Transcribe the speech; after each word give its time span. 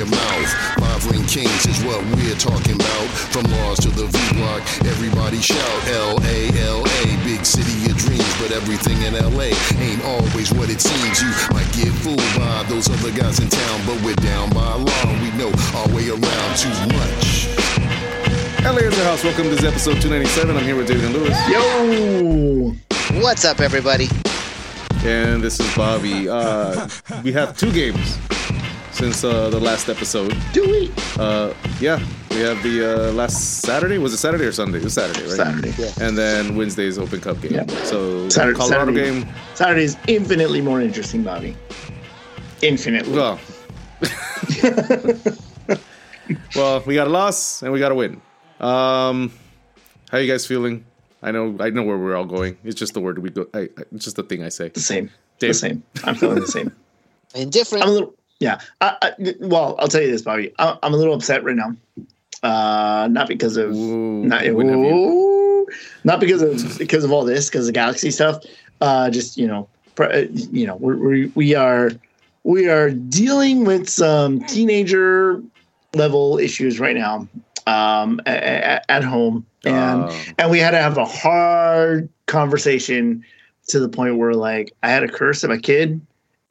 it 0.00 0.10
with 0.10 0.12
your 0.12 0.20
mouth. 0.20 0.50
Five 0.80 1.10
ring 1.10 1.24
kings 1.26 1.66
is 1.66 1.82
what 1.84 2.00
we're 2.16 2.34
talking 2.36 2.74
about. 2.74 3.06
From 3.32 3.50
Mars 3.50 3.78
to 3.80 3.90
the 3.90 4.06
V 4.06 4.38
block, 4.38 4.62
everybody 4.86 5.40
shout 5.40 5.88
L 5.88 6.18
A 6.24 6.48
L 6.64 6.80
A. 6.84 7.02
Big 7.24 7.44
city 7.44 7.90
of 7.90 7.96
dreams, 7.96 8.32
but 8.40 8.52
everything 8.52 9.00
in 9.02 9.14
LA 9.14 9.52
ain't 9.80 10.02
always 10.04 10.52
what 10.52 10.70
it 10.70 10.80
seems. 10.80 11.20
You 11.20 11.30
might 11.52 11.70
get 11.72 11.92
fooled 12.00 12.18
by 12.38 12.64
those 12.68 12.88
other 12.88 13.12
guys 13.12 13.40
in 13.40 13.48
town, 13.48 13.80
but 13.86 14.00
we're 14.02 14.14
down 14.16 14.50
by 14.50 14.74
law. 14.74 15.06
We 15.20 15.30
know 15.36 15.52
our 15.76 15.88
way 15.94 16.08
around 16.08 16.50
too 16.56 16.72
much. 16.96 17.48
LA 18.64 18.88
is 18.88 18.96
the 18.96 19.04
house. 19.04 19.24
Welcome 19.24 19.44
to 19.44 19.50
this 19.50 19.64
episode 19.64 20.00
297. 20.00 20.56
I'm 20.56 20.64
here 20.64 20.76
with 20.76 20.88
David 20.88 21.04
and 21.04 21.14
Lewis. 21.14 21.36
Yo! 21.48 23.20
What's 23.20 23.44
up, 23.44 23.60
everybody? 23.60 24.08
And 25.02 25.42
this 25.42 25.58
is 25.58 25.74
Bobby. 25.74 26.28
Uh, 26.28 26.88
we 27.24 27.32
have 27.32 27.56
two 27.56 27.72
games 27.72 28.18
since 29.00 29.24
uh, 29.24 29.48
the 29.48 29.58
last 29.58 29.88
episode. 29.88 30.36
Do 30.52 30.62
we? 30.68 30.92
Uh, 31.18 31.54
yeah, 31.80 31.98
we 32.30 32.36
have 32.40 32.62
the 32.62 33.08
uh, 33.08 33.12
last 33.12 33.62
Saturday. 33.62 33.96
Was 33.96 34.12
it 34.12 34.18
Saturday 34.18 34.44
or 34.44 34.52
Sunday? 34.52 34.76
It 34.76 34.84
was 34.84 34.92
Saturday, 34.92 35.22
right? 35.22 35.36
Saturday. 35.36 35.72
Yeah. 35.78 35.90
And 36.06 36.18
then 36.18 36.54
Wednesday's 36.54 36.98
Open 36.98 37.18
Cup 37.18 37.40
game. 37.40 37.52
Yeah. 37.54 37.66
So 37.84 38.28
Saturday- 38.28 38.58
Colorado 38.58 38.92
Saturday. 38.94 39.20
game. 39.22 39.34
Saturday 39.54 39.84
is 39.84 39.96
infinitely 40.06 40.60
more 40.60 40.82
interesting, 40.82 41.22
Bobby. 41.22 41.56
Infinitely. 42.60 43.14
Well, 43.14 43.40
well, 46.54 46.82
we 46.86 46.94
got 46.94 47.06
a 47.06 47.10
loss 47.10 47.62
and 47.62 47.72
we 47.72 47.78
got 47.78 47.92
a 47.92 47.94
win. 47.94 48.20
Um, 48.60 49.32
how 50.10 50.18
you 50.18 50.30
guys 50.30 50.46
feeling? 50.46 50.84
I 51.22 51.30
know, 51.30 51.56
I 51.58 51.70
know 51.70 51.84
where 51.84 51.96
we're 51.96 52.16
all 52.16 52.26
going. 52.26 52.58
It's 52.64 52.78
just 52.78 52.92
the 52.92 53.00
word 53.00 53.18
we 53.18 53.30
go. 53.30 53.46
I, 53.54 53.60
I, 53.60 53.68
it's 53.92 54.04
just 54.04 54.16
the 54.16 54.24
thing 54.24 54.42
I 54.42 54.50
say. 54.50 54.68
the 54.68 54.80
same. 54.80 55.10
Dave. 55.38 55.50
The 55.50 55.54
same. 55.54 55.82
I'm 56.04 56.16
feeling 56.16 56.40
the 56.40 56.46
same. 56.46 56.70
Indifferent. 57.34 57.82
I'm 57.84 57.88
a 57.88 57.92
little. 57.92 58.14
Yeah. 58.40 58.60
I, 58.80 58.96
I, 59.02 59.34
well, 59.40 59.76
I'll 59.78 59.88
tell 59.88 60.00
you 60.00 60.10
this, 60.10 60.22
Bobby. 60.22 60.52
I, 60.58 60.76
I'm 60.82 60.94
a 60.94 60.96
little 60.96 61.14
upset 61.14 61.44
right 61.44 61.56
now. 61.56 61.76
Uh, 62.42 63.06
not 63.10 63.28
because 63.28 63.58
of 63.58 63.70
Ooh, 63.70 64.24
not, 64.24 64.42
wouldn't 64.54 64.74
have 64.74 64.84
you? 64.84 64.94
ooh, 64.94 65.66
not 66.04 66.20
because 66.20 66.40
of 66.40 66.78
because 66.78 67.04
of 67.04 67.12
all 67.12 67.22
this, 67.24 67.48
because 67.50 67.62
of 67.62 67.66
the 67.66 67.72
Galaxy 67.72 68.10
stuff. 68.10 68.42
Uh, 68.80 69.10
just 69.10 69.36
you 69.36 69.46
know, 69.46 69.68
uh, 69.98 70.22
you 70.32 70.66
know, 70.66 70.76
we're, 70.76 70.96
we 70.96 71.26
we 71.34 71.54
are 71.54 71.90
we 72.44 72.66
are 72.66 72.90
dealing 72.90 73.66
with 73.66 73.90
some 73.90 74.40
teenager 74.44 75.42
level 75.92 76.38
issues 76.38 76.80
right 76.80 76.96
now 76.96 77.28
um, 77.66 78.20
at, 78.24 78.86
at 78.88 79.04
home, 79.04 79.44
and 79.64 80.04
Um, 80.04 80.34
and 80.38 80.50
we 80.50 80.58
had 80.58 80.70
to 80.70 80.78
have 80.78 80.96
a 80.96 81.04
hard 81.04 82.08
conversation 82.24 83.22
to 83.68 83.80
the 83.80 83.88
point 83.88 84.16
where 84.16 84.32
like 84.32 84.72
I 84.82 84.88
had 84.88 85.00
to 85.00 85.08
curse 85.08 85.44
at 85.44 85.50
my 85.50 85.58
kid. 85.58 86.00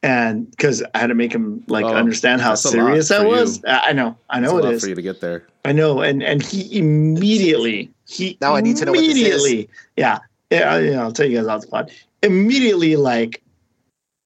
And 0.02 0.50
because 0.50 0.82
I 0.94 0.98
had 0.98 1.08
to 1.08 1.14
make 1.14 1.30
him 1.32 1.62
like 1.66 1.84
Oh, 1.84 1.94
understand 1.94 2.40
how 2.40 2.50
that's 2.50 2.64
a 2.64 2.68
lot 2.68 2.72
serious 2.72 3.08
that 3.08 3.26
was, 3.26 3.58
you. 3.58 3.64
I 3.68 3.90
I 3.90 3.92
know, 3.92 4.16
I 4.30 4.40
know 4.40 4.56
a 4.56 4.58
it 4.58 4.64
lot 4.64 4.72
is. 4.74 4.82
for 4.82 4.88
you 4.88 4.94
to 4.94 5.02
get 5.02 5.20
there. 5.20 5.46
I 5.66 5.72
know, 5.72 6.00
and 6.00 6.22
and 6.22 6.42
he 6.42 6.78
immediately 6.78 7.90
he 8.08 8.38
Now 8.40 8.54
I 8.54 8.62
need 8.62 8.76
to 8.78 8.86
know 8.86 8.92
what 8.92 9.00
this 9.00 9.08
is. 9.10 9.18
immediately, 9.20 9.68
yeah, 9.98 10.18
yeah, 10.50 10.78
yeah. 10.78 11.02
I'll 11.02 11.12
tell 11.12 11.26
you 11.26 11.36
guys 11.36 11.46
off 11.48 11.60
the 11.62 11.66
pod. 11.66 11.92
Immediately, 12.22 12.96
like 12.96 13.42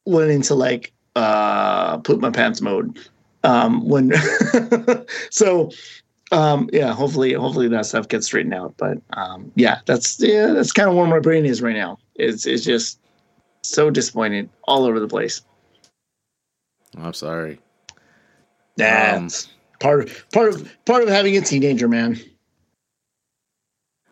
went 0.07 0.31
into 0.31 0.55
like 0.55 0.93
uh 1.17 1.99
poop 1.99 2.21
my 2.21 2.31
pants 2.31 2.61
mode. 2.61 2.97
Um, 3.43 3.87
when 3.89 4.13
so, 5.31 5.71
um, 6.33 6.71
yeah. 6.73 6.93
Hopefully, 6.95 7.33
hopefully 7.35 7.69
that 7.69 7.87
stuff 7.87 8.09
gets 8.09 8.27
straightened 8.27 8.55
out. 8.55 8.75
But 8.77 8.99
um, 9.15 9.51
yeah, 9.57 9.81
that's 9.87 10.21
yeah, 10.21 10.53
that's 10.53 10.71
kind 10.73 10.89
of 10.89 10.95
where 10.95 11.07
my 11.07 11.19
brain 11.19 11.45
is 11.45 11.61
right 11.61 11.75
now. 11.77 11.99
It's 12.15 12.47
it's 12.47 12.65
just 12.65 13.01
so 13.63 13.91
disappointed 13.91 14.49
all 14.69 14.85
over 14.85 15.01
the 15.01 15.09
place. 15.09 15.43
I'm 16.99 17.13
sorry. 17.15 17.59
That's 18.77 19.49
part 19.81 20.05
of 20.05 20.25
part 20.33 20.55
of 20.55 20.69
part 20.85 21.03
of 21.03 21.09
having 21.09 21.37
a 21.37 21.41
teenager, 21.41 21.89
man. 21.89 22.19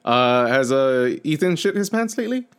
Uh, 0.04 0.46
has 0.48 0.72
uh 0.72 1.16
Ethan 1.22 1.54
shit 1.56 1.76
his 1.76 1.88
pants 1.88 2.18
lately? 2.18 2.44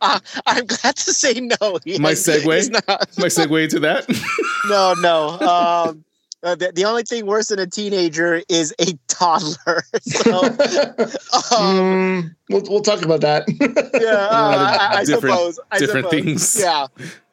Uh, 0.00 0.20
I'm 0.46 0.66
glad 0.66 0.96
to 0.96 1.12
say 1.12 1.34
no. 1.40 1.78
He 1.84 1.98
My 1.98 2.10
has- 2.10 2.26
segue? 2.26 2.70
not. 2.72 3.18
My 3.18 3.26
segue 3.26 3.68
to 3.70 3.80
that. 3.80 4.06
No, 4.68 4.92
no. 5.00 5.38
Um, 5.40 6.04
uh, 6.42 6.54
the, 6.54 6.72
the 6.74 6.84
only 6.84 7.02
thing 7.02 7.26
worse 7.26 7.48
than 7.48 7.58
a 7.58 7.66
teenager 7.66 8.42
is 8.48 8.74
a 8.80 8.98
toddler. 9.08 9.82
So, 10.02 10.38
um, 11.56 11.76
Mm, 12.20 12.34
we'll, 12.48 12.62
we'll 12.68 12.80
talk 12.82 13.02
about 13.02 13.20
that. 13.20 13.44
yeah, 14.00 14.08
uh, 14.10 14.78
I, 14.80 14.96
I 15.00 15.04
Different- 15.04 15.34
suppose. 15.34 15.60
I 15.70 15.78
different 15.78 16.06
suppose. 16.10 16.24
things. 16.24 16.60
Yeah. 16.60 16.86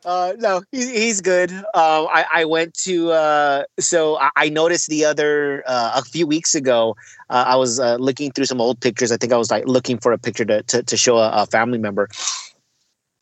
Uh, 0.06 0.34
no, 0.38 0.62
he's, 0.72 0.90
he's 0.90 1.22
good. 1.22 1.52
Um, 1.52 1.64
I, 1.74 2.26
I 2.34 2.46
went 2.46 2.74
to, 2.86 3.12
uh, 3.12 3.64
so 3.80 4.18
I, 4.20 4.30
I 4.38 4.50
noticed 4.50 4.88
the 4.88 5.04
other, 5.04 5.64
uh, 5.68 5.94
a 5.96 6.02
few 6.02 6.26
weeks 6.26 6.56
ago, 6.56 6.96
uh, 7.30 7.44
I 7.48 7.56
was 7.58 7.80
uh, 7.80 7.96
looking 7.98 8.32
through 8.32 8.46
some 8.46 8.62
old 8.62 8.80
pictures. 8.80 9.12
I 9.12 9.18
think 9.18 9.34
I 9.34 9.38
was 9.38 9.52
like 9.52 9.66
looking 9.68 9.98
for 9.98 10.14
a 10.14 10.18
picture 10.18 10.46
to, 10.46 10.64
to, 10.64 10.84
to 10.84 10.96
show 10.98 11.18
a, 11.18 11.30
a 11.44 11.46
family 11.48 11.78
member. 11.78 12.08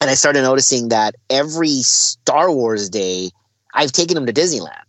And 0.02 0.10
I 0.12 0.14
started 0.14 0.44
noticing 0.44 0.90
that 0.90 1.16
every 1.32 1.82
Star 1.82 2.52
Wars 2.52 2.90
day, 2.90 3.32
I've 3.74 3.92
taken 3.92 4.16
him 4.16 4.28
to 4.28 4.34
Disneyland. 4.34 4.85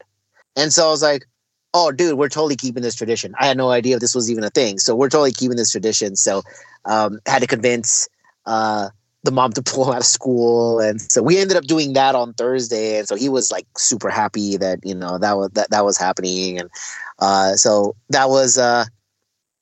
And 0.56 0.72
so 0.72 0.86
I 0.86 0.90
was 0.90 1.02
like, 1.02 1.26
oh, 1.74 1.92
dude, 1.92 2.18
we're 2.18 2.30
totally 2.30 2.56
keeping 2.56 2.82
this 2.82 2.94
tradition. 2.94 3.34
I 3.38 3.46
had 3.46 3.56
no 3.58 3.70
idea 3.70 3.96
if 3.96 4.00
this 4.00 4.14
was 4.14 4.30
even 4.30 4.42
a 4.42 4.50
thing. 4.50 4.78
So 4.78 4.96
we're 4.96 5.10
totally 5.10 5.32
keeping 5.32 5.58
this 5.58 5.70
tradition. 5.70 6.16
So 6.16 6.42
um, 6.86 7.20
had 7.26 7.40
to 7.42 7.46
convince 7.46 8.08
uh, 8.46 8.88
the 9.24 9.30
mom 9.30 9.52
to 9.52 9.62
pull 9.64 9.84
him 9.84 9.94
out 9.94 10.00
of 10.00 10.06
school. 10.06 10.80
And 10.80 11.00
so 11.00 11.22
we 11.22 11.38
ended 11.38 11.56
up 11.56 11.64
doing 11.64 11.92
that 11.92 12.14
on 12.14 12.32
Thursday. 12.32 12.98
And 12.98 13.06
so 13.06 13.14
he 13.14 13.28
was 13.28 13.52
like 13.52 13.66
super 13.76 14.08
happy 14.08 14.56
that, 14.56 14.80
you 14.84 14.94
know, 14.94 15.18
that 15.18 15.36
was, 15.36 15.50
that, 15.50 15.70
that 15.70 15.84
was 15.84 15.98
happening. 15.98 16.58
And 16.58 16.70
uh, 17.18 17.56
so 17.56 17.94
that 18.08 18.30
was, 18.30 18.56
uh, 18.56 18.86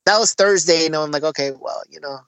that 0.07 0.19
was 0.19 0.35
Thursday. 0.35 0.87
And 0.87 0.95
I'm 0.95 1.11
like, 1.11 1.25
okay, 1.25 1.51
well, 1.51 1.83
you 1.91 1.99
know, 1.99 2.19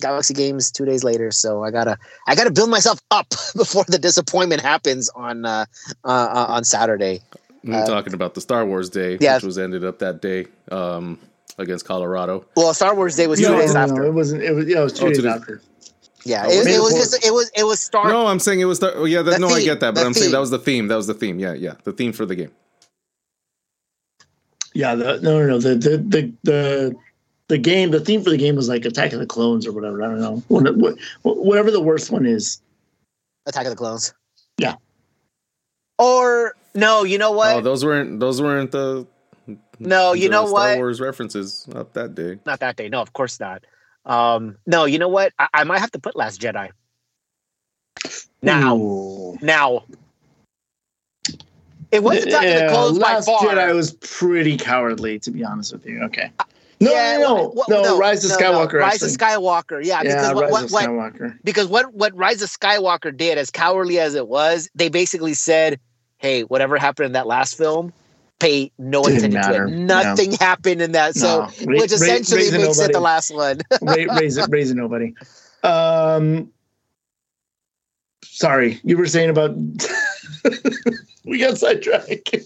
Galaxy 0.00 0.34
Games 0.34 0.72
two 0.72 0.86
days 0.86 1.04
later. 1.04 1.30
So 1.30 1.62
I 1.62 1.70
gotta, 1.70 1.98
I 2.26 2.34
gotta 2.34 2.50
build 2.50 2.70
myself 2.70 2.98
up 3.12 3.28
before 3.56 3.84
the 3.86 3.98
disappointment 3.98 4.62
happens 4.62 5.08
on, 5.10 5.44
uh, 5.44 5.66
uh, 6.04 6.46
on 6.48 6.64
Saturday. 6.64 7.20
I'm 7.64 7.74
Uh, 7.74 7.86
talking 7.86 8.14
about 8.14 8.34
the 8.34 8.40
Star 8.40 8.64
Wars 8.64 8.88
day, 8.88 9.18
yeah. 9.20 9.34
which 9.36 9.44
was 9.44 9.58
ended 9.58 9.84
up 9.84 9.98
that 9.98 10.22
day 10.22 10.46
um, 10.70 11.18
against 11.58 11.84
Colorado. 11.84 12.46
Well, 12.56 12.72
Star 12.74 12.94
Wars 12.94 13.16
Day 13.16 13.26
was 13.26 13.38
two 13.40 13.48
no, 13.48 13.58
days 13.58 13.74
no, 13.74 13.80
after. 13.80 13.94
no, 13.96 14.06
it 14.06 14.14
wasn't. 14.14 14.42
It 14.42 14.52
was. 14.52 14.66
Yeah, 14.66 14.80
it 14.80 14.84
was 14.84 14.92
two 14.94 15.04
Oh, 15.04 15.08
days 15.08 15.16
two 15.18 15.22
days. 15.24 15.32
after. 15.32 15.60
Yeah, 16.24 16.44
Oh, 16.46 16.50
it, 16.50 16.66
it 16.66 16.80
was 16.80 16.94
just 16.94 17.24
it 17.26 17.32
was 17.32 17.50
it 17.56 17.64
was 17.64 17.80
Star. 17.80 18.08
No, 18.08 18.26
I'm 18.26 18.38
saying 18.40 18.60
it 18.60 18.66
was 18.66 18.78
the. 18.80 18.94
oh, 18.94 19.04
Yeah, 19.04 19.22
that, 19.22 19.32
The 19.32 19.38
no, 19.38 19.48
I 19.48 19.62
get 19.62 19.80
that, 19.80 19.94
but 19.94 20.00
the 20.02 20.06
I'm 20.06 20.14
saying 20.14 20.32
that 20.32 20.38
was 20.40 20.50
the 20.50 20.58
theme. 20.58 20.88
That 20.88 20.96
was 20.96 21.06
the 21.06 21.14
theme. 21.14 21.38
Yeah, 21.38 21.54
yeah, 21.54 21.74
the 21.84 21.92
theme 21.92 22.12
for 22.12 22.24
the 22.26 22.34
game. 22.36 22.50
Yeah, 24.74 24.94
the, 24.94 25.20
no, 25.20 25.40
no, 25.40 25.46
no. 25.46 25.58
The, 25.58 25.74
the 25.74 25.96
the 25.98 26.32
the 26.44 26.96
the 27.48 27.58
game. 27.58 27.90
The 27.90 28.00
theme 28.00 28.22
for 28.22 28.30
the 28.30 28.36
game 28.36 28.54
was 28.56 28.68
like 28.68 28.84
Attack 28.84 29.12
of 29.12 29.18
the 29.18 29.26
Clones 29.26 29.66
or 29.66 29.72
whatever. 29.72 30.02
I 30.02 30.06
don't 30.06 30.20
know. 30.20 30.42
What- 30.48 30.76
what- 30.76 30.96
Whatever 31.22 31.70
the 31.70 31.80
worst 31.80 32.10
one 32.10 32.24
is. 32.26 32.60
Attack 33.46 33.64
of 33.66 33.70
the 33.70 33.76
Clones. 33.76 34.14
Yeah. 34.58 34.74
Or 36.00 36.54
no, 36.74 37.04
you 37.04 37.18
know 37.18 37.32
what? 37.32 37.56
Oh, 37.56 37.60
those 37.60 37.84
weren't 37.84 38.20
those 38.20 38.40
weren't 38.40 38.70
the. 38.70 39.06
no, 39.78 40.14
you 40.14 40.28
the 40.28 40.32
know 40.32 40.46
Star 40.46 40.52
what? 40.70 40.76
Wars 40.78 40.98
references 40.98 41.68
up 41.74 41.92
that 41.92 42.14
day. 42.14 42.38
Not 42.46 42.60
that 42.60 42.76
day. 42.76 42.88
No, 42.88 43.02
of 43.02 43.12
course 43.12 43.38
not. 43.38 43.64
Um, 44.06 44.56
no, 44.66 44.86
you 44.86 44.98
know 44.98 45.08
what? 45.08 45.34
I, 45.38 45.48
I 45.52 45.64
might 45.64 45.80
have 45.80 45.90
to 45.92 45.98
put 45.98 46.16
Last 46.16 46.40
Jedi. 46.40 46.70
Now, 48.40 48.76
Ooh. 48.76 49.38
now. 49.42 49.84
It 51.92 52.02
was 52.02 52.24
Attack 52.24 52.44
of 52.44 52.48
Yeah, 52.48 52.66
the 52.66 52.72
Clones 52.72 52.98
by 52.98 53.14
Last 53.14 53.26
far. 53.26 53.40
Jedi 53.40 53.74
was 53.74 53.92
pretty 53.94 54.56
cowardly, 54.56 55.18
to 55.18 55.30
be 55.30 55.44
honest 55.44 55.72
with 55.72 55.84
you. 55.84 56.02
Okay. 56.04 56.30
No, 56.80 56.92
Yeah, 56.92 57.18
no, 57.18 57.36
no, 57.36 57.48
what- 57.50 57.68
no, 57.68 57.82
what- 57.82 57.98
Rise 58.00 58.24
of 58.24 58.30
no, 58.40 58.52
no, 58.52 58.66
Skywalker. 58.66 58.78
Rise 58.80 59.02
of. 59.02 59.10
Skywalker. 59.10 59.84
Yeah, 59.84 60.00
Yeah, 60.02 60.02
because 60.02 60.34
what, 60.34 60.44
Rise 60.44 60.72
what, 60.72 60.88
of 60.88 60.94
what, 60.94 61.44
because 61.44 61.66
what 61.66 61.92
what 61.92 62.16
Rise 62.16 62.40
of 62.40 62.48
Skywalker 62.48 63.14
did, 63.14 63.36
as 63.36 63.50
cowardly 63.50 63.98
as 63.98 64.14
it 64.14 64.28
was, 64.28 64.70
they 64.74 64.88
basically 64.88 65.34
said, 65.34 65.78
"Hey, 66.20 66.42
whatever 66.42 66.76
happened 66.78 67.06
in 67.06 67.12
that 67.12 67.26
last 67.26 67.56
film, 67.58 67.92
pay 68.38 68.70
no 68.78 69.02
Didn't 69.02 69.18
attention 69.18 69.40
matter. 69.40 69.66
to 69.66 69.72
it. 69.72 69.76
Nothing 69.76 70.32
happened 70.32 70.80
in 70.82 70.92
that." 70.92 71.14
So, 71.16 71.26
No, 71.26 71.40
ra- 71.42 71.48
which 71.80 71.90
ra- 71.90 71.96
essentially 71.96 72.42
raising 72.42 72.60
makes 72.62 72.78
it 72.78 72.92
the 72.92 73.00
last 73.00 73.34
one. 73.34 73.60
Ra- 73.82 73.94
raise 74.18 74.36
it, 74.36 74.48
raise 74.50 74.70
it, 74.70 74.74
nobody. 74.76 75.14
Um, 75.62 76.50
sorry, 78.24 78.80
you 78.84 78.96
were 78.96 79.06
saying 79.06 79.30
about. 79.30 79.54
we 81.24 81.38
got 81.38 81.58
sidetracked. 81.58 82.34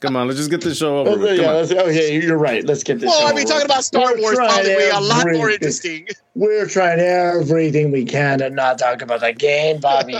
Come 0.00 0.14
on, 0.14 0.26
let's 0.26 0.38
just 0.38 0.50
get 0.50 0.60
this 0.60 0.76
show 0.76 0.98
over 0.98 1.10
Let's- 1.12 1.20
with. 1.22 1.40
yeah, 1.40 1.50
let's- 1.52 1.72
okay, 1.72 2.20
you're 2.20 2.36
right. 2.36 2.62
Let's 2.64 2.82
get 2.82 3.00
this. 3.00 3.08
well, 3.08 3.20
show 3.20 3.26
I 3.28 3.32
mean, 3.32 3.46
over 3.46 3.54
talking 3.54 3.64
about 3.64 3.82
Star 3.84 4.14
We're 4.14 4.20
Wars 4.20 4.36
trying 4.36 4.50
probably 4.50 4.76
be 4.76 4.88
a 4.90 5.00
lot 5.00 5.26
more 5.32 5.48
interesting. 5.50 6.06
We're 6.34 6.66
trying 6.68 7.00
everything 7.00 7.90
we 7.92 8.04
can 8.04 8.40
to 8.40 8.50
not 8.50 8.78
talk 8.78 9.00
about 9.00 9.20
the 9.20 9.32
game, 9.32 9.80
Bobby. 9.80 10.18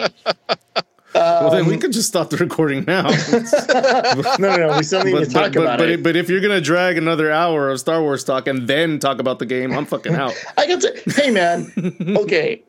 Well, 1.17 1.51
then 1.51 1.67
we 1.67 1.75
Um, 1.75 1.81
could 1.81 1.93
just 1.93 2.09
stop 2.09 2.31
the 2.31 2.37
recording 2.37 2.85
now. 2.87 3.03
no, 4.39 4.57
no, 4.57 4.57
no. 4.69 4.77
We 4.77 4.83
still 4.85 5.05
need 5.05 5.13
to 5.19 5.27
talk 5.27 5.53
but, 5.53 5.63
about 5.63 5.79
but, 5.79 5.89
it. 5.91 6.03
but 6.03 6.17
if 6.17 6.29
you're 6.29 6.41
gonna 6.41 6.61
drag 6.61 6.99
another 6.99 7.31
hour 7.31 7.71
of 7.71 7.81
Star 7.81 8.01
Wars 8.03 8.25
talk 8.25 8.47
and 8.47 8.67
then 8.69 8.99
talk 8.99 9.19
about 9.19 9.39
the 9.39 9.47
game, 9.47 9.73
I'm 9.73 9.87
fucking 9.87 10.15
out. 10.15 10.35
I 10.59 10.67
got 10.67 10.81
to. 10.83 11.03
Hey, 11.15 11.31
man. 11.31 11.73
Okay, 12.17 12.63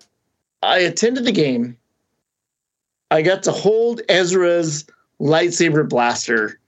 I 0.63 0.79
attended 0.79 1.25
the 1.25 1.31
game. 1.31 1.77
I 3.11 3.21
got 3.21 3.43
to 3.43 3.51
hold 3.51 4.01
Ezra's 4.09 4.85
lightsaber 5.21 5.87
blaster. 5.87 6.59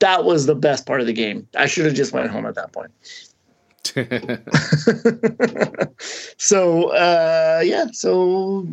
That 0.00 0.24
was 0.24 0.46
the 0.46 0.54
best 0.54 0.86
part 0.86 1.00
of 1.00 1.06
the 1.06 1.12
game. 1.12 1.46
I 1.56 1.66
should 1.66 1.84
have 1.86 1.94
just 1.94 2.12
went 2.12 2.30
home 2.30 2.46
at 2.46 2.54
that 2.56 2.72
point. 2.72 2.90
so 6.38 6.88
uh, 6.90 7.60
yeah, 7.64 7.86
so 7.92 8.66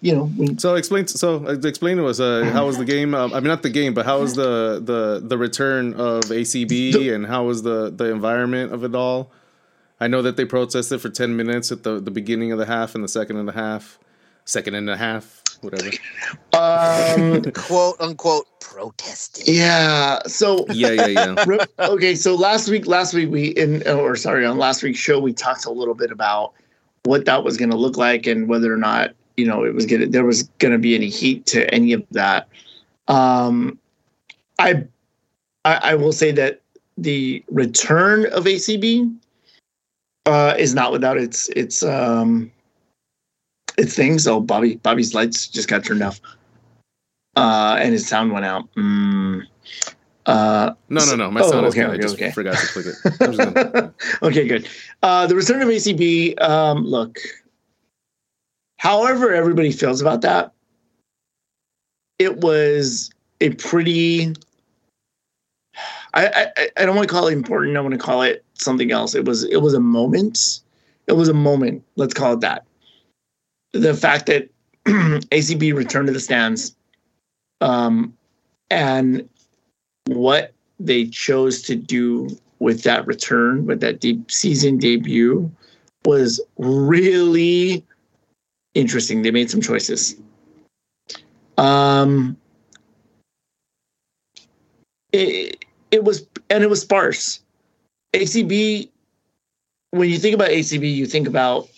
you 0.00 0.14
know, 0.14 0.30
we, 0.36 0.56
so 0.58 0.74
explain. 0.74 1.06
So 1.06 1.46
explain 1.46 1.96
to 1.98 2.06
us 2.06 2.20
uh, 2.20 2.50
how 2.52 2.66
was 2.66 2.78
the 2.78 2.84
game? 2.84 3.14
Um, 3.14 3.32
I 3.32 3.40
mean, 3.40 3.48
not 3.48 3.62
the 3.62 3.70
game, 3.70 3.94
but 3.94 4.06
how 4.06 4.20
was 4.20 4.34
the 4.34 4.80
the 4.82 5.22
the 5.26 5.38
return 5.38 5.94
of 5.94 6.24
ACB 6.24 6.92
The- 6.92 7.14
and 7.14 7.26
how 7.26 7.44
was 7.44 7.62
the 7.62 7.90
the 7.90 8.10
environment 8.10 8.72
of 8.72 8.84
it 8.84 8.94
all? 8.94 9.30
I 10.00 10.08
know 10.08 10.22
that 10.22 10.36
they 10.36 10.44
protested 10.44 11.00
for 11.00 11.10
ten 11.10 11.36
minutes 11.36 11.70
at 11.70 11.82
the 11.82 12.00
the 12.00 12.10
beginning 12.10 12.52
of 12.52 12.58
the 12.58 12.66
half 12.66 12.94
and 12.94 13.04
the 13.04 13.08
second 13.08 13.36
and 13.36 13.48
a 13.48 13.52
half, 13.52 13.98
second 14.44 14.74
and 14.74 14.88
a 14.88 14.96
half, 14.96 15.37
whatever. 15.60 15.90
um, 16.52 17.42
quote 17.54 17.96
unquote 18.00 18.46
protesting. 18.60 19.54
yeah. 19.54 20.20
So 20.26 20.66
Yeah, 20.70 20.90
yeah, 20.90 21.06
yeah. 21.06 21.36
Re- 21.46 21.58
okay, 21.78 22.14
so 22.14 22.34
last 22.34 22.68
week, 22.68 22.86
last 22.86 23.14
week 23.14 23.30
we 23.30 23.48
in 23.48 23.86
or 23.88 24.16
sorry, 24.16 24.44
on 24.44 24.58
last 24.58 24.82
week's 24.82 24.98
show 24.98 25.18
we 25.18 25.32
talked 25.32 25.64
a 25.64 25.70
little 25.70 25.94
bit 25.94 26.10
about 26.10 26.52
what 27.04 27.24
that 27.24 27.44
was 27.44 27.56
going 27.56 27.70
to 27.70 27.76
look 27.76 27.96
like 27.96 28.26
and 28.26 28.48
whether 28.48 28.72
or 28.72 28.76
not 28.76 29.14
you 29.36 29.46
know 29.46 29.64
it 29.64 29.74
was 29.74 29.86
going 29.86 30.02
to 30.02 30.06
there 30.08 30.24
was 30.24 30.44
going 30.58 30.72
to 30.72 30.78
be 30.78 30.94
any 30.94 31.08
heat 31.08 31.46
to 31.46 31.72
any 31.72 31.92
of 31.92 32.04
that. 32.10 32.48
Um, 33.06 33.78
I, 34.58 34.84
I 35.64 35.74
I 35.82 35.94
will 35.94 36.12
say 36.12 36.32
that 36.32 36.60
the 36.98 37.42
return 37.48 38.26
of 38.26 38.44
ACB 38.44 39.16
uh, 40.26 40.54
is 40.58 40.74
not 40.74 40.92
without 40.92 41.16
its 41.16 41.48
its 41.50 41.82
um 41.82 42.50
its 43.78 43.94
things. 43.94 44.24
So 44.24 44.40
Bobby 44.40 44.76
Bobby's 44.76 45.14
lights 45.14 45.48
just 45.48 45.68
got 45.68 45.84
turned 45.84 46.02
off, 46.02 46.20
uh, 47.36 47.76
and 47.80 47.92
his 47.92 48.06
sound 48.06 48.32
went 48.32 48.44
out. 48.44 48.70
Mm. 48.74 49.42
Uh, 50.26 50.74
No, 50.90 51.04
no, 51.06 51.16
no. 51.16 51.30
My 51.30 51.40
Oh, 51.40 51.50
sound 51.50 51.66
is 51.66 51.72
okay. 51.74 51.84
I 51.84 51.96
just 51.96 52.16
okay. 52.16 52.30
forgot 52.32 52.58
to 52.58 52.66
click 52.66 52.86
it. 52.86 53.18
Gonna- 53.18 53.94
okay, 54.22 54.46
good. 54.46 54.68
Uh, 55.02 55.26
the 55.26 55.34
return 55.34 55.62
of 55.62 55.68
ACB. 55.68 56.38
Um, 56.42 56.84
look, 56.84 57.18
however 58.78 59.32
everybody 59.32 59.72
feels 59.72 60.02
about 60.02 60.20
that, 60.22 60.52
it 62.18 62.38
was 62.38 63.10
a 63.40 63.50
pretty. 63.54 64.34
I, 66.14 66.26
I 66.56 66.68
I 66.76 66.86
don't 66.86 66.96
want 66.96 67.08
to 67.08 67.14
call 67.14 67.28
it 67.28 67.32
important. 67.32 67.76
I 67.76 67.80
want 67.80 67.92
to 67.94 67.98
call 67.98 68.22
it 68.22 68.44
something 68.54 68.90
else. 68.90 69.14
It 69.14 69.24
was 69.24 69.44
it 69.44 69.58
was 69.62 69.72
a 69.74 69.80
moment. 69.80 70.60
It 71.06 71.12
was 71.12 71.28
a 71.28 71.34
moment. 71.34 71.84
Let's 71.96 72.12
call 72.12 72.34
it 72.34 72.40
that. 72.40 72.64
The 73.78 73.94
fact 73.94 74.26
that 74.26 74.48
ACB 74.86 75.74
returned 75.74 76.08
to 76.08 76.12
the 76.12 76.20
stands, 76.20 76.74
um, 77.60 78.14
and 78.70 79.28
what 80.06 80.52
they 80.80 81.06
chose 81.06 81.62
to 81.62 81.76
do 81.76 82.28
with 82.58 82.82
that 82.82 83.06
return, 83.06 83.66
with 83.66 83.80
that 83.80 84.00
deep 84.00 84.30
season 84.30 84.78
debut, 84.78 85.50
was 86.04 86.40
really 86.56 87.84
interesting. 88.74 89.22
They 89.22 89.30
made 89.30 89.50
some 89.50 89.60
choices. 89.60 90.16
Um, 91.56 92.36
it, 95.12 95.64
it 95.90 96.04
was, 96.04 96.26
and 96.50 96.62
it 96.62 96.70
was 96.70 96.80
sparse. 96.82 97.40
ACB, 98.14 98.88
when 99.90 100.08
you 100.08 100.18
think 100.18 100.34
about 100.34 100.50
ACB, 100.50 100.94
you 100.94 101.06
think 101.06 101.28
about 101.28 101.68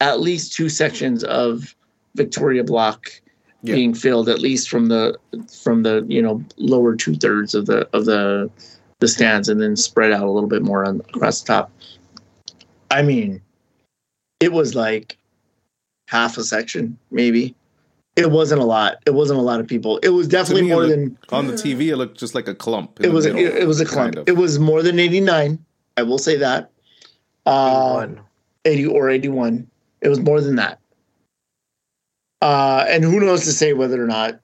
at 0.00 0.20
least 0.20 0.52
two 0.52 0.68
sections 0.68 1.24
of 1.24 1.74
Victoria 2.14 2.64
Block 2.64 3.10
Yeah. 3.62 3.74
being 3.74 3.94
filled, 3.94 4.28
at 4.28 4.38
least 4.40 4.68
from 4.68 4.88
the 4.88 5.16
from 5.62 5.82
the 5.82 6.04
you 6.08 6.20
know 6.22 6.42
lower 6.56 6.94
two 6.94 7.14
thirds 7.14 7.54
of 7.54 7.66
the 7.66 7.88
of 7.92 8.04
the 8.04 8.50
the 9.00 9.08
stands, 9.08 9.48
and 9.48 9.60
then 9.60 9.76
spread 9.76 10.12
out 10.12 10.22
a 10.24 10.30
little 10.30 10.48
bit 10.48 10.62
more 10.62 10.84
on 10.84 11.00
across 11.14 11.40
the 11.42 11.46
top. 11.48 11.70
I 12.90 13.02
mean, 13.02 13.40
it 14.40 14.52
was 14.52 14.74
like 14.74 15.18
half 16.08 16.38
a 16.38 16.44
section, 16.44 16.96
maybe. 17.10 17.54
It 18.14 18.30
wasn't 18.30 18.62
a 18.62 18.64
lot. 18.64 18.96
It 19.04 19.12
wasn't 19.12 19.38
a 19.38 19.42
lot 19.42 19.60
of 19.60 19.66
people. 19.66 19.98
It 19.98 20.08
was 20.08 20.26
definitely 20.28 20.62
me, 20.62 20.68
more 20.70 20.86
looked- 20.86 20.90
than 20.90 21.18
on 21.38 21.46
the 21.48 21.52
TV, 21.52 21.88
it 21.88 21.96
looked 21.96 22.18
just 22.18 22.34
like 22.34 22.48
a 22.48 22.54
clump. 22.54 22.98
it 23.02 23.12
was. 23.12 23.26
A, 23.26 23.34
middle, 23.34 23.54
it, 23.56 23.62
it 23.62 23.66
was 23.66 23.80
a 23.80 23.84
clump. 23.84 24.14
kind 24.14 24.18
of. 24.18 24.28
It 24.28 24.36
was 24.40 24.58
more 24.58 24.82
than 24.82 24.98
eighty 24.98 25.20
nine. 25.20 25.62
I 25.98 26.02
will 26.02 26.18
say 26.18 26.36
that. 26.36 26.70
Uh, 27.44 28.06
81. 28.06 28.20
80 28.64 28.86
or 28.86 29.10
81. 29.10 29.70
It 30.06 30.08
was 30.08 30.20
more 30.20 30.40
than 30.40 30.54
that. 30.54 30.78
Uh, 32.40 32.84
and 32.88 33.02
who 33.02 33.18
knows 33.18 33.44
to 33.44 33.52
say 33.52 33.72
whether 33.72 34.00
or 34.00 34.06
not 34.06 34.38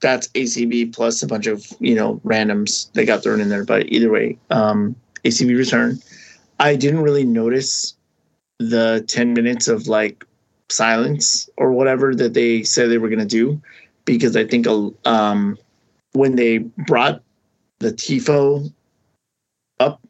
that's 0.00 0.26
ACB 0.30 0.92
plus 0.92 1.22
a 1.22 1.28
bunch 1.28 1.46
of, 1.46 1.64
you 1.78 1.94
know, 1.94 2.20
randoms 2.24 2.92
that 2.94 3.04
got 3.04 3.22
thrown 3.22 3.40
in 3.40 3.48
there. 3.48 3.64
But 3.64 3.86
either 3.86 4.10
way, 4.10 4.36
um, 4.50 4.96
ACB 5.24 5.56
return. 5.56 6.00
I 6.58 6.74
didn't 6.74 7.02
really 7.02 7.22
notice 7.22 7.94
the 8.58 9.04
10 9.06 9.32
minutes 9.32 9.68
of 9.68 9.86
like 9.86 10.24
silence 10.70 11.48
or 11.56 11.70
whatever 11.70 12.12
that 12.12 12.34
they 12.34 12.64
said 12.64 12.90
they 12.90 12.98
were 12.98 13.08
going 13.08 13.20
to 13.20 13.26
do 13.26 13.62
because 14.06 14.36
I 14.36 14.44
think 14.44 14.66
um, 15.04 15.56
when 16.14 16.34
they 16.34 16.58
brought 16.58 17.22
the 17.78 17.92
TIFO 17.92 18.72
up 19.78 20.00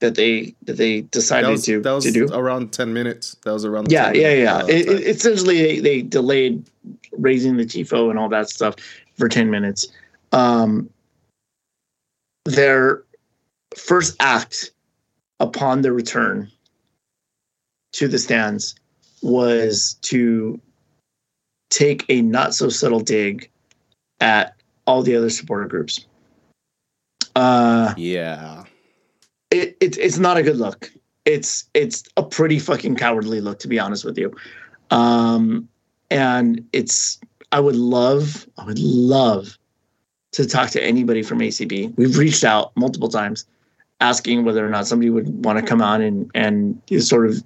that 0.00 0.14
they 0.14 0.54
that 0.62 0.76
they 0.76 1.02
decided 1.02 1.46
that 1.46 1.52
was, 1.52 1.64
to, 1.64 1.80
that 1.80 1.92
was 1.92 2.04
to 2.04 2.12
do 2.12 2.28
around 2.32 2.72
10 2.72 2.92
minutes. 2.92 3.36
That 3.44 3.52
was 3.52 3.64
around 3.64 3.86
the 3.86 3.92
yeah, 3.92 4.12
10 4.12 4.14
yeah, 4.14 4.20
minute, 4.22 4.42
yeah. 4.42 4.62
It, 4.66 4.88
it, 4.88 5.06
essentially, 5.16 5.62
they, 5.62 5.80
they 5.80 6.02
delayed 6.02 6.68
raising 7.12 7.56
the 7.56 7.64
TIFO 7.64 8.10
and 8.10 8.18
all 8.18 8.28
that 8.28 8.50
stuff 8.50 8.76
for 9.16 9.28
10 9.28 9.50
minutes. 9.50 9.88
Um, 10.32 10.90
their 12.44 13.02
first 13.76 14.16
act 14.20 14.70
upon 15.40 15.82
the 15.82 15.92
return 15.92 16.50
to 17.92 18.08
the 18.08 18.18
stands 18.18 18.74
was 19.22 19.96
to 20.02 20.60
take 21.70 22.04
a 22.08 22.20
not 22.22 22.54
so 22.54 22.68
subtle 22.68 23.00
dig 23.00 23.50
at 24.20 24.54
all 24.86 25.02
the 25.02 25.16
other 25.16 25.30
supporter 25.30 25.66
groups. 25.66 26.06
Uh, 27.34 27.92
yeah. 27.96 28.64
It, 29.50 29.76
it 29.80 29.98
it's 29.98 30.18
not 30.18 30.36
a 30.36 30.42
good 30.42 30.56
look. 30.56 30.90
It's 31.24 31.68
it's 31.74 32.04
a 32.16 32.22
pretty 32.22 32.58
fucking 32.58 32.96
cowardly 32.96 33.40
look, 33.40 33.58
to 33.60 33.68
be 33.68 33.78
honest 33.78 34.04
with 34.04 34.18
you. 34.18 34.34
Um, 34.90 35.68
and 36.10 36.66
it's 36.72 37.18
I 37.52 37.60
would 37.60 37.76
love 37.76 38.46
I 38.58 38.64
would 38.64 38.78
love 38.78 39.58
to 40.32 40.46
talk 40.46 40.70
to 40.70 40.82
anybody 40.82 41.22
from 41.22 41.38
ACB. 41.38 41.96
We've 41.96 42.18
reached 42.18 42.44
out 42.44 42.72
multiple 42.76 43.08
times, 43.08 43.46
asking 44.00 44.44
whether 44.44 44.64
or 44.66 44.68
not 44.68 44.86
somebody 44.86 45.10
would 45.10 45.44
want 45.44 45.58
to 45.58 45.64
come 45.64 45.82
on 45.82 46.00
and 46.00 46.30
and 46.34 46.80
sort 46.98 47.26
of 47.26 47.42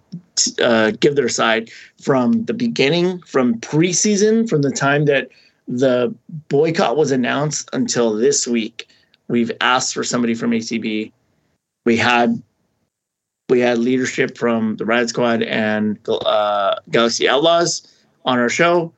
uh, 0.62 0.92
give 1.00 1.16
their 1.16 1.28
side 1.28 1.71
from 2.02 2.45
the 2.45 2.54
beginning, 2.54 3.21
from 3.23 3.61
preseason, 3.61 4.49
from 4.49 4.62
the 4.62 4.71
time 4.71 5.04
that 5.04 5.28
the 5.69 6.14
boycott 6.49 6.97
was 6.97 7.12
announced 7.12 7.69
until 7.73 8.14
this 8.14 8.47
week. 8.47 8.88
We've 9.28 9.52
asked 9.61 9.95
for 9.95 10.02
somebody 10.02 10.35
from 10.35 10.50
ACB. 10.50 11.12
We 11.87 11.97
had 11.97 12.43
we 13.49 13.61
had 13.61 13.79
leadership 13.79 14.39
from 14.39 14.77
the 14.77 14.85
Riot 14.85 15.09
Squad 15.09 15.43
and 15.43 15.99
uh, 16.09 16.77
Galaxy 16.91 17.29
Outlaws 17.29 17.87
on 18.25 18.39
our 18.39 18.49
show. 18.49 18.93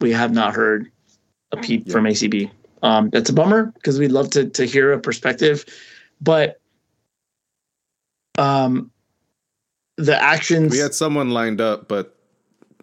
We 0.00 0.12
have 0.12 0.32
not 0.32 0.54
heard 0.54 0.90
a 1.52 1.56
peep 1.58 1.84
Yeah. 1.86 1.92
from 1.92 2.04
ACB. 2.04 2.50
Um, 2.82 3.10
that's 3.10 3.28
a 3.30 3.32
bummer 3.32 3.72
because 3.74 3.98
we'd 3.98 4.12
love 4.12 4.30
to 4.30 4.48
to 4.48 4.64
hear 4.64 4.92
a 4.92 4.98
perspective, 4.98 5.64
but 6.20 6.60
um, 8.38 8.90
the 9.96 10.20
actions 10.22 10.72
We 10.72 10.78
had 10.78 10.94
someone 10.94 11.30
lined 11.30 11.60
up, 11.60 11.88
but 11.88 12.16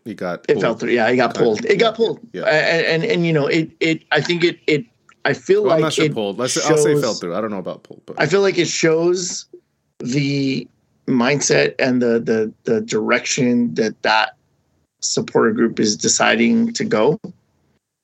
he 0.04 0.14
got. 0.16 0.40
it 0.50 0.54
pulled. 0.54 0.62
fell 0.62 0.76
through. 0.76 0.92
Yeah, 0.92 1.08
it 1.10 1.16
got 1.16 1.36
pulled. 1.36 1.64
It 1.66 1.78
got 1.78 1.96
pulled. 1.96 2.20
yeah. 2.34 2.44
And, 2.46 3.04
and 3.04 3.12
and 3.12 3.26
you 3.26 3.34
know 3.34 3.48
it 3.48 3.72
it 3.80 4.04
I 4.12 4.20
think 4.20 4.44
it 4.44 4.60
it 4.68 4.86
I 5.26 5.34
feel 5.34 5.64
Well, 5.64 5.74
I'm 5.74 5.82
not 5.82 5.94
sure 5.94 6.10
pulled. 6.10 6.38
Let's, 6.38 6.58
I'll 6.58 6.78
say 6.78 6.94
shows- 6.94 7.02
fell 7.02 7.14
through. 7.14 7.36
I 7.36 7.42
don't 7.42 7.52
know 7.52 7.58
about 7.58 7.84
pulled, 7.84 8.02
but 8.06 8.20
I 8.20 8.26
feel 8.26 8.42
like 8.42 8.58
it 8.58 8.68
shows 8.68 9.46
the 10.00 10.68
mindset 11.08 11.76
and 11.80 12.02
the 12.02 12.20
the 12.20 12.54
the 12.64 12.82
direction 12.82 13.74
that 13.76 14.02
that 14.04 14.36
supporter 15.02 15.52
group 15.52 15.80
is 15.80 15.96
deciding 15.96 16.74
to 16.74 16.84
go. 16.84 17.20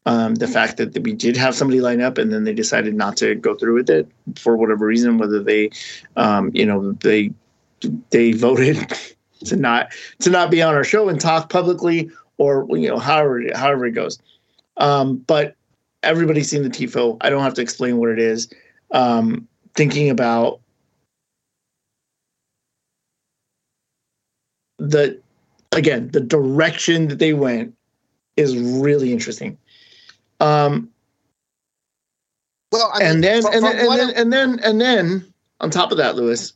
Um, 0.06 0.36
the 0.36 0.48
fact 0.48 0.78
that 0.78 0.98
we 1.04 1.14
did 1.14 1.38
have 1.38 1.54
somebody 1.56 1.82
line 1.82 2.02
up 2.02 2.18
and 2.18 2.34
then 2.34 2.44
they 2.44 2.54
decided 2.54 2.96
not 2.96 3.18
to 3.18 3.36
go 3.36 3.54
through 3.54 3.76
with 3.76 3.90
it 3.90 4.10
for 4.38 4.56
whatever 4.56 4.86
reason, 4.86 5.18
whether 5.18 5.44
they, 5.44 5.70
um, 6.16 6.52
you 6.54 6.66
know, 6.66 6.94
they 6.94 7.32
they 8.10 8.32
voted 8.32 8.78
to 9.46 9.56
not 9.56 9.92
to 10.20 10.30
not 10.30 10.52
be 10.52 10.62
on 10.62 10.74
our 10.74 10.84
show 10.84 11.10
and 11.10 11.20
talk 11.20 11.50
publicly, 11.50 12.10
or 12.38 12.66
you 12.72 12.88
know, 12.88 12.98
however 12.98 13.44
however 13.54 13.86
it 13.86 13.92
goes. 13.92 14.20
Um, 14.78 15.18
but 15.18 15.56
everybody's 16.04 16.50
seen 16.50 16.64
the 16.64 16.70
tifo. 16.70 17.18
I 17.22 17.30
don't 17.30 17.44
have 17.44 17.54
to 17.56 17.62
explain 17.62 17.98
what 17.98 18.10
it 18.10 18.20
is. 18.20 18.52
Um, 18.92 19.48
thinking 19.76 20.10
about 20.10 20.60
the 24.78 25.20
again 25.74 26.10
the 26.12 26.22
direction 26.22 27.08
that 27.10 27.20
they 27.20 27.34
went 27.34 27.76
is 28.38 28.58
really 28.58 29.12
interesting. 29.12 29.58
Um, 30.40 30.90
well, 32.72 32.90
I 32.94 33.00
mean, 33.00 33.08
and 33.08 33.24
then 33.24 33.42
from- 33.42 33.54
and 33.54 33.64
from 33.64 33.72
then, 33.72 33.80
and 33.82 34.00
then 34.00 34.10
and 34.16 34.34
then 34.34 34.60
and 34.64 34.82
then 34.82 35.34
on 35.60 35.70
top 35.70 35.92
of 35.92 35.98
that, 35.98 36.16
Lewis, 36.16 36.54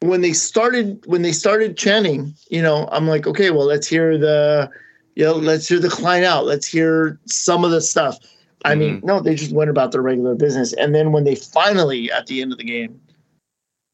when 0.00 0.22
they 0.22 0.32
started 0.32 1.04
when 1.06 1.22
they 1.22 1.32
started 1.32 1.76
chanting, 1.76 2.34
you 2.48 2.62
know, 2.62 2.88
I'm 2.90 3.06
like, 3.06 3.26
okay, 3.26 3.50
well, 3.50 3.66
let's 3.66 3.86
hear 3.86 4.16
the, 4.16 4.70
you 5.14 5.24
know, 5.24 5.34
let's 5.34 5.68
hear 5.68 5.80
the 5.80 5.88
client 5.88 6.24
out, 6.24 6.46
let's 6.46 6.66
hear 6.66 7.18
some 7.26 7.64
of 7.64 7.70
the 7.70 7.80
stuff. 7.80 8.18
I 8.64 8.74
mean, 8.74 8.98
mm-hmm. 8.98 9.06
no, 9.06 9.20
they 9.20 9.34
just 9.34 9.52
went 9.52 9.70
about 9.70 9.92
their 9.92 10.02
regular 10.02 10.34
business, 10.34 10.72
and 10.74 10.94
then 10.94 11.12
when 11.12 11.24
they 11.24 11.34
finally 11.34 12.10
at 12.12 12.26
the 12.26 12.42
end 12.42 12.52
of 12.52 12.58
the 12.58 12.64
game 12.64 13.00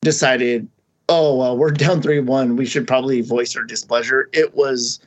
decided, 0.02 0.68
oh 1.08 1.36
well, 1.36 1.56
we're 1.56 1.70
down 1.70 2.02
three 2.02 2.20
one, 2.20 2.56
we 2.56 2.66
should 2.66 2.86
probably 2.86 3.20
voice 3.20 3.54
our 3.56 3.62
displeasure. 3.62 4.28
It 4.32 4.54
was 4.54 4.98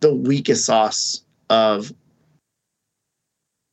the 0.00 0.14
weakest 0.14 0.64
sauce 0.64 1.22
of 1.50 1.92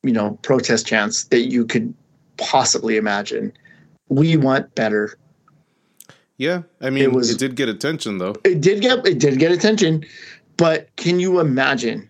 you 0.02 0.12
know 0.12 0.38
protest 0.42 0.86
chants 0.86 1.24
that 1.24 1.42
you 1.42 1.64
could 1.64 1.94
possibly 2.36 2.96
imagine. 2.96 3.52
We 4.08 4.36
want 4.36 4.74
better. 4.74 5.16
Yeah, 6.38 6.62
I 6.80 6.90
mean, 6.90 7.14
It 7.16 7.30
it, 7.30 7.38
did 7.38 7.56
get 7.56 7.68
attention 7.68 8.18
though. 8.18 8.34
It 8.44 8.60
did 8.60 8.80
get 8.80 9.06
it 9.06 9.18
did 9.18 9.38
get 9.38 9.52
attention, 9.52 10.04
but 10.58 10.94
can 10.96 11.18
you 11.18 11.40
imagine 11.40 12.08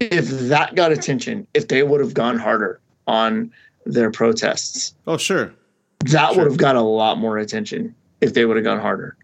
if 0.00 0.28
that 0.48 0.76
got 0.76 0.92
attention? 0.92 1.46
If 1.54 1.68
they 1.68 1.82
would 1.82 2.00
have 2.00 2.14
gone 2.14 2.38
harder 2.38 2.80
on 3.06 3.52
their 3.86 4.10
protests, 4.10 4.94
Oh, 5.06 5.16
sure. 5.16 5.52
that 6.04 6.32
Sure. 6.32 6.42
would 6.42 6.50
have 6.50 6.58
got 6.58 6.76
a 6.76 6.80
lot 6.82 7.18
more 7.18 7.38
attention 7.38 7.94
if 8.20 8.34
they 8.34 8.44
would 8.44 8.56
have 8.56 8.64
gone 8.64 8.80
harder. 8.80 9.16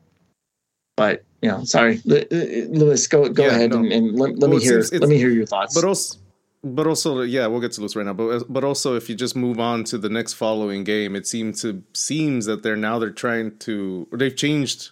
But 0.96 1.22
you 1.42 1.48
know, 1.50 1.64
sorry, 1.64 2.00
Lu- 2.04 2.16
uh, 2.30 2.34
Lewis, 2.68 3.06
go 3.06 3.28
go 3.30 3.44
Yeah, 3.46 3.50
ahead 3.52 3.70
no. 3.70 3.78
and, 3.78 3.92
and 3.92 4.18
let, 4.18 4.38
let 4.38 4.50
Well, 4.50 4.58
me 4.58 4.64
hear 4.64 4.82
let 4.92 5.08
me 5.08 5.16
hear 5.16 5.30
your 5.30 5.46
thoughts. 5.46 5.74
But 5.74 5.84
also, 5.86 6.18
but 6.62 6.86
also, 6.86 7.22
yeah, 7.22 7.46
we'll 7.46 7.60
get 7.60 7.72
to 7.72 7.80
Lewis 7.80 7.96
right 7.96 8.04
now. 8.04 8.12
But 8.12 8.52
but 8.52 8.64
also, 8.64 8.96
if 8.96 9.08
you 9.08 9.14
just 9.14 9.34
move 9.34 9.58
on 9.58 9.84
to 9.84 9.96
the 9.96 10.10
next 10.10 10.34
following 10.34 10.84
game, 10.84 11.16
it 11.16 11.26
seems 11.26 11.62
to 11.62 11.82
seems 11.94 12.44
that 12.44 12.62
they're 12.62 12.76
now 12.76 12.98
they're 12.98 13.10
trying 13.10 13.56
to 13.60 14.06
they've 14.12 14.36
changed 14.36 14.90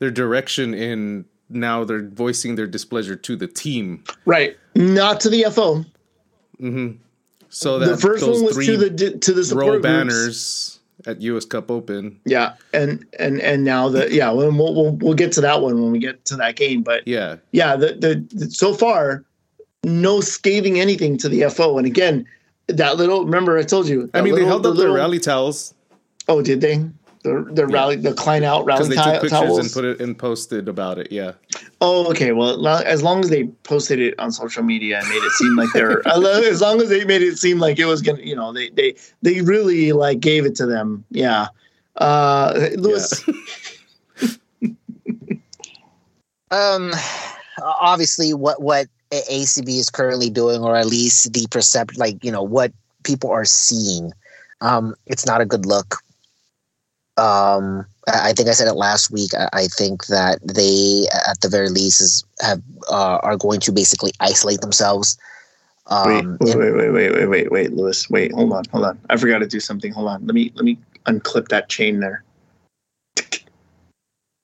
their 0.00 0.10
direction 0.10 0.74
in 0.74 1.26
now 1.54 1.84
they're 1.84 2.02
voicing 2.08 2.54
their 2.56 2.66
displeasure 2.66 3.16
to 3.16 3.36
the 3.36 3.46
team. 3.46 4.02
right, 4.26 4.56
not 4.74 5.20
to 5.20 5.30
the 5.30 5.44
FO. 5.50 5.84
Mm-hmm. 6.60 6.96
So 7.48 7.78
that 7.78 7.86
The 7.86 7.96
first 7.96 8.24
those 8.24 8.36
one 8.38 8.46
was 8.46 8.56
three 8.56 8.66
to 8.66 8.76
the 8.76 8.90
di- 8.90 9.18
to 9.18 9.32
the 9.32 9.40
row 9.40 9.44
support 9.44 9.72
groups. 9.72 9.82
banners 9.82 10.80
at 11.06 11.20
US 11.22 11.44
Cup 11.44 11.70
Open. 11.70 12.18
Yeah, 12.24 12.54
and 12.72 13.04
and 13.18 13.40
and 13.40 13.64
now 13.64 13.88
the 13.88 14.12
yeah, 14.12 14.30
we'll 14.30 14.50
we'll 14.52 14.92
we'll 14.96 15.14
get 15.14 15.32
to 15.32 15.40
that 15.42 15.60
one 15.62 15.80
when 15.80 15.92
we 15.92 15.98
get 15.98 16.24
to 16.26 16.36
that 16.36 16.56
game. 16.56 16.82
But 16.82 17.06
Yeah, 17.06 17.36
yeah, 17.52 17.76
the, 17.76 17.94
the 17.94 18.26
the 18.36 18.50
so 18.50 18.74
far, 18.74 19.24
no 19.84 20.20
scathing 20.20 20.80
anything 20.80 21.16
to 21.18 21.28
the 21.28 21.48
FO. 21.50 21.78
And 21.78 21.86
again, 21.86 22.26
that 22.68 22.96
little 22.96 23.24
remember 23.24 23.56
I 23.58 23.62
told 23.62 23.86
you. 23.88 24.10
I 24.14 24.18
that 24.18 24.24
mean, 24.24 24.34
they 24.34 24.44
held 24.44 24.62
the 24.64 24.70
up 24.70 24.76
their 24.76 24.90
rally 24.90 25.20
towels 25.20 25.74
Oh, 26.26 26.40
did 26.42 26.60
they? 26.60 26.84
The 27.24 27.42
the 27.52 27.66
rally 27.66 27.96
the 27.96 28.12
Klein 28.12 28.44
out 28.44 28.66
because 28.66 28.90
rally 28.90 28.96
they 28.96 29.02
took 29.02 29.14
ti- 29.14 29.20
pictures 29.20 29.30
towels. 29.30 29.58
and 29.58 29.72
put 29.72 29.84
it 29.86 29.98
and 29.98 30.16
posted 30.16 30.68
about 30.68 30.98
it. 30.98 31.10
Yeah, 31.10 31.32
oh, 31.80 32.10
okay. 32.10 32.32
Well, 32.32 32.68
as 32.68 33.02
long 33.02 33.20
as 33.20 33.30
they 33.30 33.44
posted 33.62 33.98
it 33.98 34.14
on 34.20 34.30
social 34.30 34.62
media 34.62 34.98
and 34.98 35.08
made 35.08 35.22
it 35.22 35.32
seem 35.32 35.56
like 35.56 35.70
they're 35.72 36.06
as 36.08 36.60
long 36.60 36.82
as 36.82 36.90
they 36.90 37.02
made 37.06 37.22
it 37.22 37.38
seem 37.38 37.58
like 37.58 37.78
it 37.78 37.86
was 37.86 38.02
gonna, 38.02 38.20
you 38.20 38.36
know, 38.36 38.52
they 38.52 38.68
they 38.68 38.94
they 39.22 39.40
really 39.40 39.92
like 39.92 40.20
gave 40.20 40.44
it 40.44 40.54
to 40.56 40.66
them. 40.66 41.02
Yeah. 41.08 41.46
Uh, 41.96 42.68
Lewis, 42.76 43.24
um 46.50 46.92
obviously 47.62 48.34
what 48.34 48.60
what 48.60 48.86
acb 49.12 49.68
is 49.68 49.88
currently 49.88 50.28
doing 50.28 50.62
or 50.62 50.76
at 50.76 50.86
least 50.86 51.32
the 51.32 51.46
percept 51.50 51.96
like 51.96 52.22
you 52.22 52.30
know 52.30 52.42
what 52.42 52.72
people 53.02 53.30
are 53.30 53.44
seeing 53.44 54.12
um 54.60 54.94
it's 55.06 55.24
not 55.24 55.40
a 55.40 55.46
good 55.46 55.64
look 55.64 56.03
um 57.16 57.86
i 58.08 58.30
I 58.30 58.32
think 58.32 58.48
i 58.48 58.52
said 58.52 58.68
it 58.68 58.74
last 58.74 59.10
week 59.10 59.34
i, 59.34 59.48
I 59.52 59.66
think 59.66 60.06
that 60.06 60.38
they 60.42 61.06
at 61.28 61.40
the 61.40 61.48
very 61.48 61.68
least 61.68 62.00
is 62.00 62.24
have 62.40 62.62
uh, 62.90 63.18
are 63.22 63.36
going 63.36 63.60
to 63.60 63.72
basically 63.72 64.12
isolate 64.20 64.60
themselves 64.60 65.18
wait, 66.04 66.24
um 66.24 66.38
wait, 66.40 66.56
wait, 66.56 66.72
wait, 66.72 66.90
wait, 66.90 67.12
wait, 67.12 67.26
wait, 67.26 67.52
wait, 67.52 67.72
Lewis, 67.72 68.10
wait, 68.10 68.32
hold 68.32 68.52
on, 68.52 68.64
hold 68.72 68.84
on. 68.84 68.98
I 69.10 69.16
forgot 69.16 69.38
to 69.38 69.46
do 69.46 69.60
something. 69.60 69.92
Hold 69.92 70.08
on. 70.08 70.26
Let 70.26 70.34
me 70.34 70.50
let 70.54 70.64
me 70.64 70.78
unclip 71.06 71.48
that 71.48 71.68
chain 71.68 72.00
there. 72.00 72.24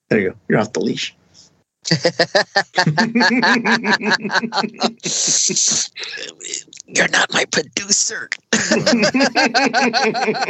There 0.09 0.19
you 0.19 0.29
go. 0.31 0.35
You're 0.47 0.59
off 0.59 0.73
the 0.73 0.81
leash. 0.81 1.15
you're 6.95 7.07
not 7.09 7.31
my 7.33 7.45
producer 7.45 8.29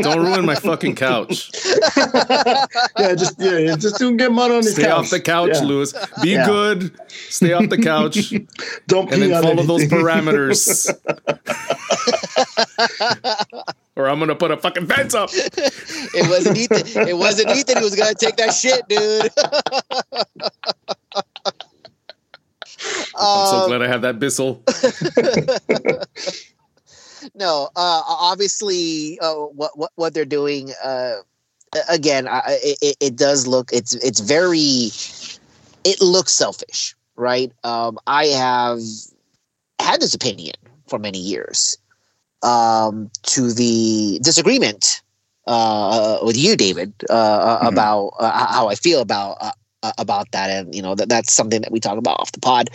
don't 0.02 0.20
ruin 0.20 0.46
my 0.46 0.54
fucking 0.56 0.96
couch. 0.96 1.50
yeah, 1.98 3.16
just 3.16 3.40
yeah, 3.40 3.58
yeah, 3.58 3.76
just 3.76 3.98
don't 4.00 4.18
get 4.18 4.32
mud 4.32 4.52
on 4.52 4.58
his 4.58 4.74
Stay 4.74 4.84
couch. 4.84 4.92
off 4.92 5.10
the 5.10 5.20
couch, 5.20 5.52
Yeah. 5.54 5.62
Lewis. 5.62 5.94
Be 6.22 6.32
Yeah. 6.32 6.46
good. 6.46 6.92
Stay 7.30 7.54
off 7.54 7.70
the 7.70 7.78
couch, 7.78 8.32
Don't 8.88 9.10
pee 9.10 9.20
then 9.20 9.34
on 9.34 9.44
follow 9.44 9.64
those 9.64 9.86
parameters. 9.86 10.90
or 13.96 14.08
I'm 14.10 14.20
gonna 14.20 14.36
put 14.36 14.52
a 14.52 14.58
fucking 14.58 14.88
fence 14.88 15.14
up. 15.16 15.30
It 15.34 16.30
wasn't 16.30 16.58
Ethan. 16.58 17.08
It 17.08 17.18
wasn't 17.18 17.50
Ethan 17.56 17.78
who 17.78 17.84
was 17.84 17.96
gonna 17.96 18.14
take 18.14 18.36
that 18.38 18.52
shit, 18.54 18.88
dude. 18.90 19.32
I'm 23.34 23.46
so 23.46 23.58
Um, 23.58 23.62
glad 23.62 23.82
I 23.82 23.88
have 23.88 24.02
that 24.02 24.20
Bissell. 24.20 24.64
no, 27.36 27.70
uh, 27.76 28.02
obviously, 28.08 29.20
uh, 29.22 29.34
what 29.36 29.78
what 29.78 29.92
what 29.96 30.14
they're 30.14 30.26
doing. 30.26 30.72
Uh, 30.84 31.16
again, 31.90 32.28
I, 32.28 32.40
I- 32.40 32.60
it, 32.82 32.98
it 33.00 33.16
does 33.16 33.48
look. 33.48 33.72
It's 33.74 33.94
it's 33.96 34.20
very. 34.20 34.90
It 35.84 36.02
looks 36.02 36.34
selfish, 36.34 36.96
right? 37.16 37.52
Um, 37.64 37.98
I 38.08 38.28
have 38.28 38.80
had 39.80 40.00
this 40.02 40.14
opinion 40.14 40.56
for 40.88 41.00
many 41.00 41.20
years. 41.20 41.78
Um, 42.44 43.12
to 43.24 43.52
the 43.54 44.20
disagreement 44.24 45.02
uh, 45.48 46.20
with 46.24 46.38
you, 46.38 46.56
David, 46.56 46.94
uh, 47.10 47.60
Mhm. 47.62 47.68
about 47.68 48.14
uh, 48.20 48.46
how 48.48 48.68
I 48.70 48.76
feel 48.76 49.02
about 49.02 49.38
uh, 49.84 49.94
about 49.98 50.32
that, 50.32 50.50
and 50.50 50.74
you 50.76 50.82
know 50.82 50.96
that 50.96 51.10
that's 51.10 51.34
something 51.34 51.62
that 51.62 51.72
we 51.72 51.80
talk 51.80 51.98
about 51.98 52.20
off 52.20 52.32
the 52.32 52.40
pod. 52.40 52.70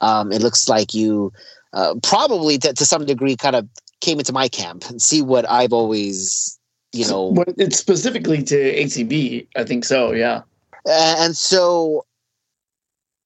Um, 0.00 0.32
it 0.32 0.42
looks 0.42 0.68
like 0.68 0.94
you 0.94 1.32
uh, 1.72 1.94
probably 2.02 2.58
to, 2.58 2.72
to 2.72 2.84
some 2.86 3.06
degree 3.06 3.36
kind 3.36 3.56
of 3.56 3.68
came 4.00 4.18
into 4.18 4.32
my 4.32 4.48
camp 4.48 4.84
and 4.88 5.00
see 5.00 5.22
what 5.22 5.48
I've 5.50 5.72
always, 5.72 6.58
you 6.92 7.06
know, 7.08 7.32
it's 7.56 7.78
specifically 7.78 8.42
to 8.42 8.54
ACB. 8.56 9.46
I 9.56 9.64
think 9.64 9.84
so. 9.84 10.12
Yeah. 10.12 10.42
And 10.86 11.34
so 11.36 12.04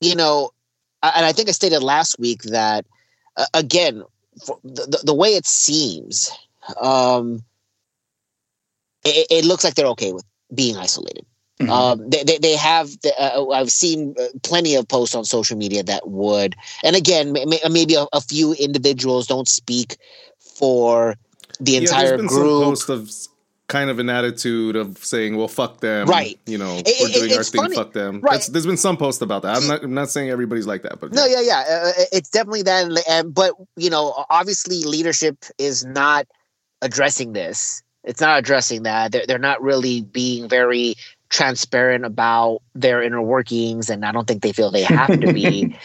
you 0.00 0.14
know 0.14 0.50
and 1.02 1.24
i 1.24 1.32
think 1.32 1.48
i 1.48 1.52
stated 1.52 1.82
last 1.82 2.18
week 2.18 2.42
that 2.42 2.86
uh, 3.36 3.46
again 3.54 4.02
the- 4.62 5.00
the 5.04 5.14
way 5.14 5.30
it 5.30 5.46
seems 5.46 6.30
um 6.80 7.42
it, 9.04 9.26
it 9.30 9.44
looks 9.44 9.64
like 9.64 9.74
they're 9.74 9.86
okay 9.86 10.12
with 10.12 10.24
being 10.54 10.76
isolated 10.76 11.24
Mhm. 11.60 11.68
um 11.70 12.08
they, 12.08 12.22
they, 12.22 12.38
they 12.38 12.54
have 12.56 12.88
uh, 13.18 13.48
i've 13.50 13.72
seen 13.72 14.14
uh, 14.20 14.26
plenty 14.44 14.76
of 14.76 14.86
posts 14.86 15.14
on 15.16 15.24
social 15.24 15.56
media 15.58 15.82
that 15.82 16.08
would 16.08 16.54
and 16.84 16.94
again 16.94 17.32
may, 17.32 17.44
may- 17.46 17.60
maybe 17.68 17.94
a, 17.96 18.06
a 18.12 18.20
few 18.20 18.52
individuals 18.54 19.26
don't 19.26 19.48
speak 19.48 19.96
for 20.38 21.16
the 21.60 21.72
Yeah, 21.72 21.80
entire 21.80 22.08
there's 22.08 22.20
been 22.20 22.28
some 22.28 22.38
group 22.38 22.88
of 22.88 23.10
kind 23.66 23.90
of 23.90 23.98
an 23.98 24.08
attitude 24.08 24.76
of 24.76 24.96
saying, 25.04 25.36
"Well, 25.36 25.46
fuck 25.48 25.80
them." 25.80 26.06
Right. 26.08 26.38
You 26.46 26.56
know, 26.56 26.76
It- 26.78 26.86
we're 27.00 27.08
it- 27.08 27.12
doing 27.14 27.32
our 27.34 27.40
it's 27.40 27.50
thing. 27.50 27.60
funny. 27.60 27.76
Fuck 27.76 27.92
them. 27.92 28.20
Right. 28.22 28.32
That's, 28.34 28.46
there's 28.46 28.64
been 28.64 28.78
some 28.78 28.96
posts 28.96 29.20
about 29.20 29.42
that. 29.42 29.56
I'm 29.56 29.66
not. 29.66 29.82
I'm 29.82 29.92
not 29.94 30.08
saying 30.10 30.30
everybody's 30.30 30.66
like 30.66 30.82
that, 30.84 31.00
but 31.00 31.12
No, 31.12 31.26
yeah, 31.26 31.40
yeah. 31.42 31.64
Uh, 31.68 31.92
it's 32.12 32.30
definitely 32.30 32.62
that. 32.62 32.86
and- 32.86 32.98
And 33.08 33.34
but 33.34 33.52
you 33.76 33.90
know, 33.90 34.24
obviously, 34.30 34.84
leadership 34.84 35.44
is 35.58 35.84
not 35.84 36.26
addressing 36.80 37.32
this. 37.34 37.82
It's 38.04 38.20
not 38.22 38.38
addressing 38.38 38.84
that. 38.84 39.12
They're 39.12 39.26
they're 39.26 39.38
not 39.38 39.60
really 39.60 40.00
being 40.02 40.48
very 40.48 40.94
transparent 41.30 42.04
about 42.04 42.60
their 42.74 43.02
inner 43.02 43.20
workings, 43.22 43.90
and 43.90 44.04
I 44.04 44.12
don't 44.12 44.26
think 44.26 44.42
they 44.42 44.52
feel 44.52 44.70
they 44.70 44.82
have 44.82 45.18
to 45.20 45.32
be. 45.32 45.74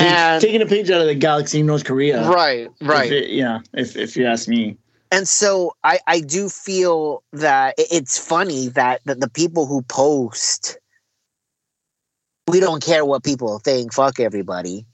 And 0.00 0.40
taking 0.40 0.62
a 0.62 0.66
page 0.66 0.90
out 0.90 1.00
of 1.02 1.06
the 1.06 1.14
Galaxy 1.14 1.60
in 1.60 1.66
North 1.66 1.84
Korea. 1.84 2.28
right, 2.30 2.68
right. 2.80 3.06
If 3.06 3.12
it- 3.12 3.30
yeah. 3.30 3.60
If 3.74 3.96
if 3.96 4.16
you 4.16 4.26
ask 4.26 4.48
me. 4.48 4.76
and 5.10 5.28
so 5.28 5.74
I, 5.84 5.98
I 6.06 6.20
do 6.20 6.48
feel 6.48 7.22
that 7.34 7.74
it's 7.76 8.16
funny 8.18 8.68
that 8.68 9.02
the, 9.04 9.14
the 9.14 9.28
people 9.28 9.66
who 9.66 9.82
post 9.82 10.78
we 12.48 12.60
don't 12.60 12.82
care 12.82 13.04
what 13.04 13.22
people 13.22 13.58
think 13.58 13.92
fuck 13.92 14.18
everybody 14.20 14.84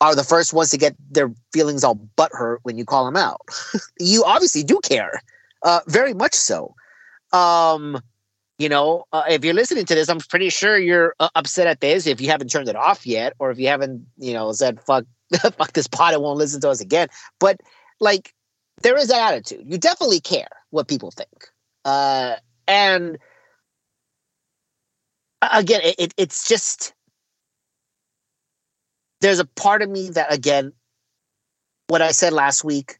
are 0.00 0.14
the 0.14 0.24
first 0.24 0.52
ones 0.52 0.70
to 0.70 0.78
get 0.78 0.94
their 1.10 1.32
feelings 1.52 1.84
all 1.84 1.96
butthurt 2.16 2.58
when 2.62 2.78
you 2.78 2.84
call 2.84 3.04
them 3.04 3.16
out 3.16 3.40
you 4.00 4.24
obviously 4.24 4.62
do 4.62 4.80
care 4.82 5.20
uh, 5.64 5.80
very 5.86 6.14
much 6.14 6.34
so 6.34 6.74
um 7.32 8.00
you 8.62 8.68
know, 8.68 9.04
uh, 9.12 9.24
if 9.28 9.44
you're 9.44 9.54
listening 9.54 9.84
to 9.86 9.94
this, 9.96 10.08
I'm 10.08 10.20
pretty 10.20 10.48
sure 10.48 10.78
you're 10.78 11.16
uh, 11.18 11.30
upset 11.34 11.66
at 11.66 11.80
this 11.80 12.06
if 12.06 12.20
you 12.20 12.28
haven't 12.28 12.48
turned 12.48 12.68
it 12.68 12.76
off 12.76 13.04
yet, 13.04 13.32
or 13.40 13.50
if 13.50 13.58
you 13.58 13.66
haven't, 13.66 14.06
you 14.18 14.32
know, 14.32 14.52
said 14.52 14.80
fuck, 14.80 15.04
fuck 15.34 15.72
this 15.72 15.88
pot 15.88 16.14
and 16.14 16.22
won't 16.22 16.38
listen 16.38 16.60
to 16.60 16.70
us 16.70 16.80
again. 16.80 17.08
But 17.40 17.60
like, 17.98 18.32
there 18.82 18.96
is 18.96 19.08
that 19.08 19.32
attitude. 19.32 19.64
You 19.66 19.78
definitely 19.78 20.20
care 20.20 20.46
what 20.70 20.86
people 20.86 21.10
think, 21.10 21.48
uh, 21.84 22.36
and 22.68 23.18
again, 25.42 25.80
it, 25.82 25.96
it, 25.98 26.14
it's 26.16 26.48
just 26.48 26.94
there's 29.22 29.40
a 29.40 29.44
part 29.44 29.82
of 29.82 29.90
me 29.90 30.10
that 30.10 30.32
again, 30.32 30.72
what 31.88 32.00
I 32.00 32.12
said 32.12 32.32
last 32.32 32.62
week, 32.62 32.98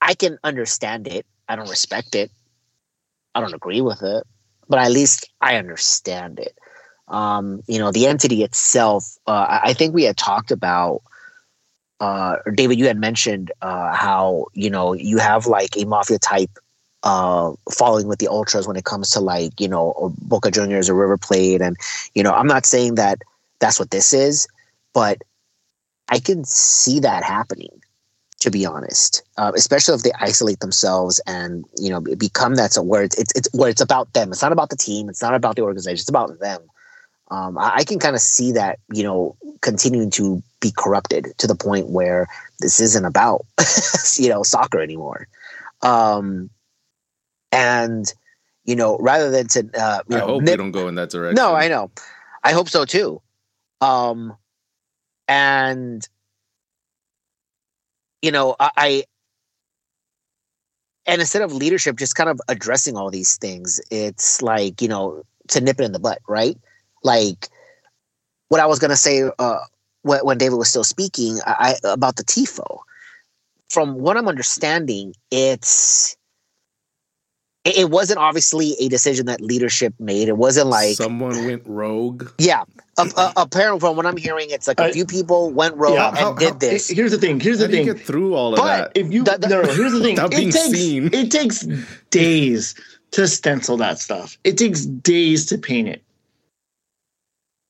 I 0.00 0.14
can 0.14 0.38
understand 0.44 1.08
it. 1.08 1.26
I 1.48 1.56
don't 1.56 1.68
respect 1.68 2.14
it. 2.14 2.30
I 3.34 3.40
don't 3.40 3.54
agree 3.54 3.80
with 3.80 4.02
it 4.04 4.24
but 4.68 4.78
at 4.78 4.90
least 4.90 5.30
I 5.40 5.56
understand 5.56 6.38
it. 6.38 6.56
Um, 7.08 7.62
you 7.66 7.78
know, 7.78 7.92
the 7.92 8.06
entity 8.06 8.42
itself, 8.42 9.18
uh, 9.26 9.60
I 9.62 9.74
think 9.74 9.94
we 9.94 10.04
had 10.04 10.16
talked 10.16 10.50
about, 10.50 11.02
uh, 12.00 12.36
David, 12.54 12.78
you 12.78 12.86
had 12.86 12.96
mentioned 12.98 13.52
uh, 13.60 13.92
how, 13.92 14.46
you 14.54 14.70
know, 14.70 14.92
you 14.92 15.18
have 15.18 15.46
like 15.46 15.76
a 15.76 15.84
mafia 15.84 16.18
type 16.18 16.50
uh, 17.02 17.52
following 17.70 18.06
with 18.06 18.18
the 18.18 18.28
Ultras 18.28 18.66
when 18.66 18.76
it 18.76 18.84
comes 18.84 19.10
to 19.10 19.20
like, 19.20 19.60
you 19.60 19.68
know, 19.68 20.14
Boca 20.22 20.50
Juniors 20.50 20.88
or 20.88 20.94
River 20.94 21.18
Plate. 21.18 21.60
And, 21.60 21.76
you 22.14 22.22
know, 22.22 22.32
I'm 22.32 22.46
not 22.46 22.64
saying 22.64 22.94
that 22.94 23.18
that's 23.58 23.78
what 23.78 23.90
this 23.90 24.12
is, 24.12 24.48
but 24.94 25.22
I 26.08 26.18
can 26.18 26.44
see 26.44 27.00
that 27.00 27.24
happening 27.24 27.82
to 28.42 28.50
be 28.50 28.66
honest, 28.66 29.22
uh, 29.38 29.52
especially 29.54 29.94
if 29.94 30.02
they 30.02 30.10
isolate 30.18 30.58
themselves 30.58 31.20
and 31.28 31.64
you 31.78 31.90
know 31.90 32.00
become 32.00 32.56
that 32.56 32.72
so 32.72 32.82
where 32.82 33.04
it's, 33.04 33.16
it's, 33.16 33.32
it's 33.36 33.48
where 33.52 33.70
it's 33.70 33.80
about 33.80 34.12
them. 34.14 34.32
It's 34.32 34.42
not 34.42 34.50
about 34.50 34.70
the 34.70 34.76
team. 34.76 35.08
It's 35.08 35.22
not 35.22 35.34
about 35.34 35.54
the 35.54 35.62
organization. 35.62 36.00
It's 36.00 36.08
about 36.08 36.40
them. 36.40 36.60
Um, 37.30 37.56
I, 37.56 37.76
I, 37.76 37.84
can 37.84 38.00
kind 38.00 38.16
of 38.16 38.20
see 38.20 38.50
that 38.52 38.80
you 38.92 39.04
know 39.04 39.36
continuing 39.60 40.10
to 40.12 40.42
be 40.60 40.72
corrupted 40.76 41.28
to 41.38 41.46
the 41.46 41.54
point 41.54 41.90
where 41.90 42.26
this 42.58 42.80
isn't 42.80 43.04
about 43.04 43.46
you 44.16 44.28
know 44.28 44.42
soccer 44.42 44.80
anymore. 44.80 45.28
Um, 45.82 46.50
and 47.52 48.12
you 48.64 48.74
know 48.74 48.98
rather 48.98 49.30
than 49.30 49.46
to 49.48 49.70
uh, 49.78 50.00
you 50.08 50.16
I 50.16 50.18
know, 50.18 50.26
hope 50.26 50.42
nip, 50.42 50.52
we 50.54 50.56
don't 50.56 50.72
go 50.72 50.88
in 50.88 50.96
that 50.96 51.10
direction. 51.10 51.36
No, 51.36 51.54
I 51.54 51.68
know. 51.68 51.92
I 52.42 52.52
hope 52.52 52.68
so 52.68 52.84
too. 52.84 53.22
Um, 53.80 54.36
and 55.28 56.06
you 58.22 58.30
know, 58.30 58.56
I, 58.58 58.70
I 58.76 59.04
and 61.06 61.20
instead 61.20 61.42
of 61.42 61.52
leadership 61.52 61.96
just 61.96 62.14
kind 62.14 62.30
of 62.30 62.40
addressing 62.48 62.96
all 62.96 63.10
these 63.10 63.36
things, 63.36 63.80
it's 63.90 64.40
like, 64.40 64.80
you 64.80 64.88
know, 64.88 65.24
to 65.48 65.60
nip 65.60 65.80
it 65.80 65.84
in 65.84 65.92
the 65.92 65.98
butt, 65.98 66.20
right? 66.28 66.56
Like 67.02 67.48
what 68.48 68.60
I 68.60 68.66
was 68.66 68.78
gonna 68.78 68.96
say 68.96 69.24
uh, 69.38 69.58
when 70.02 70.38
David 70.38 70.56
was 70.56 70.68
still 70.68 70.84
speaking 70.84 71.40
I, 71.46 71.76
about 71.84 72.16
the 72.16 72.24
TIFO. 72.24 72.80
From 73.68 73.94
what 73.94 74.16
I'm 74.18 74.28
understanding, 74.28 75.14
it's 75.30 76.16
it 77.64 77.90
wasn't 77.90 78.18
obviously 78.18 78.74
a 78.80 78.88
decision 78.88 79.26
that 79.26 79.40
leadership 79.40 79.94
made. 80.00 80.28
It 80.28 80.36
wasn't 80.36 80.66
like 80.66 80.96
someone 80.96 81.44
went 81.44 81.62
rogue. 81.64 82.28
Yeah, 82.38 82.64
uh, 82.98 83.08
uh, 83.16 83.32
apparently 83.36 83.78
from 83.78 83.96
what 83.96 84.04
I'm 84.04 84.16
hearing, 84.16 84.48
it's 84.50 84.66
like 84.66 84.80
a 84.80 84.84
I, 84.84 84.92
few 84.92 85.06
people 85.06 85.50
went 85.50 85.76
rogue 85.76 85.94
yeah, 85.94 86.14
how, 86.14 86.30
and 86.30 86.38
did 86.38 86.52
how, 86.52 86.58
this. 86.58 86.88
Here's 86.88 87.12
the 87.12 87.18
thing. 87.18 87.38
Here's 87.38 87.58
the 87.58 87.66
how 87.66 87.70
thing. 87.70 87.86
get 87.86 88.00
through 88.00 88.34
all 88.34 88.54
of 88.54 88.58
but 88.58 88.64
that. 88.64 88.92
If 88.94 89.12
you 89.12 89.22
the, 89.22 89.38
the, 89.38 89.48
no, 89.48 89.62
here's 89.62 89.92
the 89.92 90.00
thing. 90.00 90.18
it 90.18 90.30
takes 90.30 90.60
seen. 90.60 91.10
it 91.12 91.30
takes 91.30 91.66
days 92.10 92.74
to 93.12 93.28
stencil 93.28 93.76
that 93.76 93.98
stuff. 93.98 94.36
It 94.42 94.58
takes 94.58 94.84
days 94.84 95.46
to 95.46 95.58
paint 95.58 95.88
it. 95.88 96.02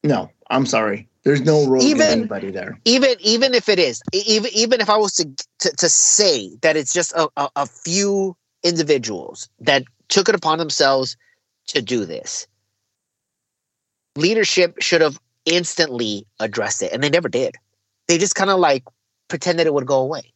No, 0.04 0.30
I'm 0.48 0.64
sorry. 0.64 1.08
There's 1.24 1.42
no 1.42 1.66
rogue 1.68 1.84
even, 1.84 2.06
anybody 2.06 2.50
there. 2.50 2.80
Even 2.84 3.14
even 3.20 3.54
if 3.54 3.68
it 3.68 3.78
is, 3.78 4.02
even 4.12 4.50
even 4.52 4.80
if 4.80 4.88
I 4.90 4.96
was 4.96 5.12
to 5.14 5.28
to, 5.60 5.70
to 5.76 5.88
say 5.88 6.50
that 6.62 6.76
it's 6.76 6.92
just 6.92 7.12
a, 7.12 7.28
a, 7.36 7.48
a 7.56 7.66
few 7.66 8.36
individuals 8.62 9.48
that 9.60 9.84
took 10.08 10.28
it 10.28 10.34
upon 10.34 10.58
themselves 10.58 11.16
to 11.68 11.82
do 11.82 12.04
this. 12.04 12.46
Leadership 14.16 14.80
should 14.80 15.00
have 15.00 15.18
instantly 15.46 16.26
addressed 16.38 16.82
it, 16.82 16.92
and 16.92 17.02
they 17.02 17.10
never 17.10 17.28
did. 17.28 17.54
They 18.08 18.18
just 18.18 18.34
kind 18.34 18.50
of 18.50 18.58
like 18.58 18.84
pretended 19.28 19.66
it 19.66 19.74
would 19.74 19.86
go 19.86 20.00
away. 20.00 20.32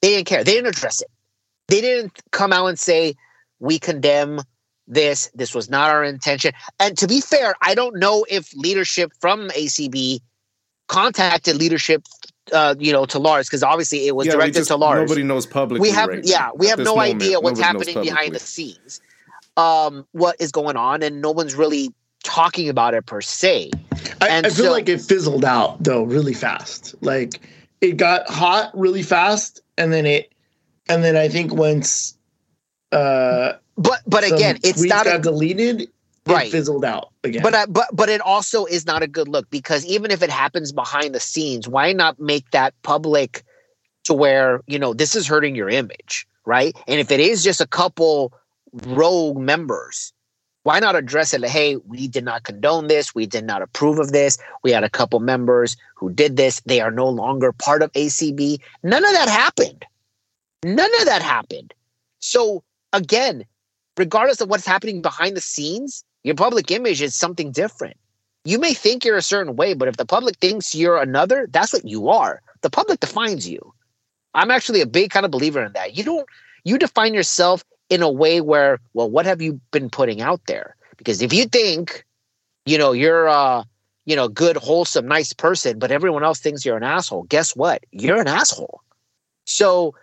They 0.00 0.08
didn't 0.08 0.26
care. 0.26 0.42
They 0.42 0.52
didn't 0.52 0.74
address 0.74 1.02
it. 1.02 1.10
They 1.68 1.80
didn't 1.80 2.18
come 2.32 2.52
out 2.52 2.66
and 2.66 2.78
say, 2.78 3.14
We 3.58 3.78
condemn 3.78 4.40
this. 4.86 5.30
This 5.34 5.54
was 5.54 5.68
not 5.68 5.90
our 5.90 6.02
intention. 6.02 6.52
And 6.78 6.96
to 6.98 7.06
be 7.06 7.20
fair, 7.20 7.54
I 7.62 7.74
don't 7.74 7.98
know 7.98 8.24
if 8.28 8.52
leadership 8.54 9.12
from 9.20 9.48
ACB 9.50 10.20
contacted 10.88 11.56
leadership 11.56 12.04
uh, 12.52 12.74
you 12.78 12.92
know, 12.92 13.04
to 13.06 13.18
Lars 13.18 13.46
because 13.46 13.62
obviously 13.62 14.06
it 14.06 14.16
was 14.16 14.26
yeah, 14.26 14.34
directed 14.34 14.60
just, 14.60 14.68
to 14.68 14.76
Lars. 14.76 15.08
Nobody 15.08 15.22
knows 15.22 15.46
publicly. 15.46 15.88
We 15.88 15.94
have, 15.94 16.08
right 16.08 16.24
yeah, 16.24 16.50
we 16.54 16.68
have 16.68 16.78
no 16.78 16.96
moment, 16.96 17.22
idea 17.22 17.40
what's 17.40 17.60
happening 17.60 18.00
behind 18.00 18.34
the 18.34 18.38
scenes, 18.38 19.00
um, 19.56 20.06
what 20.12 20.36
is 20.40 20.52
going 20.52 20.76
on, 20.76 21.02
and 21.02 21.20
no 21.20 21.30
one's 21.30 21.54
really 21.54 21.92
talking 22.22 22.68
about 22.68 22.94
it 22.94 23.06
per 23.06 23.20
se. 23.20 23.70
I, 24.20 24.38
I 24.38 24.42
feel 24.42 24.66
so, 24.66 24.72
like 24.72 24.88
it 24.88 25.00
fizzled 25.00 25.44
out 25.44 25.82
though 25.82 26.02
really 26.02 26.34
fast. 26.34 26.94
Like 27.00 27.40
it 27.80 27.96
got 27.96 28.28
hot 28.28 28.70
really 28.74 29.02
fast, 29.02 29.60
and 29.78 29.92
then 29.92 30.06
it, 30.06 30.32
and 30.88 31.02
then 31.04 31.16
I 31.16 31.28
think 31.28 31.54
once, 31.54 32.16
uh, 32.92 33.54
but 33.76 34.00
but 34.06 34.24
again, 34.24 34.58
it's 34.62 34.82
not 34.82 35.04
got 35.04 35.16
a, 35.16 35.18
deleted 35.18 35.88
right. 36.34 36.50
fizzled 36.50 36.84
out 36.84 37.10
again. 37.24 37.42
But 37.42 37.54
uh, 37.54 37.66
but 37.68 37.88
but 37.92 38.08
it 38.08 38.20
also 38.20 38.64
is 38.64 38.86
not 38.86 39.02
a 39.02 39.06
good 39.06 39.28
look 39.28 39.48
because 39.50 39.84
even 39.86 40.10
if 40.10 40.22
it 40.22 40.30
happens 40.30 40.72
behind 40.72 41.14
the 41.14 41.20
scenes, 41.20 41.68
why 41.68 41.92
not 41.92 42.18
make 42.18 42.50
that 42.50 42.74
public 42.82 43.44
to 44.04 44.14
where 44.14 44.62
you 44.66 44.78
know 44.78 44.94
this 44.94 45.14
is 45.14 45.26
hurting 45.26 45.54
your 45.54 45.68
image, 45.68 46.26
right? 46.44 46.76
And 46.86 47.00
if 47.00 47.10
it 47.10 47.20
is 47.20 47.44
just 47.44 47.60
a 47.60 47.66
couple 47.66 48.32
rogue 48.72 49.38
members, 49.38 50.12
why 50.62 50.78
not 50.78 50.96
address 50.96 51.32
it? 51.32 51.40
Like, 51.40 51.50
hey, 51.50 51.76
we 51.76 52.06
did 52.08 52.24
not 52.24 52.44
condone 52.44 52.88
this. 52.88 53.14
We 53.14 53.26
did 53.26 53.44
not 53.44 53.62
approve 53.62 53.98
of 53.98 54.12
this. 54.12 54.38
We 54.62 54.70
had 54.70 54.84
a 54.84 54.90
couple 54.90 55.20
members 55.20 55.76
who 55.94 56.10
did 56.10 56.36
this. 56.36 56.60
They 56.66 56.80
are 56.80 56.90
no 56.90 57.08
longer 57.08 57.52
part 57.52 57.82
of 57.82 57.92
ACB. 57.92 58.58
None 58.82 59.04
of 59.04 59.12
that 59.12 59.28
happened. 59.28 59.84
None 60.64 60.90
of 61.00 61.06
that 61.06 61.22
happened. 61.22 61.72
So 62.18 62.62
again, 62.92 63.44
regardless 63.96 64.40
of 64.40 64.48
what's 64.48 64.66
happening 64.66 65.00
behind 65.00 65.36
the 65.36 65.40
scenes, 65.40 66.04
your 66.24 66.34
public 66.34 66.70
image 66.70 67.02
is 67.02 67.14
something 67.14 67.50
different. 67.52 67.96
You 68.44 68.58
may 68.58 68.74
think 68.74 69.04
you're 69.04 69.16
a 69.16 69.22
certain 69.22 69.56
way, 69.56 69.74
but 69.74 69.88
if 69.88 69.96
the 69.96 70.06
public 70.06 70.36
thinks 70.38 70.74
you're 70.74 71.00
another, 71.00 71.46
that's 71.50 71.72
what 71.72 71.84
you 71.84 72.08
are. 72.08 72.40
The 72.62 72.70
public 72.70 73.00
defines 73.00 73.48
you. 73.48 73.72
I'm 74.34 74.50
actually 74.50 74.80
a 74.80 74.86
big 74.86 75.10
kind 75.10 75.24
of 75.24 75.32
believer 75.32 75.64
in 75.64 75.72
that. 75.72 75.96
You 75.96 76.04
don't 76.04 76.26
you 76.64 76.78
define 76.78 77.14
yourself 77.14 77.64
in 77.88 78.02
a 78.02 78.10
way 78.10 78.40
where, 78.40 78.78
well, 78.94 79.10
what 79.10 79.26
have 79.26 79.42
you 79.42 79.60
been 79.72 79.90
putting 79.90 80.20
out 80.20 80.40
there? 80.46 80.76
Because 80.96 81.22
if 81.22 81.32
you 81.32 81.46
think, 81.46 82.04
you 82.66 82.78
know, 82.78 82.92
you're 82.92 83.26
a, 83.26 83.64
you 84.04 84.14
know, 84.14 84.28
good, 84.28 84.56
wholesome, 84.56 85.06
nice 85.06 85.32
person, 85.32 85.78
but 85.78 85.90
everyone 85.90 86.22
else 86.22 86.38
thinks 86.38 86.64
you're 86.64 86.76
an 86.76 86.82
asshole, 86.82 87.24
guess 87.24 87.56
what? 87.56 87.84
You're 87.90 88.20
an 88.20 88.28
asshole. 88.28 88.80
So 89.46 89.94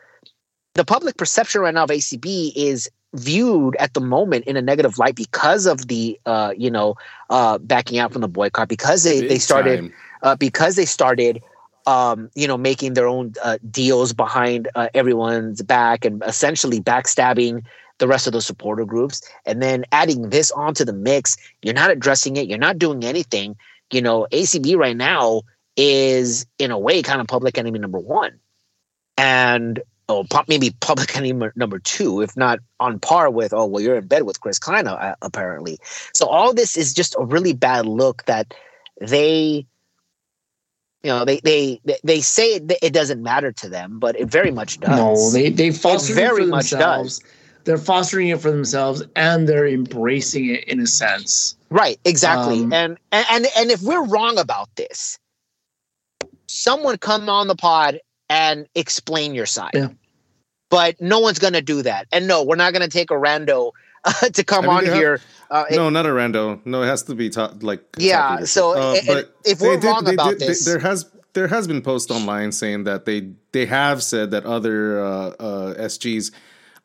the 0.73 0.85
public 0.85 1.17
perception 1.17 1.61
right 1.61 1.73
now 1.73 1.85
of 1.85 1.89
ACB 1.89 2.51
is 2.55 2.89
viewed 3.13 3.75
at 3.77 3.93
the 3.93 4.01
moment 4.01 4.45
in 4.45 4.57
a 4.57 4.61
negative 4.61 4.97
light 4.97 5.15
because 5.15 5.65
of 5.65 5.87
the 5.87 6.19
uh, 6.25 6.53
you 6.57 6.69
know 6.69 6.95
uh, 7.29 7.57
backing 7.57 7.99
out 7.99 8.11
from 8.11 8.21
the 8.21 8.27
boycott 8.27 8.67
because 8.67 9.03
they 9.03 9.21
Big 9.21 9.29
they 9.29 9.39
started 9.39 9.91
uh, 10.23 10.35
because 10.35 10.75
they 10.75 10.85
started 10.85 11.41
um, 11.85 12.29
you 12.35 12.47
know 12.47 12.57
making 12.57 12.93
their 12.93 13.07
own 13.07 13.33
uh, 13.43 13.57
deals 13.71 14.13
behind 14.13 14.67
uh, 14.75 14.89
everyone's 14.93 15.61
back 15.61 16.05
and 16.05 16.21
essentially 16.25 16.79
backstabbing 16.81 17.63
the 17.99 18.07
rest 18.07 18.27
of 18.27 18.33
the 18.33 18.41
supporter 18.41 18.85
groups. 18.85 19.21
And 19.45 19.61
then 19.61 19.85
adding 19.91 20.29
this 20.29 20.51
onto 20.51 20.83
the 20.85 20.93
mix 20.93 21.37
you're 21.61 21.73
not 21.73 21.91
addressing 21.91 22.35
it 22.37 22.47
you're 22.47 22.57
not 22.57 22.77
doing 22.77 23.05
anything. 23.05 23.55
You 23.91 24.01
know 24.01 24.27
acb 24.31 24.75
right 24.75 24.97
now 24.97 25.43
is 25.77 26.45
in 26.59 26.71
a 26.71 26.77
way 26.77 27.01
kind 27.03 27.21
of 27.21 27.27
public 27.27 27.57
enemy 27.57 27.79
number 27.79 27.99
one. 27.99 28.39
And 29.17 29.81
oh, 30.09 30.25
maybe 30.47 30.71
public 30.79 31.15
enemy 31.15 31.49
number 31.55 31.79
two, 31.79 32.21
if 32.21 32.35
not 32.37 32.59
on 32.79 32.99
par 32.99 33.29
with, 33.29 33.53
oh, 33.53 33.65
well, 33.65 33.83
you're 33.83 33.97
in 33.97 34.07
bed 34.07 34.23
with 34.23 34.39
Chris 34.39 34.59
Klein, 34.59 34.87
uh, 34.87 35.15
apparently. 35.21 35.77
So 36.13 36.27
all 36.27 36.53
this 36.53 36.77
is 36.77 36.93
just 36.93 37.15
a 37.19 37.25
really 37.25 37.53
bad 37.53 37.85
look 37.85 38.25
that 38.25 38.53
they, 39.01 39.65
you 41.03 41.11
know, 41.11 41.25
they 41.25 41.39
they 41.41 41.79
they 42.03 42.21
say 42.21 42.55
it, 42.55 42.71
it 42.81 42.93
doesn't 42.93 43.21
matter 43.21 43.51
to 43.51 43.69
them, 43.69 43.99
but 43.99 44.19
it 44.19 44.27
very 44.27 44.51
much 44.51 44.79
does. 44.79 44.89
No, 44.89 45.31
they 45.31 45.49
they 45.49 45.71
foster 45.71 46.13
it 46.13 46.15
very 46.15 46.43
it 46.43 46.47
much 46.49 46.71
themselves. 46.71 47.19
does. 47.19 47.31
They're 47.65 47.77
fostering 47.77 48.29
it 48.29 48.39
for 48.39 48.49
themselves, 48.49 49.03
and 49.17 49.47
they're 49.47 49.67
embracing 49.67 50.45
it 50.49 50.63
in 50.69 50.79
a 50.79 50.87
sense. 50.87 51.57
Right, 51.69 51.99
exactly. 52.05 52.61
Um, 52.61 52.73
and 52.73 52.97
and 53.11 53.45
and 53.57 53.71
if 53.71 53.81
we're 53.81 54.05
wrong 54.05 54.37
about 54.37 54.69
this, 54.77 55.19
someone 56.47 56.97
come 56.97 57.29
on 57.29 57.47
the 57.47 57.55
pod 57.55 57.99
and 58.29 58.67
explain 58.75 59.33
your 59.35 59.45
side. 59.45 59.71
Yeah. 59.73 59.89
But 60.69 60.99
no 60.99 61.19
one's 61.19 61.39
going 61.39 61.53
to 61.53 61.61
do 61.61 61.81
that. 61.83 62.07
And 62.11 62.27
no, 62.27 62.43
we're 62.43 62.57
not 62.57 62.73
going 62.73 62.81
to 62.83 62.89
take 62.89 63.09
a 63.09 63.13
rando 63.13 63.71
uh, 64.03 64.11
to 64.33 64.43
come 64.43 64.65
I 64.65 64.67
mean, 64.67 64.77
on 64.77 64.83
they 64.83 64.89
have- 64.89 64.99
here. 64.99 65.21
Uh, 65.49 65.63
it- 65.69 65.75
no, 65.77 65.89
not 65.89 66.05
a 66.05 66.09
rando. 66.09 66.59
No, 66.65 66.83
it 66.83 66.87
has 66.87 67.03
to 67.03 67.15
be 67.15 67.29
top 67.29 67.63
like 67.63 67.81
Yeah, 67.97 68.31
leadership. 68.31 68.47
so, 68.49 68.93
and- 68.93 69.07
and 69.09 69.27
if 69.45 69.61
we're 69.61 69.77
they 69.77 69.87
wrong 69.87 70.07
about 70.13 70.39
they- 70.39 70.47
this- 70.47 70.65
there 70.65 70.79
has 70.79 71.09
there 71.33 71.47
has 71.47 71.67
been 71.67 71.81
posts 71.81 72.11
online 72.11 72.51
saying 72.51 72.83
that 72.85 73.05
they 73.05 73.29
they 73.53 73.65
have 73.67 74.01
said 74.03 74.31
that 74.31 74.43
other 74.45 74.99
uh, 74.99 75.07
uh, 75.39 75.73
SGs 75.85 76.31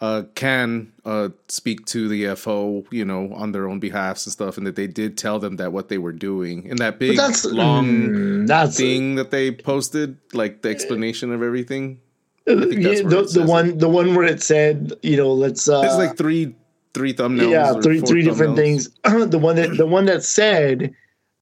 uh, 0.02 0.24
can 0.34 0.92
uh, 1.04 1.28
speak 1.46 1.86
to 1.86 2.08
the 2.08 2.34
FO, 2.34 2.84
you 2.90 3.04
know, 3.04 3.32
on 3.34 3.52
their 3.52 3.68
own 3.68 3.78
behalfs 3.78 4.26
and 4.26 4.32
stuff, 4.32 4.58
and 4.58 4.66
that 4.66 4.74
they 4.74 4.88
did 4.88 5.16
tell 5.16 5.38
them 5.38 5.56
that 5.56 5.72
what 5.72 5.88
they 5.88 5.96
were 5.96 6.12
doing 6.12 6.66
in 6.66 6.76
that 6.78 6.98
big 6.98 7.16
that's 7.16 7.44
long 7.44 7.86
mm, 7.86 8.46
that's 8.48 8.76
thing 8.76 9.14
that 9.14 9.30
they 9.30 9.52
posted, 9.52 10.18
like 10.32 10.62
the 10.62 10.70
explanation 10.70 11.32
of 11.32 11.40
everything. 11.40 12.00
yeah, 12.48 12.56
think 12.56 12.82
that's 12.82 13.32
the, 13.34 13.42
the 13.42 13.46
one 13.46 13.78
the 13.78 13.88
one 13.88 14.16
where 14.16 14.26
it 14.26 14.42
said 14.42 14.92
you 15.02 15.16
know 15.16 15.32
let's 15.32 15.68
uh 15.68 15.80
There's 15.82 15.96
like 15.96 16.16
three 16.16 16.56
three 16.94 17.14
thumbnails. 17.14 17.50
yeah 17.52 17.72
three, 17.80 18.00
three 18.00 18.22
different 18.24 18.56
things 18.56 18.88
the 19.04 19.38
one 19.38 19.54
that 19.54 19.76
the 19.76 19.86
one 19.86 20.06
that 20.06 20.24
said 20.24 20.92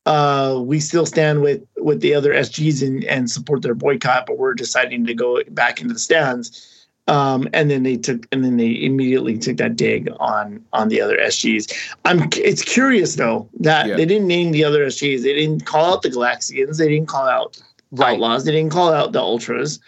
uh 0.05 0.61
we 0.63 0.81
still 0.81 1.07
stand 1.07 1.41
with 1.41 1.63
with 1.79 2.03
the 2.03 2.15
other 2.15 2.35
sgs 2.35 2.87
and 2.87 3.05
and 3.05 3.31
support 3.31 3.63
their 3.63 3.75
boycott 3.75 4.27
but 4.27 4.37
we're 4.37 4.55
deciding 4.55 5.07
to 5.07 5.15
go 5.15 5.43
back 5.49 5.81
into 5.81 5.95
the 5.95 5.99
stands 5.99 6.80
um 7.11 7.49
and 7.53 7.71
then 7.71 7.83
they 7.83 7.97
took 7.97 8.27
and 8.33 8.45
then 8.45 8.57
they 8.57 8.71
immediately 8.83 9.37
took 9.37 9.57
that 9.57 9.75
dig 9.77 10.09
on 10.21 10.65
on 10.73 10.89
the 10.89 11.01
other 11.01 11.19
sgs 11.19 11.65
i'm 12.05 12.29
it's 12.37 12.63
curious 12.63 13.17
though 13.17 13.49
that 13.59 13.87
Yeah. 13.87 13.97
they 13.97 14.07
didn't 14.07 14.29
name 14.29 14.53
the 14.53 14.65
other 14.65 14.87
sgs 14.87 15.23
they 15.23 15.35
didn't 15.35 15.67
call 15.67 15.93
out 15.95 16.03
the 16.03 16.11
galaxians 16.11 16.79
they 16.79 16.89
didn't 16.89 17.09
call 17.09 17.27
out 17.29 17.61
Right. 17.93 18.15
outlaws 18.15 18.45
they 18.45 18.53
didn't 18.53 18.71
call 18.73 18.93
out 18.93 19.13
the 19.13 19.21
ultras 19.21 19.81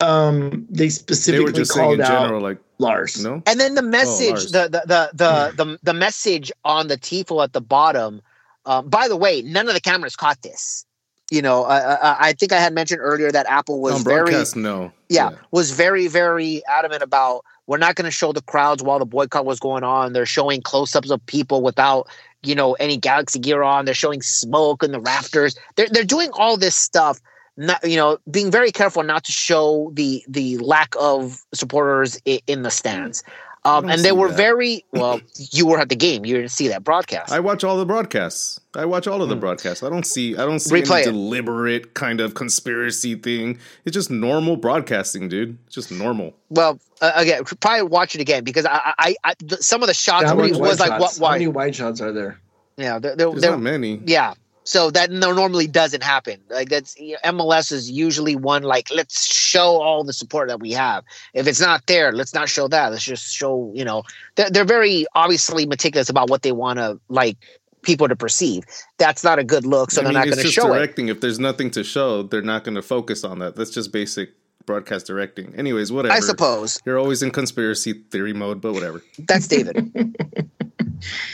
um 0.00 0.66
they 0.68 0.84
They 0.84 0.88
specifically 0.90 1.44
were 1.44 1.52
just 1.52 1.72
called 1.72 1.94
in 1.94 2.00
out 2.02 2.22
general, 2.22 2.42
like 2.42 2.58
lars 2.78 3.22
no. 3.24 3.42
And 3.46 3.58
then 3.58 3.74
the 3.74 3.82
message, 3.82 4.28
Lars. 4.28 4.52
the, 4.52 4.68
the 4.68 4.82
the 4.86 5.10
the 5.14 5.52
the 5.64 5.78
the 5.82 5.94
message 5.94 6.52
on 6.64 6.88
the 6.88 6.98
tifo 6.98 7.42
at 7.42 7.52
the 7.54 7.60
bottom. 7.62 8.20
Um, 8.66 8.88
by 8.88 9.06
the 9.08 9.16
way, 9.16 9.40
none 9.42 9.68
of 9.68 9.74
the 9.74 9.80
cameras 9.80 10.16
caught 10.16 10.42
this. 10.42 10.84
You 11.30 11.42
know, 11.42 11.64
uh, 11.64 12.16
I 12.20 12.34
think 12.34 12.52
I 12.52 12.58
had 12.58 12.72
mentioned 12.72 13.00
earlier 13.02 13.32
that 13.32 13.46
Apple 13.46 13.80
was 13.80 13.94
very, 14.04 14.32
no. 14.54 14.92
yeah, 15.08 15.30
was 15.50 15.72
very, 15.72 16.06
very 16.06 16.62
adamant 16.68 17.02
about 17.02 17.44
we're 17.66 17.78
not 17.78 17.96
going 17.96 18.04
to 18.04 18.12
show 18.12 18.32
the 18.32 18.42
crowds 18.42 18.80
while 18.82 19.00
the 19.00 19.06
boycott 19.06 19.44
was 19.44 19.58
going 19.58 19.82
on. 19.82 20.12
They're 20.12 20.24
showing 20.24 20.62
close-ups 20.62 21.10
of 21.10 21.24
people 21.26 21.62
without, 21.62 22.08
you 22.44 22.54
know, 22.54 22.74
any 22.74 22.96
Galaxy 22.96 23.40
gear 23.40 23.64
on. 23.64 23.86
They're 23.86 23.94
showing 23.94 24.22
smoke 24.22 24.84
in 24.84 24.92
the 24.92 25.00
rafters. 25.00 25.56
They're 25.74 25.88
they're 25.90 26.04
doing 26.04 26.30
all 26.32 26.56
this 26.56 26.76
stuff. 26.76 27.20
Not, 27.56 27.82
you 27.88 27.96
know, 27.96 28.18
being 28.30 28.50
very 28.50 28.70
careful 28.70 29.02
not 29.02 29.24
to 29.24 29.32
show 29.32 29.90
the 29.94 30.22
the 30.28 30.58
lack 30.58 30.94
of 31.00 31.42
supporters 31.54 32.20
in 32.24 32.62
the 32.62 32.70
stands. 32.70 33.24
Um, 33.66 33.88
and 33.90 34.02
they 34.02 34.12
were 34.12 34.28
that. 34.28 34.36
very 34.36 34.84
well. 34.92 35.20
You 35.52 35.66
were 35.66 35.78
at 35.78 35.88
the 35.88 35.96
game. 35.96 36.24
You 36.24 36.36
didn't 36.36 36.50
see 36.50 36.68
that 36.68 36.82
broadcast. 36.84 37.32
I 37.32 37.40
watch 37.40 37.64
all 37.64 37.76
the 37.76 37.84
broadcasts. 37.86 38.60
I 38.74 38.84
watch 38.84 39.06
all 39.06 39.22
of 39.22 39.28
the 39.28 39.34
Hmm. 39.34 39.40
broadcasts. 39.40 39.82
I 39.82 39.88
don't 39.90 40.06
see. 40.06 40.34
I 40.36 40.44
don't 40.44 40.58
see 40.60 40.74
Replay 40.74 41.00
any 41.00 41.02
it. 41.02 41.12
deliberate 41.12 41.94
kind 41.94 42.20
of 42.20 42.34
conspiracy 42.34 43.14
thing. 43.14 43.58
It's 43.84 43.94
just 43.94 44.10
normal 44.10 44.56
broadcasting, 44.56 45.28
dude. 45.28 45.58
It's 45.66 45.74
just 45.74 45.90
normal. 45.92 46.34
well, 46.50 46.78
uh, 47.00 47.12
again, 47.14 47.44
probably 47.60 47.82
watch 47.82 48.14
it 48.14 48.20
again 48.20 48.44
because 48.44 48.64
I, 48.66 48.92
I, 48.98 49.16
I 49.24 49.34
the, 49.40 49.56
some 49.62 49.82
of 49.82 49.86
the 49.88 49.94
shots 49.94 50.26
How 50.26 50.34
were, 50.36 50.42
was 50.48 50.58
wide 50.58 50.78
like 50.78 50.90
what 51.00 51.08
shots? 51.10 51.18
How 51.18 51.30
many 51.32 51.48
wide 51.48 51.74
shots 51.74 52.00
are 52.00 52.12
there 52.12 52.38
yeah 52.78 52.98
they're, 52.98 53.16
they're, 53.16 53.30
There's 53.30 53.42
they're- 53.42 53.50
not 53.52 53.60
many. 53.60 54.00
Yeah. 54.04 54.34
So 54.66 54.90
that 54.90 55.12
no, 55.12 55.32
normally 55.32 55.68
doesn't 55.68 56.02
happen. 56.02 56.40
Like 56.50 56.68
that's 56.68 56.98
you 56.98 57.16
know, 57.24 57.32
MLS 57.32 57.70
is 57.70 57.88
usually 57.88 58.34
one 58.34 58.64
like 58.64 58.90
let's 58.92 59.32
show 59.32 59.80
all 59.80 60.02
the 60.02 60.12
support 60.12 60.48
that 60.48 60.58
we 60.58 60.72
have. 60.72 61.04
If 61.34 61.46
it's 61.46 61.60
not 61.60 61.86
there, 61.86 62.12
let's 62.12 62.34
not 62.34 62.48
show 62.48 62.66
that. 62.68 62.90
Let's 62.90 63.04
just 63.04 63.32
show 63.32 63.70
you 63.74 63.84
know 63.84 64.02
they're, 64.34 64.50
they're 64.50 64.64
very 64.64 65.06
obviously 65.14 65.66
meticulous 65.66 66.08
about 66.08 66.28
what 66.28 66.42
they 66.42 66.50
want 66.50 66.80
to 66.80 66.98
like 67.08 67.36
people 67.82 68.08
to 68.08 68.16
perceive. 68.16 68.64
That's 68.98 69.22
not 69.22 69.38
a 69.38 69.44
good 69.44 69.64
look, 69.64 69.92
so 69.92 70.00
I 70.00 70.04
they're 70.04 70.12
mean, 70.12 70.18
not 70.18 70.34
going 70.34 70.44
to 70.44 70.52
show 70.52 70.66
it. 70.66 70.76
directing. 70.76 71.08
If 71.08 71.20
there's 71.20 71.38
nothing 71.38 71.70
to 71.70 71.84
show, 71.84 72.24
they're 72.24 72.42
not 72.42 72.64
going 72.64 72.74
to 72.74 72.82
focus 72.82 73.22
on 73.22 73.38
that. 73.38 73.54
That's 73.54 73.70
just 73.70 73.92
basic 73.92 74.30
broadcast 74.66 75.06
directing. 75.06 75.54
Anyways, 75.54 75.92
whatever. 75.92 76.12
I 76.12 76.18
suppose 76.18 76.82
You're 76.84 76.98
always 76.98 77.22
in 77.22 77.30
conspiracy 77.30 77.92
theory 78.10 78.32
mode, 78.32 78.60
but 78.60 78.72
whatever. 78.72 79.00
that's 79.20 79.46
David. 79.46 79.76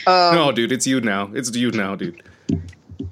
um, 0.07 0.35
no, 0.35 0.53
dude, 0.53 0.71
it's 0.71 0.87
you 0.87 1.01
now. 1.01 1.31
It's 1.33 1.51
you 1.57 1.71
now, 1.71 1.97
dude. 1.97 2.23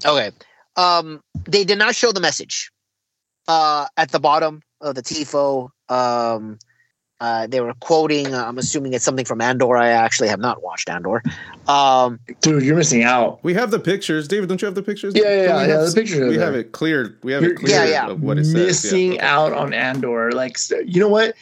Okay. 0.04 0.30
Um, 0.76 1.22
they 1.44 1.64
did 1.64 1.78
not 1.78 1.94
show 1.94 2.12
the 2.12 2.20
message 2.20 2.70
uh, 3.48 3.86
at 3.96 4.10
the 4.12 4.20
bottom 4.20 4.62
of 4.80 4.94
the 4.94 5.02
tifo. 5.02 5.70
Um, 5.88 6.58
uh, 7.20 7.46
they 7.46 7.60
were 7.60 7.74
quoting. 7.80 8.32
Uh, 8.34 8.44
I'm 8.46 8.56
assuming 8.56 8.94
it's 8.94 9.04
something 9.04 9.26
from 9.26 9.42
Andor. 9.42 9.76
I 9.76 9.88
actually 9.88 10.28
have 10.28 10.40
not 10.40 10.62
watched 10.62 10.88
Andor. 10.88 11.22
Um, 11.68 12.18
dude 12.40 12.62
you're 12.62 12.76
missing 12.76 13.02
out 13.04 13.44
We 13.44 13.52
have 13.54 13.70
the 13.70 13.78
pictures, 13.78 14.26
David. 14.26 14.48
Don't 14.48 14.62
you 14.62 14.66
have 14.66 14.74
the 14.74 14.82
pictures? 14.82 15.12
Yeah, 15.14 15.22
yeah, 15.24 15.28
Don't 15.28 15.62
we 15.62 15.68
yeah, 15.68 15.78
have 15.80 15.86
the 15.86 15.92
pictures 15.94 16.30
We 16.30 16.38
have 16.38 16.54
it 16.54 16.72
cleared. 16.72 17.18
We 17.22 17.32
have 17.32 17.42
You're- 17.42 17.54
it 17.54 17.58
cleared 17.58 17.70
Yeah, 17.72 17.84
yeah. 17.84 18.08
of 18.08 18.22
what 18.22 18.38
it 18.38 18.44
says. 18.46 18.54
yeah. 18.54 18.64
missing 18.64 19.20
out 19.20 19.52
on 19.52 19.74
andor 19.74 20.32
like 20.32 20.56
you 20.86 20.98
know 21.00 21.08
what 21.08 21.34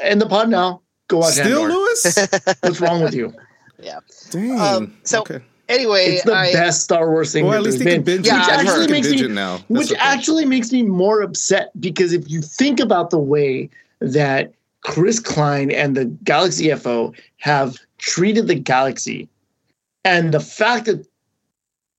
end 0.00 0.20
the 0.20 0.26
pod 0.26 0.48
now 0.48 0.80
go 1.08 1.18
watch 1.18 1.32
Still, 1.34 1.62
andor 1.64 1.74
Lewis? 1.74 2.28
what's 2.60 2.80
wrong 2.80 3.02
with 3.02 3.14
you 3.14 3.34
Yeah. 3.82 3.98
Dang. 4.30 4.60
Um, 4.60 4.96
so- 5.02 5.20
okay. 5.22 5.40
Anyway, 5.68 6.06
it's 6.06 6.24
the 6.24 6.34
I, 6.34 6.52
best 6.52 6.82
star 6.82 7.10
wars 7.10 7.32
thing 7.32 7.44
Well, 7.44 7.52
that 7.52 7.58
at 7.58 7.62
least 7.64 7.78
there's 7.78 7.90
he 7.90 7.96
can 7.96 8.04
been 8.04 8.16
binge. 8.16 8.26
Yeah, 8.26 8.38
which 8.38 8.48
I've 8.48 8.58
At 8.58 8.64
least 8.64 8.76
heard. 8.76 8.82
can 8.84 8.92
makes 8.92 9.08
binge 9.08 9.22
me 9.22 9.28
now. 9.28 9.56
That's 9.56 9.68
which 9.68 9.92
okay. 9.92 10.00
actually 10.00 10.44
makes 10.44 10.72
me 10.72 10.82
more 10.82 11.22
upset 11.22 11.70
because 11.80 12.12
if 12.12 12.30
you 12.30 12.40
think 12.42 12.80
about 12.80 13.10
the 13.10 13.18
way 13.18 13.68
that 14.00 14.52
Chris 14.82 15.20
Klein 15.20 15.70
and 15.70 15.96
the 15.96 16.04
Galaxy 16.24 16.72
FO 16.74 17.12
have 17.38 17.76
treated 17.98 18.46
the 18.46 18.54
Galaxy 18.54 19.28
and 20.04 20.32
the 20.32 20.40
fact 20.40 20.86
that 20.86 21.06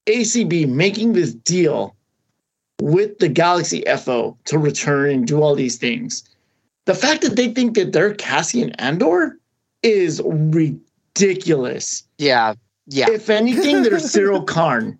ACB 0.05 0.67
making 0.69 1.13
this 1.13 1.33
deal 1.33 1.95
with 2.81 3.17
the 3.19 3.27
Galaxy 3.27 3.83
FO 3.97 4.37
to 4.45 4.57
return 4.57 5.09
and 5.11 5.27
do 5.27 5.41
all 5.41 5.55
these 5.55 5.77
things, 5.77 6.23
the 6.85 6.93
fact 6.95 7.21
that 7.23 7.35
they 7.35 7.49
think 7.51 7.75
that 7.75 7.91
they're 7.91 8.13
Cassian 8.13 8.71
Andor 8.73 9.37
is 9.83 10.21
ridiculous 10.23 12.03
yeah, 12.17 12.53
yeah, 12.87 13.09
if 13.11 13.29
anything, 13.29 13.83
they're 13.83 13.93
Syril 13.99 14.45
Karn. 14.47 14.97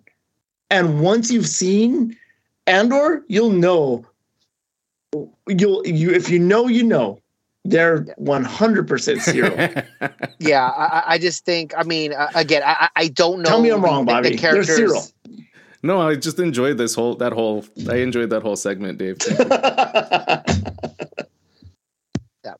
And 0.70 1.00
once 1.00 1.30
you've 1.30 1.48
seen 1.48 2.16
Andor, 2.66 3.24
you'll 3.28 3.50
know. 3.50 4.04
You'll 5.48 5.86
you 5.86 6.10
if 6.10 6.28
you 6.30 6.38
know, 6.38 6.68
you 6.68 6.82
know. 6.82 7.20
They're 7.64 8.02
one 8.16 8.44
hundred 8.44 8.88
percent 8.88 9.20
Syril. 9.20 9.84
yeah. 10.38 10.68
I, 10.68 10.84
I- 10.84 11.04
I 11.14 11.18
just 11.18 11.44
think. 11.44 11.74
I 11.76 11.82
mean, 11.82 12.14
uh, 12.14 12.28
again, 12.34 12.62
I, 12.64 12.88
I 12.96 13.02
I 13.04 13.08
don't 13.08 13.40
know. 13.42 13.48
Tell 13.48 13.60
me 13.60 13.70
I'm 13.70 13.82
wrong, 13.82 14.06
the- 14.06 14.12
the 14.12 14.16
Bobby. 14.16 14.28
They're 14.30 14.38
characters. 14.38 14.78
Syril. 14.78 15.12
no, 15.82 16.00
I 16.00 16.14
just 16.16 16.38
enjoyed 16.38 16.78
this 16.78 16.94
whole 16.94 17.14
that 17.16 17.32
whole. 17.32 17.64
I 17.90 17.96
enjoyed 17.96 18.30
that 18.30 18.42
whole 18.42 18.56
segment, 18.56 18.98
Dave. 18.98 19.18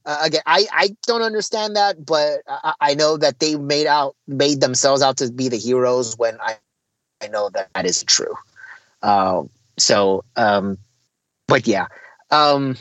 Uh, 0.08 0.20
again, 0.22 0.40
I, 0.46 0.66
I 0.72 0.96
don't 1.06 1.20
understand 1.20 1.76
that, 1.76 2.06
but 2.06 2.40
I, 2.48 2.72
I 2.80 2.94
know 2.94 3.18
that 3.18 3.40
they 3.40 3.56
made 3.56 3.86
out 3.86 4.16
made 4.26 4.58
themselves 4.58 5.02
out 5.02 5.18
to 5.18 5.30
be 5.30 5.50
the 5.50 5.58
heroes 5.58 6.16
when 6.16 6.38
I 6.40 6.56
I 7.20 7.28
know 7.28 7.50
that 7.50 7.68
that 7.74 7.84
is 7.84 8.04
true. 8.04 8.34
Um, 9.02 9.50
so, 9.76 10.24
um, 10.34 10.78
but 11.46 11.66
yeah, 11.66 11.88
um, 12.30 12.78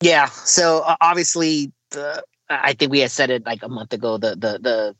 yeah. 0.00 0.26
So 0.26 0.82
uh, 0.86 0.94
obviously, 1.00 1.72
the 1.90 2.22
I 2.48 2.74
think 2.74 2.92
we 2.92 3.00
had 3.00 3.10
said 3.10 3.30
it 3.30 3.44
like 3.44 3.64
a 3.64 3.68
month 3.68 3.92
ago. 3.92 4.18
The 4.18 4.36
the 4.36 4.58
the 4.62 4.96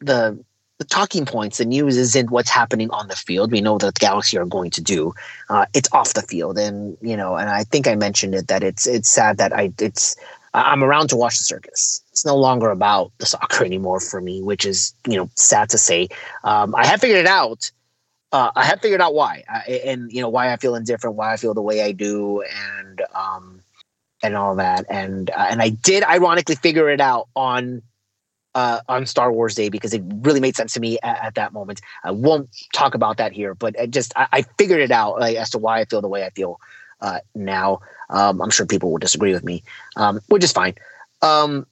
the 0.00 0.44
the 0.80 0.86
talking 0.86 1.26
points, 1.26 1.58
the 1.58 1.66
news 1.66 1.98
isn't 1.98 2.30
what's 2.30 2.48
happening 2.48 2.90
on 2.90 3.08
the 3.08 3.14
field. 3.14 3.52
We 3.52 3.60
know 3.60 3.76
that 3.76 3.94
the 3.94 3.98
Galaxy 4.00 4.38
are 4.38 4.46
going 4.46 4.70
to 4.70 4.80
do. 4.80 5.12
Uh, 5.50 5.66
it's 5.74 5.90
off 5.92 6.14
the 6.14 6.22
field, 6.22 6.56
and 6.58 6.96
you 7.02 7.18
know, 7.18 7.36
and 7.36 7.50
I 7.50 7.64
think 7.64 7.86
I 7.86 7.94
mentioned 7.96 8.34
it 8.34 8.48
that 8.48 8.62
it's 8.62 8.86
it's 8.86 9.10
sad 9.10 9.36
that 9.36 9.52
I 9.52 9.70
it's 9.78 10.16
I'm 10.54 10.82
around 10.82 11.08
to 11.10 11.16
watch 11.16 11.36
the 11.36 11.44
circus. 11.44 12.02
It's 12.12 12.24
no 12.24 12.34
longer 12.34 12.70
about 12.70 13.12
the 13.18 13.26
soccer 13.26 13.62
anymore 13.70 14.00
for 14.00 14.22
me, 14.22 14.40
which 14.40 14.64
is 14.64 14.94
you 15.06 15.18
know 15.18 15.28
sad 15.34 15.68
to 15.68 15.78
say. 15.78 16.08
Um, 16.44 16.74
I 16.74 16.86
have 16.86 17.02
figured 17.02 17.20
it 17.20 17.26
out. 17.26 17.70
Uh, 18.32 18.50
I 18.56 18.64
have 18.64 18.80
figured 18.80 19.02
out 19.02 19.12
why, 19.12 19.44
I, 19.50 19.82
and 19.84 20.10
you 20.10 20.22
know 20.22 20.30
why 20.30 20.50
I 20.50 20.56
feel 20.56 20.74
indifferent, 20.74 21.14
why 21.14 21.34
I 21.34 21.36
feel 21.36 21.52
the 21.52 21.60
way 21.60 21.82
I 21.82 21.92
do, 21.92 22.42
and 22.42 23.02
um, 23.14 23.60
and 24.22 24.34
all 24.34 24.56
that, 24.56 24.86
and 24.88 25.28
uh, 25.28 25.46
and 25.50 25.60
I 25.60 25.68
did 25.68 26.04
ironically 26.04 26.54
figure 26.54 26.88
it 26.88 27.02
out 27.02 27.28
on 27.36 27.82
uh, 28.54 28.80
on 28.88 29.06
Star 29.06 29.32
Wars 29.32 29.54
Day 29.54 29.68
because 29.68 29.94
it 29.94 30.02
really 30.22 30.40
made 30.40 30.56
sense 30.56 30.72
to 30.74 30.80
me 30.80 30.98
at, 31.02 31.24
at 31.24 31.34
that 31.34 31.52
moment. 31.52 31.80
I 32.04 32.10
won't 32.10 32.48
talk 32.72 32.94
about 32.94 33.16
that 33.18 33.32
here, 33.32 33.54
but 33.54 33.74
it 33.76 33.90
just 33.90 34.12
I, 34.16 34.26
I 34.32 34.42
figured 34.58 34.80
it 34.80 34.90
out 34.90 35.20
like, 35.20 35.36
as 35.36 35.50
to 35.50 35.58
why 35.58 35.80
I 35.80 35.84
feel 35.84 36.00
the 36.00 36.08
way 36.08 36.24
I 36.24 36.30
feel 36.30 36.60
uh, 37.00 37.20
now. 37.34 37.80
Um, 38.08 38.42
I'm 38.42 38.50
sure 38.50 38.66
people 38.66 38.90
will 38.90 38.98
disagree 38.98 39.32
with 39.32 39.44
me, 39.44 39.62
um, 39.96 40.20
which 40.28 40.44
is 40.44 40.52
fine. 40.52 40.74
Um, 41.22 41.66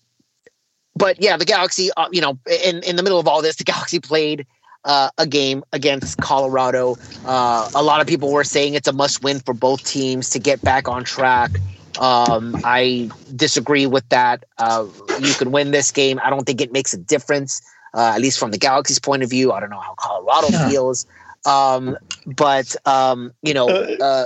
but 0.94 1.20
yeah, 1.22 1.36
the 1.36 1.44
Galaxy, 1.44 1.90
uh, 1.96 2.08
you 2.12 2.20
know, 2.20 2.38
in 2.64 2.82
in 2.82 2.96
the 2.96 3.02
middle 3.02 3.18
of 3.18 3.28
all 3.28 3.42
this, 3.42 3.56
the 3.56 3.64
Galaxy 3.72 4.00
played 4.00 4.46
uh, 4.84 5.10
a 5.18 5.26
game 5.26 5.64
against 5.72 6.18
Colorado. 6.18 6.96
Uh, 7.24 7.68
a 7.74 7.82
lot 7.82 8.00
of 8.00 8.06
people 8.06 8.32
were 8.32 8.44
saying 8.44 8.74
it's 8.74 8.88
a 8.88 8.92
must 8.92 9.22
win 9.22 9.40
for 9.40 9.54
both 9.54 9.84
teams 9.84 10.30
to 10.30 10.38
get 10.38 10.60
back 10.62 10.88
on 10.88 11.04
track. 11.04 11.50
Um, 11.98 12.56
I 12.64 13.10
disagree 13.34 13.86
with 13.86 14.08
that. 14.10 14.44
Uh, 14.58 14.86
you 15.20 15.34
can 15.34 15.50
win 15.50 15.70
this 15.72 15.90
game. 15.90 16.20
I 16.22 16.30
don't 16.30 16.44
think 16.44 16.60
it 16.60 16.72
makes 16.72 16.94
a 16.94 16.98
difference, 16.98 17.60
uh, 17.94 18.12
at 18.14 18.20
least 18.20 18.38
from 18.38 18.50
the 18.50 18.58
Galaxy's 18.58 18.98
point 18.98 19.22
of 19.22 19.30
view. 19.30 19.52
I 19.52 19.60
don't 19.60 19.70
know 19.70 19.80
how 19.80 19.94
Colorado 19.98 20.48
Yeah. 20.50 20.68
feels. 20.68 21.06
Um, 21.44 21.96
but, 22.26 22.74
um, 22.86 23.32
you 23.42 23.54
know, 23.54 23.68
Uh, 23.68 24.02
uh, 24.02 24.24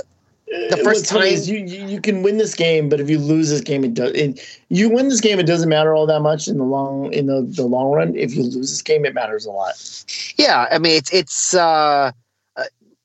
The 0.69 0.77
first 0.77 0.85
What's 0.85 1.09
time- 1.09 1.23
is 1.23 1.49
you, 1.49 1.59
you 1.61 1.87
you 1.87 2.01
can 2.01 2.23
win 2.23 2.37
this 2.37 2.55
game, 2.55 2.91
but 2.91 3.01
if 3.01 3.09
you 3.09 3.19
lose 3.19 3.49
this 3.49 3.63
game, 3.63 3.85
it 3.85 3.95
does. 3.95 4.11
It, 4.13 4.39
you 4.69 4.91
win 4.91 5.09
this 5.09 5.21
game, 5.23 5.39
it 5.41 5.47
doesn't 5.47 5.71
matter 5.71 5.95
all 5.95 6.05
that 6.07 6.21
much 6.21 6.47
in 6.47 6.59
the 6.59 6.65
long 6.65 7.11
in 7.11 7.25
the, 7.27 7.41
the 7.41 7.63
long 7.63 7.91
run. 7.91 8.15
If 8.15 8.35
you 8.35 8.43
lose 8.43 8.57
this 8.71 8.83
game, 8.83 9.07
it 9.07 9.15
matters 9.15 9.47
a 9.47 9.51
lot. 9.51 9.73
Yeah, 10.37 10.67
I 10.71 10.79
mean 10.79 10.93
it's 10.99 11.11
it's 11.11 11.55
uh, 11.55 12.13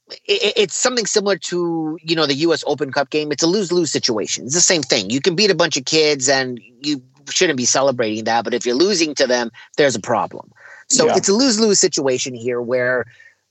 it, 0.10 0.54
it's 0.56 0.76
something 0.76 1.06
similar 1.06 1.38
to 1.38 1.98
you 2.02 2.16
know 2.16 2.26
the 2.26 2.36
U.S. 2.36 2.64
Open 2.68 2.92
Cup 2.92 3.10
game. 3.10 3.32
It's 3.32 3.44
a 3.44 3.48
lose 3.48 3.72
lose 3.72 3.92
situation. 3.92 4.46
It's 4.46 4.54
the 4.56 4.62
same 4.62 4.82
thing. 4.84 5.10
You 5.10 5.22
can 5.22 5.36
beat 5.36 5.52
a 5.52 5.56
bunch 5.56 5.78
of 5.78 5.86
kids, 5.86 6.30
and 6.30 6.60
you 6.82 7.02
shouldn't 7.30 7.58
be 7.58 7.66
celebrating 7.66 8.24
that. 8.26 8.44
But 8.44 8.54
if 8.54 8.66
you're 8.66 8.76
losing 8.76 9.14
to 9.16 9.28
them, 9.28 9.52
there's 9.78 9.96
a 9.96 10.00
problem. 10.02 10.52
So 10.90 11.08
Yeah. 11.08 11.18
it's 11.18 11.28
a 11.30 11.34
lose 11.34 11.60
lose 11.60 11.80
situation 11.80 12.34
here, 12.34 12.62
where 12.62 13.06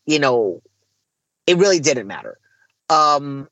you 0.06 0.18
know 0.18 0.62
it 1.46 1.56
really 1.58 1.80
didn't 1.80 2.06
matter. 2.06 2.38
Um, 2.88 3.48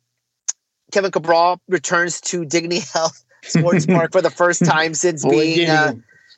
Kevin 0.92 1.10
Cabral 1.10 1.60
returns 1.68 2.20
to 2.22 2.44
Dignity 2.44 2.80
Health 2.92 3.24
Sports 3.42 3.84
Park 3.86 4.12
for 4.12 4.22
the 4.22 4.30
first 4.30 4.64
time 4.64 4.94
since 4.94 5.22
Boy, 5.22 5.30
being 5.30 5.68
uh, 5.70 5.94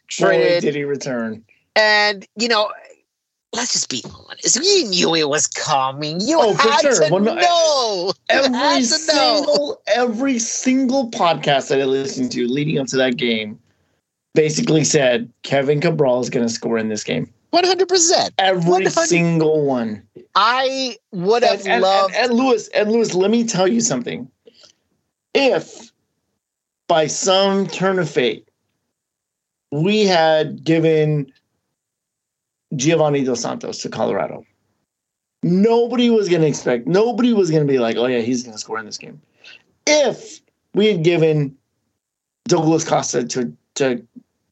traded. 0.08 0.62
did 0.62 0.74
he 0.74 0.84
return? 0.84 1.44
And 1.76 2.26
you 2.36 2.48
know, 2.48 2.70
let's 3.56 3.72
just 3.72 3.90
be 3.90 4.02
honest. 4.28 4.60
We 4.60 4.84
knew 4.84 5.14
it 5.14 5.28
was 5.28 5.46
coming. 5.46 6.20
You 6.20 6.38
Oh, 6.40 6.54
for 6.54 6.68
had 6.70 6.80
sure. 6.82 7.08
to 7.08 7.20
know. 7.20 8.12
Every 8.28 8.48
to 8.50 8.52
know. 8.52 8.82
single 8.82 9.82
every 9.86 10.38
single 10.38 11.10
podcast 11.10 11.68
that 11.68 11.80
I 11.80 11.84
listened 11.84 12.32
to 12.32 12.46
leading 12.46 12.78
up 12.78 12.86
to 12.88 12.96
that 12.98 13.16
game 13.16 13.58
basically 14.34 14.84
said 14.84 15.32
Kevin 15.42 15.80
Cabral 15.80 16.20
is 16.20 16.30
going 16.30 16.46
to 16.46 16.52
score 16.52 16.78
in 16.78 16.88
this 16.88 17.02
game. 17.02 17.32
One 17.50 17.64
hundred 17.64 17.88
percent. 17.88 18.34
Every 18.38 18.70
100 18.70 18.90
single 19.08 19.64
one. 19.64 20.02
I 20.34 20.96
would 21.12 21.42
have 21.42 21.60
and, 21.60 21.68
and, 21.68 21.82
loved. 21.82 22.14
and, 22.14 22.30
and 22.30 22.34
Lewis, 22.38 22.68
and 22.68 22.92
Lewis, 22.92 23.14
let 23.14 23.30
me 23.30 23.44
tell 23.44 23.66
you 23.66 23.80
something. 23.80 24.30
If 25.32 25.90
by 26.88 27.06
some 27.06 27.66
turn 27.66 27.98
of 27.98 28.10
fate 28.10 28.46
we 29.72 30.04
had 30.06 30.62
given 30.64 31.32
Giovanni 32.76 33.24
Dos 33.24 33.40
Santos 33.40 33.78
to 33.82 33.88
Colorado, 33.88 34.44
nobody 35.42 36.10
was 36.10 36.28
going 36.28 36.42
to 36.42 36.48
expect, 36.48 36.86
nobody 36.86 37.32
was 37.32 37.50
going 37.50 37.66
to 37.66 37.70
be 37.72 37.78
like, 37.78 37.96
oh, 37.96 38.06
yeah, 38.06 38.20
he's 38.20 38.42
going 38.42 38.54
to 38.54 38.60
score 38.60 38.78
in 38.78 38.86
this 38.86 38.98
game. 38.98 39.20
If 39.86 40.40
we 40.74 40.86
had 40.86 41.02
given 41.02 41.56
Douglas 42.48 42.84
Costa 42.84 43.24
to, 43.24 43.52
to 43.76 44.06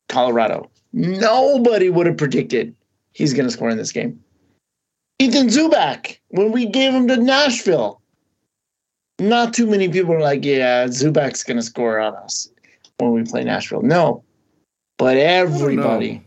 Colorado, 0.09 0.71
nobody 0.93 1.91
would 1.91 2.07
have 2.07 2.17
predicted 2.17 2.75
he's 3.13 3.33
going 3.33 3.47
to 3.47 3.53
score 3.53 3.71
in 3.71 3.77
this 3.77 3.93
game. 3.93 4.21
Ethan 5.19 5.49
Zubak, 5.49 6.19
when 6.29 6.53
we 6.53 6.67
gave 6.67 6.93
him 6.93 7.07
to 7.09 7.17
Nashville, 7.17 8.01
not 9.21 9.55
too 9.55 9.67
many 9.67 9.89
people 9.89 10.15
were 10.15 10.21
like, 10.21 10.45
yeah, 10.45 10.87
Zubak's 10.87 11.45
going 11.45 11.57
to 11.57 11.63
score 11.63 12.01
on 12.01 12.15
us 12.17 12.49
when 12.99 13.13
we 13.13 13.23
play 13.23 13.45
Nashville. 13.45 13.83
No. 13.83 14.25
But 14.99 15.17
everybody, 15.17 16.24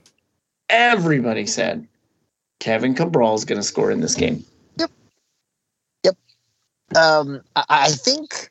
everybody 0.70 1.46
said 1.46 1.88
Kevin 2.60 2.94
Cabral 2.96 3.36
is 3.36 3.46
going 3.46 3.60
to 3.60 3.64
score 3.68 3.92
in 3.92 4.02
this 4.02 4.16
game. 4.16 4.44
Yep. 4.78 4.92
Yep. 6.04 6.18
Um, 6.96 7.42
I, 7.56 7.64
I 7.70 7.90
think 7.90 8.50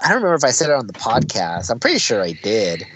I 0.00 0.08
don't 0.08 0.16
remember 0.16 0.34
if 0.36 0.44
I 0.44 0.50
said 0.50 0.70
it 0.70 0.74
on 0.76 0.86
the 0.86 0.92
podcast. 0.92 1.70
I'm 1.70 1.78
pretty 1.80 1.98
sure 1.98 2.22
I 2.22 2.32
did. 2.32 2.86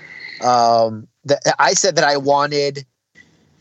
Um, 0.43 1.09
that 1.25 1.41
I 1.59 1.75
said 1.75 1.97
that 1.97 2.05
I 2.05 2.17
wanted 2.17 2.85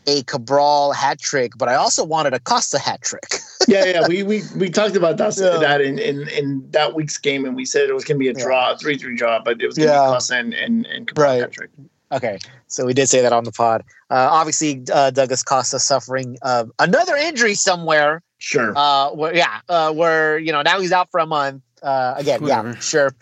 a 0.06 0.22
Cabral 0.24 0.92
hat 0.92 1.20
trick, 1.20 1.52
but 1.56 1.68
I 1.68 1.74
also 1.76 2.04
wanted 2.04 2.34
a 2.34 2.40
Costa 2.40 2.78
hat 2.78 3.02
trick. 3.02 3.38
yeah, 3.68 3.84
yeah. 3.84 4.08
We, 4.08 4.24
we, 4.24 4.42
we 4.56 4.68
talked 4.68 4.96
about 4.96 5.16
that, 5.18 5.36
Yeah. 5.36 5.58
that 5.58 5.80
in, 5.80 5.98
in, 6.00 6.28
in 6.28 6.66
that 6.70 6.94
week's 6.94 7.18
game, 7.18 7.44
and 7.44 7.54
we 7.54 7.64
said 7.64 7.88
it 7.88 7.92
was 7.92 8.04
going 8.04 8.16
to 8.16 8.18
be 8.18 8.28
a 8.28 8.34
draw, 8.34 8.72
a 8.72 8.78
3 8.78 8.98
3 8.98 9.14
draw, 9.16 9.40
but 9.44 9.62
it 9.62 9.66
was 9.66 9.76
going 9.76 9.88
to 9.90 9.94
Yeah. 9.94 10.06
be 10.08 10.12
Costa 10.12 10.36
and, 10.36 10.54
and, 10.54 10.86
and 10.86 11.06
Cabral 11.06 11.28
Right. 11.30 11.40
hat 11.42 11.52
trick. 11.52 11.70
Okay, 12.12 12.38
so 12.66 12.84
we 12.84 12.92
did 12.92 13.08
say 13.08 13.22
that 13.22 13.32
on 13.32 13.44
the 13.44 13.52
pod. 13.52 13.82
Uh, 14.10 14.28
obviously, 14.30 14.82
uh, 14.92 15.10
Douglas 15.10 15.42
Costa 15.42 15.78
suffering 15.78 16.36
uh, 16.42 16.66
another 16.78 17.16
injury 17.16 17.54
somewhere. 17.54 18.22
Sure. 18.38 18.74
Uh, 18.76 19.10
where, 19.10 19.34
yeah, 19.34 19.60
uh, 19.68 19.92
where 19.92 20.38
you 20.38 20.52
know 20.52 20.62
now 20.62 20.78
he's 20.78 20.92
out 20.92 21.10
for 21.10 21.20
a 21.20 21.26
month. 21.26 21.62
Uh, 21.82 22.14
again, 22.16 22.44
yeah, 22.44 22.74
sure. 22.80 23.14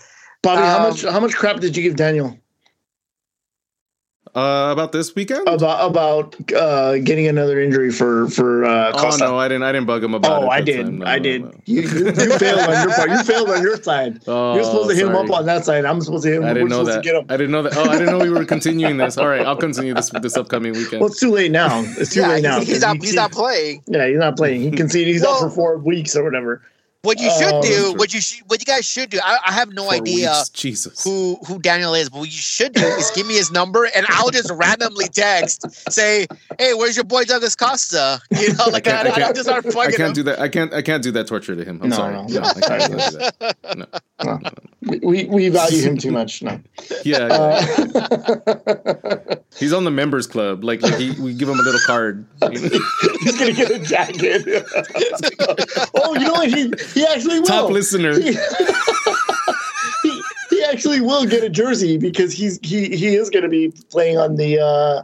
Bobby, 0.42 0.62
how 0.62 0.79
um, 0.79 0.90
much 0.90 1.03
how 1.03 1.20
much 1.20 1.35
crap 1.35 1.61
did 1.61 1.76
you 1.76 1.83
give 1.83 1.96
Daniel 1.96 2.39
Uh, 4.33 4.69
about 4.71 4.93
this 4.93 5.12
weekend? 5.16 5.49
about 5.49 5.90
about 5.90 6.37
uh, 6.55 6.99
getting 6.99 7.27
another 7.27 7.61
injury 7.61 7.90
for 7.90 8.29
for 8.29 8.64
uh, 8.64 8.93
oh 8.95 9.16
no, 9.19 9.37
I 9.37 9.49
didn't. 9.49 9.64
I 9.64 9.73
didn't 9.73 9.87
bug 9.88 10.05
him 10.05 10.14
about 10.14 10.43
it. 10.43 10.45
Oh, 10.45 10.49
I 10.49 10.61
did. 10.61 10.87
No, 10.88 11.05
I 11.05 11.16
no, 11.16 11.23
did. 11.25 11.43
no. 11.43 11.53
You, 11.64 11.81
you, 11.83 11.88
you 12.07 12.12
failed 12.38 12.61
on 12.61 12.88
your 12.88 12.95
part. 12.95 13.11
You 13.11 13.23
failed 13.25 13.51
on 13.51 13.61
your 13.62 13.77
side. 13.83 14.21
Oh, 14.29 14.55
You're 14.55 14.62
supposed 14.64 14.90
to 14.90 14.95
hit 14.95 15.07
him 15.07 15.16
up 15.16 15.29
on 15.31 15.47
that 15.47 15.64
side. 15.64 15.85
I'm 15.85 16.01
supposed 16.01 16.23
to 16.25 16.29
hit 16.31 16.38
him. 16.38 16.45
I 16.45 16.55
didn't 16.55 16.69
know 16.69 16.85
that. 16.85 17.03
get 17.03 17.16
him. 17.16 17.25
I 17.29 17.37
didn't 17.37 17.51
know 17.51 17.62
that. 17.62 17.77
Oh, 17.77 17.83
I 17.90 17.99
didn't 17.99 18.16
know 18.16 18.19
we 18.25 18.31
were 18.31 18.45
continuing 18.45 18.99
this. 18.99 19.19
All 19.19 19.27
right, 19.27 19.45
I'll 19.45 19.57
continue 19.57 19.95
this 19.95 20.11
this 20.11 20.37
upcoming 20.37 20.75
weekend. 20.75 21.01
Well, 21.01 21.11
it's 21.11 21.19
too 21.19 21.33
late 21.33 21.51
now. 21.51 21.83
It's 21.99 22.14
too 22.14 22.21
yeah, 22.21 22.29
late 22.29 22.43
now. 22.45 22.59
he's, 22.61 22.69
he's 22.69 22.77
'cause 22.79 22.83
not. 22.83 22.97
he- 22.99 23.07
He's 23.07 23.14
not 23.14 23.33
playing. 23.33 23.83
Yeah, 23.88 24.07
he's 24.07 24.19
not 24.19 24.37
playing. 24.37 24.61
He 24.62 24.71
conceded. 24.71 25.09
He's 25.12 25.25
out 25.25 25.31
Well- 25.40 25.49
for 25.49 25.51
four 25.51 25.79
weeks 25.79 26.14
or 26.14 26.23
whatever. 26.23 26.62
What 27.03 27.19
you 27.19 27.31
should 27.31 27.55
Oh, 27.55 27.63
do, 27.63 27.83
that's 27.87 27.99
what 27.99 28.13
you 28.13 28.21
should, 28.21 28.41
what 28.51 28.61
you 28.61 28.67
guys 28.67 28.85
should 28.87 29.09
do. 29.09 29.19
I, 29.25 29.39
I 29.47 29.53
have 29.53 29.73
no 29.73 29.85
Four 29.85 29.95
idea 29.95 30.31
weeks. 30.33 30.51
Jesus. 30.51 31.03
who 31.03 31.39
who 31.47 31.59
Daniel 31.59 31.95
is, 31.95 32.11
but 32.11 32.19
what 32.19 32.27
you 32.29 32.33
should 32.37 32.75
do 32.75 32.83
is 32.85 33.11
give 33.13 33.27
me 33.27 33.35
his 33.35 33.51
number, 33.51 33.87
and 33.97 34.05
I'll 34.11 34.29
just 34.31 34.51
randomly 34.51 35.09
text, 35.09 35.65
say, 35.91 36.27
"Hey, 36.59 36.75
where's 36.75 36.97
your 36.97 37.07
boy 37.07 37.25
Douglas 37.25 37.57
Costa?" 37.57 38.21
You 38.39 38.53
know, 38.53 38.67
like 38.67 38.85
can't- 38.85 39.07
I, 39.07 39.11
I 39.11 39.15
I, 39.15 39.19
can't- 39.19 39.35
just 39.35 39.49
start 39.49 39.65
I 39.67 39.87
can't 39.93 39.99
him. 40.09 40.13
do 40.13 40.23
that. 40.25 40.41
I 40.41 40.49
can't. 40.49 40.75
I 40.75 40.83
can't 40.83 41.03
do 41.03 41.11
that 41.13 41.27
torture 41.27 41.57
to 41.57 41.65
him. 41.65 41.81
I'm 41.83 41.89
No, 41.89 41.97
sorry. 41.97 42.15
no, 42.17 42.27
No, 42.27 42.41
no. 42.41 42.49
I 42.49 42.61
can't 42.61 42.91
do 42.93 42.97
that. 42.99 43.57
No. 44.23 44.39
No. 44.43 44.51
We, 44.83 44.99
we 44.99 45.25
we 45.25 45.49
value 45.49 45.81
him 45.81 45.97
too 45.97 46.11
much. 46.11 46.43
No. 46.43 46.61
Yeah, 47.05 47.27
yeah. 47.29 47.33
Uh, 48.47 49.37
he's 49.59 49.73
on 49.73 49.85
the 49.85 49.91
members 49.91 50.27
club. 50.27 50.63
Like, 50.65 50.83
like 50.83 50.97
he, 50.97 51.13
we 51.21 51.33
give 51.33 51.49
him 51.49 51.59
a 51.59 51.63
little 51.63 51.81
card. 51.87 52.27
he's 52.53 53.39
gonna 53.39 53.53
get 53.53 53.71
a 53.71 53.79
jacket. 53.79 54.43
oh, 55.95 56.15
you 56.15 56.27
know 56.27 56.33
what? 56.33 56.49
He 56.51 56.71
he 56.94 57.07
actually 57.07 57.40
will. 57.40 57.46
Top 57.46 57.70
listener. 57.70 58.18
he, 58.18 58.33
he, 60.03 60.22
he 60.50 60.64
actually 60.64 61.00
will 61.00 61.26
get 61.26 61.42
a 61.44 61.48
jersey 61.48 61.96
because 61.96 62.33
he's 62.33 62.59
he 62.62 62.94
he 62.96 63.14
is 63.16 63.31
going 63.31 63.42
to 63.42 63.48
be 63.48 63.72
playing 63.90 64.18
on 64.18 64.37
the 64.37 64.59
uh, 64.61 65.03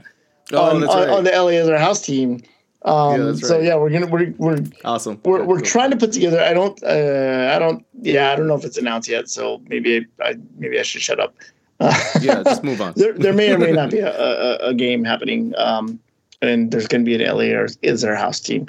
Oh, 0.53 0.77
on, 0.77 0.83
right. 0.83 1.09
on 1.09 1.25
the 1.25 1.31
LA 1.33 1.49
as 1.59 1.69
our 1.69 1.77
house 1.79 2.01
team. 2.03 2.41
Um, 2.83 3.11
Yeah, 3.21 3.27
that's 3.33 3.49
So 3.49 3.59
yeah, 3.59 3.75
we're 3.75 3.91
gonna 3.91 4.07
we're 4.07 4.33
we're 4.39 4.59
awesome. 4.85 5.21
we're, 5.25 5.43
we're 5.43 5.57
cool. 5.57 5.67
trying 5.67 5.91
to 5.91 5.97
put 5.97 6.13
together. 6.13 6.41
I 6.41 6.53
don't 6.55 6.81
uh, 6.85 7.53
I 7.55 7.59
don't 7.59 7.85
yeah 8.01 8.31
I 8.31 8.37
don't 8.37 8.47
know 8.47 8.55
if 8.55 8.65
it's 8.65 8.79
announced 8.79 9.09
yet. 9.09 9.29
So 9.29 9.61
maybe 9.67 10.07
I, 10.21 10.29
I 10.29 10.35
maybe 10.57 10.79
I 10.79 10.83
should 10.83 11.03
shut 11.03 11.19
up. 11.21 11.35
Yeah, 12.23 12.43
just 12.45 12.63
move 12.65 12.81
on. 12.81 12.93
there 12.97 13.13
there 13.13 13.33
may 13.33 13.53
or 13.53 13.59
may 13.59 13.73
not 13.73 13.91
be 13.91 13.99
a, 13.99 14.09
a, 14.11 14.69
a 14.69 14.75
game 14.75 15.05
happening. 15.05 15.53
Um, 15.59 15.99
and 16.43 16.71
there's 16.71 16.87
going 16.87 17.05
to 17.05 17.09
be 17.09 17.23
an 17.23 17.29
LA 17.37 17.55
or 17.59 17.67
is 17.83 18.05
our 18.05 18.15
house 18.15 18.39
team. 18.41 18.67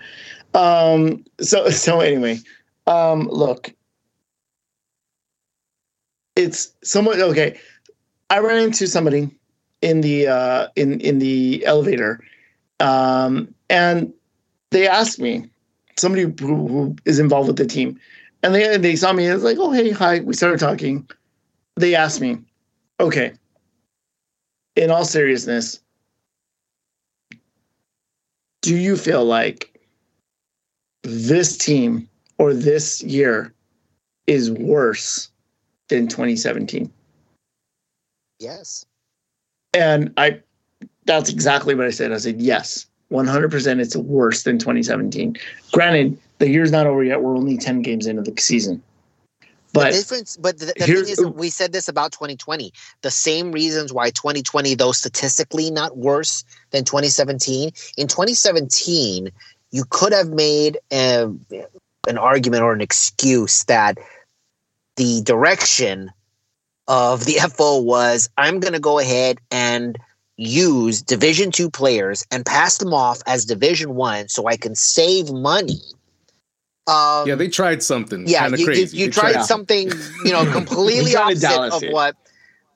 Um, 0.56 1.24
so 1.40 1.70
so 1.86 2.00
anyway, 2.00 2.40
um, 2.88 3.28
look, 3.28 3.74
it's 6.36 6.74
somewhat 6.84 7.20
okay. 7.20 7.60
I 8.30 8.40
ran 8.40 8.64
into 8.64 8.88
somebody 8.88 9.30
in 9.82 10.02
the 10.02 10.28
uh, 10.28 10.68
in 10.76 11.00
in 11.02 11.20
the 11.20 11.66
elevator, 11.66 12.24
um, 12.80 13.54
and 13.70 14.14
they 14.72 14.88
asked 14.88 15.20
me 15.20 15.50
somebody 15.98 16.24
who, 16.24 16.68
who 16.68 16.96
is 17.06 17.20
involved 17.20 17.48
with 17.48 17.58
the 17.58 17.66
team, 17.66 18.00
and 18.44 18.56
they 18.56 18.78
they 18.78 18.96
saw 18.96 19.14
me. 19.14 19.26
It's 19.28 19.44
like, 19.44 19.58
oh 19.60 19.72
hey 19.72 19.92
hi. 19.92 20.22
We 20.22 20.34
started 20.34 20.60
talking. 20.60 21.08
They 21.76 21.94
asked 21.94 22.22
me, 22.22 22.40
okay. 23.00 23.34
In 24.76 24.92
all 24.92 25.06
seriousness, 25.06 25.80
do 28.62 28.76
you 28.76 28.96
feel 28.96 29.26
like 29.26 29.80
this 31.04 31.58
team 31.58 32.08
or 32.38 32.54
this 32.54 33.02
year 33.04 33.54
is 34.28 34.52
worse 34.52 35.30
than 35.88 36.08
2017? 36.08 36.92
Yes. 38.40 38.86
And 39.74 40.14
I, 40.18 40.42
that's 41.06 41.30
exactly 41.30 41.76
what 41.76 41.88
I 41.88 41.92
said. 41.92 42.12
I 42.12 42.18
said, 42.18 42.42
yes, 42.42 42.86
100% 43.12 43.80
it's 43.80 43.96
worse 43.96 44.44
than 44.44 44.60
2017. 44.60 45.38
Granted, 45.72 46.18
the 46.40 46.50
year's 46.50 46.72
not 46.72 46.86
over 46.86 47.04
yet. 47.04 47.22
We're 47.22 47.36
only 47.36 47.58
10 47.58 47.82
games 47.82 48.06
into 48.06 48.22
the 48.22 48.40
season. 48.40 48.82
the 49.42 49.48
But 49.74 49.92
difference, 49.94 50.38
but 50.38 50.60
the, 50.60 50.68
the 50.78 50.86
thing 50.86 51.08
is, 51.08 51.26
we 51.26 51.50
said 51.50 51.72
this 51.72 51.88
about 51.88 52.12
2020. 52.12 52.72
The 53.02 53.12
same 53.12 53.52
reasons 53.52 53.94
why 53.94 54.10
2020, 54.12 54.76
though 54.76 54.92
statistically 54.92 55.72
not 55.72 55.98
worse 55.98 56.44
than 56.72 56.84
2017. 56.84 57.72
In 57.98 58.08
2017, 58.08 59.30
you 59.72 59.84
could 59.90 60.14
have 60.14 60.30
made 60.30 60.78
a, 60.92 61.30
an 62.08 62.18
argument 62.18 62.64
or 62.64 62.74
an 62.74 62.82
excuse 62.82 63.64
that 63.66 63.98
the 64.96 65.22
direction 65.22 66.12
of 66.88 67.26
the 67.26 67.34
FO 67.56 67.82
was 67.82 68.30
I'm 68.38 68.60
going 68.60 68.74
to 68.74 68.80
go 68.80 69.00
ahead 69.00 69.40
and 69.52 69.98
use 70.38 71.02
Division 71.02 71.52
two 71.52 71.70
players 71.70 72.26
and 72.32 72.46
pass 72.46 72.78
them 72.78 72.94
off 72.94 73.22
as 73.26 73.46
Division 73.46 73.96
one 73.96 74.30
so 74.30 74.48
I 74.48 74.58
can 74.58 74.76
save 74.76 75.32
money. 75.32 75.82
Um, 76.88 77.28
yeah, 77.28 77.36
they 77.36 77.50
tried 77.50 77.84
something. 77.84 78.28
yeah, 78.28 78.44
kinda 78.44 78.60
you, 78.60 78.72
you, 78.72 78.86
you 78.86 79.06
They 79.08 79.12
tried 79.12 79.44
something, 79.44 79.92
you 80.24 80.32
know, 80.32 80.50
completely 80.52 81.16
opposite 81.16 81.74
of 81.74 81.84
what. 81.92 82.16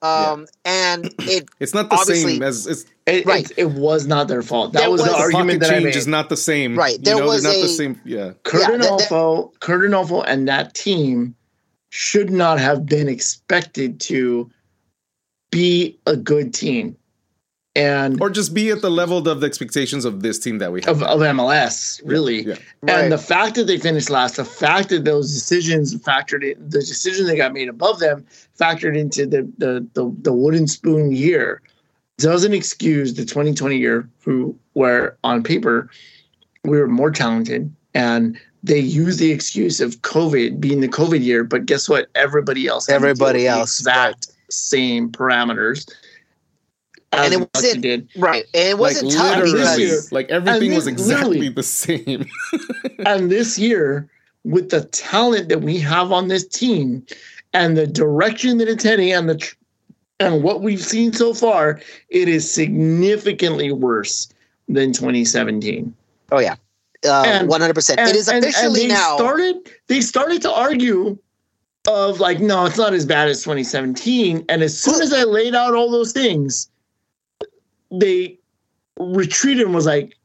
Um, 0.02 0.48
and 0.66 1.14
it 1.20 1.48
It's 1.60 1.74
not 1.74 1.90
the 1.90 1.98
same 1.98 2.42
as 2.42 2.66
it's 2.66 2.86
It, 3.12 3.26
Right. 3.26 3.50
it, 3.52 3.58
it 3.58 3.72
was 3.72 4.08
not 4.08 4.28
their 4.28 4.42
fault. 4.42 4.74
That 4.74 4.82
There 4.82 4.92
was, 4.92 5.02
was- 5.02 5.10
the 5.12 5.16
The 5.18 5.22
argument 5.22 5.48
pocket 5.48 5.60
that 5.62 5.70
I 5.70 5.74
change 5.76 5.84
made. 5.86 5.96
is 5.96 6.08
not 6.08 6.30
the 6.30 6.38
same. 6.38 6.78
Right, 6.78 6.98
You 6.98 7.04
there 7.04 7.18
know, 7.18 7.26
was 7.28 7.44
they're 7.44 7.52
not 7.52 7.60
a- 7.60 7.62
the 7.64 7.68
same. 7.68 8.02
Yeah. 8.06 8.32
Curt 8.44 8.62
Yeah, 8.62 8.68
that- 8.72 8.82
that- 8.82 9.10
Onalfo, 9.10 9.52
Curt 9.60 9.90
Onalfo 9.90 10.24
and 10.28 10.48
that 10.48 10.74
team 10.74 11.36
should 11.90 12.30
not 12.30 12.60
have 12.60 12.86
been 12.86 13.08
expected 13.10 14.00
to 14.00 14.50
be 15.52 16.00
a 16.08 16.16
good 16.16 16.54
team 16.54 16.96
and 17.76 18.22
Or 18.22 18.30
just 18.30 18.54
be 18.54 18.70
at 18.70 18.82
the 18.82 18.90
level 18.92 19.18
of 19.28 19.40
the 19.40 19.46
expectations 19.48 20.04
of 20.06 20.22
this 20.22 20.40
team 20.40 20.58
that 20.60 20.72
we 20.74 20.82
have. 20.82 21.02
of, 21.02 21.04
of 21.04 21.20
MLS, 21.22 22.02
really. 22.06 22.44
Yeah. 22.44 22.56
Right. 22.82 23.04
And 23.04 23.12
the 23.12 23.18
fact 23.18 23.56
that 23.56 23.66
they 23.68 23.78
finished 23.78 24.10
last, 24.10 24.36
the 24.38 24.46
fact 24.46 24.90
that 24.90 25.06
those 25.06 25.34
decisions 25.34 25.96
factored 25.96 26.44
in, 26.44 26.56
the 26.70 26.80
decisions 26.80 27.28
that 27.30 27.38
got 27.38 27.54
made 27.54 27.70
above 27.70 28.00
them 28.00 28.26
factored 28.60 28.98
into 28.98 29.26
the 29.26 29.50
the 29.58 29.88
the, 29.94 30.14
the 30.22 30.34
wooden 30.34 30.68
spoon 30.68 31.12
year 31.14 31.62
doesn't 32.18 32.54
excuse 32.54 33.14
the 33.16 33.26
2020 33.26 33.78
year 33.78 34.08
who 34.24 34.56
where 34.74 35.18
on 35.24 35.44
paper 35.44 35.90
we 36.64 36.78
were 36.78 36.88
more 36.88 37.12
talented 37.12 37.74
and 37.94 38.38
they 38.64 38.80
use 38.80 39.18
the 39.18 39.32
excuse 39.32 39.80
of 39.82 40.02
COVID 40.04 40.60
being 40.60 40.82
the 40.82 40.88
COVID 40.88 41.24
year, 41.24 41.44
but 41.44 41.66
guess 41.66 41.90
what? 41.90 42.10
Everybody 42.14 42.68
else, 42.68 42.86
had 42.86 42.94
to 42.94 43.00
deal 43.00 43.10
Everybody 43.10 43.48
else, 43.48 43.80
exact 43.80 44.28
same 44.52 45.10
parameters. 45.12 45.92
And 47.12 47.34
it 47.34 47.50
wasn't- 47.56 47.82
did. 47.82 48.08
right, 48.18 48.46
and 48.54 48.70
it 48.70 48.78
wasn't 48.78 49.12
tough 49.12 49.38
literally. 49.38 49.52
because 49.58 49.78
literally, 49.80 50.08
like 50.12 50.30
everything 50.30 50.70
And 50.70 50.76
was 50.76 50.88
exactly 50.88 51.50
the 51.50 51.64
same. 51.64 52.26
and 53.06 53.30
this 53.32 53.58
year, 53.60 54.08
with 54.44 54.70
the 54.70 54.82
talent 54.86 55.50
that 55.50 55.62
we 55.62 55.78
have 55.80 56.12
on 56.12 56.28
this 56.30 56.48
team 56.48 57.04
and 57.54 57.76
the 57.76 57.86
direction 57.88 58.60
that 58.60 58.70
it's 58.70 58.84
heading 58.84 59.12
and 59.12 59.28
the 59.28 59.36
tr- 59.38 59.56
and 60.22 60.44
what 60.44 60.62
we've 60.62 60.82
seen 60.84 61.14
so 61.14 61.34
far, 61.34 61.80
it 62.10 62.28
is 62.28 62.50
significantly 62.52 63.72
worse 63.72 64.30
than 64.68 64.94
2017. 64.94 65.94
oh 66.32 66.40
yeah, 66.40 66.54
um, 67.10 67.26
And- 67.26 67.48
one 67.50 67.62
hundred 67.62 67.74
percent. 67.76 68.00
And, 68.00 68.10
It 68.10 68.16
is 68.16 68.28
and- 68.30 68.46
and 68.46 68.76
they 68.76 68.88
now. 68.88 69.16
started 69.18 69.56
they 69.88 70.02
started 70.02 70.42
to 70.44 70.52
argue 70.52 71.18
of 71.88 72.20
like, 72.20 72.40
no, 72.40 72.66
it's 72.66 72.78
not 72.78 72.94
as 72.94 73.06
bad 73.06 73.28
as 73.28 73.42
2017. 73.44 74.46
And 74.50 74.62
as 74.62 74.80
soon 74.80 75.02
as 75.02 75.12
I 75.12 75.24
laid 75.24 75.56
out 75.56 75.74
all 75.74 75.90
those 75.90 76.12
things, 76.12 76.70
they 77.90 78.38
retreated 79.00 79.66
and 79.66 79.74
was 79.74 79.88
like, 79.88 80.16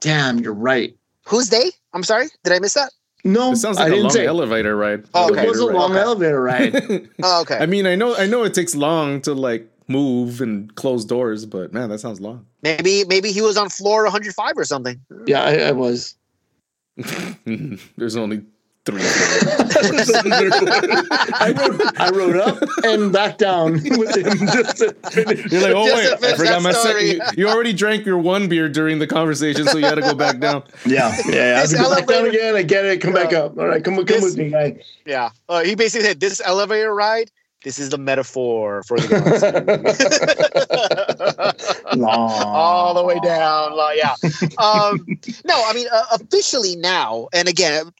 damn, 0.00 0.40
you're 0.40 0.52
right. 0.52 0.96
Who's 1.26 1.48
they? 1.50 1.70
I'm 1.92 2.02
sorry, 2.02 2.28
did 2.42 2.52
I 2.52 2.58
miss 2.58 2.74
that? 2.74 2.92
No, 3.24 3.52
It 3.52 3.56
sounds 3.56 3.76
I 3.76 3.82
like 3.82 3.88
a 3.88 3.94
didn't 3.96 4.02
long 4.04 4.12
say 4.12 4.26
elevator 4.26 4.76
ride. 4.76 5.04
Oh, 5.14 5.30
okay. 5.30 5.44
it 5.44 5.48
was 5.48 5.58
a 5.58 5.66
long 5.66 5.90
Okay. 5.92 6.00
elevator 6.00 6.42
ride. 6.42 6.74
ride. 6.74 7.08
Oh, 7.22 7.40
okay. 7.42 7.58
I 7.58 7.66
mean, 7.66 7.86
I 7.86 7.94
know, 7.94 8.16
I 8.16 8.26
know 8.26 8.44
it 8.44 8.54
takes 8.54 8.74
long 8.74 9.20
to 9.22 9.34
like 9.34 9.68
move 9.88 10.40
and 10.40 10.74
close 10.76 11.04
doors, 11.04 11.44
but 11.46 11.72
man, 11.72 11.88
that 11.90 11.98
sounds 12.00 12.20
long. 12.20 12.46
maybe 12.62 13.04
maybe 13.06 13.32
he 13.32 13.42
was 13.42 13.56
on 13.56 13.68
floor 13.68 14.04
105 14.04 14.56
or 14.56 14.64
something. 14.64 15.00
yeah, 15.26 15.42
I, 15.42 15.54
I 15.68 15.72
was. 15.72 16.14
There's 17.96 18.16
only 18.16 18.42
three. 18.86 19.02
I 19.82 21.54
rode, 21.56 21.80
I 21.98 22.10
rode 22.10 22.36
up 22.36 22.58
and 22.84 23.12
back 23.12 23.38
down 23.38 23.72
with 23.98 24.16
him 24.16 24.46
just 24.48 24.78
to 24.78 24.92
finish. 25.10 25.50
You're 25.52 25.62
like, 25.62 25.74
oh 25.74 25.86
Just 25.86 26.20
wait, 26.22 26.32
I 26.32 26.36
forgot 26.36 26.62
my 26.62 26.72
story. 26.72 27.18
second. 27.18 27.38
You, 27.38 27.46
you 27.46 27.52
already 27.52 27.72
drank 27.72 28.04
your 28.06 28.18
one 28.18 28.48
beer 28.48 28.68
during 28.68 28.98
the 28.98 29.06
conversation, 29.06 29.66
so 29.66 29.78
you 29.78 29.84
had 29.86 29.96
to 29.96 30.00
go 30.02 30.14
back 30.14 30.38
down. 30.40 30.62
Yeah, 30.86 31.14
yeah. 31.26 31.34
yeah. 31.34 31.40
I 31.56 31.60
have 31.60 31.68
This 31.70 31.78
to 31.78 31.84
go 31.84 31.94
back 31.94 32.06
down 32.06 32.26
again. 32.26 32.56
I 32.56 32.62
get 32.62 32.84
it. 32.84 33.00
Come 33.00 33.12
back 33.12 33.32
up. 33.32 33.56
All 33.58 33.66
right, 33.66 33.82
come, 33.84 33.96
come 33.96 34.04
This- 34.06 34.24
with 34.24 34.36
me, 34.38 34.50
guy. 34.50 34.78
Yeah, 35.04 35.30
uh, 35.48 35.62
he 35.62 35.74
basically 35.74 36.06
said 36.06 36.20
this 36.20 36.40
elevator 36.44 36.94
ride. 36.94 37.30
This 37.62 37.78
is 37.78 37.90
the 37.90 37.98
metaphor 37.98 38.82
for 38.84 38.98
the 38.98 39.06
galaxy. 41.92 42.04
all 42.06 42.94
the 42.94 43.04
way 43.04 43.20
down. 43.20 43.76
like, 43.76 43.98
Yeah. 43.98 44.14
Um, 44.56 45.06
no, 45.44 45.62
I 45.66 45.72
mean 45.74 45.86
uh, 45.92 46.04
officially 46.12 46.76
now, 46.76 47.28
and 47.34 47.48
again, 47.48 47.90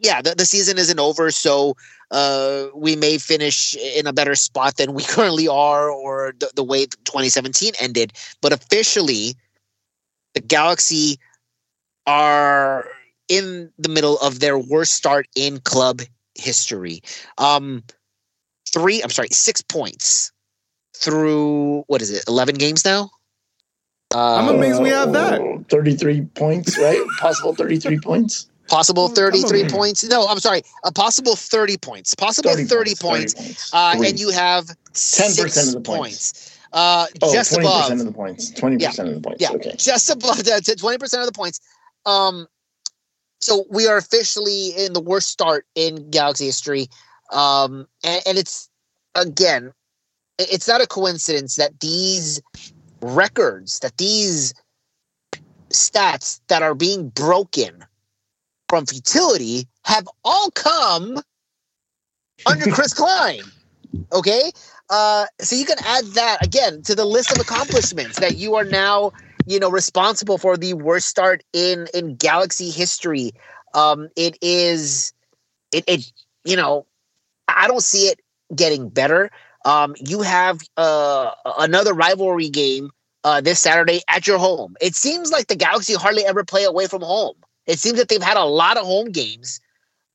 yeah, 0.00 0.22
the, 0.22 0.34
the 0.34 0.44
season 0.44 0.78
isn't 0.78 0.98
over, 0.98 1.30
so 1.30 1.76
uh, 2.10 2.66
we 2.74 2.96
may 2.96 3.18
finish 3.18 3.76
in 3.76 4.06
a 4.06 4.12
better 4.12 4.34
spot 4.34 4.76
than 4.76 4.94
we 4.94 5.02
currently 5.08 5.48
are, 5.48 5.90
or 5.90 6.34
the, 6.38 6.50
the 6.56 6.64
way 6.64 6.86
2017 6.86 7.74
ended. 7.80 8.12
But 8.40 8.52
officially, 8.52 9.34
the 10.34 10.40
Galaxy 10.40 11.18
are 12.06 12.86
in 13.28 13.72
the 13.78 13.88
middle 13.88 14.18
of 14.18 14.40
their 14.40 14.58
worst 14.58 14.92
start 14.92 15.28
in 15.36 15.60
club 15.60 16.00
history. 16.34 17.00
Um, 17.38 17.84
three, 18.72 19.02
I'm 19.02 19.10
sorry, 19.10 19.28
six 19.30 19.62
points 19.62 20.32
through 20.96 21.84
what 21.86 22.02
is 22.02 22.10
it, 22.10 22.24
11 22.28 22.56
games 22.56 22.84
now? 22.84 23.10
Uh, 24.12 24.36
I'm 24.36 24.48
amazed 24.48 24.82
we 24.82 24.88
have 24.88 25.12
that. 25.12 25.40
Oh, 25.40 25.64
33 25.70 26.22
points, 26.34 26.76
right? 26.78 27.00
Possible 27.20 27.54
33 27.54 28.00
points. 28.00 28.49
Possible 28.70 29.08
33 29.08 29.68
points. 29.68 30.04
No, 30.04 30.28
I'm 30.28 30.38
sorry. 30.38 30.62
A 30.84 30.92
possible 30.92 31.34
30 31.34 31.76
points. 31.78 32.14
Possible 32.14 32.50
30, 32.50 32.94
points. 32.94 33.34
30 33.34 33.44
points. 33.44 33.74
Uh, 33.74 33.96
and 34.04 34.18
you 34.18 34.30
have 34.30 34.66
10% 34.92 35.68
of 35.68 35.74
the 35.74 35.80
points. 35.80 36.56
Uh, 36.72 37.06
oh, 37.20 37.34
just 37.34 37.52
20% 37.52 37.60
above. 37.60 37.90
of 37.90 38.04
the 38.04 38.12
points. 38.12 38.52
20% 38.52 39.08
of 39.08 39.14
the 39.14 39.20
points. 39.20 39.42
Yeah, 39.42 39.50
Okay. 39.50 39.74
just 39.76 40.08
above 40.08 40.44
that, 40.44 40.62
20% 40.62 41.02
of 41.02 41.26
the 41.26 41.32
points. 41.32 41.60
Um, 42.06 42.46
so 43.40 43.64
we 43.70 43.88
are 43.88 43.96
officially 43.96 44.68
in 44.76 44.92
the 44.92 45.00
worst 45.00 45.28
start 45.30 45.66
in 45.74 46.08
Galaxy 46.10 46.46
history. 46.46 46.86
Um, 47.32 47.88
and, 48.04 48.22
and 48.24 48.38
it's, 48.38 48.68
again, 49.16 49.72
it's 50.38 50.68
not 50.68 50.80
a 50.80 50.86
coincidence 50.86 51.56
that 51.56 51.80
these 51.80 52.40
records, 53.02 53.80
that 53.80 53.96
these 53.96 54.54
stats 55.70 56.40
that 56.46 56.62
are 56.62 56.74
being 56.74 57.08
broken 57.08 57.84
from 58.70 58.86
futility 58.86 59.66
have 59.84 60.08
all 60.24 60.50
come 60.52 61.20
under 62.46 62.70
Chris 62.72 62.94
Klein. 62.94 63.42
Okay. 64.12 64.52
Uh, 64.88 65.26
so 65.40 65.56
you 65.56 65.64
can 65.64 65.76
add 65.84 66.04
that 66.14 66.38
again 66.40 66.80
to 66.82 66.94
the 66.94 67.04
list 67.04 67.32
of 67.32 67.40
accomplishments 67.40 68.20
that 68.20 68.36
you 68.36 68.54
are 68.54 68.64
now, 68.64 69.12
you 69.44 69.58
know, 69.58 69.70
responsible 69.70 70.38
for 70.38 70.56
the 70.56 70.74
worst 70.74 71.08
start 71.08 71.42
in 71.52 71.88
in 71.92 72.14
Galaxy 72.14 72.70
history. 72.70 73.32
Um, 73.74 74.08
it 74.16 74.38
is, 74.40 75.12
it, 75.72 75.84
it, 75.86 76.12
you 76.44 76.56
know, 76.56 76.86
I 77.48 77.66
don't 77.66 77.82
see 77.82 78.06
it 78.06 78.20
getting 78.54 78.88
better. 78.88 79.30
Um, 79.64 79.94
you 79.98 80.22
have 80.22 80.60
uh, 80.76 81.32
another 81.58 81.92
rivalry 81.92 82.48
game 82.48 82.90
uh, 83.24 83.40
this 83.40 83.58
Saturday 83.60 84.00
at 84.08 84.26
your 84.26 84.38
home. 84.38 84.76
It 84.80 84.94
seems 84.94 85.30
like 85.30 85.48
the 85.48 85.56
Galaxy 85.56 85.94
hardly 85.94 86.24
ever 86.24 86.44
play 86.44 86.64
away 86.64 86.86
from 86.86 87.02
home. 87.02 87.34
It 87.66 87.78
seems 87.78 87.98
that 87.98 88.08
they've 88.08 88.22
had 88.22 88.36
a 88.36 88.44
lot 88.44 88.76
of 88.76 88.84
home 88.84 89.10
games 89.10 89.60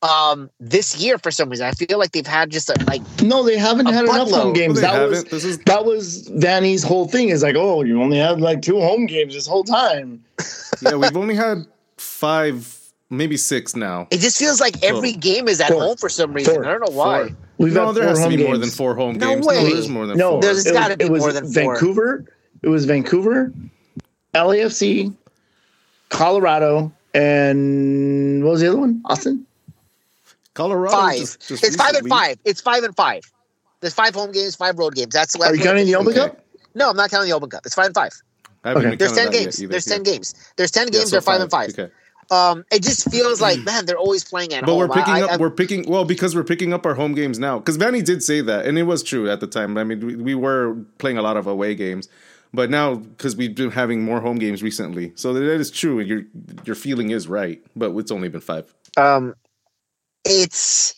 um, 0.02 0.50
this 0.60 0.98
year 1.02 1.18
for 1.18 1.32
some 1.32 1.50
reason. 1.50 1.66
I 1.66 1.72
feel 1.72 1.98
like 1.98 2.12
they've 2.12 2.28
had 2.28 2.50
just 2.52 2.70
a, 2.70 2.76
like 2.86 3.02
No, 3.22 3.44
they 3.44 3.58
haven't 3.58 3.88
A 3.88 3.94
had 3.94 4.04
enough 4.06 4.30
home 4.30 4.54
games. 4.54 4.76
They 4.76 4.82
that 4.82 5.08
was 5.08 5.18
haven't. 5.18 5.32
This 5.32 5.44
is 5.46 5.58
that 5.60 5.86
was 5.86 6.28
Vanney's 6.30 6.84
whole 6.84 7.08
thing. 7.08 7.30
Is 7.30 7.44
like, 7.44 7.56
oh, 7.58 7.84
you 7.84 8.02
only 8.02 8.18
had 8.18 8.42
like 8.42 8.62
two 8.62 8.80
home 8.80 9.06
games 9.06 9.34
this 9.34 9.48
whole 9.48 9.64
time. 9.64 10.24
yeah. 10.82 10.96
We've 10.96 11.16
only 11.16 11.36
had 11.36 11.66
five, 11.98 12.78
maybe 13.10 13.38
six 13.38 13.76
now. 13.76 14.08
it 14.12 14.20
just 14.20 14.38
feels 14.38 14.60
like 14.60 14.84
every 14.84 15.14
game 15.14 15.48
is 15.48 15.62
at 15.62 15.70
Four. 15.70 15.82
home 15.82 15.98
for 15.98 16.10
some 16.10 16.34
reason. 16.34 16.56
Four. 16.56 16.66
I 16.66 16.72
don't 16.78 16.90
know 16.92 16.96
why. 16.98 17.28
Four. 17.30 17.38
We've 17.58 17.74
no, 17.74 17.86
had 17.88 17.96
there 17.96 18.08
has 18.10 18.22
to 18.22 18.28
be 18.30 18.36
games. 18.36 18.48
more 18.50 18.58
than 18.58 18.70
four 18.70 18.96
home 18.96 19.18
No 19.18 19.34
games. 19.36 19.48
way. 19.48 19.64
No, 19.64 19.70
there's 19.70 19.88
more 19.90 20.06
than 20.08 20.18
No, 20.18 20.32
four. 20.32 20.42
There's 20.42 20.66
it 20.66 20.74
gotta 20.74 20.98
be 20.98 21.08
more 21.10 21.32
than 21.32 21.46
four. 21.52 21.74
Vancouver. 21.76 22.26
It 22.62 22.68
was 22.68 22.84
Vancouver, 22.86 23.54
LAFC, 24.34 25.14
Colorado, 26.10 26.92
and 27.16 28.44
what 28.44 28.52
was 28.52 28.62
the 28.62 28.68
other 28.68 28.78
one? 28.80 29.02
Austin. 29.06 29.46
Colorado. 30.54 30.96
Five. 30.96 31.18
Just, 31.20 31.48
just 31.48 31.64
it's 31.64 31.76
five 31.76 31.96
and 31.96 32.08
five. 32.08 32.38
It's 32.46 32.62
five 32.62 32.84
and 32.84 32.96
five. 32.96 33.24
There's 33.82 33.94
five 33.94 34.16
home 34.16 34.32
games, 34.32 34.56
five 34.56 34.78
road 34.80 34.96
games. 34.96 35.14
That's 35.14 35.34
the 35.34 35.40
last. 35.40 35.52
Are 35.52 35.56
you 35.56 35.64
counting 35.64 35.86
the 35.86 35.96
Open 35.96 36.10
Okay. 36.10 36.20
Cup? 36.20 36.44
No, 36.76 36.90
I'm 36.90 36.96
not 36.96 37.10
counting 37.10 37.30
the 37.30 37.36
Open 37.36 37.50
Cup. 37.50 37.66
It's 37.66 37.76
five 37.76 37.88
and 37.88 37.96
five. 37.96 38.12
Okay. 38.66 38.96
There's 38.96 39.14
ten 39.14 39.26
that 39.26 39.34
yet 39.34 39.44
games. 39.44 39.62
either, 39.62 39.72
There's 39.72 39.88
yeah. 39.88 39.94
ten 39.96 40.04
games. 40.04 40.34
There's 40.56 40.72
ten 40.72 40.88
Yeah, 40.88 40.92
games. 41.00 41.06
so 41.06 41.12
they're 41.12 41.22
five 41.22 41.42
and 41.42 41.52
five. 41.52 41.70
Okay. 41.70 41.90
Um, 42.32 42.66
it 42.72 42.82
just 42.82 43.12
feels 43.12 43.40
like 43.40 43.60
man, 43.60 43.86
they're 43.86 43.98
always 43.98 44.24
playing 44.24 44.54
at 44.54 44.62
But 44.62 44.72
home. 44.72 44.80
we're 44.80 44.88
picking 44.88 45.14
I- 45.14 45.22
up. 45.22 45.32
I- 45.32 45.38
we're 45.38 45.52
picking 45.52 45.88
well 45.88 46.06
because 46.06 46.34
we're 46.36 46.44
picking 46.44 46.74
up 46.74 46.84
our 46.86 46.96
home 46.96 47.14
games 47.14 47.38
now. 47.38 47.60
Because 47.60 47.78
Vanney 47.78 48.04
did 48.04 48.24
say 48.24 48.42
that, 48.42 48.66
and 48.66 48.80
it 48.80 48.84
was 48.84 49.04
true 49.04 49.30
at 49.30 49.40
the 49.42 49.48
time. 49.48 49.78
I 49.78 49.84
mean, 49.84 50.00
we, 50.06 50.16
we 50.16 50.36
were 50.36 50.76
playing 50.98 51.18
a 51.20 51.22
lot 51.22 51.38
of 51.38 51.46
away 51.46 51.76
games, 51.76 52.10
but 52.56 52.70
now 52.70 52.96
because 52.96 53.36
we've 53.36 53.56
been 53.56 53.72
having 53.72 54.04
more 54.04 54.20
home 54.20 54.38
games 54.38 54.64
recently, 54.64 55.12
so 55.16 55.34
that 55.34 55.44
is 55.44 55.72
true. 55.72 56.00
Your 56.00 56.24
your 56.66 56.76
feeling 56.76 57.12
is 57.12 57.28
right, 57.28 57.62
but 57.76 57.96
it's 57.96 58.12
only 58.12 58.30
been 58.30 58.42
five. 58.42 58.74
um, 58.98 59.36
it's 60.24 60.96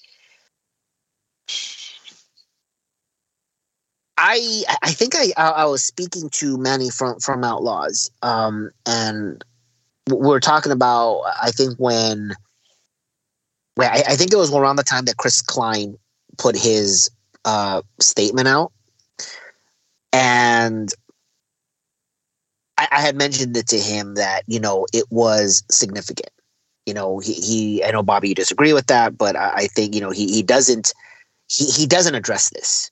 I 4.18 4.64
I 4.82 4.92
think 4.92 5.14
I 5.16 5.32
I 5.38 5.66
was 5.66 5.84
speaking 5.84 6.30
to 6.32 6.58
Manny 6.58 6.90
from 6.90 7.20
from 7.20 7.44
Outlaws, 7.44 8.10
um, 8.24 8.72
and 8.86 9.44
we 10.10 10.34
are 10.34 10.40
talking 10.40 10.72
about 10.72 11.22
I 11.42 11.52
think 11.52 11.78
when, 11.78 12.36
well, 13.76 13.92
I, 13.92 14.04
I, 14.08 14.16
think 14.16 14.32
it 14.32 14.38
was 14.38 14.54
around 14.54 14.78
the 14.78 14.84
time 14.84 15.06
that 15.06 15.18
Chris 15.18 15.42
Klein 15.42 15.98
put 16.38 16.56
his 16.58 17.12
uh, 17.46 17.82
statement 18.00 18.48
out, 18.48 18.72
and 20.12 20.92
I, 22.78 22.88
I 22.92 23.02
had 23.02 23.16
mentioned 23.16 23.56
it 23.58 23.68
to 23.68 23.80
him 23.80 24.16
that 24.16 24.44
you 24.48 24.60
know 24.60 24.86
it 24.94 25.06
was 25.10 25.64
significant. 25.70 26.32
You 26.86 26.94
know, 26.94 27.20
he, 27.20 27.34
he 27.34 27.84
I 27.84 27.92
know 27.92 28.04
Bobby, 28.04 28.30
you 28.30 28.36
disagree 28.36 28.74
with 28.74 28.88
that, 28.88 29.18
but 29.18 29.36
I, 29.36 29.54
I 29.56 29.68
think 29.68 29.94
you 29.94 30.02
know 30.02 30.12
he 30.12 30.28
he 30.28 30.44
doesn't 30.44 30.94
he 31.50 31.66
he 31.66 31.86
doesn't 31.86 32.16
address 32.16 32.50
this 32.50 32.92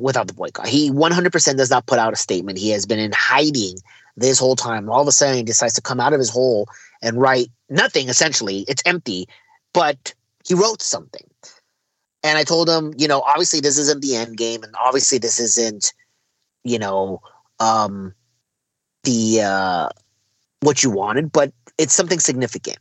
without 0.00 0.26
the 0.26 0.34
boycott. 0.34 0.66
He 0.66 0.90
100% 0.90 1.56
does 1.56 1.70
not 1.70 1.86
put 1.86 1.98
out 1.98 2.12
a 2.12 2.16
statement. 2.16 2.58
He 2.58 2.70
has 2.70 2.86
been 2.86 2.98
in 2.98 3.12
hiding 3.14 3.76
this 4.16 4.38
whole 4.38 4.56
time. 4.56 4.88
All 4.88 5.02
of 5.02 5.08
a 5.08 5.12
sudden, 5.12 5.36
he 5.36 5.42
decides 5.42 5.74
to 5.74 5.82
come 5.82 6.00
out 6.00 6.12
of 6.12 6.18
his 6.18 6.30
hole 6.30 6.68
and 7.02 7.20
write 7.20 7.48
nothing, 7.68 8.08
essentially. 8.08 8.64
It's 8.66 8.82
empty, 8.86 9.26
but 9.72 10.14
he 10.46 10.54
wrote 10.54 10.80
something. 10.80 11.26
And 12.22 12.38
I 12.38 12.44
told 12.44 12.68
him, 12.70 12.94
you 12.96 13.06
know, 13.06 13.20
obviously 13.20 13.60
this 13.60 13.76
isn't 13.76 14.00
the 14.00 14.16
end 14.16 14.38
game, 14.38 14.62
and 14.62 14.74
obviously 14.82 15.18
this 15.18 15.38
isn't, 15.38 15.92
you 16.62 16.78
know, 16.78 17.20
um, 17.60 18.14
the 19.04 19.42
uh, 19.42 19.88
what 20.60 20.82
you 20.82 20.90
wanted, 20.90 21.32
but 21.32 21.52
it's 21.78 21.94
something 21.94 22.18
significant. 22.18 22.78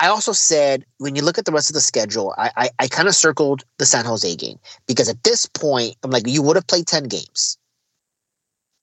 I 0.00 0.06
also 0.08 0.32
said 0.32 0.84
when 0.98 1.16
you 1.16 1.22
look 1.22 1.38
at 1.38 1.44
the 1.44 1.52
rest 1.52 1.70
of 1.70 1.74
the 1.74 1.80
schedule, 1.80 2.34
I 2.38 2.50
I, 2.56 2.70
I 2.78 2.88
kind 2.88 3.08
of 3.08 3.14
circled 3.14 3.64
the 3.78 3.86
San 3.86 4.04
Jose 4.04 4.36
game 4.36 4.58
because 4.86 5.08
at 5.08 5.24
this 5.24 5.46
point, 5.46 5.96
I'm 6.02 6.10
like, 6.10 6.26
you 6.26 6.42
would 6.42 6.56
have 6.56 6.66
played 6.66 6.86
10 6.86 7.04
games. 7.04 7.58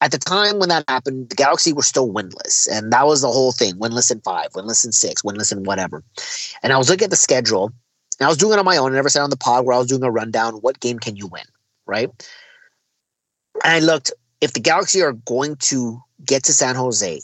At 0.02 0.12
the 0.12 0.18
time 0.18 0.60
when 0.60 0.70
that 0.70 0.84
happened, 0.88 1.30
the 1.30 1.36
Galaxy 1.36 1.72
were 1.72 1.82
still 1.82 2.12
winless. 2.12 2.68
And 2.70 2.92
that 2.92 3.08
was 3.08 3.22
the 3.22 3.28
whole 3.28 3.54
thing 3.54 3.76
winless 3.76 4.12
in 4.12 4.20
five, 4.22 4.52
winless 4.52 4.86
in 4.86 4.92
six, 4.92 5.22
winless 5.22 5.52
in 5.52 5.64
whatever. 5.64 6.04
And 6.62 6.74
I 6.74 6.78
was 6.78 6.90
looking 6.90 7.06
at 7.06 7.12
the 7.12 7.16
schedule 7.16 7.72
and 8.20 8.26
I 8.26 8.30
was 8.30 8.38
doing 8.38 8.54
it 8.54 8.60
on 8.60 8.66
my 8.66 8.78
own. 8.78 8.92
I 8.92 8.96
never 8.96 9.10
said 9.10 9.22
on 9.22 9.30
the 9.30 9.38
pod 9.38 9.66
where 9.66 9.76
I 9.76 9.80
was 9.80 9.88
doing 9.88 10.04
a 10.04 10.12
rundown. 10.12 10.56
What 10.56 10.80
game 10.80 11.00
can 11.00 11.16
you 11.16 11.28
win? 11.28 11.46
Right. 11.86 12.10
And 13.64 13.74
I 13.74 13.80
looked, 13.80 14.12
if 14.46 14.54
the 14.54 14.60
Galaxy 14.60 15.02
are 15.02 15.14
going 15.14 15.56
to 15.56 16.00
get 16.24 16.44
to 16.44 16.54
San 16.54 16.76
Jose 16.76 17.20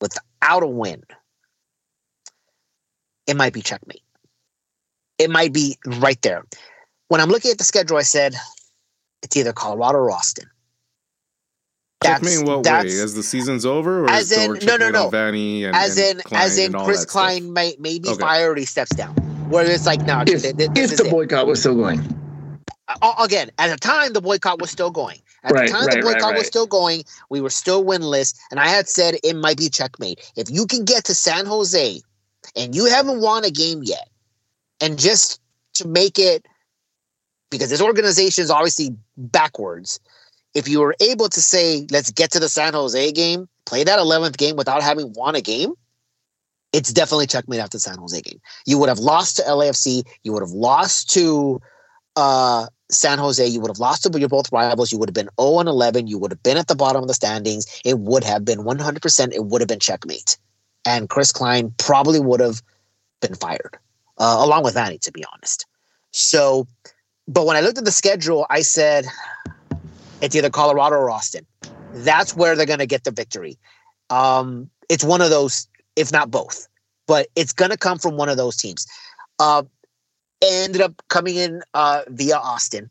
without 0.00 0.62
a 0.62 0.66
win, 0.66 1.02
it 3.26 3.36
might 3.36 3.52
be 3.52 3.62
checkmate. 3.62 4.02
It 5.18 5.28
might 5.28 5.52
be 5.52 5.76
right 5.84 6.20
there. 6.22 6.44
When 7.08 7.20
I'm 7.20 7.30
looking 7.30 7.50
at 7.50 7.58
the 7.58 7.64
schedule, 7.64 7.96
I 7.96 8.02
said 8.02 8.36
it's 9.24 9.36
either 9.36 9.52
Colorado 9.52 9.98
or 9.98 10.12
Austin. 10.12 10.48
checkmate 12.04 12.38
in 12.38 12.46
what 12.46 12.64
way? 12.64 12.86
As 12.86 13.16
the 13.16 13.24
season's 13.24 13.66
over, 13.66 14.04
or 14.04 14.10
as 14.10 14.30
in 14.30 14.52
no, 14.64 14.76
no, 14.76 14.90
no. 14.90 15.10
Vanney 15.10 15.64
and, 15.64 15.74
as 15.74 15.98
in 15.98 16.20
Klein 16.20 16.42
as 16.42 16.58
in 16.58 16.72
Chris 16.72 17.04
Klein 17.04 17.52
may 17.52 17.74
maybe 17.80 18.08
okay. 18.08 18.20
fire 18.20 18.54
he 18.54 18.64
steps 18.64 18.94
down. 18.94 19.14
Where 19.50 19.68
it's 19.68 19.84
like 19.84 20.02
no, 20.02 20.20
if, 20.20 20.42
th- 20.42 20.56
th- 20.56 20.70
if 20.76 20.96
the 20.96 21.08
boycott 21.10 21.42
it. 21.42 21.48
was 21.48 21.58
still 21.58 21.74
going. 21.74 21.98
Again, 23.18 23.50
at 23.58 23.70
the 23.70 23.78
time 23.78 24.12
the 24.12 24.20
boycott 24.20 24.60
was 24.60 24.70
still 24.70 24.92
going. 24.92 25.18
At 25.44 25.52
right, 25.52 25.66
the 25.66 25.72
time 25.72 25.86
right, 25.86 25.96
the 25.96 26.02
boycott 26.02 26.22
right, 26.22 26.38
was 26.38 26.46
still 26.46 26.66
going, 26.66 27.04
we 27.30 27.40
were 27.40 27.50
still 27.50 27.84
winless, 27.84 28.34
and 28.50 28.58
I 28.58 28.68
had 28.68 28.88
said 28.88 29.16
it 29.22 29.36
might 29.36 29.58
be 29.58 29.68
checkmate. 29.68 30.32
If 30.36 30.50
you 30.50 30.66
can 30.66 30.84
get 30.84 31.04
to 31.04 31.14
San 31.14 31.46
Jose 31.46 32.00
and 32.56 32.74
you 32.74 32.86
haven't 32.86 33.20
won 33.20 33.44
a 33.44 33.50
game 33.50 33.82
yet, 33.82 34.08
and 34.80 34.98
just 34.98 35.40
to 35.74 35.86
make 35.86 36.18
it 36.18 36.46
because 37.54 37.70
this 37.70 37.80
organization 37.80 38.42
is 38.42 38.50
obviously 38.50 38.90
backwards. 39.16 40.00
If 40.54 40.68
you 40.68 40.80
were 40.80 40.96
able 41.00 41.28
to 41.28 41.40
say, 41.40 41.86
let's 41.90 42.10
get 42.10 42.32
to 42.32 42.40
the 42.40 42.48
San 42.48 42.74
Jose 42.74 43.12
game, 43.12 43.48
play 43.64 43.84
that 43.84 43.98
11th 43.98 44.36
game 44.36 44.56
without 44.56 44.82
having 44.82 45.12
won 45.14 45.34
a 45.34 45.40
game, 45.40 45.72
it's 46.72 46.92
definitely 46.92 47.28
checkmate 47.28 47.60
after 47.60 47.76
the 47.76 47.80
San 47.80 47.98
Jose 47.98 48.20
game. 48.20 48.40
You 48.66 48.78
would 48.78 48.88
have 48.88 48.98
lost 48.98 49.36
to 49.36 49.42
LAFC. 49.42 50.02
You 50.24 50.32
would 50.32 50.42
have 50.42 50.50
lost 50.50 51.10
to 51.10 51.60
uh, 52.16 52.66
San 52.90 53.18
Jose. 53.18 53.46
You 53.46 53.60
would 53.60 53.70
have 53.70 53.78
lost 53.78 54.02
to 54.04 54.18
your 54.18 54.28
both 54.28 54.52
rivals. 54.52 54.92
You 54.92 54.98
would 54.98 55.08
have 55.08 55.14
been 55.14 55.30
0 55.40 55.60
and 55.60 55.68
11. 55.68 56.06
You 56.06 56.18
would 56.18 56.30
have 56.30 56.42
been 56.42 56.56
at 56.56 56.68
the 56.68 56.76
bottom 56.76 57.02
of 57.02 57.08
the 57.08 57.14
standings. 57.14 57.66
It 57.84 57.98
would 57.98 58.24
have 58.24 58.44
been 58.44 58.60
100%. 58.60 59.32
It 59.32 59.44
would 59.46 59.60
have 59.60 59.68
been 59.68 59.80
checkmate 59.80 60.36
and 60.84 61.08
Chris 61.08 61.32
Klein 61.32 61.72
probably 61.78 62.20
would 62.20 62.40
have 62.40 62.62
been 63.20 63.34
fired, 63.34 63.78
uh, 64.18 64.36
along 64.40 64.64
with 64.64 64.74
Vanney, 64.74 65.00
to 65.00 65.12
be 65.12 65.24
honest. 65.32 65.66
So, 66.10 66.66
but 67.26 67.46
when 67.46 67.56
I 67.56 67.60
looked 67.60 67.78
at 67.78 67.84
the 67.84 67.92
schedule, 67.92 68.46
I 68.50 68.60
said 68.62 69.06
it's 70.20 70.36
either 70.36 70.50
Colorado 70.50 70.96
or 70.96 71.10
Austin. 71.10 71.46
That's 71.92 72.36
where 72.36 72.54
they're 72.56 72.66
going 72.66 72.80
to 72.80 72.86
get 72.86 73.04
the 73.04 73.10
victory. 73.10 73.58
Um, 74.10 74.70
it's 74.88 75.04
one 75.04 75.20
of 75.20 75.30
those, 75.30 75.68
if 75.96 76.12
not 76.12 76.30
both, 76.30 76.68
but 77.06 77.28
it's 77.34 77.52
going 77.52 77.70
to 77.70 77.76
come 77.76 77.98
from 77.98 78.16
one 78.16 78.28
of 78.28 78.36
those 78.36 78.56
teams. 78.56 78.86
Uh, 79.38 79.62
ended 80.42 80.80
up 80.80 81.02
coming 81.08 81.36
in 81.36 81.62
uh, 81.74 82.02
via 82.08 82.36
Austin. 82.36 82.90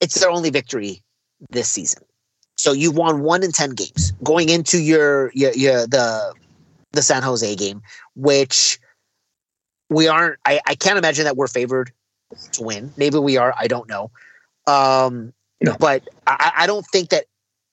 It's 0.00 0.20
their 0.20 0.30
only 0.30 0.50
victory 0.50 1.02
this 1.50 1.68
season. 1.68 2.02
So 2.56 2.72
you 2.72 2.90
won 2.90 3.22
one 3.22 3.42
in 3.42 3.52
ten 3.52 3.70
games 3.70 4.12
going 4.22 4.48
into 4.48 4.78
your 4.78 5.30
your, 5.34 5.52
your 5.52 5.86
the 5.86 6.34
the 6.92 7.02
San 7.02 7.22
Jose 7.22 7.54
game, 7.56 7.82
which 8.14 8.78
we 9.90 10.08
aren't. 10.08 10.38
I, 10.44 10.60
I 10.66 10.74
can't 10.74 10.98
imagine 10.98 11.24
that 11.24 11.36
we're 11.36 11.48
favored 11.48 11.92
to 12.52 12.62
win. 12.62 12.92
Maybe 12.96 13.18
we 13.18 13.36
are. 13.36 13.54
I 13.58 13.66
don't 13.66 13.88
know. 13.88 14.10
Um, 14.66 15.32
no. 15.60 15.76
But 15.78 16.08
I, 16.26 16.52
I 16.56 16.66
don't 16.66 16.86
think 16.86 17.10
that 17.10 17.26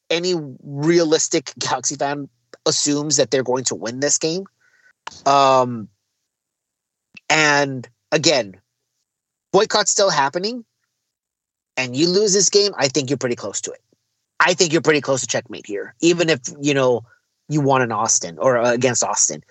any 0.10 0.36
realistic 0.64 1.52
Galaxy 1.58 1.96
fan 1.96 2.30
assumes 2.66 3.18
that 3.18 3.32
they're 3.32 3.44
going 3.44 3.64
to 3.66 3.76
win 3.76 4.00
this 4.00 4.18
game. 4.18 4.46
Um, 5.26 5.90
and 7.30 7.88
again, 8.12 8.56
boycott's 9.52 9.92
still 9.92 10.10
happening, 10.10 10.66
and 11.78 11.96
you 11.96 12.08
lose 12.08 12.34
this 12.34 12.50
game, 12.50 12.74
I 12.78 12.88
think 12.88 13.10
you're 13.10 13.18
pretty 13.18 13.36
close 13.36 13.62
to 13.62 13.72
it. 13.72 13.82
I 14.40 14.54
think 14.54 14.74
you're 14.74 14.82
pretty 14.82 15.02
close 15.02 15.22
to 15.22 15.28
checkmate 15.28 15.66
here. 15.66 15.96
Even 16.02 16.30
if 16.30 16.42
you 16.62 16.74
know 16.74 17.06
you 17.50 17.62
won 17.62 17.82
in 17.82 17.92
Austin 17.92 18.38
or 18.40 18.58
uh, 18.58 18.74
against 18.74 19.04
Austin, 19.04 19.44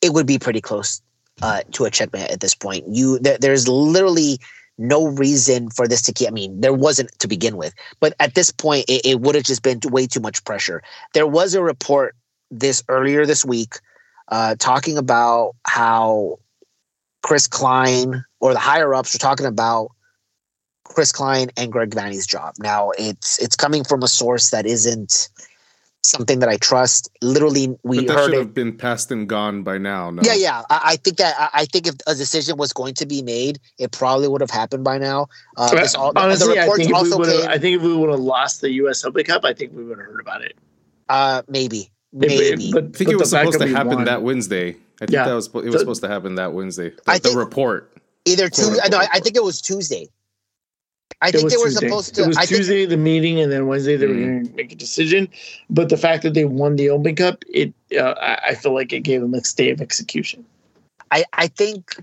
it 0.00 0.12
would 0.12 0.26
be 0.26 0.38
pretty 0.38 0.60
close 0.60 1.02
uh, 1.42 1.62
to 1.72 1.84
a 1.84 1.90
checkmate 1.90 2.30
at 2.30 2.40
this 2.40 2.54
point. 2.54 2.84
You 2.88 3.18
there, 3.18 3.38
there's 3.38 3.66
literally 3.66 4.38
no 4.78 5.06
reason 5.06 5.70
for 5.70 5.86
this 5.86 6.02
to 6.02 6.12
keep. 6.12 6.28
I 6.28 6.30
mean, 6.30 6.60
there 6.60 6.72
wasn't 6.72 7.16
to 7.20 7.28
begin 7.28 7.56
with, 7.56 7.74
but 8.00 8.14
at 8.20 8.34
this 8.34 8.50
point, 8.50 8.86
it, 8.88 9.04
it 9.04 9.20
would 9.20 9.34
have 9.34 9.44
just 9.44 9.62
been 9.62 9.80
way 9.84 10.06
too 10.06 10.20
much 10.20 10.44
pressure. 10.44 10.82
There 11.12 11.26
was 11.26 11.54
a 11.54 11.62
report 11.62 12.16
this 12.50 12.82
earlier 12.88 13.26
this 13.26 13.44
week 13.44 13.74
uh, 14.28 14.56
talking 14.58 14.98
about 14.98 15.54
how 15.66 16.38
Chris 17.24 17.46
Klein 17.46 18.22
or 18.40 18.52
the 18.52 18.58
higher 18.58 18.94
ups 18.94 19.14
are 19.14 19.18
talking 19.18 19.46
about 19.46 19.88
Chris 20.84 21.10
Klein 21.10 21.48
and 21.56 21.72
Greg 21.72 21.90
Vanney's 21.90 22.26
job. 22.26 22.52
Now 22.58 22.90
it's 22.98 23.38
it's 23.38 23.56
coming 23.56 23.82
from 23.82 24.02
a 24.02 24.08
source 24.08 24.50
that 24.50 24.66
isn't 24.66 25.30
something 26.02 26.40
that 26.40 26.50
I 26.50 26.58
trust. 26.58 27.08
Literally, 27.22 27.74
we 27.82 28.00
but 28.00 28.08
that 28.08 28.12
heard 28.12 28.24
should 28.26 28.34
it. 28.34 28.38
have 28.40 28.52
been 28.52 28.76
passed 28.76 29.10
and 29.10 29.26
gone 29.26 29.62
by 29.62 29.78
now. 29.78 30.10
No? 30.10 30.20
Yeah, 30.22 30.34
yeah. 30.34 30.62
I, 30.68 30.80
I, 30.84 30.96
think 30.96 31.16
that 31.16 31.50
I 31.54 31.64
think 31.64 31.86
if 31.86 31.94
a 32.06 32.14
decision 32.14 32.58
was 32.58 32.74
going 32.74 32.92
to 32.92 33.06
be 33.06 33.22
made, 33.22 33.58
it 33.78 33.90
probably 33.90 34.28
would 34.28 34.42
have 34.42 34.50
happened 34.50 34.84
by 34.84 34.98
now. 34.98 35.28
Uh, 35.56 35.86
all, 35.96 36.12
Honestly, 36.16 36.60
I 36.60 36.66
think, 36.66 36.88
came, 36.88 36.94
I 36.94 37.56
think 37.58 37.76
if 37.76 37.82
we 37.82 37.96
would 37.96 38.10
have 38.10 38.20
lost 38.20 38.60
the 38.60 38.70
U.S. 38.72 39.02
Open 39.02 39.24
Cup, 39.24 39.46
I 39.46 39.54
think 39.54 39.72
we 39.72 39.82
would 39.82 39.96
have 39.96 40.06
heard 40.06 40.20
about 40.20 40.42
it. 40.42 40.58
Uh, 41.08 41.40
maybe, 41.48 41.90
maybe. 42.14 42.72
But, 42.72 42.84
I 42.84 42.88
think 42.90 43.10
it 43.10 43.16
was 43.16 43.30
supposed 43.30 43.60
to 43.60 43.68
happen 43.68 43.96
won. 43.96 44.04
that 44.04 44.22
Wednesday. 44.22 44.70
I 44.70 45.06
think 45.06 45.10
yeah. 45.10 45.24
that 45.26 45.34
was 45.34 45.48
it 45.48 45.54
was 45.54 45.72
the, 45.72 45.78
supposed 45.80 46.02
to 46.02 46.08
happen 46.08 46.36
that 46.36 46.52
Wednesday. 46.52 46.90
The, 46.90 47.02
I 47.06 47.18
think, 47.18 47.34
the 47.34 47.38
report. 47.38 47.92
Either 48.24 48.48
Tuesday. 48.48 48.88
No, 48.90 48.98
I 48.98 49.20
think 49.20 49.36
it 49.36 49.44
was 49.44 49.60
Tuesday. 49.60 50.08
I 51.20 51.30
think 51.30 51.50
they 51.50 51.56
were 51.56 51.64
Tuesday. 51.64 51.88
supposed 51.88 52.14
to. 52.16 52.22
It 52.22 52.28
was 52.28 52.36
I 52.38 52.44
Tuesday 52.44 52.80
think, 52.80 52.90
the 52.90 52.96
meeting, 52.96 53.40
and 53.40 53.50
then 53.50 53.66
Wednesday 53.66 53.96
they 53.96 54.06
mm-hmm. 54.06 54.14
were 54.14 54.30
going 54.32 54.46
to 54.48 54.54
make 54.54 54.72
a 54.72 54.76
decision. 54.76 55.28
But 55.70 55.88
the 55.88 55.96
fact 55.96 56.22
that 56.22 56.34
they 56.34 56.44
won 56.44 56.76
the 56.76 56.90
Open 56.90 57.16
Cup, 57.16 57.44
it 57.48 57.72
uh, 57.98 58.14
I 58.18 58.54
feel 58.54 58.74
like 58.74 58.92
it 58.92 59.00
gave 59.00 59.20
them 59.20 59.34
a 59.34 59.42
stay 59.42 59.70
of 59.70 59.80
execution. 59.80 60.44
I 61.10 61.24
I 61.32 61.48
think. 61.48 61.96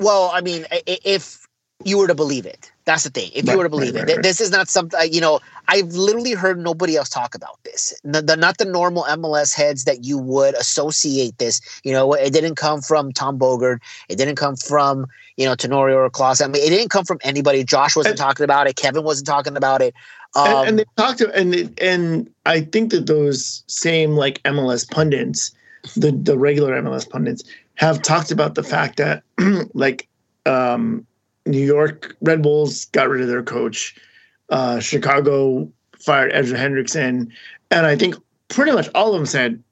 Well, 0.00 0.30
I 0.34 0.40
mean, 0.40 0.66
if 0.86 1.46
you 1.84 1.98
were 1.98 2.08
to 2.08 2.14
believe 2.14 2.46
it, 2.46 2.70
that's 2.84 3.04
the 3.04 3.10
thing. 3.10 3.30
If 3.34 3.46
right, 3.46 3.52
you 3.52 3.58
were 3.58 3.64
to 3.64 3.70
believe 3.70 3.94
right, 3.94 4.08
it, 4.08 4.14
right, 4.14 4.22
this 4.22 4.40
is 4.40 4.50
not 4.50 4.68
something 4.68 5.00
you 5.12 5.20
know. 5.20 5.40
I've 5.68 5.92
literally 5.94 6.32
heard 6.32 6.58
nobody 6.58 6.96
else 6.96 7.08
talk 7.08 7.34
about 7.34 7.58
this. 7.64 7.98
The, 8.04 8.20
the, 8.20 8.36
not 8.36 8.58
the 8.58 8.66
normal 8.66 9.04
MLS 9.04 9.54
heads 9.54 9.84
that 9.84 10.04
you 10.04 10.18
would 10.18 10.54
associate 10.56 11.38
this. 11.38 11.62
You 11.84 11.92
know, 11.92 12.12
it 12.12 12.34
didn't 12.34 12.56
come 12.56 12.82
from 12.82 13.12
Tom 13.12 13.38
Bogert. 13.38 13.78
It 14.10 14.16
didn't 14.16 14.36
come 14.36 14.56
from 14.56 15.06
you 15.36 15.46
know 15.46 15.54
Tenorio 15.54 15.96
or 15.96 16.10
Klaus. 16.10 16.40
I 16.40 16.46
mean, 16.46 16.62
it 16.62 16.70
didn't 16.70 16.90
come 16.90 17.04
from 17.04 17.18
anybody. 17.22 17.64
Josh 17.64 17.96
wasn't 17.96 18.12
and, 18.12 18.18
talking 18.18 18.44
about 18.44 18.66
it. 18.66 18.76
Kevin 18.76 19.04
wasn't 19.04 19.26
talking 19.26 19.56
about 19.56 19.80
it. 19.80 19.94
Um, 20.36 20.46
and, 20.46 20.68
and, 20.68 20.78
they 20.80 20.84
talked 20.96 21.18
to 21.18 21.34
and 21.34 21.72
and 21.80 22.30
I 22.44 22.60
think 22.60 22.90
that 22.90 23.06
those 23.06 23.62
same 23.66 24.12
like 24.12 24.42
MLS 24.42 24.90
pundits, 24.90 25.52
the 25.96 26.10
the 26.10 26.36
regular 26.36 26.80
MLS 26.82 27.08
pundits, 27.08 27.44
have 27.76 28.02
talked 28.02 28.30
about 28.30 28.54
the 28.54 28.62
fact 28.62 28.98
that 28.98 29.22
like 29.74 30.08
um 30.44 31.06
New 31.46 31.64
York 31.64 32.16
Red 32.20 32.42
Bulls 32.42 32.86
got 32.86 33.08
rid 33.08 33.20
of 33.20 33.28
their 33.28 33.42
coach. 33.42 33.96
Uh, 34.50 34.78
Chicago 34.80 35.68
fired 35.98 36.32
Ezra 36.32 36.58
Hendrickson, 36.58 37.30
and 37.70 37.86
I 37.86 37.96
think 37.96 38.14
pretty 38.48 38.72
much 38.72 38.88
all 38.94 39.08
of 39.08 39.14
them 39.14 39.26
said 39.26 39.62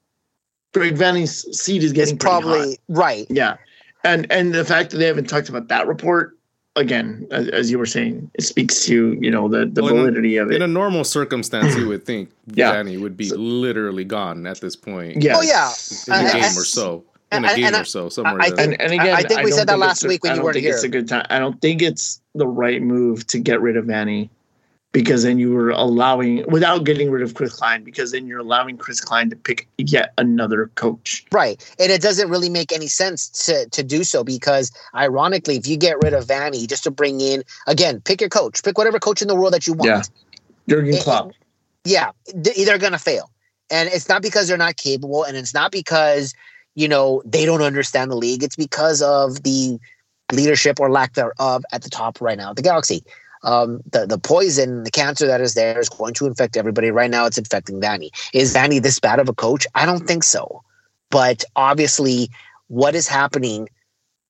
Greg 0.73 0.95
Vanney's 0.95 1.45
seat 1.59 1.83
is 1.83 1.93
getting 1.93 2.15
It's 2.15 2.23
probably 2.23 2.69
hot. 2.71 2.77
right. 2.89 3.27
yeah, 3.29 3.57
and 4.03 4.25
and 4.31 4.53
the 4.53 4.65
fact 4.65 4.91
that 4.91 4.97
they 4.97 5.05
haven't 5.05 5.29
talked 5.29 5.49
about 5.49 5.67
that 5.67 5.87
report 5.87 6.37
again, 6.75 7.27
as, 7.29 7.47
as 7.49 7.69
you 7.71 7.77
were 7.77 7.85
saying, 7.85 8.29
it 8.33 8.41
speaks 8.41 8.83
to 8.85 9.13
you 9.21 9.29
know 9.29 9.47
the 9.47 9.65
the 9.67 9.83
Well, 9.83 9.91
in 9.93 9.99
validity 9.99 10.37
of 10.37 10.49
it. 10.51 10.55
In 10.55 10.61
a 10.63 10.67
normal 10.67 11.03
circumstance, 11.03 11.75
you 11.75 11.87
would 11.87 12.05
think 12.05 12.29
Yeah. 12.55 12.71
Danny 12.73 12.97
would 12.97 13.15
be 13.15 13.29
literally 13.29 14.03
gone 14.03 14.47
at 14.47 14.59
this 14.59 14.75
point. 14.75 15.21
yeah, 15.21 15.35
Oh 15.37 15.41
yeah. 15.41 15.71
in 16.07 16.13
a 16.13 16.27
Uh, 16.27 16.33
game 16.33 16.43
uh, 16.43 16.47
or 16.59 16.65
so. 16.65 17.03
In 17.37 17.45
and- 17.45 17.55
game 17.55 17.65
and 17.65 17.75
I- 17.77 17.83
so, 17.83 18.09
somewhere. 18.09 18.41
I 18.41 18.49
there. 18.49 18.63
And, 18.65 18.81
and 18.81 18.93
again, 18.93 19.15
I 19.15 19.23
think 19.23 19.43
we 19.43 19.49
don't 19.51 19.59
said 19.59 19.67
that 19.69 19.79
last 19.79 19.97
it's 19.97 20.03
a- 20.05 20.07
week 20.07 20.23
when 20.23 20.31
I 20.31 20.35
you 20.35 20.37
don't 20.39 20.45
weren't 20.45 20.55
think 20.55 20.67
It's 20.67 20.83
a 20.83 20.89
good 20.89 21.07
time. 21.07 21.25
I 21.29 21.39
don't 21.39 21.59
think 21.61 21.81
it's 21.81 22.21
the 22.35 22.47
right 22.47 22.81
move 22.81 23.25
to 23.27 23.39
get 23.39 23.61
rid 23.61 23.77
of 23.77 23.85
Vanney 23.85 24.29
because 24.91 25.23
then 25.23 25.39
you 25.39 25.51
were 25.51 25.71
allowing 25.71 26.45
without 26.47 26.83
getting 26.83 27.09
rid 27.09 27.23
of 27.23 27.33
Chris 27.33 27.53
Klein 27.55 27.83
because 27.83 28.11
then 28.11 28.27
you're 28.27 28.39
allowing 28.39 28.77
Chris 28.77 29.01
Klein 29.01 29.27
to 29.31 29.35
pick 29.35 29.67
yet 29.79 30.13
another 30.19 30.67
coach. 30.75 31.25
Right. 31.31 31.59
And 31.79 31.91
it 31.91 31.99
doesn't 32.01 32.29
really 32.29 32.49
make 32.49 32.71
any 32.71 32.87
sense 32.87 33.27
to 33.45 33.67
to 33.69 33.81
do 33.83 34.03
so 34.03 34.23
because 34.23 34.71
ironically, 34.93 35.55
if 35.57 35.67
you 35.67 35.77
get 35.77 35.97
rid 36.03 36.13
of 36.13 36.25
Vanney 36.25 36.67
just 36.67 36.83
to 36.83 36.91
bring 36.91 37.21
in 37.21 37.43
again, 37.65 38.01
pick 38.01 38.21
your 38.21 38.29
coach, 38.29 38.61
pick 38.63 38.77
whatever 38.77 38.99
coach 38.99 39.21
in 39.21 39.27
the 39.27 39.35
world 39.35 39.53
that 39.53 39.65
you 39.65 39.73
want. 39.73 39.87
Yeah. 39.89 40.01
Jurgen 40.69 40.97
Klopp. 41.01 41.31
yeah, 41.83 42.11
they're 42.33 42.77
gonna 42.77 42.97
fail, 42.99 43.29
and 43.69 43.89
it's 43.89 44.07
not 44.07 44.21
because 44.21 44.47
they're 44.47 44.57
not 44.57 44.77
capable, 44.77 45.23
and 45.25 45.35
it's 45.35 45.53
not 45.53 45.71
because 45.73 46.33
you 46.75 46.87
know 46.87 47.21
they 47.25 47.45
don't 47.45 47.61
understand 47.61 48.11
the 48.11 48.15
league. 48.15 48.43
It's 48.43 48.55
because 48.55 49.01
of 49.01 49.43
the 49.43 49.79
leadership 50.31 50.79
or 50.79 50.89
lack 50.89 51.13
thereof 51.13 51.63
at 51.71 51.83
the 51.83 51.89
top 51.89 52.21
right 52.21 52.37
now 52.37 52.51
at 52.51 52.55
the 52.55 52.61
Galaxy. 52.61 53.03
Um, 53.43 53.81
the 53.91 54.05
the 54.05 54.17
poison, 54.17 54.83
the 54.83 54.91
cancer 54.91 55.27
that 55.27 55.41
is 55.41 55.53
there 55.53 55.79
is 55.79 55.89
going 55.89 56.13
to 56.15 56.25
infect 56.25 56.55
everybody. 56.55 56.91
Right 56.91 57.11
now, 57.11 57.25
it's 57.25 57.37
infecting 57.37 57.81
Vanney. 57.81 58.09
Is 58.33 58.53
Vanney 58.53 58.81
this 58.81 58.99
bad 58.99 59.19
of 59.19 59.27
a 59.27 59.33
coach? 59.33 59.67
I 59.75 59.85
don't 59.85 60.07
think 60.07 60.23
so. 60.23 60.63
But 61.09 61.43
obviously, 61.55 62.29
what 62.67 62.95
is 62.95 63.07
happening? 63.07 63.69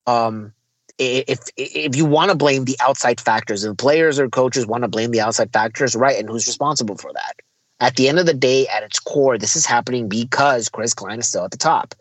Um, 0.07 0.51
if 0.97 1.39
if 1.57 1.95
you 1.95 2.05
want 2.05 2.31
to 2.31 2.37
blame 2.37 2.65
the 2.65 2.77
outside 2.81 3.21
factors, 3.21 3.63
and 3.63 3.77
players 3.77 4.19
or 4.19 4.29
coaches 4.29 4.65
want 4.65 4.83
to 4.83 4.87
blame 4.87 5.11
the 5.11 5.21
outside 5.21 5.53
factors, 5.53 5.95
right? 5.95 6.19
And 6.19 6.27
who's 6.27 6.47
responsible 6.47 6.97
for 6.97 7.11
that? 7.13 7.35
At 7.79 7.95
the 7.95 8.07
end 8.07 8.19
of 8.19 8.25
the 8.25 8.33
day, 8.33 8.67
at 8.67 8.83
its 8.83 8.99
core, 8.99 9.37
this 9.37 9.55
is 9.55 9.65
happening 9.65 10.07
because 10.07 10.69
Chris 10.69 10.93
Klein 10.93 11.19
is 11.19 11.27
still 11.27 11.43
at 11.43 11.51
the 11.51 11.57
top. 11.57 11.95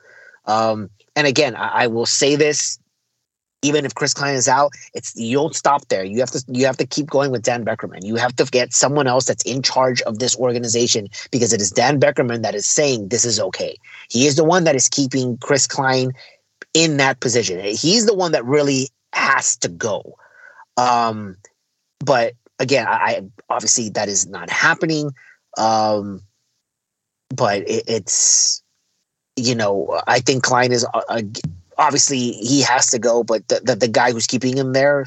Um, 0.45 0.90
and 1.16 1.26
again, 1.26 1.57
I, 1.57 1.84
I 1.84 1.86
will 1.86 2.07
say 2.07 2.36
this: 2.36 2.78
even 3.62 3.84
if 3.84 3.95
Chris 3.95 4.12
Klein 4.12 4.34
is 4.34 4.49
out, 4.49 4.72
it's 4.93 5.14
you 5.16 5.36
don't 5.36 5.55
stop 5.55 5.88
there. 5.88 6.05
You 6.05 6.18
have 6.20 6.30
to 6.32 6.45
you 6.49 6.66
have 6.66 6.76
to 6.78 6.86
keep 6.86 7.07
going 7.07 7.30
with 7.30 7.43
Dan 7.43 7.64
Beckerman. 7.64 8.05
You 8.05 8.16
have 8.16 8.34
to 8.36 8.45
get 8.45 8.72
someone 8.72 9.07
else 9.07 9.26
that's 9.26 9.45
in 9.45 9.62
charge 9.62 10.03
of 10.03 10.18
this 10.18 10.36
organization 10.36 11.09
because 11.30 11.53
it 11.53 11.61
is 11.61 11.70
Dan 11.70 12.01
Beckerman 12.01 12.43
that 12.43 12.55
is 12.55 12.66
saying 12.66 13.09
this 13.09 13.24
is 13.24 13.38
okay. 13.38 13.78
He 14.11 14.26
is 14.26 14.36
the 14.36 14.45
one 14.45 14.64
that 14.64 14.74
is 14.74 14.88
keeping 14.88 15.38
Chris 15.38 15.66
Klein 15.66 16.12
in 16.74 16.97
that 16.97 17.20
position. 17.20 17.61
He's 17.61 18.07
the 18.07 18.14
one 18.14 18.32
that 18.32 18.45
really 18.45 18.88
has 19.12 19.57
to 19.59 19.68
go. 19.68 20.16
Um, 20.76 21.36
but 22.01 22.34
again, 22.59 22.86
I, 22.86 22.93
I 22.93 23.22
obviously 23.49 23.90
that 23.90 24.09
is 24.09 24.26
not 24.26 24.51
happening. 24.51 25.12
Um, 25.59 26.22
but 27.34 27.62
it, 27.68 27.84
it's 27.86 28.61
you 29.37 29.55
know 29.55 30.01
I 30.07 30.20
think 30.20 30.43
Klein 30.43 30.72
is 30.72 30.85
uh, 30.95 31.03
uh, 31.09 31.22
obviously 31.78 32.33
he 32.33 32.62
has 32.62 32.91
to 32.91 32.99
go, 32.99 33.24
but 33.24 33.47
the, 33.49 33.61
the 33.64 33.76
the 33.76 33.89
guy 33.89 34.12
who's 34.12 34.26
keeping 34.26 34.57
him 34.57 34.72
there, 34.72 35.07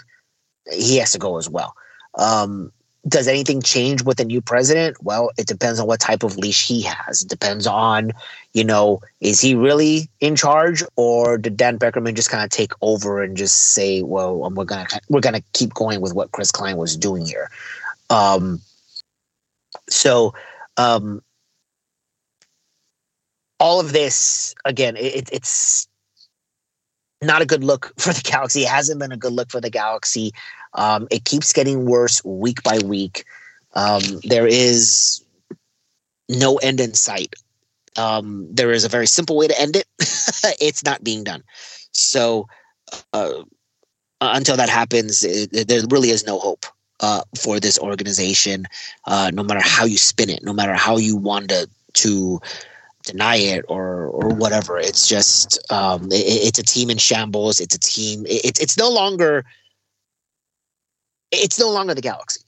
he 0.71 0.97
has 0.97 1.11
to 1.13 1.19
go 1.19 1.37
as 1.37 1.49
well. 1.49 1.75
Um, 2.15 2.71
does 3.07 3.27
anything 3.27 3.61
change 3.61 4.03
with 4.03 4.17
the 4.17 4.25
new 4.25 4.41
president? 4.41 4.97
Well, 5.03 5.29
it 5.37 5.45
depends 5.45 5.79
on 5.79 5.85
what 5.85 5.99
type 5.99 6.23
of 6.23 6.37
leash 6.37 6.67
he 6.67 6.81
has. 6.81 7.21
It 7.21 7.29
depends 7.29 7.67
on, 7.67 8.11
you 8.53 8.63
know, 8.63 8.99
is 9.21 9.39
he 9.39 9.53
really 9.53 10.09
in 10.21 10.35
charge, 10.35 10.83
or 10.95 11.37
did 11.37 11.55
Dan 11.55 11.77
Beckerman 11.77 12.15
just 12.15 12.31
kind 12.31 12.43
of 12.43 12.49
take 12.49 12.71
over 12.81 13.21
and 13.21 13.37
just 13.37 13.73
say, 13.73 14.01
"Well, 14.01 14.43
um, 14.43 14.55
we're 14.55 14.65
gonna 14.65 14.87
we're 15.09 15.19
gonna 15.19 15.43
keep 15.53 15.73
going 15.73 16.01
with 16.01 16.13
what 16.15 16.31
Chris 16.31 16.51
Klein 16.51 16.77
was 16.77 16.97
doing 16.97 17.25
here." 17.25 17.51
Um, 18.09 18.59
so, 19.87 20.33
um, 20.77 21.21
all 23.59 23.79
of 23.79 23.93
this 23.93 24.53
again, 24.65 24.95
it, 24.97 25.29
it's 25.31 25.87
not 27.21 27.41
a 27.41 27.45
good 27.45 27.63
look 27.63 27.93
for 27.97 28.13
the 28.13 28.21
Galaxy. 28.21 28.61
It 28.61 28.69
hasn't 28.69 28.99
been 28.99 29.11
a 29.11 29.17
good 29.17 29.33
look 29.33 29.51
for 29.51 29.61
the 29.61 29.69
Galaxy. 29.69 30.31
Um, 30.73 31.07
it 31.11 31.25
keeps 31.25 31.53
getting 31.53 31.85
worse 31.85 32.23
week 32.23 32.61
by 32.63 32.79
week. 32.79 33.25
Um, 33.73 34.01
there 34.23 34.47
is 34.47 35.23
no 36.29 36.57
end 36.57 36.79
in 36.79 36.93
sight. 36.93 37.35
Um, 37.97 38.47
there 38.51 38.71
is 38.71 38.83
a 38.83 38.89
very 38.89 39.07
simple 39.07 39.37
way 39.37 39.47
to 39.47 39.59
end 39.59 39.75
it. 39.75 39.85
it's 40.59 40.83
not 40.83 41.03
being 41.03 41.23
done. 41.23 41.43
So 41.91 42.47
uh, 43.13 43.43
until 44.21 44.57
that 44.57 44.69
happens, 44.69 45.23
it- 45.23 45.67
there 45.67 45.81
really 45.89 46.09
is 46.09 46.25
no 46.25 46.39
hope 46.39 46.65
uh, 46.99 47.21
for 47.37 47.59
this 47.59 47.79
organization. 47.79 48.65
Uh, 49.05 49.31
no 49.33 49.43
matter 49.43 49.61
how 49.63 49.85
you 49.85 49.97
spin 49.97 50.29
it, 50.29 50.43
no 50.43 50.53
matter 50.53 50.73
how 50.73 50.97
you 50.97 51.15
want 51.15 51.49
to 51.49 51.69
to 51.93 52.41
deny 53.05 53.37
it 53.37 53.65
or 53.67 54.07
or 54.07 54.29
whatever. 54.29 54.77
It's 54.77 55.07
just 55.07 55.59
um, 55.71 56.11
it, 56.11 56.25
it's 56.47 56.59
a 56.59 56.63
team 56.63 56.89
in 56.89 56.97
shambles. 56.97 57.59
It's 57.59 57.75
a 57.75 57.79
team. 57.79 58.25
It's 58.27 58.59
it's 58.59 58.77
no 58.77 58.89
longer. 58.89 59.45
It's 61.31 61.59
no 61.59 61.69
longer 61.69 61.93
the 61.93 62.01
Galaxy. 62.01 62.41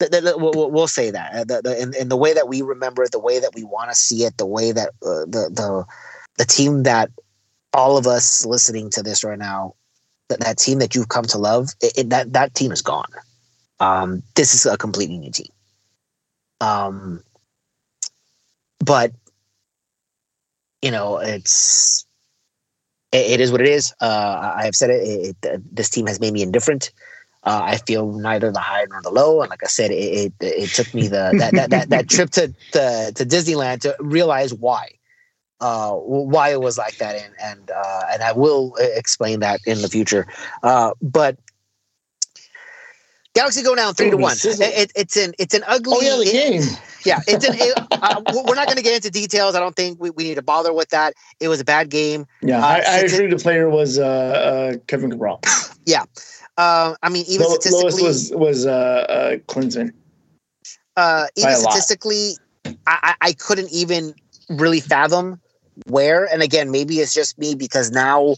We'll, 0.00 0.86
say 0.86 1.10
that 1.10 1.50
Uh, 1.50 1.70
in, 1.72 1.94
in 1.94 2.08
the 2.08 2.16
way 2.16 2.32
that 2.32 2.48
we 2.48 2.62
remember 2.62 3.02
it, 3.02 3.12
the 3.12 3.18
way 3.18 3.38
that 3.38 3.54
we 3.54 3.64
want 3.64 3.90
to 3.90 3.94
see 3.94 4.24
it, 4.24 4.38
the 4.38 4.46
way 4.46 4.72
that 4.72 4.88
uh, 5.02 5.26
the 5.26 5.50
the 5.52 5.84
the 6.38 6.44
team 6.46 6.84
that 6.84 7.10
all 7.74 7.98
of 7.98 8.06
us 8.06 8.46
listening 8.46 8.88
to 8.90 9.02
this 9.02 9.22
right 9.22 9.38
now, 9.38 9.74
that, 10.28 10.40
that 10.40 10.56
team 10.56 10.78
that 10.78 10.94
you've 10.94 11.08
come 11.08 11.24
to 11.24 11.38
love, 11.38 11.70
it, 11.82 11.92
it, 11.98 12.10
that 12.10 12.32
that 12.32 12.54
team 12.54 12.72
is 12.72 12.82
gone. 12.82 13.10
Um, 13.78 14.22
this 14.36 14.54
is 14.54 14.64
a 14.64 14.78
completely 14.78 15.18
new 15.18 15.30
team. 15.30 15.52
Um, 16.60 17.22
but 18.78 19.12
you 20.82 20.90
know, 20.90 21.18
it's 21.18 22.06
it, 23.12 23.32
it 23.32 23.40
is 23.40 23.52
what 23.52 23.60
it 23.60 23.68
is. 23.68 23.92
Uh, 24.00 24.54
I 24.56 24.64
have 24.64 24.74
said 24.74 24.90
it, 24.90 25.02
it, 25.02 25.36
it. 25.42 25.76
This 25.76 25.90
team 25.90 26.06
has 26.06 26.20
made 26.20 26.32
me 26.32 26.42
indifferent. 26.42 26.90
Uh, 27.42 27.60
I 27.62 27.76
feel 27.78 28.12
neither 28.12 28.52
the 28.52 28.60
high 28.60 28.84
nor 28.90 29.00
the 29.02 29.10
low, 29.10 29.40
and 29.40 29.48
like 29.50 29.64
I 29.64 29.68
said, 29.68 29.90
it 29.90 29.94
it, 29.94 30.32
it 30.40 30.70
took 30.70 30.92
me 30.92 31.08
the 31.08 31.34
that, 31.38 31.52
that, 31.54 31.70
that, 31.70 31.90
that 31.90 32.08
trip 32.08 32.30
to, 32.30 32.48
to 32.72 33.12
to 33.14 33.24
Disneyland 33.24 33.80
to 33.82 33.96
realize 33.98 34.52
why, 34.52 34.90
uh, 35.60 35.92
why 35.92 36.50
it 36.50 36.60
was 36.60 36.76
like 36.76 36.96
that, 36.98 37.16
and 37.16 37.34
and 37.42 37.70
uh, 37.70 38.02
and 38.12 38.22
I 38.22 38.32
will 38.32 38.74
uh, 38.78 38.84
explain 38.94 39.40
that 39.40 39.60
in 39.66 39.80
the 39.80 39.88
future. 39.88 40.26
Uh, 40.62 40.92
but 41.00 41.38
Galaxy 43.34 43.62
go 43.62 43.74
down 43.74 43.94
three 43.94 44.10
to 44.10 44.16
one. 44.16 44.36
It, 44.36 44.60
it, 44.60 44.92
it's 44.94 45.16
an 45.16 45.32
it's 45.38 45.54
an 45.54 45.62
ugly. 45.66 45.94
Oh 45.96 46.00
yeah, 46.02 46.16
the 46.16 46.28
it- 46.38 46.62
game. 46.66 46.76
Yeah. 47.04 47.20
It, 47.26 47.80
uh, 47.90 48.22
we're 48.46 48.54
not 48.54 48.66
going 48.66 48.76
to 48.76 48.82
get 48.82 48.94
into 48.94 49.10
details. 49.10 49.54
I 49.54 49.60
don't 49.60 49.76
think 49.76 50.00
we, 50.00 50.10
we 50.10 50.24
need 50.24 50.36
to 50.36 50.42
bother 50.42 50.72
with 50.72 50.88
that. 50.90 51.14
It 51.40 51.48
was 51.48 51.60
a 51.60 51.64
bad 51.64 51.90
game. 51.90 52.26
Yeah, 52.42 52.58
Uh, 52.58 52.66
I, 52.66 52.74
I 52.86 52.98
agree. 52.98 53.26
The 53.26 53.36
player 53.36 53.68
was 53.68 53.98
uh, 53.98 54.04
uh, 54.04 54.78
Kevin 54.86 55.10
Cabral. 55.10 55.40
Uh, 56.60 56.94
I 57.02 57.08
mean, 57.08 57.24
even 57.26 57.46
Lo- 57.46 57.54
statistically, 57.54 58.02
Lois 58.02 58.30
was 58.30 58.32
was 58.32 58.66
uh, 58.66 58.70
uh, 58.70 59.38
Clinton. 59.46 59.94
uh, 60.96 61.26
even 61.34 61.52
by 61.52 61.56
a 61.56 61.60
lot. 61.60 61.72
statistically, 61.72 62.32
I, 62.66 62.74
I 62.86 63.14
I 63.28 63.32
couldn't 63.32 63.70
even 63.72 64.14
really 64.50 64.80
fathom 64.80 65.40
where. 65.86 66.26
And 66.30 66.42
again, 66.42 66.70
maybe 66.70 67.00
it's 67.00 67.14
just 67.14 67.38
me 67.38 67.54
because 67.54 67.90
now 67.90 68.34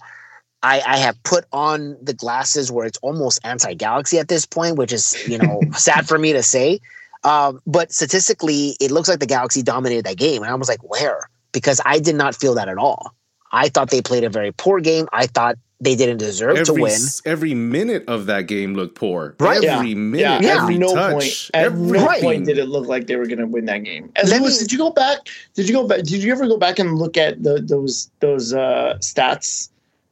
I, 0.62 0.82
I 0.86 0.96
have 0.98 1.20
put 1.24 1.46
on 1.52 1.96
the 2.00 2.14
glasses 2.14 2.70
where 2.70 2.86
it's 2.86 2.98
almost 2.98 3.40
anti-galaxy 3.42 4.20
at 4.20 4.28
this 4.28 4.46
point, 4.46 4.76
which 4.76 4.92
is 4.92 5.16
you 5.26 5.38
know 5.38 5.60
sad 5.72 6.06
for 6.06 6.16
me 6.16 6.32
to 6.32 6.44
say. 6.44 6.80
Um, 7.24 7.60
but 7.66 7.92
statistically, 7.92 8.76
it 8.80 8.90
looks 8.90 9.08
like 9.08 9.20
the 9.20 9.26
Galaxy 9.26 9.62
dominated 9.62 10.04
that 10.06 10.16
game, 10.16 10.42
and 10.42 10.50
I 10.50 10.54
was 10.54 10.68
like, 10.68 10.82
where? 10.82 11.28
Because 11.52 11.80
I 11.84 11.98
did 11.98 12.16
not 12.16 12.34
feel 12.34 12.54
that 12.54 12.68
at 12.68 12.78
all. 12.78 13.14
I 13.52 13.68
thought 13.68 13.90
they 13.90 14.00
played 14.02 14.24
a 14.24 14.30
very 14.30 14.52
poor 14.52 14.80
game. 14.80 15.08
I 15.12 15.26
thought 15.26 15.56
they 15.82 15.96
didn't 15.96 16.18
deserve 16.18 16.62
to 16.64 16.72
win. 16.74 16.98
every 17.26 17.54
minute 17.54 18.04
of 18.06 18.26
that 18.26 18.42
game 18.46 18.74
looked 18.74 18.94
poor. 18.94 19.34
Right. 19.40 19.60
Yeah. 19.62 19.78
Every 19.78 19.94
minute, 19.96 20.42
Yeah, 20.42 20.62
every 20.62 20.78
no 20.78 20.94
touch, 20.94 21.12
point, 21.12 21.50
at 21.54 21.64
every 21.64 21.98
no 21.98 22.06
point 22.20 22.46
did 22.46 22.56
it 22.58 22.66
look 22.68 22.86
like 22.86 23.08
they 23.08 23.16
were 23.16 23.26
going 23.26 23.40
to 23.40 23.46
win 23.48 23.64
that 23.64 23.78
game. 23.78 24.10
And 24.14 24.28
Lewis, 24.28 24.60
me- 24.60 24.64
did 24.64 24.72
you 24.72 24.78
go 24.78 24.90
back? 24.90 25.18
Did 25.54 25.68
you 25.68 25.74
go 25.74 25.86
back? 25.86 26.04
Did 26.04 26.22
you 26.22 26.30
ever 26.32 26.46
go 26.46 26.56
back 26.56 26.78
and 26.78 26.98
look 26.98 27.16
at 27.16 27.42
the, 27.42 27.60
those 27.60 28.10
those 28.20 28.54
uh, 28.54 28.96
stats 29.00 29.70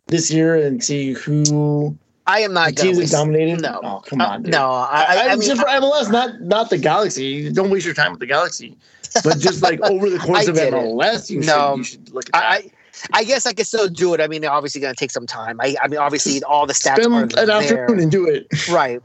this 0.09 0.31
year 0.31 0.57
and 0.57 0.83
see 0.83 1.13
who 1.13 1.97
I 2.31 2.41
am 2.41 2.53
not 2.53 2.77
to 2.77 3.07
dominated? 3.07 3.61
No. 3.61 3.81
oh 3.83 4.03
come 4.07 4.21
on, 4.21 4.45
dude. 4.45 4.53
no, 4.53 4.71
I, 4.71 5.05
I, 5.09 5.29
I, 5.31 5.37
mean, 5.37 5.49
just 5.49 5.61
for 5.61 5.67
MLS, 5.67 6.11
not 6.11 6.41
not 6.41 6.71
the 6.71 6.79
Galaxy. 6.79 7.51
Don't 7.53 7.71
waste 7.71 7.85
your 7.85 7.95
time 7.95 8.13
with 8.13 8.21
the 8.21 8.27
Galaxy, 8.27 8.77
but 9.25 9.39
just 9.39 9.63
like 9.63 9.81
over 9.81 10.09
the 10.09 10.19
course 10.27 10.47
of. 10.47 10.55
MLS, 10.57 11.29
you 11.29 11.41
No. 11.41 11.73
should 11.73 11.79
you 11.79 11.85
should 11.85 12.15
look 12.15 12.27
at 12.27 12.33
that. 12.33 12.43
I, 12.45 12.71
I 13.13 13.25
guess 13.25 13.47
I 13.47 13.53
could 13.53 13.67
still 13.67 13.89
do 13.89 14.15
it. 14.15 14.21
I 14.21 14.29
mean, 14.29 14.45
obviously, 14.45 14.81
going 14.81 14.95
to 14.95 14.99
take 14.99 15.11
some 15.11 15.27
time. 15.27 15.61
I, 15.61 15.75
I 15.83 15.89
mean, 15.89 15.99
obviously, 15.99 16.43
all 16.45 16.67
the 16.67 16.73
stats 16.73 17.03
Spend 17.03 17.13
are 17.15 17.23
an 17.23 17.47
there. 17.47 17.51
afternoon 17.51 18.01
and 18.01 18.11
do 18.13 18.27
it 18.29 18.47
right. 18.69 19.03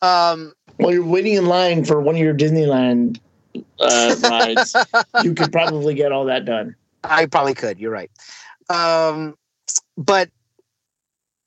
Um, 0.00 0.52
while 0.76 0.92
you're 0.92 1.04
waiting 1.04 1.34
in 1.34 1.46
line 1.46 1.84
for 1.84 2.00
one 2.00 2.14
of 2.14 2.20
your 2.20 2.34
Disneyland 2.34 3.18
uh, 3.80 4.16
rides. 4.22 4.76
you 5.24 5.34
could 5.34 5.50
probably 5.50 5.94
get 5.94 6.12
all 6.12 6.24
that 6.26 6.44
done. 6.44 6.76
I 7.02 7.26
probably 7.26 7.54
could. 7.54 7.78
You're 7.80 7.90
right. 7.90 8.10
Um, 8.68 9.36
but 9.96 10.30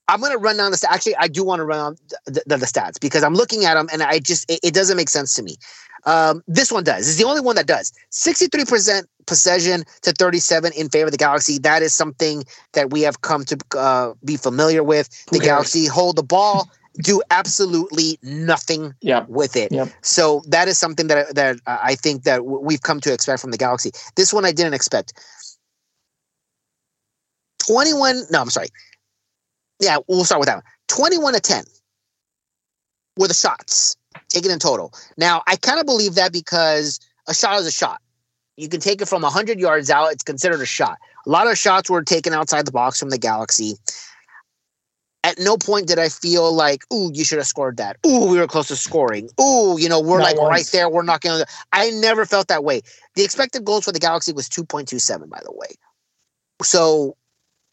I'm 0.10 0.20
going 0.20 0.32
to 0.32 0.38
run 0.38 0.58
down 0.58 0.72
the 0.72 0.78
st- 0.78 0.92
actually 0.92 1.16
I 1.18 1.28
do 1.28 1.44
want 1.44 1.60
to 1.60 1.66
run 1.66 1.80
on 1.80 1.96
the, 2.26 2.42
the, 2.46 2.58
the 2.58 2.66
stats 2.66 3.00
because 3.00 3.24
I'm 3.24 3.34
looking 3.34 3.66
at 3.66 3.74
them 3.76 3.88
and 3.92 4.02
I 4.02 4.20
just 4.20 4.50
it, 4.50 4.60
it 4.64 4.74
doesn't 4.74 4.98
make 4.98 5.10
sense 5.10 5.34
to 5.36 5.44
me. 5.44 5.58
Um, 6.06 6.42
this 6.48 6.72
one 6.72 6.84
does. 6.86 7.08
It's 7.10 7.18
the 7.18 7.26
only 7.26 7.42
one 7.42 7.56
that 7.58 7.68
does. 7.68 7.92
63% 8.12 9.04
possession 9.26 9.84
to 10.04 10.14
37 10.14 10.72
in 10.74 10.88
favor 10.90 11.08
of 11.08 11.12
the 11.12 11.18
Galaxy. 11.18 11.58
That 11.60 11.82
is 11.82 11.94
something 11.94 12.46
that 12.74 12.92
we 12.92 13.02
have 13.02 13.22
come 13.22 13.44
to 13.46 13.58
uh, 13.78 14.14
be 14.24 14.38
familiar 14.38 14.84
with. 14.84 15.10
The 15.28 15.40
cares? 15.40 15.48
Galaxy 15.48 15.86
hold 15.86 16.16
the 16.16 16.24
ball, 16.24 16.70
do 17.04 17.22
absolutely 17.30 18.18
nothing 18.24 18.94
Yeah. 19.02 19.26
with 19.28 19.58
it. 19.58 19.74
Yep. 19.74 19.90
So 20.02 20.42
that 20.48 20.70
is 20.70 20.78
something 20.80 21.08
that 21.08 21.36
that 21.36 21.58
I 21.68 21.96
think 21.96 22.24
that 22.24 22.38
w- 22.38 22.62
we've 22.62 22.82
come 22.82 23.02
to 23.02 23.12
expect 23.12 23.42
from 23.42 23.52
the 23.52 23.58
Galaxy. 23.58 23.92
This 24.16 24.32
one 24.34 24.46
I 24.46 24.54
didn't 24.54 24.76
expect. 24.76 25.14
21 27.66 28.24
no 28.32 28.40
i'm 28.40 28.50
sorry 28.50 28.68
yeah 29.80 29.98
we'll 30.08 30.24
start 30.26 30.40
with 30.40 30.48
that 30.48 30.56
one. 30.58 30.64
21 30.88 31.34
to 31.34 31.40
10 31.40 31.64
were 33.18 33.28
the 33.28 33.34
shots 33.34 33.96
taken 34.30 34.52
in 34.52 34.60
total. 34.60 34.94
Now 35.18 35.44
i 35.48 35.56
kind 35.56 35.80
of 35.80 35.86
believe 35.86 36.16
that 36.16 36.32
because 36.34 37.00
a 37.28 37.34
shot 37.34 37.60
is 37.60 37.68
a 37.68 37.72
shot. 37.72 38.02
You 38.56 38.70
can 38.70 38.80
take 38.80 39.02
it 39.02 39.08
from 39.08 39.22
100 39.22 39.60
yards 39.60 39.90
out 39.90 40.12
it's 40.12 40.24
considered 40.24 40.62
a 40.62 40.66
shot. 40.66 40.98
A 41.26 41.30
lot 41.30 41.48
of 41.48 41.58
shots 41.58 41.90
were 41.90 42.02
taken 42.04 42.34
outside 42.34 42.66
the 42.66 42.72
box 42.72 43.00
from 43.00 43.10
the 43.10 43.18
galaxy. 43.18 43.76
At 45.24 45.40
no 45.40 45.58
point 45.58 45.88
did 45.88 46.00
i 46.00 46.08
feel 46.10 46.54
like 46.54 46.84
ooh 46.94 47.12
you 47.14 47.26
should 47.26 47.38
have 47.38 47.48
scored 47.48 47.78
that. 47.78 47.98
Ooh 48.06 48.28
we 48.32 48.38
were 48.40 48.48
close 48.48 48.70
to 48.70 48.76
scoring. 48.76 49.30
Ooh 49.42 49.78
you 49.78 49.90
know 49.90 50.00
we're 50.00 50.20
Not 50.20 50.24
like 50.24 50.38
once. 50.38 50.50
right 50.50 50.70
there 50.72 50.90
we're 50.90 51.04
not 51.04 51.22
gonna 51.22 51.46
i 51.74 51.90
never 51.92 52.26
felt 52.26 52.48
that 52.48 52.64
way. 52.64 52.82
The 53.16 53.24
expected 53.24 53.66
goals 53.66 53.84
for 53.86 53.92
the 53.92 54.00
galaxy 54.00 54.32
was 54.32 54.48
2.27 54.48 55.30
by 55.30 55.42
the 55.44 55.52
way. 55.52 55.68
So 56.64 57.18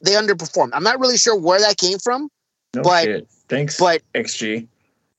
they 0.05 0.13
underperformed. 0.13 0.71
I'm 0.73 0.83
not 0.83 1.01
really 1.01 1.17
sure 1.17 1.37
where 1.37 1.61
that 1.61 1.77
came 1.79 1.99
from, 1.99 2.29
No 2.75 2.83
But- 2.83 3.05
shit. 3.05 3.29
Thanks, 3.49 3.79
but 3.79 4.03
XG. 4.15 4.67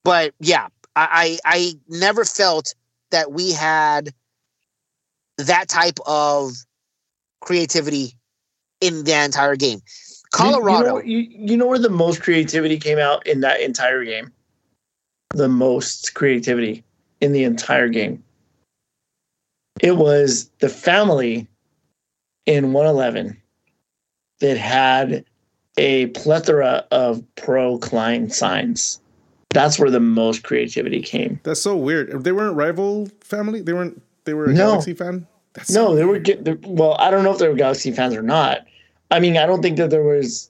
but 0.04 0.34
yeah, 0.40 0.68
I, 0.96 1.38
I 1.46 1.58
I 1.58 1.74
never 1.88 2.26
felt 2.26 2.74
that 3.12 3.32
we 3.32 3.52
had 3.52 4.12
that 5.38 5.70
type 5.70 6.00
of 6.08 6.54
creativity 7.42 8.14
in 8.82 9.04
the 9.04 9.14
entire 9.14 9.56
game. 9.56 9.82
Colorado, 10.32 10.98
You, 10.98 11.20
you, 11.20 11.28
know, 11.28 11.30
you, 11.38 11.48
you 11.52 11.58
know 11.58 11.68
where 11.68 11.78
the 11.80 11.90
most 11.90 12.22
creativity 12.24 12.80
came 12.80 12.98
out 12.98 13.26
in 13.28 13.42
that 13.42 13.62
entire 13.62 14.04
game? 14.04 14.32
The 15.30 15.48
most 15.48 16.16
creativity 16.16 16.84
in 17.22 17.32
the 17.32 17.44
entire 17.44 17.90
game. 17.90 18.24
It 19.82 19.98
was 19.98 20.50
the 20.60 20.70
family 20.70 21.48
in 22.48 22.74
111 22.74 23.40
that 24.40 24.58
had 24.58 25.26
a 25.78 26.08
plethora 26.08 26.86
of 26.92 27.24
pro 27.36 27.78
Klein 27.78 28.30
signs. 28.30 29.00
That's 29.50 29.80
where 29.80 29.90
the 29.92 30.00
most 30.00 30.44
creativity 30.44 31.02
came. 31.02 31.40
That's 31.44 31.62
so 31.62 31.78
weird. 31.78 32.24
They 32.24 32.32
weren't 32.32 32.56
rival 32.56 33.08
family. 33.22 33.62
They 33.62 33.74
weren't. 33.74 34.02
They 34.26 34.34
were 34.34 34.46
a 34.46 34.54
No. 34.54 34.72
Galaxy 34.72 34.94
fan. 34.94 35.28
That's 35.54 35.72
No, 35.72 35.96
they 35.96 36.04
were 36.04 36.22
well. 36.66 36.96
I 37.00 37.10
don't 37.10 37.24
know 37.24 37.32
if 37.32 37.38
they 37.38 37.48
were 37.48 37.56
Galaxy 37.56 37.92
fans 37.92 38.16
or 38.16 38.22
not. 38.22 38.66
I 39.12 39.20
mean, 39.20 39.38
I 39.38 39.46
don't 39.46 39.62
think 39.62 39.78
that 39.78 39.90
there 39.92 40.04
was 40.04 40.50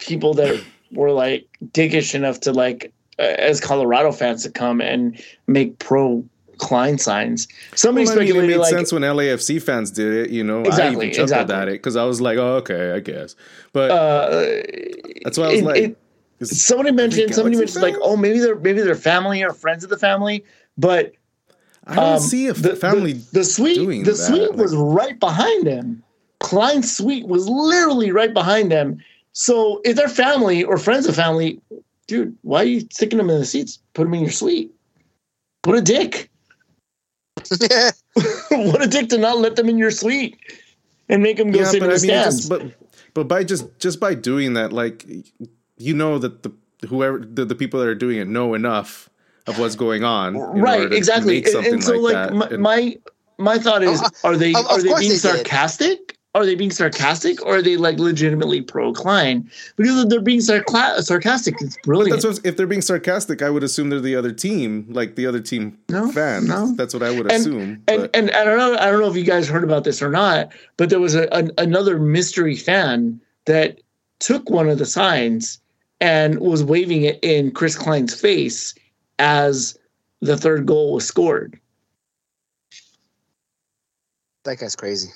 people 0.00 0.32
that 0.34 0.62
were 0.92 1.10
like 1.10 1.46
dickish 1.72 2.14
enough 2.14 2.40
to 2.40 2.52
like 2.52 2.92
as 3.18 3.60
Colorado 3.60 4.12
fans 4.12 4.42
to 4.44 4.50
come 4.50 4.80
and 4.80 5.22
make 5.46 5.78
pro 5.78 6.24
Klein 6.60 6.98
signs. 6.98 7.48
Somebody 7.74 8.06
Well, 8.06 8.14
I 8.14 8.18
mean, 8.20 8.24
it 8.24 8.28
speculated 8.30 8.50
made 8.56 8.62
like 8.62 8.70
sense 8.74 8.92
when 8.92 9.02
LAFC 9.02 9.60
fans 9.62 9.90
did 9.90 10.12
it. 10.26 10.30
You 10.30 10.44
know, 10.44 10.58
I 10.62 10.66
Exactly, 10.68 11.06
even 11.06 11.10
chuckled 11.14 11.30
exactly. 11.30 11.54
at 11.56 11.68
it 11.68 11.72
because 11.72 11.96
I 11.96 12.04
was 12.04 12.20
like, 12.20 12.38
"Oh, 12.38 12.56
okay, 12.56 12.92
I 12.92 13.00
guess." 13.00 13.34
But 13.72 13.90
uh, 13.90 14.30
that's 15.24 15.38
why 15.38 15.46
I 15.46 15.50
was 15.50 15.60
it- 15.60 15.64
like, 15.64 15.76
it- 15.82 15.98
somebody 16.46 16.92
mentioned 16.92 17.34
somebody 17.34 17.56
mentioned 17.56 17.82
like, 17.82 17.96
oh, 18.00 18.16
maybe 18.16 18.38
they're 18.38 18.56
maybe 18.56 18.80
they're 18.82 18.94
family 18.94 19.42
or 19.42 19.52
friends 19.52 19.84
of 19.84 19.90
the 19.90 19.98
family, 19.98 20.44
but 20.78 21.12
I 21.86 21.94
don't 21.96 22.14
um, 22.14 22.20
see 22.20 22.46
a 22.46 22.52
the, 22.52 22.76
family. 22.76 23.14
The, 23.14 23.40
the 23.40 23.44
suite, 23.44 23.78
the 24.04 24.10
that, 24.12 24.16
suite 24.16 24.54
was 24.54 24.74
right 24.76 25.18
behind 25.18 25.66
them. 25.66 26.02
Klein's 26.38 26.96
suite 26.96 27.26
was 27.26 27.48
literally 27.48 28.10
right 28.12 28.32
behind 28.32 28.70
them. 28.72 28.98
So 29.32 29.80
if 29.84 29.96
they're 29.96 30.08
family 30.08 30.64
or 30.64 30.78
friends 30.78 31.06
of 31.06 31.14
family, 31.14 31.60
dude, 32.06 32.36
why 32.42 32.62
are 32.62 32.64
you 32.64 32.80
sticking 32.90 33.18
them 33.18 33.28
in 33.30 33.38
the 33.38 33.44
seats? 33.46 33.78
Put 33.94 34.04
them 34.04 34.14
in 34.14 34.20
your 34.20 34.30
suite. 34.30 34.72
What 35.64 35.76
a 35.76 35.82
dick! 35.82 36.29
what 38.50 38.82
a 38.82 38.86
dick 38.86 39.08
to 39.10 39.18
not 39.18 39.38
let 39.38 39.56
them 39.56 39.68
in 39.68 39.78
your 39.78 39.90
suite 39.90 40.36
and 41.08 41.22
make 41.22 41.36
them 41.36 41.50
go 41.50 41.60
yeah, 41.60 41.64
sit 41.66 41.82
in 41.82 41.88
but 41.88 41.88
the 41.88 41.92
I 41.92 41.94
mean, 41.94 41.98
stands. 41.98 42.36
just, 42.36 42.48
but 42.48 42.62
but 43.14 43.28
by 43.28 43.44
just 43.44 43.78
just 43.78 44.00
by 44.00 44.14
doing 44.14 44.54
that, 44.54 44.72
like 44.72 45.06
you 45.76 45.94
know 45.94 46.18
that 46.18 46.42
the 46.42 46.52
whoever 46.88 47.18
the, 47.18 47.44
the 47.44 47.54
people 47.54 47.80
that 47.80 47.88
are 47.88 47.94
doing 47.94 48.18
it 48.18 48.28
know 48.28 48.54
enough 48.54 49.08
of 49.46 49.58
what's 49.58 49.74
going 49.76 50.04
on, 50.04 50.36
right 50.36 50.92
exactly 50.92 51.38
and, 51.44 51.66
and 51.66 51.84
so 51.84 51.96
like, 51.98 52.30
like, 52.32 52.50
my, 52.50 52.56
my 52.58 52.96
my 53.38 53.58
thought 53.58 53.82
is 53.82 54.00
Oh, 54.02 54.06
uh, 54.06 54.28
are 54.32 54.36
they 54.36 54.50
of- 54.54 54.64
of 54.66 54.66
are 54.70 54.82
they 54.82 54.88
being 54.88 54.98
they 55.00 55.08
did. 55.08 55.18
sarcastic 55.18 56.16
are 56.34 56.46
they 56.46 56.54
being 56.54 56.70
sarcastic 56.70 57.44
or 57.44 57.56
are 57.56 57.62
they 57.62 57.76
like 57.76 57.98
legitimately 57.98 58.62
pro 58.62 58.92
Klein 58.92 59.50
because 59.76 60.02
if 60.04 60.08
they're 60.08 60.20
being 60.20 60.38
sarcla- 60.38 61.02
sarcastic 61.02 61.56
it's 61.60 61.76
brilliant 61.82 62.22
That's 62.22 62.38
what, 62.38 62.46
if 62.46 62.56
they're 62.56 62.68
being 62.68 62.82
sarcastic, 62.82 63.42
I 63.42 63.50
would 63.50 63.64
assume 63.64 63.90
they're 63.90 63.98
the 64.00 64.14
other 64.14 64.30
team, 64.32 64.86
like 64.90 65.16
the 65.16 65.26
other 65.26 65.40
team 65.40 65.76
No, 65.88 66.10
fans. 66.12 66.46
no. 66.48 66.72
That's 66.76 66.94
what 66.94 67.02
I 67.02 67.10
would 67.10 67.32
And- 67.32 67.40
assume. 67.40 67.82
and 67.88 68.02
but- 68.02 68.10
and 68.14 68.30
I 68.30 68.44
don't 68.44 68.58
know 68.58 68.76
I 68.78 68.90
don't 68.90 69.00
know 69.00 69.10
if 69.10 69.16
you 69.16 69.24
guys 69.24 69.48
heard 69.48 69.64
about 69.64 69.82
this 69.84 70.00
or 70.02 70.10
not 70.10 70.52
but 70.76 70.88
there 70.90 71.00
was 71.00 71.14
a, 71.16 71.32
an, 71.34 71.50
another 71.58 71.98
mystery 71.98 72.54
fan 72.56 73.20
that 73.46 73.80
took 74.20 74.48
one 74.50 74.68
of 74.68 74.78
the 74.78 74.86
signs 74.86 75.58
and 76.00 76.38
was 76.38 76.62
waving 76.62 77.02
it 77.02 77.18
in 77.22 77.50
Chris 77.50 77.76
Klein's 77.76 78.14
face 78.18 78.74
as 79.18 79.76
the 80.20 80.36
third 80.36 80.64
goal 80.66 80.94
was 80.94 81.04
scored 81.06 81.58
that 84.44 84.58
guy's 84.58 84.74
crazy. 84.76 85.08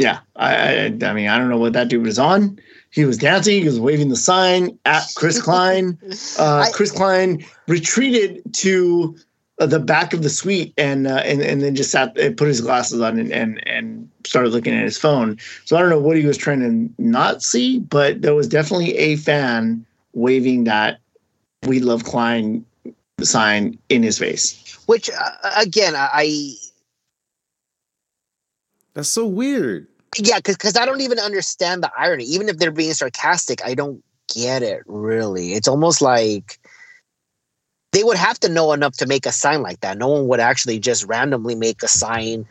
Yeah, 0.00 0.20
I, 0.36 0.54
I, 0.54 0.84
I 0.86 1.12
mean, 1.12 1.28
I 1.28 1.36
don't 1.36 1.50
know 1.50 1.58
what 1.58 1.74
that 1.74 1.88
dude 1.88 2.06
was 2.06 2.18
on. 2.18 2.58
He 2.90 3.04
was 3.04 3.18
dancing. 3.18 3.60
He 3.60 3.66
was 3.66 3.78
waving 3.78 4.08
the 4.08 4.16
sign 4.16 4.78
at 4.86 5.02
Chris 5.14 5.40
Klein. 5.46 5.98
Uh, 6.38 6.64
I- 6.66 6.70
Chris 6.72 6.90
Klein 6.90 7.44
retreated 7.68 8.42
to 8.54 9.14
uh, 9.60 9.66
the 9.66 9.78
back 9.78 10.14
of 10.14 10.22
the 10.22 10.30
suite 10.30 10.72
and 10.78 11.06
uh, 11.06 11.16
and 11.26 11.42
and 11.42 11.60
then 11.60 11.74
just 11.74 11.90
sat 11.90 12.16
and 12.16 12.34
put 12.34 12.48
his 12.48 12.62
glasses 12.62 13.02
on 13.02 13.18
and, 13.18 13.30
and 13.30 13.68
and 13.68 14.08
started 14.24 14.52
looking 14.54 14.74
at 14.74 14.84
his 14.84 14.96
phone. 14.96 15.36
So 15.66 15.76
I 15.76 15.80
don't 15.80 15.90
know 15.90 16.00
what 16.00 16.16
he 16.16 16.24
was 16.24 16.38
trying 16.38 16.60
to 16.60 17.02
not 17.02 17.42
see, 17.42 17.80
but 17.80 18.22
there 18.22 18.34
was 18.34 18.48
definitely 18.48 18.96
a 18.96 19.16
fan 19.16 19.84
waving 20.14 20.64
that 20.64 21.00
"We 21.66 21.80
Love 21.80 22.04
Klein" 22.04 22.64
sign 23.20 23.78
in 23.90 24.02
his 24.02 24.18
face. 24.18 24.78
Which 24.86 25.10
uh, 25.10 25.50
again, 25.58 25.94
I, 25.94 26.08
I 26.10 26.54
that's 28.94 29.08
so 29.10 29.26
weird. 29.26 29.86
Yeah, 30.18 30.40
because 30.44 30.76
I 30.76 30.84
don't 30.86 31.00
even 31.00 31.18
understand 31.18 31.82
the 31.82 31.90
irony. 31.96 32.24
Even 32.24 32.48
if 32.48 32.58
they're 32.58 32.70
being 32.70 32.94
sarcastic, 32.94 33.64
I 33.64 33.74
don't 33.74 34.02
get 34.34 34.62
it 34.62 34.82
really. 34.86 35.52
It's 35.52 35.68
almost 35.68 36.02
like 36.02 36.58
they 37.92 38.04
would 38.04 38.16
have 38.16 38.38
to 38.40 38.48
know 38.48 38.72
enough 38.72 38.96
to 38.98 39.06
make 39.06 39.26
a 39.26 39.32
sign 39.32 39.62
like 39.62 39.80
that. 39.80 39.98
No 39.98 40.08
one 40.08 40.28
would 40.28 40.40
actually 40.40 40.78
just 40.78 41.04
randomly 41.06 41.54
make 41.54 41.82
a 41.82 41.88
sign, 41.88 42.46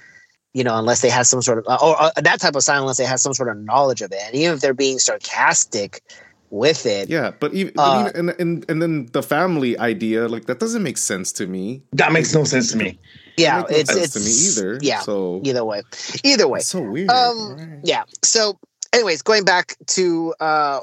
you 0.53 0.64
know, 0.64 0.78
unless 0.78 1.01
they 1.01 1.10
had 1.10 1.28
some 1.28 1.41
sort 1.41 1.60
of 1.60 1.66
uh, 1.68 1.78
or 1.82 2.01
uh, 2.01 2.12
that 2.18 2.41
type 2.41 2.55
of 2.55 2.64
sign 2.64 2.80
unless 2.80 2.97
they 2.97 3.05
had 3.05 3.20
some 3.20 3.34
sort 3.34 3.49
of 3.49 3.57
knowledge 3.57 4.01
of 4.01 4.12
it. 4.12 4.20
And 4.26 4.36
even 4.36 4.55
if 4.55 4.62
they're 4.62 4.74
being 4.74 4.99
sarcastic 4.99 6.01
with 6.49 6.86
it, 6.86 7.10
Yeah, 7.10 7.32
but 7.39 7.53
even, 7.53 7.74
Uh, 7.78 7.91
but 7.91 7.99
even 7.99 8.30
and, 8.30 8.41
and 8.41 8.66
and 8.70 8.82
then 8.82 9.10
the 9.12 9.24
family 9.24 9.78
idea, 9.78 10.28
like 10.28 10.45
that 10.45 10.60
doesn't 10.60 10.84
make 10.84 10.97
sense 10.97 11.32
to 11.34 11.47
me. 11.47 11.84
That 11.93 12.12
makes 12.12 12.34
no 12.34 12.43
sense 12.43 12.72
to 12.72 12.78
me. 12.78 12.99
Yeah, 13.40 13.62
It 13.70 13.90
it's 13.90 13.96
it's 13.96 14.14
to 14.14 14.20
me 14.20 14.32
either. 14.72 14.80
Yeah, 14.82 15.00
So 15.02 15.42
either 15.44 15.64
way, 15.66 15.82
either 16.24 16.48
way. 16.48 16.60
it's 16.60 16.68
so 16.68 16.82
weird. 16.82 17.10
Um, 17.10 17.56
right. 17.58 17.80
yeah. 17.84 18.04
So, 18.24 18.60
anyways, 18.94 19.22
going 19.22 19.44
back 19.46 19.76
to 19.88 20.34
uh, 20.40 20.82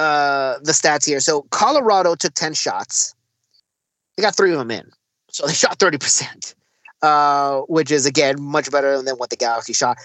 uh, 0.00 0.58
the 0.62 0.72
stats 0.72 1.06
here. 1.06 1.20
So, 1.20 1.42
Colorado 1.50 2.14
took 2.14 2.34
ten 2.34 2.54
shots. 2.54 3.14
They 4.16 4.22
got 4.22 4.36
three 4.36 4.52
of 4.52 4.58
them 4.58 4.70
in, 4.70 4.90
so 5.30 5.46
they 5.46 5.52
shot 5.64 5.78
thirty 5.78 5.98
percent, 5.98 6.54
uh, 7.02 7.60
which 7.68 7.90
is 7.90 8.06
again 8.06 8.40
much 8.40 8.70
better 8.70 9.00
than 9.02 9.16
what 9.16 9.30
the 9.30 9.36
Galaxy 9.36 9.72
shot. 9.72 9.96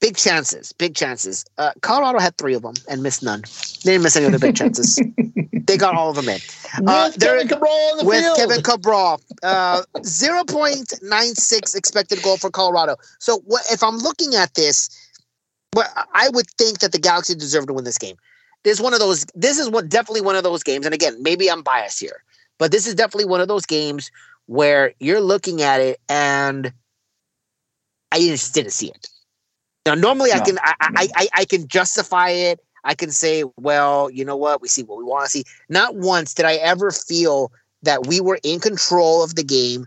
Big 0.00 0.16
chances, 0.16 0.72
big 0.72 0.94
chances. 0.94 1.44
Uh, 1.56 1.72
Colorado 1.80 2.18
had 2.18 2.36
three 2.36 2.54
of 2.54 2.62
them 2.62 2.74
and 2.88 3.02
missed 3.02 3.22
none. 3.22 3.42
They 3.82 3.92
didn't 3.92 4.02
miss 4.04 4.16
any 4.16 4.26
of 4.26 4.32
the 4.32 4.38
big 4.38 4.54
chances. 4.54 5.00
they 5.66 5.78
got 5.78 5.94
all 5.94 6.10
of 6.10 6.16
them 6.16 6.28
in 6.28 6.38
Uh, 6.86 7.10
With 7.12 7.20
Kevin 7.20 7.48
Cabral 7.48 7.70
on 7.72 7.98
the 7.98 8.04
with 8.04 8.20
field. 8.20 8.36
Kevin 8.36 8.62
Cabral. 8.62 9.20
Uh, 9.42 9.82
0.96 9.96 11.74
expected 11.76 12.22
goal 12.22 12.36
for 12.36 12.50
Colorado. 12.50 12.96
So 13.20 13.38
what, 13.46 13.64
if 13.70 13.82
I'm 13.82 13.96
looking 13.98 14.34
at 14.34 14.54
this, 14.54 14.90
but 15.72 15.90
I 16.14 16.28
would 16.28 16.48
think 16.58 16.80
that 16.80 16.92
the 16.92 16.98
Galaxy 16.98 17.34
deserve 17.34 17.66
to 17.68 17.72
win 17.72 17.84
this 17.84 17.98
game. 17.98 18.16
This 18.64 18.78
is 18.78 18.82
one 18.82 18.92
of 18.92 18.98
those. 18.98 19.24
This 19.34 19.58
is 19.58 19.70
what 19.70 19.88
definitely 19.88 20.20
one 20.22 20.36
of 20.36 20.42
those 20.42 20.62
games. 20.62 20.84
And 20.86 20.94
again, 20.94 21.22
maybe 21.22 21.50
I'm 21.50 21.62
biased 21.62 22.00
here, 22.00 22.22
but 22.58 22.70
this 22.70 22.86
is 22.86 22.94
definitely 22.94 23.26
one 23.26 23.40
of 23.40 23.48
those 23.48 23.64
games 23.64 24.10
where 24.46 24.92
you're 25.00 25.20
looking 25.20 25.62
at 25.62 25.80
it 25.80 26.00
and 26.08 26.72
I 28.12 28.18
just 28.18 28.54
didn't 28.54 28.72
see 28.72 28.88
it. 28.88 29.08
Now, 29.86 29.94
normally 29.94 30.32
I 30.32 30.40
can 30.40 30.58
I, 30.62 30.74
I 30.80 31.08
I 31.14 31.28
I 31.34 31.44
can 31.44 31.68
justify 31.68 32.30
it. 32.30 32.60
I 32.84 32.94
can 32.94 33.10
say, 33.10 33.44
well, 33.56 34.10
you 34.10 34.24
know 34.24 34.36
what, 34.36 34.60
we 34.60 34.68
see 34.68 34.82
what 34.82 34.98
we 34.98 35.04
want 35.04 35.24
to 35.24 35.30
see. 35.30 35.44
Not 35.68 35.96
once 35.96 36.34
did 36.34 36.44
I 36.44 36.54
ever 36.56 36.90
feel 36.90 37.50
that 37.82 38.06
we 38.06 38.20
were 38.20 38.38
in 38.44 38.60
control 38.60 39.24
of 39.24 39.34
the 39.36 39.42
game. 39.42 39.86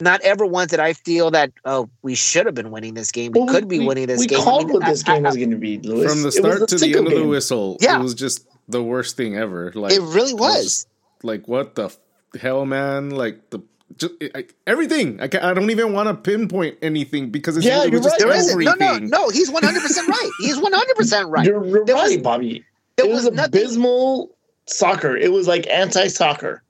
Not 0.00 0.20
ever 0.22 0.44
once 0.44 0.70
did 0.72 0.80
I 0.80 0.92
feel 0.92 1.30
that 1.30 1.52
oh 1.64 1.88
we 2.02 2.14
should 2.14 2.46
have 2.46 2.54
been 2.54 2.70
winning 2.70 2.94
this 2.94 3.12
game. 3.12 3.32
We 3.32 3.40
Well, 3.40 3.48
could 3.54 3.68
be 3.68 3.78
we- 3.78 3.86
winning 3.86 4.06
this 4.06 4.18
we 4.20 4.26
game. 4.26 4.40
I 4.40 4.42
called 4.44 4.66
mean, 4.66 4.74
what 4.74 4.84
this 4.86 5.04
I- 5.06 5.14
game 5.14 5.24
I- 5.26 5.28
was 5.28 5.36
going 5.36 5.50
to 5.52 5.56
be, 5.56 5.78
Lewis. 5.78 6.12
From 6.12 6.22
the 6.22 6.32
start 6.32 6.62
a 6.62 6.66
to 6.66 6.76
the 6.78 6.86
sicko 6.92 6.96
end 6.98 7.06
of 7.08 7.14
the 7.14 7.26
whistle, 7.28 7.76
Yeah. 7.80 8.00
it 8.00 8.02
was 8.02 8.14
just 8.14 8.46
the 8.68 8.82
worst 8.82 9.16
thing 9.16 9.36
ever. 9.36 9.70
Like 9.74 9.92
it 9.92 10.00
really 10.00 10.34
was. 10.34 10.86
like 11.22 11.46
what 11.46 11.74
the 11.76 11.94
hell, 12.40 12.66
man? 12.66 13.10
Like 13.10 13.50
the 13.50 13.60
just 13.96 14.14
I, 14.34 14.44
everything. 14.66 15.20
I, 15.20 15.24
I 15.24 15.54
don't 15.54 15.70
even 15.70 15.92
want 15.92 16.08
to 16.08 16.14
pinpoint 16.14 16.78
anything 16.82 17.30
because 17.30 17.56
it's, 17.56 17.66
yeah, 17.66 17.84
you're 17.84 18.00
just 18.00 18.20
right. 18.20 18.28
There 18.28 18.36
isn't. 18.36 18.64
No, 18.64 18.74
no, 18.74 18.98
no. 18.98 19.28
He's 19.30 19.50
one 19.50 19.62
hundred 19.62 19.82
percent 19.82 20.08
right. 20.08 20.30
He's 20.40 20.58
one 20.58 20.72
hundred 20.72 20.96
percent 20.96 21.28
right. 21.28 21.46
You're, 21.46 21.64
you're 21.66 21.84
There 21.84 21.96
was- 21.96 22.14
right, 22.14 22.22
Bobby. 22.22 22.64
There 22.96 23.06
it 23.06 23.12
was, 23.12 23.28
was 23.28 23.38
abysmal 23.38 24.30
soccer. 24.66 25.16
It 25.16 25.32
was 25.32 25.48
like 25.48 25.66
anti-soccer. 25.66 26.62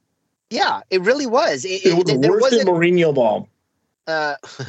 Yeah, 0.49 0.81
it 0.91 1.03
really 1.03 1.27
was. 1.27 1.65
It, 1.65 1.85
It 1.85 1.95
was 1.95 2.09
it- 2.09 2.23
there 2.23 2.31
worse 2.31 2.51
than. 2.51 2.67
Mourinho 2.67 3.15
ball. 3.15 3.49
Uh, 4.07 4.37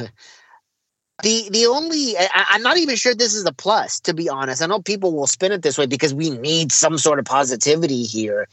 the 1.23 1.47
the 1.49 1.65
only 1.65 2.17
I, 2.17 2.45
I'm 2.49 2.61
not 2.61 2.77
even 2.77 2.95
sure 2.95 3.15
this 3.15 3.33
is 3.33 3.45
a 3.45 3.53
plus. 3.53 3.99
To 4.01 4.13
be 4.13 4.29
honest, 4.29 4.61
I 4.61 4.65
know 4.65 4.81
people 4.81 5.13
will 5.13 5.27
spin 5.27 5.51
it 5.51 5.61
this 5.61 5.77
way 5.77 5.85
because 5.85 6.13
we 6.13 6.29
need 6.29 6.71
some 6.71 6.97
sort 6.97 7.19
of 7.19 7.25
positivity 7.25 8.03
here. 8.03 8.47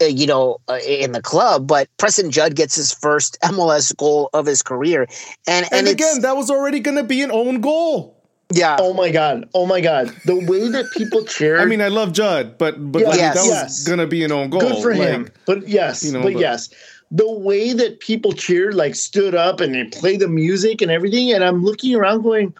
Uh, 0.00 0.04
You 0.06 0.26
know, 0.26 0.58
uh, 0.68 0.78
in 0.86 1.12
the 1.12 1.22
club, 1.22 1.66
but 1.66 1.88
Preston 1.98 2.30
Judd 2.30 2.54
gets 2.56 2.74
his 2.74 2.92
first 2.92 3.38
MLS 3.42 3.96
goal 3.96 4.28
of 4.32 4.46
his 4.46 4.62
career, 4.62 5.02
and 5.46 5.64
and, 5.66 5.72
And 5.72 5.88
again, 5.88 6.20
that 6.22 6.36
was 6.36 6.50
already 6.50 6.80
going 6.80 6.96
to 6.96 7.04
be 7.04 7.22
an 7.22 7.30
own 7.30 7.60
goal. 7.60 8.16
yeah, 8.52 8.76
Oh 8.80 8.92
my 8.92 9.10
god! 9.10 9.48
Oh 9.54 9.66
my 9.66 9.80
god! 9.80 10.08
The 10.26 10.36
way 10.36 10.68
that 10.68 10.90
people 10.96 11.24
cheered. 11.34 11.60
I 11.60 11.64
mean, 11.64 11.80
I 11.80 11.88
love 11.88 12.12
Judd, 12.12 12.58
but 12.58 12.74
but 12.92 13.02
Yeah, 13.02 13.08
like, 13.08 13.18
Yes. 13.18 13.34
that 13.34 13.40
was 13.42 13.50
yes. 13.50 13.84
going 13.86 13.98
to 14.00 14.06
be 14.06 14.24
an 14.24 14.32
own 14.32 14.50
goal. 14.50 14.60
good 14.60 14.82
for 14.82 14.94
Like, 14.94 15.08
him. 15.08 15.28
But 15.46 15.68
yes, 15.68 16.04
you 16.04 16.12
know, 16.12 16.22
but, 16.22 16.32
but- 16.34 16.40
yes, 16.40 16.68
the 17.10 17.30
way 17.30 17.72
that 17.72 18.00
people 18.00 18.32
cheered, 18.32 18.74
like 18.74 18.94
stood 18.96 19.34
up 19.34 19.60
and 19.60 19.74
they 19.74 19.84
played 19.84 20.18
the 20.20 20.28
music 20.28 20.82
and 20.82 20.90
everything, 20.90 21.32
and 21.32 21.44
I'm 21.44 21.62
looking 21.64 21.94
around 21.94 22.22
going, 22.22 22.52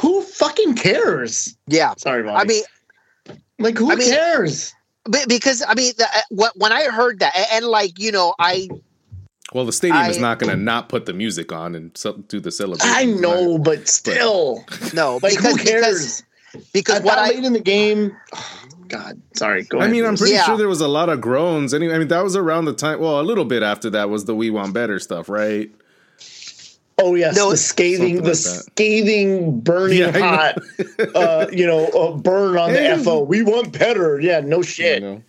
"Who 0.00 0.22
fucking 0.22 0.74
cares?" 0.76 1.54
yeah. 1.66 1.92
Sorry, 1.98 2.22
Bobby. 2.22 2.38
I 2.40 2.44
mean, 2.44 2.62
like 3.58 3.76
who 3.76 3.92
I 3.92 3.96
mean- 3.96 4.08
cares? 4.08 4.72
Be- 5.10 5.24
because 5.28 5.62
I 5.66 5.74
mean, 5.74 5.92
the, 5.98 6.04
uh, 6.04 6.48
when 6.56 6.72
I 6.72 6.84
heard 6.84 7.20
that, 7.20 7.34
and, 7.36 7.46
and 7.52 7.66
like 7.66 7.98
you 7.98 8.12
know, 8.12 8.34
I 8.38 8.68
Well, 9.52 9.64
the 9.64 9.72
stadium 9.72 10.04
is 10.06 10.18
not 10.18 10.38
going 10.38 10.50
to 10.50 10.56
not 10.56 10.88
put 10.88 11.06
the 11.06 11.12
music 11.12 11.52
on 11.52 11.74
and 11.74 11.92
do 12.28 12.40
the 12.40 12.50
celebration. 12.50 12.90
I 12.94 13.04
know, 13.04 13.58
but 13.58 13.88
still, 13.88 14.64
no 14.94 15.18
like 15.22 15.36
because 15.36 15.56
who 15.56 15.64
cares? 15.64 15.84
because 15.84 16.22
because 16.72 16.96
At 17.00 17.04
what 17.04 17.18
I 17.18 17.28
late 17.28 17.44
in 17.44 17.52
the 17.52 17.60
game, 17.60 18.16
God, 18.88 19.20
sorry. 19.36 19.64
Go 19.64 19.78
I 19.78 19.82
ahead. 19.82 19.92
mean, 19.92 20.04
I'm 20.06 20.16
pretty 20.16 20.32
Yeah. 20.34 20.44
sure 20.46 20.56
there 20.56 20.68
was 20.68 20.80
a 20.80 20.88
lot 20.88 21.08
of 21.10 21.20
groans. 21.20 21.74
Anyway, 21.74 21.94
I 21.94 21.98
mean, 21.98 22.08
that 22.08 22.24
was 22.24 22.36
around 22.36 22.64
the 22.64 22.72
time. 22.72 23.00
Well, 23.00 23.20
a 23.20 23.22
little 23.22 23.44
bit 23.44 23.62
after 23.62 23.90
that 23.90 24.08
was 24.10 24.24
the 24.24 24.34
"We 24.34 24.50
Want 24.50 24.72
Better" 24.72 24.98
stuff, 24.98 25.28
right? 25.28 25.70
Oh 27.00 27.14
yes, 27.14 27.36
No, 27.36 27.50
the 27.50 27.56
scathing, 27.56 28.16
something 28.16 28.24
the 28.24 28.30
like 28.30 28.38
that. 28.38 28.64
scathing, 28.72 29.60
burning 29.60 29.98
Yeah, 29.98 30.10
hot, 30.20 30.58
uh, 31.14 31.46
you 31.52 31.66
know, 31.66 31.86
uh, 31.86 32.12
burn 32.16 32.58
on 32.58 32.72
the 32.72 33.00
FO. 33.04 33.20
We 33.20 33.42
want 33.42 33.78
better. 33.78 34.18
Yeah, 34.20 34.40
no 34.40 34.58
I 34.58 34.62
shit. 34.62 35.02
know. 35.02 35.22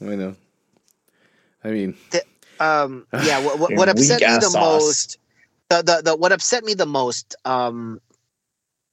I 0.00 0.14
know. 0.14 0.36
I 1.64 1.70
mean, 1.70 1.96
um 2.60 3.06
yeah 3.24 3.38
what, 3.38 3.58
what, 3.58 3.72
what 3.76 3.88
upset 3.88 4.20
me 4.20 4.34
the 4.34 4.42
sauce. 4.42 4.52
most 4.60 5.18
the, 5.68 5.82
the 5.82 6.02
the 6.04 6.16
what 6.16 6.32
upset 6.32 6.64
me 6.64 6.74
the 6.74 6.86
most 6.86 7.34
um 7.44 8.00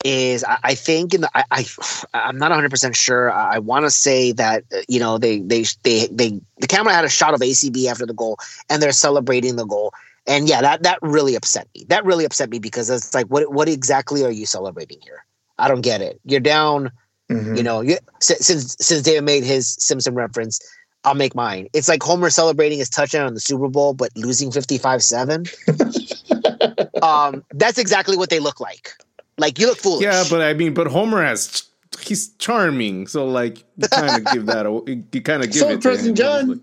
is 0.03 0.43
I, 0.43 0.57
I 0.63 0.75
think 0.75 1.13
in 1.13 1.21
the 1.21 1.29
I, 1.34 1.43
I 1.51 1.65
I'm 2.13 2.38
not 2.38 2.49
100 2.49 2.69
percent 2.69 2.95
sure 2.95 3.31
I, 3.31 3.55
I 3.55 3.59
want 3.59 3.86
to 3.86 3.91
say 3.91 4.31
that 4.34 4.63
uh, 4.75 4.79
you 4.89 4.99
know 4.99 5.17
they 5.17 5.39
they 5.39 5.63
they 5.84 6.07
they 6.07 6.41
the 6.57 6.67
camera 6.67 6.93
had 6.93 7.05
a 7.05 7.09
shot 7.09 7.34
of 7.34 7.39
ACB 7.39 7.86
after 7.86 8.05
the 8.05 8.13
goal 8.13 8.38
and 8.69 8.81
they're 8.81 8.91
celebrating 8.91 9.55
the 9.55 9.65
goal 9.65 9.93
and 10.28 10.47
yeah 10.47 10.61
that 10.61 10.84
that 10.84 10.97
really 11.01 11.36
upset 11.36 11.67
me 11.76 11.86
that 11.89 12.03
really 12.05 12.26
upset 12.26 12.49
me 12.49 12.59
because 12.59 12.89
it's 12.89 13.13
like 13.13 13.26
what 13.28 13.51
what 13.53 13.67
exactly 13.67 14.24
are 14.24 14.32
you 14.32 14.45
celebrating 14.45 14.97
here 15.03 15.26
I 15.59 15.67
don't 15.67 15.82
get 15.82 16.01
it 16.01 16.19
you're 16.26 16.39
down 16.39 16.91
Mhm. 17.32 17.55
you 17.55 17.63
know, 17.63 17.80
you, 17.80 17.97
since 18.19 18.45
since 18.45 18.76
since 18.82 19.01
David 19.01 19.24
made 19.24 19.43
his 19.45 19.78
Simpson 19.80 20.13
reference, 20.13 20.59
I'll 21.05 21.15
make 21.15 21.34
mine. 21.36 21.69
It's 21.71 21.88
like 21.88 22.03
Homer 22.03 22.30
celebrating 22.30 22.78
his 22.80 22.89
touchdown 22.89 23.28
in 23.30 23.34
the 23.34 23.39
Super 23.39 23.69
Bowl, 23.69 23.93
but 23.93 24.09
losing 24.17 24.51
fifty 24.51 24.78
five 24.78 25.01
seven. 25.01 25.45
Um, 27.01 27.43
that's 27.53 27.78
exactly 27.78 28.15
what 28.17 28.30
they 28.30 28.39
look 28.39 28.59
like. 28.59 28.91
Like 29.38 29.59
you 29.59 29.67
look 29.67 29.78
foolish. 29.78 30.03
yeah, 30.03 30.24
but 30.30 30.41
I 30.41 30.53
mean, 30.53 30.74
but 30.74 30.88
Homer 30.88 31.21
has 31.24 31.63
he's 31.99 32.30
charming, 32.38 33.07
so 33.07 33.26
like 33.26 33.63
you 33.78 33.88
kind 33.89 34.26
of 34.26 34.34
give 34.34 34.45
that. 34.47 34.65
a- 34.65 34.84
You 35.11 35.21
kind 35.21 35.43
of 35.43 35.51
give 35.51 35.61
So 35.61 35.69
it 35.69 35.74
to 35.76 35.80
Preston 35.80 36.09
him. 36.09 36.15
Judd. 36.15 36.47
Like- 36.47 36.57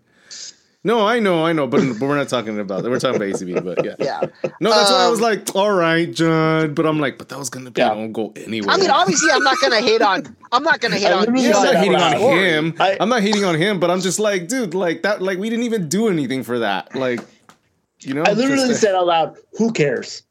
no, 0.83 1.07
I 1.07 1.19
know, 1.19 1.45
I 1.45 1.53
know, 1.53 1.67
but, 1.67 1.81
but 1.99 2.09
we're 2.09 2.17
not 2.17 2.29
talking 2.29 2.59
about 2.59 2.83
that. 2.83 2.91
We're 2.91 2.99
talking 2.99 3.17
about 3.17 3.29
ACB, 3.29 3.63
but 3.65 3.85
yeah. 3.85 3.95
yeah. 3.99 4.21
No, 4.61 4.71
that's 4.71 4.91
why 4.91 5.05
I 5.05 5.09
was 5.11 5.19
Um, 5.19 5.25
like, 5.25 5.55
all 5.55 5.73
right, 5.73 6.11
John. 6.13 6.73
but 6.75 6.87
I'm 6.87 6.99
like, 6.99 7.19
but 7.19 7.29
that 7.29 7.39
was 7.39 7.51
gonna 7.51 7.71
be 7.71 7.81
Yeah. 7.81 7.93
an 7.93 7.99
own 7.99 8.13
goal 8.13 8.33
anyway. 8.37 8.69
I 8.71 8.77
mean, 8.79 8.91
obviously, 8.91 9.31
I'm 9.31 9.43
not 9.43 9.57
gonna 9.61 9.81
hate 9.81 10.01
on. 10.03 10.37
I'm 10.53 10.63
not 10.63 10.81
gonna 10.81 10.97
hate 10.97 11.13
on. 11.13 11.21
literally 11.33 11.43
Yeah, 11.49 11.57
I'm 11.59 11.65
not 11.65 11.75
hating 11.77 11.95
on 11.97 12.13
him. 12.39 12.75
I- 12.81 12.97
I'm 12.99 13.09
not 13.09 13.23
hating 13.23 13.45
on 13.45 13.55
him, 13.57 13.79
but 13.79 13.91
I'm 13.91 14.01
just 14.01 14.19
like, 14.19 14.49
dude, 14.49 14.75
like 14.75 15.03
that, 15.03 15.21
like 15.21 15.39
we 15.39 15.51
didn't 15.51 15.65
even 15.65 15.89
do 15.89 16.09
anything 16.09 16.43
for 16.43 16.59
that. 16.61 16.95
Like, 16.95 17.21
you 18.01 18.15
know, 18.15 18.23
I 18.23 18.33
literally 18.33 18.69
just, 18.69 18.81
said 18.81 18.95
out 18.95 19.07
loud, 19.07 19.37
"Who 19.59 19.73
cares?" 19.73 20.23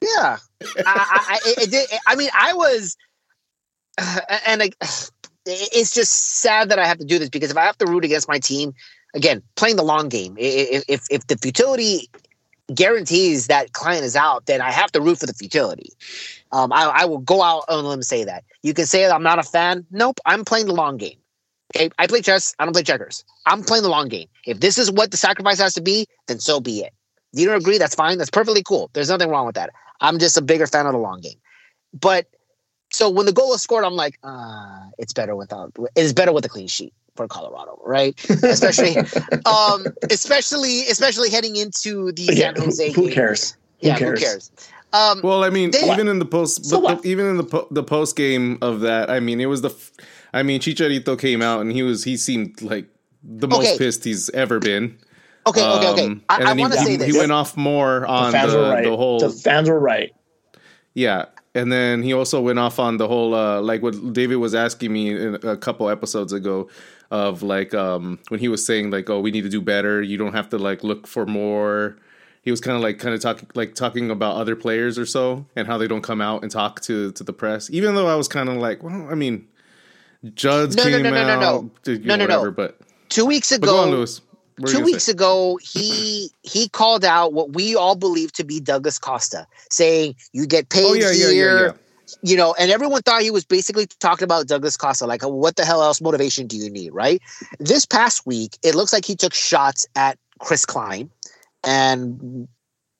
Yeah, 0.00 0.36
I, 0.62 0.66
I, 0.86 1.20
I, 1.34 1.38
it, 1.62 1.72
it. 1.74 2.00
I 2.06 2.14
mean, 2.14 2.30
I 2.38 2.52
was, 2.52 2.96
and 4.46 4.60
like, 4.60 4.76
it's 5.44 5.92
just 5.94 6.40
sad 6.40 6.68
that 6.68 6.78
I 6.78 6.86
have 6.86 6.98
to 6.98 7.04
do 7.04 7.18
this 7.18 7.28
because 7.30 7.50
if 7.50 7.56
I 7.56 7.64
have 7.64 7.78
to 7.78 7.86
root 7.86 8.04
against 8.04 8.28
my 8.28 8.38
team, 8.38 8.74
again, 9.16 9.42
playing 9.56 9.76
the 9.76 9.82
long 9.82 10.08
game. 10.08 10.36
If 10.38 11.06
if 11.10 11.26
the 11.26 11.36
futility 11.38 12.08
guarantees 12.72 13.46
that 13.46 13.72
client 13.72 14.04
is 14.04 14.14
out, 14.14 14.46
then 14.46 14.60
I 14.60 14.70
have 14.70 14.92
to 14.92 15.00
root 15.00 15.18
for 15.18 15.26
the 15.26 15.34
futility. 15.34 15.90
Um, 16.52 16.72
I, 16.72 16.84
I 16.84 17.04
will 17.06 17.18
go 17.18 17.42
out 17.42 17.64
on 17.68 17.84
a 17.84 17.88
limb 17.88 18.02
say 18.02 18.24
that. 18.24 18.44
You 18.62 18.74
can 18.74 18.86
say 18.86 19.08
I'm 19.08 19.22
not 19.22 19.38
a 19.38 19.42
fan. 19.42 19.86
Nope, 19.90 20.20
I'm 20.26 20.44
playing 20.44 20.66
the 20.66 20.74
long 20.74 20.96
game. 20.96 21.16
Okay, 21.74 21.90
I 21.98 22.06
play 22.06 22.22
chess. 22.22 22.54
I 22.58 22.64
don't 22.64 22.72
play 22.72 22.84
checkers. 22.84 23.24
I'm 23.46 23.62
playing 23.62 23.82
the 23.82 23.88
long 23.88 24.08
game. 24.08 24.28
If 24.46 24.60
this 24.60 24.78
is 24.78 24.92
what 24.92 25.10
the 25.10 25.16
sacrifice 25.16 25.58
has 25.58 25.74
to 25.74 25.80
be, 25.80 26.06
then 26.28 26.38
so 26.38 26.60
be 26.60 26.80
it. 26.80 26.92
You 27.32 27.46
don't 27.46 27.56
agree? 27.56 27.78
That's 27.78 27.94
fine. 27.94 28.18
That's 28.18 28.30
perfectly 28.30 28.62
cool. 28.62 28.90
There's 28.92 29.08
nothing 29.08 29.30
wrong 29.30 29.46
with 29.46 29.56
that. 29.56 29.70
I'm 30.00 30.18
just 30.18 30.36
a 30.36 30.42
bigger 30.42 30.66
fan 30.66 30.86
of 30.86 30.92
the 30.92 30.98
long 30.98 31.20
game. 31.20 31.38
But 31.92 32.26
so 32.92 33.10
when 33.10 33.26
the 33.26 33.32
goal 33.32 33.52
is 33.54 33.62
scored, 33.62 33.84
I'm 33.84 33.94
like, 33.94 34.18
uh, 34.22 34.86
it's 34.98 35.12
better 35.12 35.34
without. 35.34 35.72
It's 35.96 36.12
better 36.12 36.32
with 36.32 36.44
a 36.44 36.48
clean 36.48 36.68
sheet 36.68 36.94
for 37.16 37.26
Colorado, 37.28 37.80
right? 37.84 38.14
Especially, 38.44 38.96
um, 39.46 39.86
especially, 40.10 40.82
especially 40.88 41.30
heading 41.30 41.56
into 41.56 42.12
the 42.12 42.22
Yeah, 42.24 42.52
San 42.54 42.56
Jose. 42.56 42.92
who, 42.92 43.02
who 43.06 43.10
cares? 43.12 43.52
Who 43.80 43.88
Yeah, 43.88 43.98
cares? 43.98 44.20
who 44.20 44.24
cares? 44.26 44.50
Um, 44.92 45.20
Well, 45.22 45.44
I 45.44 45.50
mean, 45.50 45.70
They- 45.72 45.90
even 45.90 46.08
in 46.08 46.18
the 46.18 46.24
post, 46.24 46.64
So 46.66 46.76
but 46.76 46.82
what? 46.84 47.02
the, 47.02 47.08
even 47.08 47.26
in 47.26 47.36
the 47.36 47.44
po- 47.44 47.68
the 47.70 47.82
post 47.82 48.16
game 48.16 48.58
of 48.62 48.80
that, 48.80 49.10
I 49.10 49.20
mean, 49.20 49.40
it 49.40 49.46
was 49.46 49.62
the, 49.62 49.70
f- 49.70 49.92
I 50.32 50.42
mean, 50.42 50.60
Chicharito 50.60 51.18
came 51.18 51.42
out 51.42 51.60
and 51.60 51.72
he 51.72 51.82
was 51.82 52.04
he 52.04 52.16
seemed 52.16 52.62
like 52.62 52.86
the 53.24 53.48
most 53.48 53.66
Okay. 53.66 53.78
pissed 53.78 54.04
he's 54.04 54.30
ever 54.30 54.58
been. 54.60 54.96
okay, 55.46 55.62
okay, 55.62 55.88
okay. 55.88 56.04
Um, 56.06 56.22
I, 56.28 56.36
and 56.38 56.48
I 56.48 56.52
want 56.54 56.72
to 56.74 56.78
say 56.78 56.90
he, 56.92 56.96
this. 56.96 57.12
he 57.12 57.18
went 57.18 57.32
off 57.32 57.56
more 57.56 58.00
The 58.00 58.08
on 58.08 58.32
fans 58.32 58.52
the, 58.52 58.58
were 58.58 58.70
right. 58.70 58.84
the 58.84 58.96
whole 58.96 59.18
the 59.20 59.30
fans 59.30 59.68
were 59.68 59.80
right. 59.80 60.12
Yeah, 60.94 61.26
and 61.54 61.70
then 61.70 62.02
he 62.02 62.14
also 62.14 62.40
went 62.40 62.58
off 62.58 62.78
on 62.78 62.96
the 62.96 63.06
whole 63.08 63.34
uh, 63.34 63.60
like 63.60 63.82
what 63.82 64.12
David 64.12 64.36
was 64.36 64.54
asking 64.54 64.92
me 64.92 65.10
in 65.10 65.34
a 65.42 65.56
couple 65.56 65.88
episodes 65.90 66.32
ago 66.32 66.68
of 67.10 67.42
like 67.42 67.74
um, 67.74 68.18
when 68.28 68.40
he 68.40 68.48
was 68.48 68.64
saying 68.66 68.90
like 68.90 69.08
oh 69.08 69.20
we 69.20 69.30
need 69.30 69.42
to 69.42 69.48
do 69.48 69.60
better 69.60 70.02
you 70.02 70.16
don't 70.16 70.32
have 70.32 70.48
to 70.50 70.58
like 70.58 70.82
look 70.84 71.06
for 71.06 71.26
more. 71.26 71.96
He 72.42 72.52
was 72.52 72.60
kind 72.60 72.76
of 72.76 72.82
like 72.82 72.98
kind 72.98 73.14
of 73.14 73.20
talking 73.20 73.48
like 73.54 73.74
talking 73.74 74.10
about 74.10 74.36
other 74.36 74.54
players 74.54 74.98
or 74.98 75.06
so 75.06 75.46
and 75.56 75.66
how 75.66 75.78
they 75.78 75.88
don't 75.88 76.02
come 76.02 76.20
out 76.20 76.42
and 76.42 76.50
talk 76.50 76.80
to 76.82 77.12
to 77.12 77.24
the 77.24 77.32
press. 77.32 77.70
Even 77.70 77.94
though 77.94 78.06
I 78.06 78.14
was 78.14 78.28
kind 78.28 78.48
of 78.48 78.56
like 78.56 78.82
well 78.82 79.08
I 79.10 79.14
mean 79.14 79.46
Judd's 80.34 80.76
No, 80.76 80.84
no, 80.84 80.90
came 80.90 81.02
no, 81.02 81.10
no, 81.10 81.24
no, 81.26 81.32
out 81.32 81.40
no. 81.40 81.70
No, 81.86 81.94
no, 81.94 82.16
no. 82.16 82.22
whatever, 82.24 82.50
but 82.50 82.78
Two 83.08 83.26
weeks 83.26 83.50
but 83.50 83.62
go 83.62 83.78
on 83.78 83.88
ago, 83.88 83.96
Lewis. 83.96 84.20
You 84.58 84.66
two 84.66 84.80
weeks 84.80 85.04
say? 85.04 85.12
ago 85.12 85.58
he 85.62 86.30
he 86.42 86.68
called 86.68 87.04
out 87.04 87.32
what 87.32 87.52
we 87.52 87.76
all 87.76 87.94
believe 87.94 88.32
to 88.32 88.44
be 88.44 88.58
Douglas 88.58 88.98
Costa, 88.98 89.46
saying 89.70 90.16
you 90.32 90.46
get 90.46 90.70
paid 90.70 90.84
Oh 90.86 90.94
yeah 90.94 91.12
here, 91.12 91.30
yeah 91.30 91.66
yeah. 91.66 91.72
You 92.22 92.36
know, 92.36 92.54
and 92.58 92.70
everyone 92.70 93.02
thought 93.02 93.22
he 93.22 93.30
was 93.30 93.44
basically 93.44 93.86
talking 93.86 94.24
about 94.24 94.46
Douglas 94.46 94.76
Costa, 94.76 95.06
like 95.06 95.24
uh, 95.24 95.28
what 95.28 95.56
the 95.56 95.64
hell 95.64 95.82
else 95.82 96.00
motivation 96.00 96.46
do 96.46 96.56
you 96.56 96.70
need, 96.70 96.90
right? 96.90 97.20
This 97.58 97.84
past 97.84 98.26
week, 98.26 98.56
it 98.62 98.74
looks 98.74 98.92
like 98.92 99.04
he 99.04 99.16
took 99.16 99.34
shots 99.34 99.86
at 99.96 100.18
Chris 100.38 100.64
Klein 100.64 101.10
and 101.64 102.46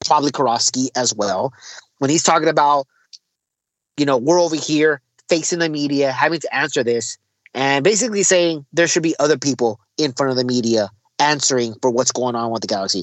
probably 0.05 0.33
Kirovski 0.33 0.89
as 0.97 1.15
well 1.15 1.53
when 1.99 2.11
he's 2.11 2.23
talking 2.23 2.49
about, 2.49 2.87
you 3.97 4.07
know, 4.07 4.17
we're 4.17 4.41
over 4.41 4.57
here 4.57 5.01
facing 5.29 5.59
the 5.59 5.69
media, 5.69 6.13
having 6.13 6.41
to 6.41 6.55
answer 6.55 6.83
this, 6.85 7.19
and 7.55 7.85
basically 7.85 8.23
saying 8.23 8.67
there 8.73 8.87
should 8.87 9.03
be 9.03 9.15
other 9.19 9.39
people 9.39 9.81
in 9.99 10.13
front 10.13 10.31
of 10.31 10.37
the 10.37 10.45
media 10.45 10.91
answering 11.19 11.75
for 11.81 11.91
what's 11.91 12.13
going 12.13 12.35
on 12.35 12.51
with 12.51 12.61
the 12.61 12.69
Galaxy. 12.69 13.03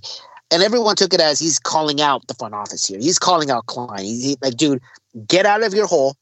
And 0.52 0.62
everyone 0.62 0.96
took 0.96 1.14
it 1.14 1.20
as 1.20 1.40
he's 1.40 1.58
calling 1.60 2.00
out 2.02 2.28
the 2.28 2.36
front 2.36 2.54
office 2.54 2.86
here. 2.86 3.00
He's 3.00 3.18
calling 3.18 3.50
out 3.50 3.66
Klein. 3.66 4.04
He's 4.06 4.24
he, 4.24 4.38
like, 4.42 4.56
dude, 4.56 4.82
get 5.28 5.46
out 5.46 5.64
of 5.64 5.74
your 5.74 5.88
hole. 5.88 6.16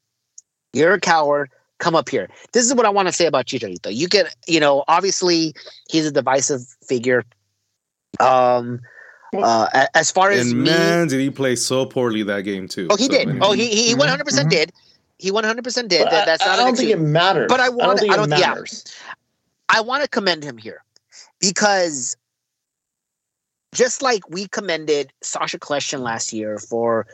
You're 0.74 0.94
a 0.94 1.00
coward. 1.00 1.50
Come 1.80 1.96
up 1.96 2.08
here. 2.10 2.30
This 2.54 2.66
is 2.66 2.74
what 2.76 2.86
I 2.86 2.90
want 2.90 3.08
to 3.08 3.12
say 3.14 3.26
about 3.26 3.46
Chicharito. 3.48 3.94
You 3.94 4.08
get, 4.08 4.34
you 4.48 4.60
know, 4.60 4.84
obviously 4.88 5.54
he's 5.90 6.06
a 6.06 6.12
divisive 6.12 6.62
figure. 6.88 7.26
Um, 8.20 8.80
uh, 9.36 9.68
as 9.96 10.12
far 10.12 10.30
as 10.32 10.52
and 10.52 10.64
me, 10.64 10.70
man, 10.70 11.08
did 11.08 11.20
he 11.20 11.30
play 11.30 11.56
so 11.56 11.86
poorly 11.86 12.24
that 12.24 12.42
game 12.42 12.68
too? 12.68 12.88
oh, 12.92 12.96
he 12.98 13.06
So, 13.06 13.12
did. 13.12 13.30
I 13.30 13.32
mean, 13.34 13.42
Oh, 13.44 13.52
he 13.54 13.68
he 13.88 13.96
one 13.96 14.08
hundred 14.10 14.26
percent 14.26 14.48
Mhm. 14.48 14.52
did. 14.52 14.72
He 15.18 15.32
one 15.32 15.44
hundred 15.44 15.64
percent 15.64 15.90
did. 15.90 16.06
That, 16.10 16.26
that's 16.26 16.46
not. 16.46 16.50
I 16.60 16.62
an 16.62 16.68
don't 16.68 16.76
think 16.78 16.90
it 16.90 16.94
excuse. 16.94 17.10
matters. 17.10 17.48
But 17.50 17.60
I 17.60 17.66
I 17.66 17.70
wanna- 17.70 17.88
don't 17.88 18.00
think 18.00 18.12
I 18.12 18.14
it 18.16 18.18
don't- 18.18 18.40
yeah. 18.40 18.48
matters. 18.50 18.86
I 19.70 19.82
want 19.82 20.04
to 20.04 20.10
commend 20.10 20.44
him 20.44 20.58
here 20.58 20.84
because 21.40 22.16
just 23.74 24.02
like 24.02 24.30
we 24.30 24.48
commended 24.48 25.12
Sacha 25.22 25.58
Kljestan 25.60 26.00
last 26.00 26.34
year 26.34 26.58
for 26.58 27.08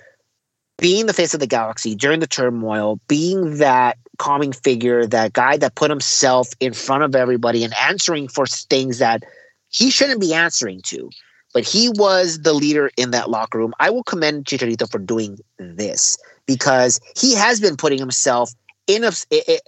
being 0.78 1.08
the 1.08 1.14
face 1.14 1.34
of 1.34 1.40
the 1.40 1.48
galaxy 1.48 1.96
during 1.96 2.20
the 2.20 2.28
turmoil, 2.28 3.00
being 3.08 3.58
that 3.58 3.98
calming 4.18 4.52
figure, 4.52 5.06
that 5.08 5.34
guy 5.34 5.58
that 5.58 5.76
put 5.76 5.90
himself 5.90 6.50
in 6.60 6.74
front 6.74 7.04
of 7.04 7.16
everybody 7.16 7.64
and 7.64 7.74
answering 7.78 8.28
for 8.28 8.46
things 8.46 9.00
that 9.00 9.24
he 9.70 9.90
shouldn't 9.90 10.22
be 10.22 10.34
answering 10.34 10.82
to. 10.84 11.10
But 11.54 11.64
he 11.64 11.90
was 11.90 12.40
the 12.40 12.54
leader 12.54 12.92
in 12.98 13.12
that 13.12 13.30
locker 13.30 13.58
room. 13.58 13.74
I 13.80 13.90
will 13.90 14.04
commend 14.04 14.46
Chicharito 14.46 14.90
for 14.90 15.00
doing 15.00 15.40
this 15.58 16.18
because 16.46 17.00
he 17.16 17.34
has 17.36 17.60
been 17.60 17.78
putting 17.78 18.00
himself 18.00 18.52
in 18.88 19.04
a, 19.04 19.12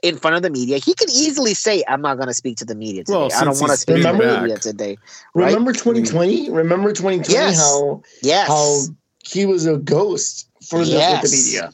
in 0.01 0.17
front 0.17 0.37
of 0.37 0.41
the 0.41 0.49
media. 0.49 0.77
He 0.77 0.93
could 0.93 1.09
easily 1.09 1.53
say, 1.53 1.83
"I'm 1.87 2.01
not 2.01 2.15
going 2.15 2.27
to 2.29 2.33
speak 2.33 2.57
to 2.57 2.65
the 2.65 2.75
media 2.75 3.03
today. 3.03 3.17
Well, 3.17 3.29
I 3.33 3.43
don't 3.43 3.59
want 3.59 3.67
to 3.67 3.71
he's 3.71 3.79
speak 3.81 3.95
to 3.97 4.03
the 4.03 4.13
media 4.13 4.57
today." 4.57 4.97
Right? 5.33 5.47
Remember 5.47 5.73
2020? 5.73 6.49
Remember 6.49 6.91
2020 6.93 7.33
Yes. 7.33 7.57
how 7.59 8.01
Yes. 8.21 8.47
how 8.47 8.81
he 9.25 9.45
was 9.45 9.65
a 9.65 9.77
ghost 9.77 10.47
for 10.67 10.79
the, 10.79 10.91
Yes. 10.91 11.29
the 11.29 11.37
media. 11.37 11.73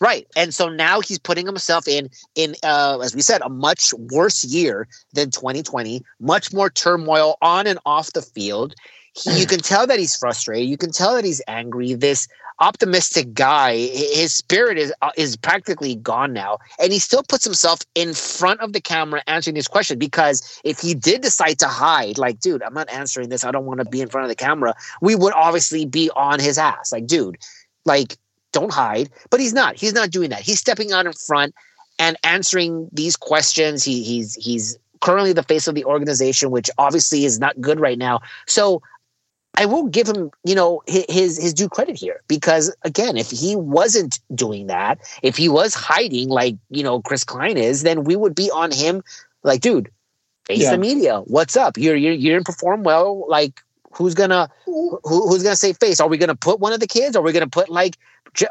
Right. 0.00 0.26
And 0.36 0.52
so 0.54 0.68
now 0.68 1.00
he's 1.00 1.18
putting 1.18 1.46
himself 1.46 1.88
in 1.88 2.10
in 2.34 2.54
uh 2.62 2.98
as 3.02 3.14
we 3.14 3.22
said 3.22 3.40
a 3.42 3.48
much 3.48 3.94
worse 4.10 4.44
year 4.44 4.88
than 5.14 5.30
2020, 5.30 6.02
much 6.20 6.52
more 6.52 6.68
turmoil 6.68 7.36
on 7.40 7.66
and 7.66 7.78
off 7.86 8.12
the 8.12 8.22
field. 8.22 8.74
He, 9.14 9.40
you 9.40 9.46
can 9.52 9.60
tell 9.60 9.86
that 9.86 9.98
he's 9.98 10.14
frustrated. 10.16 10.68
You 10.68 10.76
can 10.76 10.92
tell 10.92 11.14
that 11.14 11.24
he's 11.24 11.40
angry. 11.48 11.94
This 11.94 12.28
optimistic 12.58 13.34
guy, 13.34 13.76
his 13.76 14.34
spirit 14.34 14.78
is 14.78 14.92
uh, 15.02 15.10
is 15.16 15.36
practically 15.36 15.96
gone 15.96 16.32
now, 16.32 16.58
and 16.80 16.92
he 16.92 16.98
still 16.98 17.22
puts 17.22 17.44
himself 17.44 17.80
in 17.94 18.14
front 18.14 18.60
of 18.60 18.72
the 18.72 18.80
camera 18.80 19.22
answering 19.26 19.54
this 19.54 19.68
question 19.68 19.98
because 19.98 20.60
if 20.64 20.80
he 20.80 20.94
did 20.94 21.20
decide 21.20 21.58
to 21.58 21.68
hide, 21.68 22.18
like, 22.18 22.40
dude, 22.40 22.62
I'm 22.62 22.74
not 22.74 22.90
answering 22.90 23.28
this. 23.28 23.44
I 23.44 23.50
don't 23.50 23.66
want 23.66 23.80
to 23.80 23.86
be 23.86 24.00
in 24.00 24.08
front 24.08 24.24
of 24.24 24.28
the 24.28 24.36
camera. 24.36 24.74
We 25.00 25.14
would 25.14 25.34
obviously 25.34 25.84
be 25.84 26.10
on 26.16 26.40
his 26.40 26.58
ass, 26.58 26.92
like, 26.92 27.06
dude, 27.06 27.36
like 27.84 28.16
don't 28.52 28.72
hide. 28.72 29.10
But 29.30 29.40
he's 29.40 29.52
not. 29.52 29.76
He's 29.76 29.92
not 29.92 30.10
doing 30.10 30.30
that. 30.30 30.40
He's 30.40 30.60
stepping 30.60 30.92
out 30.92 31.06
in 31.06 31.12
front 31.12 31.54
and 31.98 32.16
answering 32.24 32.88
these 32.92 33.16
questions. 33.16 33.84
He, 33.84 34.02
he's 34.02 34.34
he's 34.34 34.78
currently 35.00 35.32
the 35.32 35.42
face 35.42 35.68
of 35.68 35.74
the 35.74 35.84
organization, 35.84 36.50
which 36.50 36.70
obviously 36.78 37.24
is 37.24 37.38
not 37.38 37.60
good 37.60 37.78
right 37.78 37.98
now. 37.98 38.20
So 38.46 38.82
I 39.56 39.66
will 39.66 39.86
give 39.86 40.06
him, 40.08 40.30
you 40.44 40.54
know, 40.54 40.82
his 40.86 41.36
his 41.38 41.54
due 41.54 41.68
credit 41.68 41.96
here 41.96 42.20
because 42.28 42.74
again, 42.82 43.16
if 43.16 43.30
he 43.30 43.56
wasn't 43.56 44.20
doing 44.34 44.66
that, 44.66 44.98
if 45.22 45.36
he 45.36 45.48
was 45.48 45.74
hiding 45.74 46.28
like 46.28 46.56
you 46.70 46.82
know 46.82 47.00
Chris 47.00 47.24
Klein 47.24 47.56
is, 47.56 47.82
then 47.82 48.04
we 48.04 48.16
would 48.16 48.34
be 48.34 48.50
on 48.50 48.70
him. 48.70 49.02
Like, 49.42 49.60
dude, 49.60 49.90
face 50.46 50.60
Yeah. 50.62 50.72
the 50.72 50.78
media. 50.78 51.20
What's 51.20 51.56
up? 51.56 51.78
You're 51.78 51.96
you're 51.96 52.12
you 52.12 52.32
didn't 52.32 52.46
perform 52.46 52.82
well. 52.82 53.24
Like, 53.28 53.60
who's 53.92 54.14
gonna 54.14 54.50
who, 54.64 54.98
who's 55.04 55.42
gonna 55.42 55.56
say 55.56 55.72
face? 55.72 56.00
Are 56.00 56.08
we 56.08 56.18
gonna 56.18 56.34
put 56.34 56.60
one 56.60 56.72
of 56.72 56.80
the 56.80 56.86
kids? 56.86 57.16
Are 57.16 57.22
we 57.22 57.32
gonna 57.32 57.46
put 57.48 57.68
like 57.68 57.96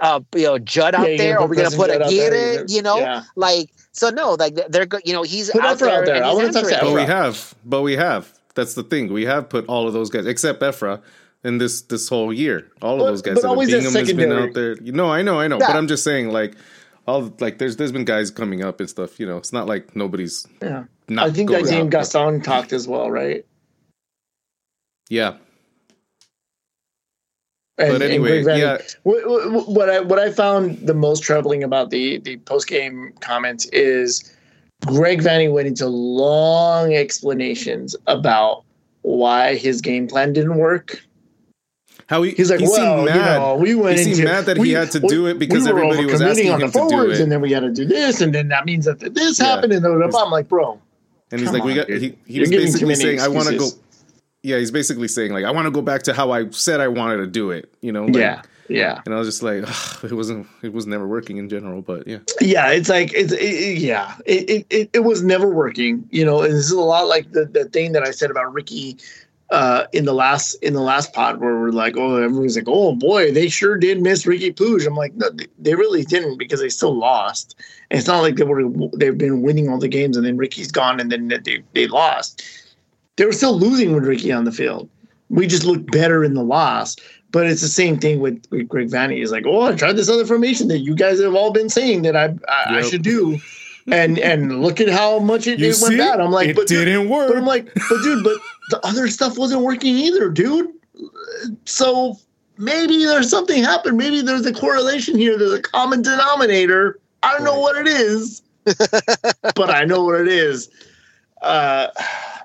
uh, 0.02 0.22
you 0.36 0.44
know 0.44 0.58
Judd 0.58 0.96
out 0.96 1.12
Yeah, 1.12 1.18
there? 1.18 1.40
Are 1.40 1.48
we 1.48 1.56
gonna 1.56 1.70
put 1.70 1.90
Judd 1.92 2.02
out 2.02 2.10
there, 2.10 2.28
Aguirre? 2.34 2.66
you're- 2.68 2.82
know, 2.82 2.98
yeah. 2.98 3.24
like 3.36 3.70
so. 3.92 4.10
No, 4.10 4.32
like 4.34 4.56
they're 4.70 4.86
go- 4.88 5.00
you 5.06 5.14
know 5.14 5.22
he's 5.24 5.52
Put 5.52 5.62
out 5.64 5.78
there. 5.78 6.00
out 6.00 6.06
there. 6.06 6.24
I 6.24 6.34
wanna 6.34 6.52
talk 6.52 6.64
to. 6.68 6.78
But 6.82 6.94
we 6.94 7.02
have, 7.04 7.54
but 7.64 7.82
we 7.84 7.94
have. 7.96 8.32
That's 8.56 8.74
the 8.74 8.84
thing. 8.84 9.12
We 9.14 9.26
have 9.26 9.50
put 9.50 9.66
all 9.68 9.88
of 9.88 9.94
those 9.94 10.10
guys, 10.10 10.26
except 10.26 10.62
Efra, 10.62 11.02
in 11.44 11.58
this 11.60 11.82
this 11.84 12.10
whole 12.10 12.34
year. 12.34 12.72
All 12.82 13.00
of 13.02 13.08
those 13.08 13.22
guys. 13.22 13.36
but 13.36 13.46
always 13.46 13.70
Bingham 13.70 13.94
has 13.94 13.94
been 13.94 14.06
secondary. 14.18 14.44
out 14.44 14.54
there. 14.54 14.76
You 14.82 14.92
know, 14.94 15.12
I 15.12 15.22
know, 15.22 15.40
I 15.40 15.48
know. 15.48 15.60
But 15.60 15.76
I'm 15.76 15.88
just 15.88 16.04
saying, 16.04 16.30
like, 16.30 16.56
all 17.08 17.34
like 17.40 17.58
there's 17.60 17.76
there's 17.78 17.92
been 17.92 18.06
guys 18.06 18.32
coming 18.32 18.64
up 18.64 18.80
and 18.80 18.90
stuff. 18.90 19.20
You 19.20 19.26
know, 19.28 19.38
it's 19.38 19.54
not 19.54 19.68
like 19.68 19.96
nobody's 19.96 20.48
Yeah. 20.62 20.86
not. 21.10 21.28
I 21.28 21.32
think 21.32 21.50
going 21.50 21.64
Daisy 21.66 21.78
out, 21.78 21.90
Gaston 21.90 22.42
talked 22.42 22.74
as 22.74 22.88
well, 22.88 23.12
right? 23.12 23.46
Yeah, 25.10 25.36
And, 27.78 27.92
but 27.92 28.02
anyway, 28.02 28.42
yeah. 28.44 28.78
What, 29.04 29.28
what, 29.52 29.68
what 29.70 29.90
I 29.90 30.00
what 30.00 30.18
I 30.18 30.32
found 30.32 30.80
the 30.88 30.94
most 30.96 31.22
troubling 31.24 31.64
about 31.64 31.90
the 31.90 32.20
the 32.20 32.38
post 32.38 32.68
game 32.68 33.14
comments 33.20 33.66
is 33.68 34.35
Greg 34.86 35.22
Vanney 35.22 35.52
went 35.52 35.68
into 35.68 35.88
long 35.88 36.94
explanations 36.94 37.96
about 38.08 38.64
why 39.02 39.56
his 39.56 39.82
game 39.82 40.08
plan 40.08 40.34
didn't 40.34 40.56
work. 40.58 41.02
How 42.08 42.22
he, 42.22 42.32
He's 42.32 42.52
like, 42.52 42.60
he 42.60 42.68
well, 42.68 43.00
you 43.08 43.14
know, 43.16 43.56
we 43.60 43.74
went 43.74 44.00
He 44.00 44.12
into 44.12 44.26
mad 44.26 44.46
that 44.46 44.58
he 44.58 44.72
had 44.72 44.92
to 44.92 45.00
we- 45.00 45.08
do 45.08 45.26
it 45.26 45.40
because 45.40 45.64
we 45.64 45.70
everybody 45.70 46.06
was 46.06 46.22
asking 46.22 46.52
on 46.52 46.60
the 46.60 46.66
him 46.66 46.72
to 46.72 46.80
do 46.80 46.90
forwards, 46.90 47.20
it. 47.20 47.24
and 47.24 47.32
then 47.32 47.42
we 47.42 47.50
got 47.50 47.62
to 47.62 47.72
do 47.72 47.86
this, 47.86 48.22
and 48.22 48.34
then 48.34 48.48
that 48.50 48.66
means 48.66 48.86
that 48.86 49.00
this 49.00 49.40
Yeah. 49.40 49.46
happened, 49.46 49.74
and 49.74 49.82
blah, 49.82 49.96
blah, 49.96 50.08
blah. 50.08 50.24
I'm 50.24 50.32
like, 50.32 50.48
bro, 50.48 50.80
and 51.32 51.42
he's 51.42 51.52
like, 51.52 51.64
we 51.64 51.74
got. 51.74 51.88
dude. 51.88 52.02
He, 52.02 52.16
he 52.28 52.40
was 52.40 52.50
basically 52.52 52.96
saying, 52.96 53.20
I 53.22 53.28
want 53.28 53.48
to 53.48 53.58
go. 53.58 53.70
Yeah, 54.44 54.60
he's 54.60 54.70
basically 54.70 55.08
saying 55.08 55.34
like, 55.34 55.46
I 55.46 55.50
want 55.52 55.66
to 55.66 55.72
go 55.72 55.82
back 55.82 56.04
to 56.04 56.14
how 56.14 56.30
I 56.32 56.48
said 56.52 56.80
I 56.80 56.88
wanted 56.88 57.18
to 57.18 57.28
do 57.28 57.50
it. 57.50 57.74
You 57.82 57.92
know. 57.92 58.06
Like, 58.06 58.16
yeah, 58.18 58.42
yeah. 58.68 59.02
And 59.06 59.14
I 59.14 59.18
was 59.18 59.28
just 59.28 59.44
like, 59.44 59.64
it 60.04 60.14
wasn't. 60.14 60.48
It 60.62 60.74
was 60.74 60.88
never 60.88 61.08
working 61.08 61.38
in 61.38 61.50
general. 61.50 61.82
But 61.82 62.08
yeah. 62.08 62.20
yeah 62.42 62.72
it's 62.72 62.90
like 62.90 63.14
it's 63.14 63.32
it, 63.34 63.78
yeah 63.78 64.16
it, 64.26 64.50
it, 64.50 64.68
it, 64.70 64.90
it 64.94 65.00
was 65.00 65.24
never 65.24 65.50
working 65.50 66.08
you 66.12 66.26
know 66.26 66.42
and 66.42 66.54
this 66.54 66.66
is 66.66 66.72
a 66.72 66.80
lot 66.80 67.08
like 67.08 67.32
the, 67.32 67.46
the 67.46 67.66
thing 67.66 67.92
that 67.94 68.04
i 68.04 68.12
said 68.12 68.32
about 68.32 68.54
Riqui 68.54 69.02
uh 69.52 69.86
in 69.94 70.06
the 70.06 70.14
last 70.14 70.54
in 70.56 70.74
the 70.74 70.82
last 70.82 71.14
pod 71.14 71.40
where 71.40 71.60
we're 71.60 71.70
like 71.70 71.96
oh 71.98 72.18
everyone's 72.18 72.56
like 72.56 72.68
oh 72.68 72.96
boy 72.96 73.32
they 73.32 73.48
sure 73.48 73.78
did 73.78 74.02
miss 74.02 74.26
Riqui 74.26 74.54
Puig. 74.56 74.86
i'm 74.86 74.96
like 74.96 75.14
no 75.16 75.30
they- 75.32 75.48
they 75.60 75.76
really 75.76 76.04
didn't 76.04 76.38
because 76.38 76.60
they 76.60 76.70
still 76.70 76.96
lost 76.96 77.56
and 77.90 77.98
it's 77.98 78.08
not 78.08 78.22
like 78.22 78.36
they 78.36 78.44
were 78.44 78.64
they've 78.94 79.18
been 79.18 79.42
winning 79.42 79.70
all 79.70 79.80
the 79.80 79.88
games 79.88 80.18
and 80.18 80.26
then 80.26 80.38
Riqui's 80.38 80.72
gone 80.72 81.00
and 81.00 81.12
then 81.12 81.28
they, 81.28 81.64
they 81.74 81.88
lost 81.88 82.44
they 83.18 83.26
were 83.26 83.34
still 83.34 83.58
losing 83.58 83.94
with 83.94 84.04
Riqui 84.04 84.36
on 84.36 84.46
the 84.46 84.52
field 84.52 84.90
we 85.30 85.48
just 85.48 85.66
looked 85.66 85.92
better 85.92 86.24
in 86.24 86.34
the 86.34 86.44
loss 86.44 86.96
but 87.36 87.48
it's 87.48 87.60
the 87.60 87.68
same 87.68 88.00
thing 88.00 88.22
with, 88.22 88.42
with 88.50 88.70
Greg 88.70 88.90
Vanney. 88.90 89.18
He's 89.18 89.30
like, 89.30 89.46
oh, 89.46 89.64
I 89.64 89.76
tried 89.76 89.98
this 89.98 90.08
other 90.08 90.26
formation 90.26 90.70
that 90.70 90.80
you 90.80 90.96
guys 90.96 91.20
have 91.20 91.36
all 91.36 91.52
been 91.52 91.68
saying 91.68 92.04
that 92.04 92.16
I 92.16 92.34
I, 92.48 92.78
I 92.78 92.82
should 92.82 93.02
do, 93.02 93.38
and 93.92 94.18
and 94.20 94.62
look 94.62 94.80
at 94.80 94.88
how 94.88 95.20
much 95.20 95.46
it, 95.46 95.60
You 95.60 95.66
it 95.66 95.78
went 95.82 95.92
see? 95.92 95.98
bad. 95.98 96.22
I'm 96.22 96.32
like, 96.32 96.48
it 96.48 96.56
but 96.56 96.66
dude, 96.68 96.86
didn't 96.86 97.10
work. 97.10 97.28
but 97.28 97.38
I'm 97.38 97.46
like, 97.46 97.66
but 97.90 98.02
dude, 98.04 98.24
but 98.24 98.38
the 98.70 98.80
other 98.88 99.10
stuff 99.10 99.38
wasn't 99.38 99.64
working 99.64 99.98
either, 99.98 100.30
dude. 100.30 100.70
So 101.66 102.18
maybe 102.58 103.04
there's 103.04 103.30
something 103.30 103.62
happened. 103.62 103.98
Maybe 103.98 104.22
there's 104.22 104.46
a 104.46 104.54
correlation 104.54 105.18
here. 105.18 105.38
There's 105.38 105.52
a 105.52 105.62
common 105.62 106.04
denominator. 106.04 107.02
I 107.22 107.34
don't 107.34 107.44
know 107.44 107.60
what 107.60 107.76
it 107.76 107.88
is, 107.88 108.44
but 108.64 109.70
I 109.70 109.84
know 109.84 110.06
what 110.06 110.22
it 110.22 110.30
is. 110.30 110.70
Uh, 111.42 111.88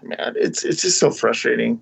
man, 0.02 0.34
it's 0.34 0.64
it's 0.64 0.82
just 0.82 0.98
so 0.98 1.12
frustrating. 1.12 1.80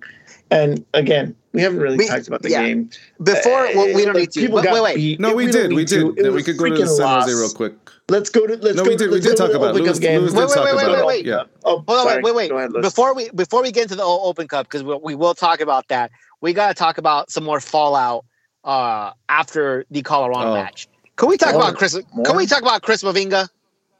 And 0.50 0.84
again, 0.94 1.34
we 1.52 1.60
haven't 1.60 1.80
really 1.80 1.96
We- 1.98 2.06
talked 2.08 2.26
about 2.28 2.42
the 2.42 2.50
yeah. 2.50 2.62
game. 2.62 2.90
Before 3.22 3.66
Uh, 3.66 3.72
well, 3.74 3.94
we 3.94 4.04
don't 4.04 4.14
but 4.14 4.20
need 4.20 4.30
to. 4.32 4.40
people 4.40 4.56
Wait, 4.56 4.64
got 4.64 4.74
wait, 4.74 4.82
wait. 4.82 4.96
beat. 4.96 5.20
no, 5.20 5.34
we, 5.34 5.44
don't 5.44 5.52
did. 5.52 5.70
We 5.70 5.76
need 5.78 5.88
to. 5.88 6.12
did. 6.14 6.26
It 6.26 6.32
we 6.32 6.42
could 6.42 6.56
go 6.56 6.64
to 6.66 6.70
the 6.74 6.76
freaking 6.84 6.96
San. 6.96 7.20
Jose 7.22 7.34
real 7.34 7.50
quick. 7.50 7.74
Let's 8.10 8.30
go 8.30 8.46
to 8.46 8.56
let's 8.56 8.76
No, 8.76 8.84
go 8.84 8.90
we 8.90 8.96
did- 8.96 9.10
we 9.10 9.20
did 9.20 9.36
talk 9.36 9.48
to 9.48 9.52
the 9.52 9.58
about 9.58 9.66
it. 9.66 9.70
Open 9.70 9.82
Louis- 9.82 9.92
Cup 9.92 10.00
game. 10.00 10.20
Louis 10.22 10.32
Wait, 10.34 10.74
wait, 10.76 10.86
wait, 10.90 11.06
wait, 11.06 11.26
Yeah. 11.26 11.42
Oh, 11.64 11.84
Hold 11.86 12.08
sorry. 12.08 12.22
wait, 12.22 12.34
wait, 12.34 12.50
wait. 12.54 12.56
ahead, 12.56 12.72
before 12.80 13.14
we 13.14 13.28
before 13.34 13.62
we 13.62 13.70
get 13.72 13.82
into 13.82 13.96
the 13.96 14.04
Open 14.04 14.48
Cup, 14.48 14.66
because 14.66 14.82
we, 14.82 14.94
we 15.02 15.14
will 15.14 15.34
talk 15.34 15.60
about 15.60 15.88
that. 15.88 16.10
We 16.40 16.52
got 16.54 16.68
to 16.68 16.74
talk 16.74 16.96
about 16.98 17.30
some 17.30 17.44
more 17.44 17.60
fallout 17.60 18.24
uh, 18.64 19.10
after 19.28 19.84
the 19.90 20.02
Colorado 20.02 20.50
Oh. 20.50 20.54
match. 20.54 20.88
Can 21.16 21.28
we 21.28 21.36
talk 21.36 21.52
More? 21.52 21.62
about 21.62 21.76
Chris? 21.76 21.98
More? 22.14 22.24
Can 22.24 22.36
we 22.36 22.46
talk 22.46 22.62
about 22.62 22.80
Chris 22.82 23.02
Mavinga? 23.02 23.48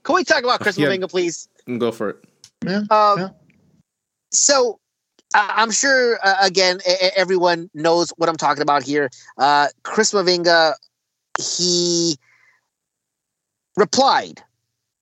Can 0.05 0.15
we 0.15 0.25
talk 0.25 0.43
about 0.45 0.61
Chris 0.61 0.79
Yeah. 0.79 0.87
Mavinga, 0.89 1.11
please? 1.11 1.49
Go 1.79 1.91
for 1.93 2.11
it. 2.11 2.17
Yeah. 2.65 2.83
Um, 2.91 3.19
Yeah. 3.19 3.29
So 4.33 4.79
I- 4.81 4.88
I'm 5.35 5.71
sure, 5.71 6.19
uh, 6.23 6.37
again, 6.41 6.81
everyone 7.17 7.71
knows 7.75 8.11
what 8.17 8.29
I'm 8.29 8.37
talking 8.37 8.63
about 8.63 8.83
here. 8.83 9.11
Uh, 9.37 9.69
Chris 9.83 10.13
Mavinga, 10.13 10.75
he 11.39 12.17
replied 13.77 14.43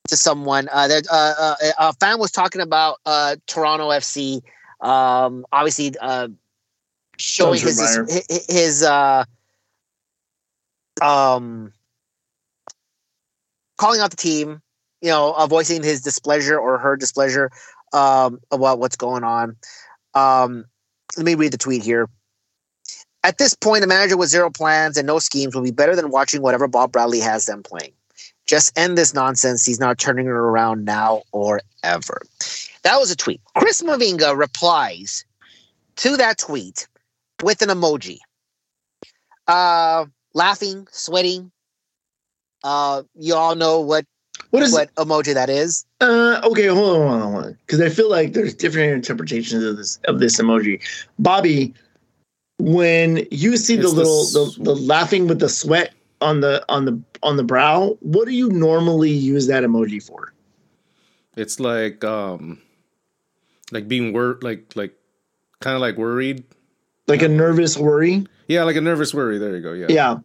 to 0.08 0.16
someone. 0.16 0.68
Uh, 0.72 0.88
that 0.88 1.06
uh, 1.10 1.34
uh, 1.38 1.54
a 1.78 1.92
fan 1.94 2.18
was 2.18 2.30
talking 2.30 2.60
about 2.60 2.98
uh, 3.06 3.36
Toronto 3.46 3.90
FC. 3.90 4.42
Um, 4.80 5.46
obviously, 5.52 5.94
uh, 6.00 6.28
showing 7.18 7.60
his 7.60 7.80
his, 8.08 8.46
his 8.48 8.82
uh, 8.82 9.24
um, 11.00 11.72
calling 13.78 14.00
out 14.00 14.10
the 14.10 14.16
team. 14.16 14.60
you 15.00 15.10
know, 15.10 15.34
uh, 15.36 15.46
voicing 15.46 15.82
his 15.82 16.00
displeasure 16.00 16.58
or 16.58 16.78
her 16.78 16.96
displeasure 16.96 17.50
um, 17.92 18.40
about 18.50 18.78
what's 18.78 18.96
going 18.96 19.24
on. 19.24 19.56
Um, 20.16 20.64
let 21.16 21.26
me 21.26 21.34
read 21.34 21.52
the 21.52 21.58
tweet 21.58 21.82
here. 21.82 22.08
At 23.22 23.38
this 23.38 23.54
point, 23.54 23.84
a 23.84 23.86
manager 23.86 24.16
with 24.16 24.30
zero 24.30 24.50
plans 24.50 24.96
and 24.96 25.06
no 25.06 25.18
schemes 25.18 25.54
will 25.54 25.62
be 25.62 25.70
better 25.70 25.94
than 25.94 26.10
watching 26.10 26.42
whatever 26.42 26.66
Bob 26.66 26.92
Bradley 26.92 27.20
has 27.20 27.44
them 27.44 27.62
playing. 27.62 27.92
Just 28.46 28.76
end 28.78 28.96
this 28.96 29.12
nonsense. 29.12 29.66
He's 29.66 29.80
not 29.80 29.98
turning 29.98 30.26
it 30.26 30.30
around 30.30 30.84
now 30.84 31.22
or 31.32 31.60
ever. 31.82 32.22
That 32.82 32.98
was 32.98 33.10
a 33.10 33.16
tweet. 33.16 33.40
Chris 33.56 33.82
Mavinga 33.82 34.36
replies 34.36 35.24
to 35.96 36.16
that 36.16 36.38
tweet 36.38 36.86
with 37.42 37.60
an 37.60 37.68
emoji. 37.68 38.18
Uh, 39.48 40.06
laughing, 40.32 40.86
sweating. 40.92 41.50
Uh, 42.62 43.02
you 43.14 43.34
all 43.34 43.54
know 43.54 43.80
what 43.80 44.06
What 44.50 44.62
is 44.62 44.72
what 44.72 44.94
emoji 44.94 45.34
that 45.34 45.50
is. 45.50 45.84
Uh, 46.00 46.40
okay, 46.44 46.66
hold 46.66 47.00
on, 47.00 47.08
hold 47.08 47.10
on, 47.10 47.32
hold 47.32 47.44
on. 47.46 47.58
Because 47.66 47.80
I 47.80 47.88
feel 47.88 48.10
like 48.10 48.32
there's 48.32 48.54
different 48.54 48.92
interpretations 48.92 49.64
of 49.64 49.76
this 49.76 49.98
of 50.06 50.20
this 50.20 50.40
emoji. 50.40 50.80
Bobby, 51.18 51.74
when 52.58 53.26
you 53.30 53.56
see 53.56 53.76
the 53.76 53.82
It's 53.82 53.92
the 53.92 53.96
little 53.96 54.24
the, 54.24 54.50
sw- 54.50 54.56
the 54.58 54.76
laughing 54.76 55.26
with 55.26 55.40
the 55.40 55.48
sweat 55.48 55.92
on 56.20 56.40
the 56.40 56.64
on 56.68 56.84
the 56.84 57.00
on 57.22 57.36
the 57.36 57.44
brow, 57.44 57.96
what 58.00 58.26
do 58.26 58.32
you 58.32 58.48
normally 58.50 59.10
use 59.10 59.46
that 59.48 59.64
emoji 59.64 60.02
for? 60.02 60.32
It's 61.36 61.60
like 61.60 62.04
um 62.04 62.60
like 63.72 63.88
being 63.88 64.12
wor 64.12 64.38
like 64.42 64.74
like 64.74 64.94
kind 65.60 65.74
of 65.74 65.80
like 65.80 65.96
worried. 65.96 66.44
Like 67.08 67.22
a 67.22 67.28
nervous 67.28 67.76
worry? 67.76 68.26
Yeah, 68.48 68.64
like 68.64 68.76
a 68.76 68.80
nervous 68.80 69.14
worry. 69.14 69.38
There 69.38 69.56
you 69.56 69.62
go. 69.62 69.72
Yeah. 69.72 69.86
Yeah. 69.88 70.16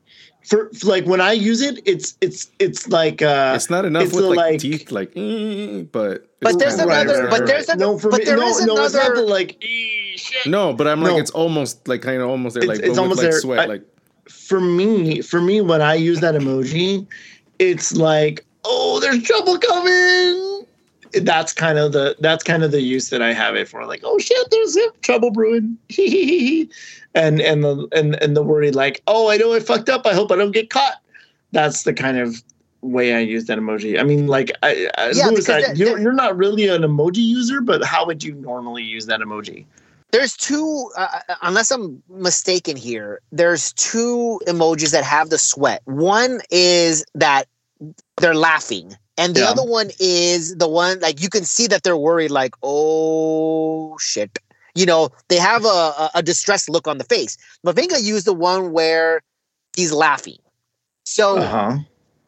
For, 0.43 0.69
for 0.73 0.87
like 0.87 1.05
when 1.05 1.21
I 1.21 1.33
use 1.33 1.61
it, 1.61 1.81
it's 1.85 2.17
it's 2.19 2.49
it's 2.59 2.87
like 2.89 3.21
uh 3.21 3.53
It's 3.55 3.69
not 3.69 3.85
enough 3.85 4.03
it's 4.05 4.13
with 4.13 4.25
a, 4.25 4.29
like, 4.29 4.37
like- 4.37 4.59
teeth, 4.59 4.91
like, 4.91 5.13
mm, 5.13 5.87
but 5.91 6.27
But 6.39 6.57
there's 6.57 6.75
kinda 6.77 6.87
like- 6.91 7.07
another- 7.07 7.29
but 7.29 7.45
there's 7.45 7.69
a- 7.69 7.75
no 7.75 7.97
for 7.99 8.09
but 8.09 8.19
me 8.19 8.25
there 8.25 8.37
no 8.37 8.47
is 8.47 8.65
no 8.65 8.83
it's 8.83 8.93
not 8.95 9.05
another- 9.05 9.21
the 9.21 9.27
like 9.27 9.61
shit." 9.61 10.47
no, 10.47 10.73
but 10.73 10.87
I'm 10.87 11.01
like 11.03 11.13
No. 11.13 11.19
it's 11.19 11.31
almost 11.31 11.87
like 11.87 12.01
kind 12.01 12.21
of 12.21 12.29
almost 12.29 12.55
there, 12.55 12.63
like 12.67 12.79
it's 12.79 12.87
but 12.87 12.89
with, 12.89 12.99
almost 12.99 13.19
like 13.21 13.29
there. 13.31 13.39
sweat, 13.39 13.59
I- 13.59 13.65
like 13.65 13.83
for 14.29 14.59
me, 14.59 15.21
for 15.21 15.39
me, 15.41 15.61
when 15.61 15.81
I 15.81 15.93
use 15.95 16.19
that 16.21 16.33
emoji, 16.35 17.05
it's 17.59 17.95
like, 17.95 18.43
oh, 18.65 18.99
there's 18.99 19.21
trouble 19.23 19.57
coming. 19.59 20.50
That's 21.13 21.53
kind 21.53 21.77
of 21.77 21.91
the 21.91 22.15
that's 22.19 22.43
kind 22.43 22.63
of 22.63 22.71
the 22.71 22.81
use 22.81 23.09
that 23.09 23.21
I 23.21 23.33
have 23.33 23.55
it 23.55 23.67
for. 23.67 23.85
Like, 23.85 24.01
oh 24.03 24.17
shit, 24.19 24.49
there's 24.49 24.77
trouble 25.01 25.31
brewing. 25.31 25.77
and 27.15 27.41
and 27.41 27.63
the 27.63 27.87
and 27.91 28.21
and 28.21 28.35
the 28.35 28.43
worry 28.43 28.71
like, 28.71 29.01
oh, 29.07 29.29
I 29.29 29.37
know 29.37 29.53
I 29.53 29.59
fucked 29.59 29.89
up. 29.89 30.05
I 30.05 30.13
hope 30.13 30.31
I 30.31 30.35
don't 30.35 30.51
get 30.51 30.69
caught. 30.69 31.01
That's 31.51 31.83
the 31.83 31.93
kind 31.93 32.17
of 32.17 32.41
way 32.81 33.13
I 33.13 33.19
use 33.19 33.45
that 33.45 33.57
emoji. 33.57 33.99
I 33.99 34.03
mean, 34.03 34.27
like, 34.27 34.51
I, 34.63 34.89
I 34.97 35.11
Yeah, 35.11 35.29
because 35.29 35.49
I, 35.49 35.73
you're, 35.73 35.99
you're 35.99 36.13
not 36.13 36.35
really 36.35 36.67
an 36.67 36.81
emoji 36.81 37.17
user, 37.17 37.61
but 37.61 37.83
how 37.83 38.05
would 38.05 38.23
you 38.23 38.33
normally 38.33 38.83
use 38.83 39.05
that 39.05 39.19
emoji? 39.19 39.65
There's 40.11 40.35
two, 40.35 40.89
uh, 40.97 41.19
unless 41.41 41.71
I'm 41.71 42.03
mistaken 42.09 42.75
here. 42.75 43.21
There's 43.31 43.71
two 43.73 44.41
emojis 44.45 44.91
that 44.91 45.05
have 45.05 45.29
the 45.29 45.37
sweat. 45.37 45.81
One 45.85 46.41
is 46.49 47.05
that 47.15 47.45
they're 48.17 48.35
laughing, 48.35 48.97
and 49.17 49.35
the 49.35 49.41
Yeah. 49.41 49.49
other 49.49 49.63
one 49.63 49.89
is 49.99 50.55
the 50.57 50.67
one 50.67 50.99
like 50.99 51.21
you 51.21 51.29
can 51.29 51.43
see 51.45 51.67
that 51.67 51.83
they're 51.83 51.97
worried, 51.97 52.31
like 52.31 52.55
oh 52.63 53.97
shit. 53.99 54.37
You 54.75 54.85
know, 54.85 55.09
they 55.27 55.37
have 55.37 55.65
a, 55.65 55.67
a, 55.67 56.11
a 56.15 56.23
distressed 56.23 56.69
look 56.69 56.87
on 56.87 56.97
the 56.97 57.03
face. 57.03 57.37
Mavinga 57.65 58.01
used 58.01 58.25
the 58.25 58.33
one 58.33 58.71
where 58.71 59.21
he's 59.75 59.91
laughing. 59.91 60.37
So 61.05 61.41
Uh 61.41 61.47
huh. 61.47 61.77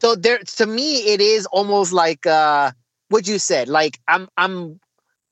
so 0.00 0.14
there 0.14 0.38
to 0.38 0.66
me 0.66 1.12
it 1.14 1.20
is 1.20 1.46
almost 1.46 1.92
like 1.92 2.26
uh 2.26 2.70
what 3.08 3.26
you 3.28 3.38
said 3.38 3.68
like 3.68 3.98
i'm 4.08 4.28
i'm 4.36 4.80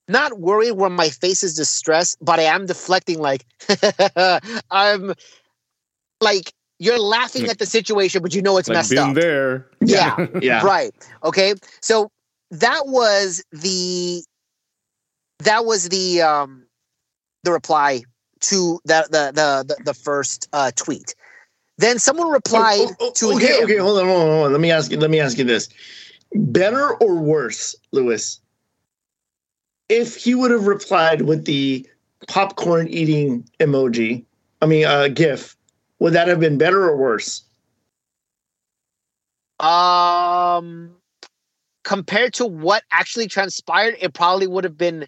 not 0.07 0.39
worried 0.39 0.73
when 0.73 0.91
my 0.91 1.09
face 1.09 1.43
is 1.43 1.55
distressed 1.55 2.17
but 2.21 2.39
i 2.39 2.43
am 2.43 2.65
deflecting 2.65 3.19
like 3.19 3.45
i'm 4.71 5.13
like 6.21 6.53
you're 6.83 6.99
laughing 6.99 7.47
at 7.47 7.59
the 7.59 7.65
situation 7.65 8.21
but 8.21 8.33
you 8.33 8.41
know 8.41 8.57
it's 8.57 8.67
like 8.69 8.77
messed 8.77 8.89
been 8.91 9.09
up 9.09 9.15
there. 9.15 9.67
yeah 9.81 10.27
Yeah. 10.41 10.65
right 10.65 10.91
okay 11.23 11.53
so 11.81 12.09
that 12.51 12.83
was 12.87 13.43
the 13.51 14.23
that 15.39 15.65
was 15.65 15.89
the 15.89 16.21
um 16.21 16.65
the 17.43 17.51
reply 17.51 18.03
to 18.41 18.79
the 18.85 19.07
the 19.09 19.31
the 19.33 19.75
the, 19.75 19.83
the 19.85 19.93
first 19.93 20.47
uh 20.53 20.71
tweet 20.75 21.15
then 21.77 21.99
someone 21.99 22.29
replied 22.29 22.79
Oh, 22.79 22.95
oh, 22.99 23.07
oh, 23.07 23.11
to 23.15 23.31
okay, 23.35 23.57
him 23.57 23.63
okay, 23.65 23.77
hold 23.77 23.99
on, 23.99 24.05
hold 24.07 24.21
on, 24.21 24.27
hold 24.27 24.45
on. 24.45 24.51
Let 24.51 24.61
me 24.61 24.71
ask 24.71 24.91
you. 24.91 24.99
Let 24.99 25.09
me 25.09 25.19
ask 25.19 25.37
you 25.37 25.43
this: 25.43 25.69
better 26.35 26.93
or 26.95 27.15
worse, 27.15 27.75
Lewis? 27.91 28.39
If 29.89 30.15
he 30.15 30.35
would 30.35 30.51
have 30.51 30.67
replied 30.67 31.23
with 31.23 31.45
the 31.45 31.87
popcorn 32.27 32.87
eating 32.87 33.49
emoji, 33.59 34.23
I 34.61 34.65
mean, 34.67 34.85
uh, 34.85 35.07
GIF, 35.07 35.57
would 35.99 36.13
that 36.13 36.27
have 36.27 36.39
been 36.39 36.57
better 36.57 36.83
or 36.83 36.97
worse? 36.97 37.43
Um, 39.59 40.95
compared 41.83 42.33
to 42.35 42.45
what 42.45 42.83
actually 42.91 43.27
transpired, 43.27 43.95
it 43.99 44.13
probably 44.13 44.47
would 44.47 44.63
have 44.63 44.77
been 44.77 45.07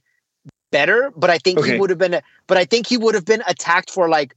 better. 0.71 1.11
But 1.15 1.29
I 1.29 1.37
think 1.39 1.59
Okay. 1.59 1.73
he 1.73 1.79
would 1.79 1.89
have 1.89 1.99
been. 1.99 2.19
But 2.47 2.57
I 2.57 2.65
think 2.65 2.87
he 2.87 2.97
would 2.97 3.15
have 3.15 3.25
been 3.25 3.43
attacked 3.47 3.89
for 3.89 4.07
like, 4.07 4.35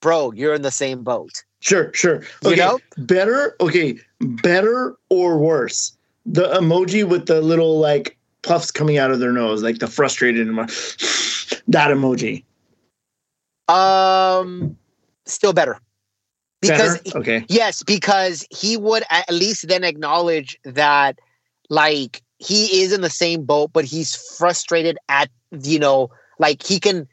bro, 0.00 0.32
you're 0.32 0.54
in 0.54 0.62
the 0.62 0.70
same 0.70 1.02
boat. 1.02 1.44
Sure, 1.60 1.92
sure. 1.94 2.22
You 2.44 2.56
know? 2.56 2.80
better. 2.98 3.56
Okay, 3.60 3.98
better 4.20 4.96
or 5.08 5.38
worse? 5.38 5.96
The 6.26 6.48
emoji 6.54 7.08
with 7.08 7.26
the 7.26 7.40
little 7.40 7.78
like 7.78 8.18
puffs 8.42 8.70
coming 8.70 8.98
out 8.98 9.10
of 9.10 9.18
their 9.20 9.32
nose, 9.32 9.62
like 9.62 9.78
the 9.78 9.86
frustrated 9.86 10.46
emo- 10.46 10.66
that 11.68 11.90
emoji. 11.90 12.44
Um, 13.68 14.76
still 15.26 15.52
better 15.52 15.78
because 16.60 17.00
Better? 17.02 17.18
okay, 17.18 17.46
Yes, 17.48 17.82
because 17.82 18.46
he 18.50 18.76
would 18.76 19.04
at 19.10 19.30
least 19.30 19.68
then 19.68 19.84
acknowledge 19.84 20.58
that, 20.64 21.18
like, 21.68 22.22
he 22.38 22.82
is 22.82 22.92
in 22.92 23.00
the 23.00 23.10
same 23.10 23.44
boat, 23.44 23.70
but 23.72 23.84
he's 23.84 24.14
frustrated 24.38 24.98
at, 25.08 25.30
you 25.62 25.78
know, 25.78 26.10
like 26.38 26.62
he 26.62 26.80
can, 26.80 27.08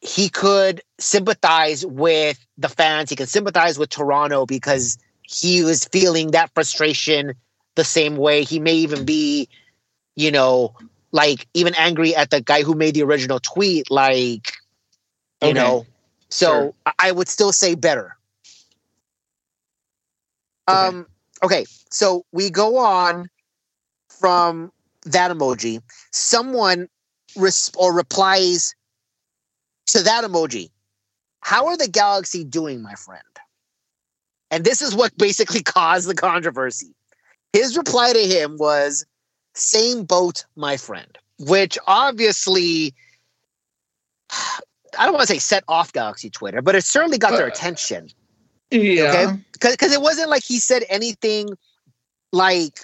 he 0.00 0.28
could 0.28 0.80
sympathize 0.98 1.84
with 1.84 2.44
the 2.58 2.68
fans. 2.68 3.10
He 3.10 3.16
can 3.16 3.26
sympathize 3.26 3.78
with 3.78 3.90
Toronto 3.90 4.46
because 4.46 4.98
he 5.22 5.62
was 5.64 5.84
feeling 5.86 6.30
that 6.32 6.52
frustration 6.54 7.34
the 7.74 7.84
same 7.84 8.16
way. 8.16 8.44
He 8.44 8.60
may 8.60 8.74
even 8.74 9.04
be, 9.04 9.48
you 10.16 10.30
know, 10.30 10.74
like 11.12 11.46
even 11.54 11.74
angry 11.76 12.14
at 12.14 12.30
the 12.30 12.40
guy 12.40 12.62
who 12.62 12.74
made 12.74 12.94
the 12.94 13.02
original 13.02 13.40
tweet, 13.40 13.90
like, 13.90 14.52
you 15.42 15.52
Okay. 15.52 15.54
know. 15.54 15.86
So 16.34 16.74
Sure. 16.84 16.94
I- 16.98 17.12
would 17.12 17.28
still 17.28 17.52
say 17.52 17.76
better. 17.76 18.16
Okay. 20.68 20.88
Um, 20.88 21.06
okay, 21.44 21.64
so 21.90 22.24
we 22.32 22.50
go 22.50 22.76
on 22.76 23.30
from 24.08 24.72
that 25.04 25.30
emoji. 25.30 25.80
Someone 26.10 26.88
res- 27.36 27.70
or 27.76 27.92
replies 27.94 28.74
to 29.86 30.02
that 30.02 30.24
emoji. 30.24 30.70
How 31.40 31.66
are 31.68 31.76
the 31.76 31.86
Galaxy 31.88 32.42
doing, 32.42 32.82
my 32.82 32.96
friend? 32.96 33.22
And 34.50 34.64
this 34.64 34.82
is 34.82 34.92
what 34.92 35.16
basically 35.16 35.62
caused 35.78 36.08
the 36.08 36.16
controversy. 36.16 36.96
His 37.52 37.76
reply 37.76 38.12
to 38.12 38.26
him 38.26 38.56
was, 38.58 39.06
"Same 39.54 40.04
boat, 40.04 40.46
my 40.56 40.76
friend," 40.78 41.16
which 41.38 41.78
obviously. 41.86 42.92
I 44.98 45.04
don't 45.04 45.14
want 45.14 45.26
to 45.26 45.32
say 45.32 45.38
set 45.38 45.64
off 45.68 45.92
Galaxy 45.92 46.30
Twitter, 46.30 46.62
but 46.62 46.74
it 46.74 46.84
certainly 46.84 47.18
got 47.18 47.32
their 47.32 47.46
Uh, 47.46 47.48
attention 47.48 48.08
yeah. 48.70 49.02
Okay. 49.26 49.38
because 49.70 49.92
it 49.92 50.00
wasn't 50.02 50.30
like 50.30 50.42
he 50.44 50.58
said 50.58 50.84
anything 50.88 51.48
like 52.32 52.80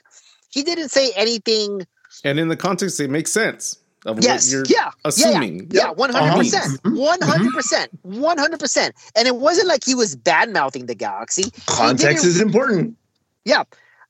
he 0.50 0.62
didn't 0.62 0.90
say 0.90 1.12
anything 1.16 1.86
And 2.24 2.38
in 2.38 2.48
the 2.48 2.56
context, 2.56 3.00
it 3.00 3.11
makes 3.11 3.32
sense 3.32 3.76
of 4.06 4.22
yes 4.22 4.46
what 4.46 4.52
you're 4.52 4.64
yeah 4.68 4.90
assuming. 5.04 5.68
yeah 5.72 5.92
100% 5.92 6.80
Mhm. 6.84 6.96
100% 6.96 7.88
100% 8.06 8.90
and 9.14 9.28
it 9.28 9.36
wasn't 9.36 9.68
like 9.68 9.84
he 9.84 9.94
was 9.94 10.16
bad 10.16 10.50
mouthing 10.50 10.86
the 10.86 10.94
galaxy 10.94 11.50
Context 11.66 12.24
is 12.24 12.40
important. 12.40 12.96
Yeah. 13.44 13.64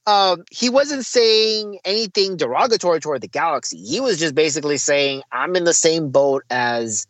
Um 0.06 0.44
he 0.50 0.68
wasn't 0.70 1.04
saying 1.04 1.78
anything 1.84 2.36
derogatory 2.36 3.00
toward 3.00 3.20
the 3.22 3.28
galaxy 3.28 3.78
he 3.78 3.98
was 4.00 4.18
just 4.18 4.34
basically 4.34 4.76
saying 4.76 5.22
i'm 5.32 5.56
in 5.56 5.64
the 5.64 5.74
same 5.74 6.10
boat 6.10 6.44
as 6.50 7.06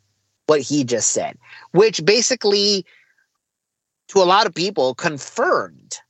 what 0.51 0.61
he 0.61 0.83
just 0.83 1.13
said 1.13 1.39
which 1.71 2.05
basically 2.05 2.85
to 4.09 4.19
a 4.19 4.27
lot 4.27 4.47
of 4.49 4.53
people 4.53 4.97
confirmed 4.97 6.01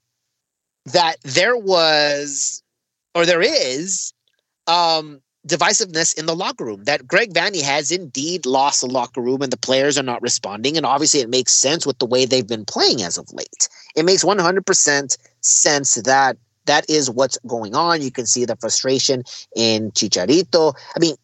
that 0.86 1.16
there 1.22 1.58
was 1.58 2.62
or 3.14 3.26
there 3.26 3.42
is 3.42 4.14
um 4.66 5.20
divisiveness 5.46 6.18
in 6.18 6.24
the 6.24 6.34
locker 6.34 6.64
room 6.64 6.84
that 6.84 7.06
Greg 7.06 7.34
Vanney 7.34 7.60
has 7.60 7.90
indeed 7.90 8.46
lost 8.46 8.80
the 8.80 8.86
locker 8.86 9.20
room 9.20 9.42
and 9.42 9.52
the 9.52 9.58
players 9.58 9.98
are 9.98 10.02
not 10.02 10.22
responding 10.22 10.78
and 10.78 10.86
obviously 10.86 11.20
it 11.20 11.28
makes 11.28 11.52
sense 11.52 11.86
with 11.86 11.98
the 11.98 12.06
way 12.06 12.24
they've 12.24 12.48
been 12.48 12.64
playing 12.64 13.02
as 13.02 13.18
of 13.18 13.30
late 13.34 13.68
it 13.94 14.06
makes 14.06 14.24
100% 14.24 15.18
sense 15.42 15.94
that 15.96 16.38
that 16.66 16.88
is 16.88 17.10
what's 17.10 17.36
going 17.46 17.74
on. 17.74 18.00
You 18.00 18.12
can 18.12 18.26
see 18.26 18.44
the 18.44 18.54
frustration 18.54 19.24
in 19.56 19.90
Chicharito. 19.90 20.74
I 20.94 20.98
mean, 21.00 21.16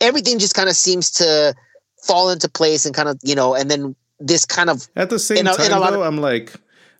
everything 0.00 0.38
just 0.38 0.54
kind 0.54 0.68
of 0.68 0.76
seems 0.76 1.10
to 1.12 1.54
fall 2.02 2.30
into 2.30 2.48
place 2.48 2.86
and 2.86 2.94
kind 2.94 3.08
of 3.08 3.18
you 3.22 3.34
know, 3.34 3.54
and 3.54 3.70
then 3.70 3.96
this 4.20 4.44
kind 4.44 4.70
of 4.70 4.88
at 4.96 5.10
the 5.10 5.18
same 5.18 5.46
a, 5.46 5.54
time 5.54 5.70
though, 5.70 6.02
of, 6.02 6.06
I'm 6.06 6.18
like, 6.18 6.52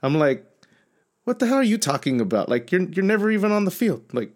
I'm 0.02 0.14
like, 0.14 0.44
what 1.24 1.38
the 1.38 1.46
hell 1.46 1.56
are 1.56 1.62
you 1.62 1.78
talking 1.78 2.20
about? 2.20 2.48
Like 2.48 2.72
you're 2.72 2.82
you're 2.82 3.04
never 3.04 3.30
even 3.30 3.52
on 3.52 3.64
the 3.64 3.70
field. 3.70 4.02
Like 4.12 4.32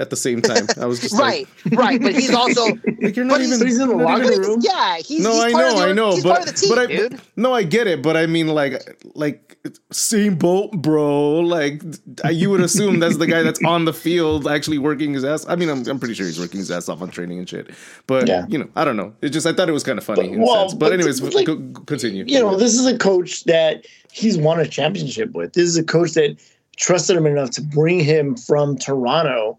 at 0.00 0.10
the 0.10 0.16
same 0.16 0.42
time. 0.42 0.66
I 0.80 0.86
was 0.86 1.00
just 1.00 1.14
right, 1.18 1.46
like, 1.64 1.78
right. 1.78 2.02
But 2.02 2.14
he's 2.14 2.34
also 2.34 2.66
like 3.00 3.16
you're 3.16 3.24
not 3.24 3.40
even. 3.40 3.64
He's 3.64 3.78
in 3.78 3.88
the 3.88 3.96
locker 3.96 4.40
room. 4.40 4.60
Yeah, 4.60 4.96
he's 4.96 5.22
no, 5.22 5.32
he's 5.32 5.42
I 5.42 5.50
know, 5.52 5.78
the, 5.78 5.84
I 5.84 5.92
know, 5.92 6.22
but 6.22 6.56
team, 6.56 6.68
but 6.68 6.78
I 6.78 6.86
dude. 6.86 7.20
no, 7.36 7.52
I 7.52 7.62
get 7.62 7.86
it, 7.86 8.02
but 8.02 8.16
I 8.16 8.26
mean, 8.26 8.48
like 8.48 8.98
like 9.14 9.56
same 9.92 10.36
boat, 10.36 10.72
bro. 10.72 11.40
Like 11.40 11.82
you 12.30 12.50
would 12.50 12.60
assume 12.60 12.98
that's 12.98 13.18
the 13.18 13.26
guy 13.26 13.42
that's 13.42 13.62
on 13.64 13.84
the 13.84 13.92
field 13.92 14.48
actually 14.48 14.78
working 14.78 15.14
his 15.14 15.24
ass. 15.24 15.46
I 15.48 15.56
mean, 15.56 15.68
I'm 15.68 15.86
I'm 15.86 15.98
pretty 15.98 16.14
sure 16.14 16.26
he's 16.26 16.40
working 16.40 16.58
his 16.58 16.70
ass 16.70 16.88
off 16.88 17.00
on 17.00 17.10
training 17.10 17.38
and 17.38 17.48
shit. 17.48 17.70
But 18.06 18.26
yeah. 18.28 18.46
you 18.48 18.58
know, 18.58 18.68
I 18.74 18.84
don't 18.84 18.96
know. 18.96 19.14
It 19.22 19.30
just 19.30 19.46
I 19.46 19.52
thought 19.52 19.68
it 19.68 19.72
was 19.72 19.84
kind 19.84 19.98
of 19.98 20.04
funny. 20.04 20.30
But, 20.30 20.38
well, 20.38 20.68
but, 20.70 20.78
but, 20.78 20.92
anyways, 20.92 21.22
like, 21.22 21.46
continue. 21.86 22.24
You 22.26 22.40
know, 22.40 22.56
this 22.56 22.74
is 22.74 22.86
a 22.86 22.98
coach 22.98 23.44
that 23.44 23.86
he's 24.12 24.36
won 24.36 24.58
a 24.58 24.66
championship 24.66 25.32
with. 25.32 25.52
This 25.52 25.68
is 25.68 25.76
a 25.76 25.84
coach 25.84 26.12
that 26.12 26.36
trusted 26.76 27.16
him 27.16 27.26
enough 27.26 27.50
to 27.50 27.62
bring 27.62 28.00
him 28.00 28.36
from 28.36 28.76
Toronto 28.76 29.58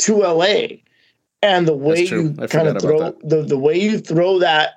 to 0.00 0.16
LA. 0.18 0.78
And 1.42 1.66
the 1.66 1.74
way 1.74 2.02
you 2.02 2.34
kind 2.48 2.68
of 2.68 2.82
throw 2.82 3.12
the, 3.22 3.42
the 3.42 3.58
way 3.58 3.80
you 3.80 3.98
throw 3.98 4.38
that 4.40 4.74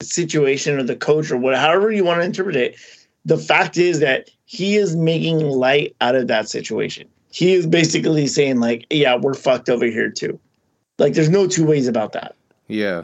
situation 0.00 0.78
or 0.78 0.82
the 0.82 0.96
coach 0.96 1.30
or 1.30 1.36
whatever, 1.36 1.90
you 1.90 2.04
want 2.04 2.20
to 2.20 2.24
interpret 2.24 2.54
it, 2.54 2.76
the 3.24 3.38
fact 3.38 3.76
is 3.76 3.98
that 4.00 4.30
he 4.44 4.76
is 4.76 4.94
making 4.94 5.40
light 5.40 5.96
out 6.00 6.14
of 6.14 6.28
that 6.28 6.48
situation. 6.48 7.08
He 7.32 7.54
is 7.54 7.66
basically 7.66 8.26
saying, 8.26 8.60
like, 8.60 8.86
yeah, 8.90 9.16
we're 9.16 9.34
fucked 9.34 9.68
over 9.68 9.86
here 9.86 10.10
too. 10.10 10.38
Like 10.98 11.14
there's 11.14 11.30
no 11.30 11.48
two 11.48 11.66
ways 11.66 11.88
about 11.88 12.12
that. 12.12 12.36
Yeah. 12.68 13.02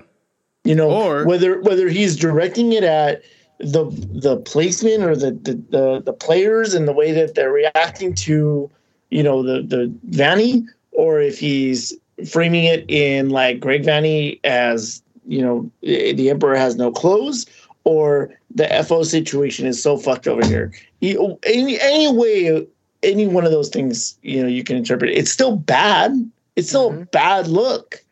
You 0.65 0.75
know, 0.75 0.91
or 0.91 1.25
whether 1.25 1.61
whether 1.63 1.89
he's 1.89 2.17
directing 2.17 2.73
it 2.73 2.85
at 2.85 3.23
the 3.59 3.87
the 4.13 4.37
placement 4.37 5.03
or 5.03 5.17
the, 5.17 5.33
the 5.33 5.55
the 5.71 6.03
the, 6.05 6.13
players 6.13 6.75
and 6.75 6.87
the 6.87 6.93
way 6.93 7.13
that 7.13 7.35
they're 7.35 7.53
reacting 7.53 8.15
to, 8.15 8.71
you 9.11 9.23
know, 9.23 9.43
the 9.43 9.63
the 9.63 9.93
Vanney, 10.11 10.67
or 10.99 11.21
if 11.21 11.39
he's 11.39 11.97
framing 12.29 12.65
it 12.65 12.85
in 12.89 13.31
like 13.31 13.61
Greg 13.61 13.85
Vanney 13.85 14.41
as 14.43 15.01
you 15.29 15.41
know 15.41 15.71
the 15.81 16.29
emperor 16.29 16.57
has 16.57 16.75
no 16.75 16.91
clothes, 16.91 17.47
or 17.85 18.35
the 18.53 18.67
FO 18.85 19.05
situation 19.05 19.65
is 19.65 19.81
so 19.81 19.97
fucked 19.97 20.27
over 20.27 20.45
here. 20.45 20.73
Any 21.01 21.79
any 21.81 22.13
way, 22.13 22.67
any 23.05 23.29
one 23.29 23.45
of 23.45 23.53
those 23.53 23.69
things, 23.69 24.19
you 24.23 24.43
know, 24.43 24.49
you 24.49 24.65
can 24.65 24.77
interpret. 24.77 25.13
It. 25.13 25.19
It's 25.19 25.31
still 25.31 25.57
bad. 25.57 26.13
It's 26.57 26.69
still 26.69 26.91
mm-hmm. 26.91 27.03
a 27.03 27.07
bad 27.07 27.47
look. 27.47 28.05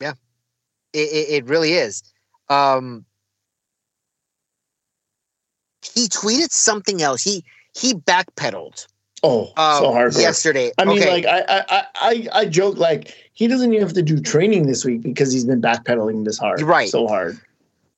Yeah, 0.00 0.14
it, 0.92 0.98
it, 0.98 1.34
it 1.34 1.44
really 1.44 1.74
is. 1.74 2.02
Um, 2.48 3.04
he 5.94 6.08
tweeted 6.08 6.50
something 6.50 7.00
else. 7.00 7.22
He 7.22 7.44
he 7.76 7.94
backpedaled 7.94 8.88
Oh, 9.22 9.52
um, 9.56 9.82
so 9.82 9.92
hard. 9.92 10.14
Yesterday. 10.14 10.72
I 10.78 10.84
mean, 10.84 11.02
okay. 11.02 11.10
like 11.10 11.26
I, 11.26 11.64
I, 11.68 11.84
I, 11.94 12.28
I 12.32 12.44
joke 12.46 12.76
like 12.76 13.14
he 13.32 13.48
doesn't 13.48 13.72
even 13.72 13.84
have 13.84 13.94
to 13.94 14.02
do 14.02 14.20
training 14.20 14.66
this 14.66 14.84
week 14.84 15.02
because 15.02 15.32
he's 15.32 15.44
been 15.44 15.60
backpedaling 15.60 16.24
this 16.24 16.38
hard, 16.38 16.62
right? 16.62 16.88
So 16.88 17.06
hard, 17.08 17.38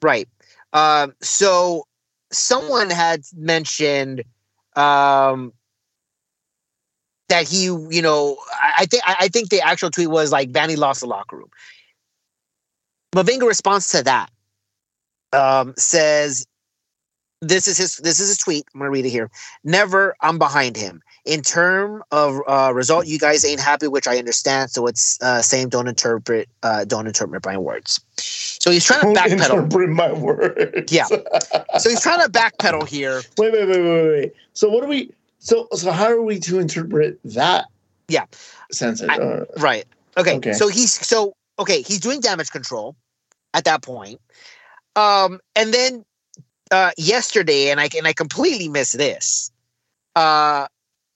right? 0.02 0.28
Um, 0.72 1.14
so 1.20 1.86
someone 2.32 2.90
had 2.90 3.22
mentioned 3.36 4.22
um 4.76 5.52
that 7.28 7.46
he, 7.48 7.64
you 7.64 8.02
know, 8.02 8.38
I, 8.52 8.72
I 8.78 8.86
think 8.86 9.02
I 9.06 9.28
think 9.28 9.50
the 9.50 9.60
actual 9.60 9.90
tweet 9.90 10.10
was 10.10 10.32
like 10.32 10.50
Vanney 10.52 10.76
lost 10.76 11.00
the 11.00 11.06
locker 11.06 11.36
room. 11.36 11.50
Mavinga 13.14 13.46
responds 13.46 13.88
to 13.90 14.02
that. 14.04 14.30
Um, 15.32 15.74
says 15.76 16.46
this 17.40 17.66
is 17.66 17.78
his 17.78 17.96
this 17.98 18.20
is 18.20 18.28
his 18.28 18.38
tweet. 18.38 18.66
I'm 18.74 18.80
gonna 18.80 18.90
read 18.90 19.06
it 19.06 19.10
here. 19.10 19.30
Never, 19.64 20.14
I'm 20.20 20.38
behind 20.38 20.76
him. 20.76 21.02
In 21.24 21.42
term 21.42 22.02
of 22.10 22.40
uh, 22.46 22.72
result, 22.74 23.06
you 23.06 23.18
guys 23.18 23.44
ain't 23.44 23.60
happy, 23.60 23.88
which 23.88 24.06
I 24.06 24.18
understand. 24.18 24.70
So 24.70 24.86
it's 24.86 25.20
uh, 25.22 25.42
same. 25.42 25.68
Don't 25.68 25.88
interpret. 25.88 26.48
Uh, 26.62 26.84
don't 26.84 27.06
interpret 27.06 27.44
my 27.44 27.56
words. 27.56 28.00
So 28.16 28.70
he's 28.70 28.84
trying 28.84 29.14
to 29.14 29.20
backpedal. 29.20 29.64
Interpret 29.64 29.88
my 29.90 30.12
words. 30.12 30.92
Yeah. 30.92 31.06
So 31.78 31.88
he's 31.88 32.02
trying 32.02 32.20
to 32.20 32.28
backpedal 32.28 32.86
here. 32.86 33.22
Wait, 33.38 33.52
wait, 33.52 33.66
wait, 33.66 33.80
wait, 33.80 34.08
wait. 34.08 34.32
So 34.52 34.68
what 34.68 34.82
do 34.82 34.88
we? 34.88 35.10
So 35.38 35.66
so 35.72 35.92
how 35.92 36.06
are 36.06 36.20
we 36.20 36.38
to 36.40 36.58
interpret 36.58 37.18
that? 37.24 37.66
Yeah. 38.08 38.26
Sense 38.70 39.02
I, 39.02 39.44
right. 39.56 39.84
Okay. 40.18 40.36
okay. 40.36 40.52
So 40.52 40.68
he's 40.68 40.92
so 40.92 41.34
okay. 41.58 41.80
He's 41.80 42.00
doing 42.00 42.20
damage 42.20 42.50
control 42.50 42.96
at 43.54 43.64
that 43.64 43.82
point. 43.82 44.20
Um, 44.96 45.40
and 45.56 45.72
then 45.72 46.04
uh, 46.70 46.90
yesterday, 46.96 47.70
and 47.70 47.80
I 47.80 47.88
and 47.96 48.06
I 48.06 48.12
completely 48.12 48.68
missed 48.68 48.96
this. 48.96 49.50
Uh, 50.16 50.66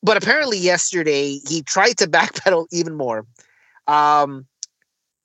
but 0.02 0.16
apparently 0.16 0.58
yesterday 0.58 1.38
he 1.48 1.62
tried 1.62 1.98
to 1.98 2.06
backpedal 2.08 2.66
even 2.72 2.94
more. 2.94 3.26
Um, 3.86 4.46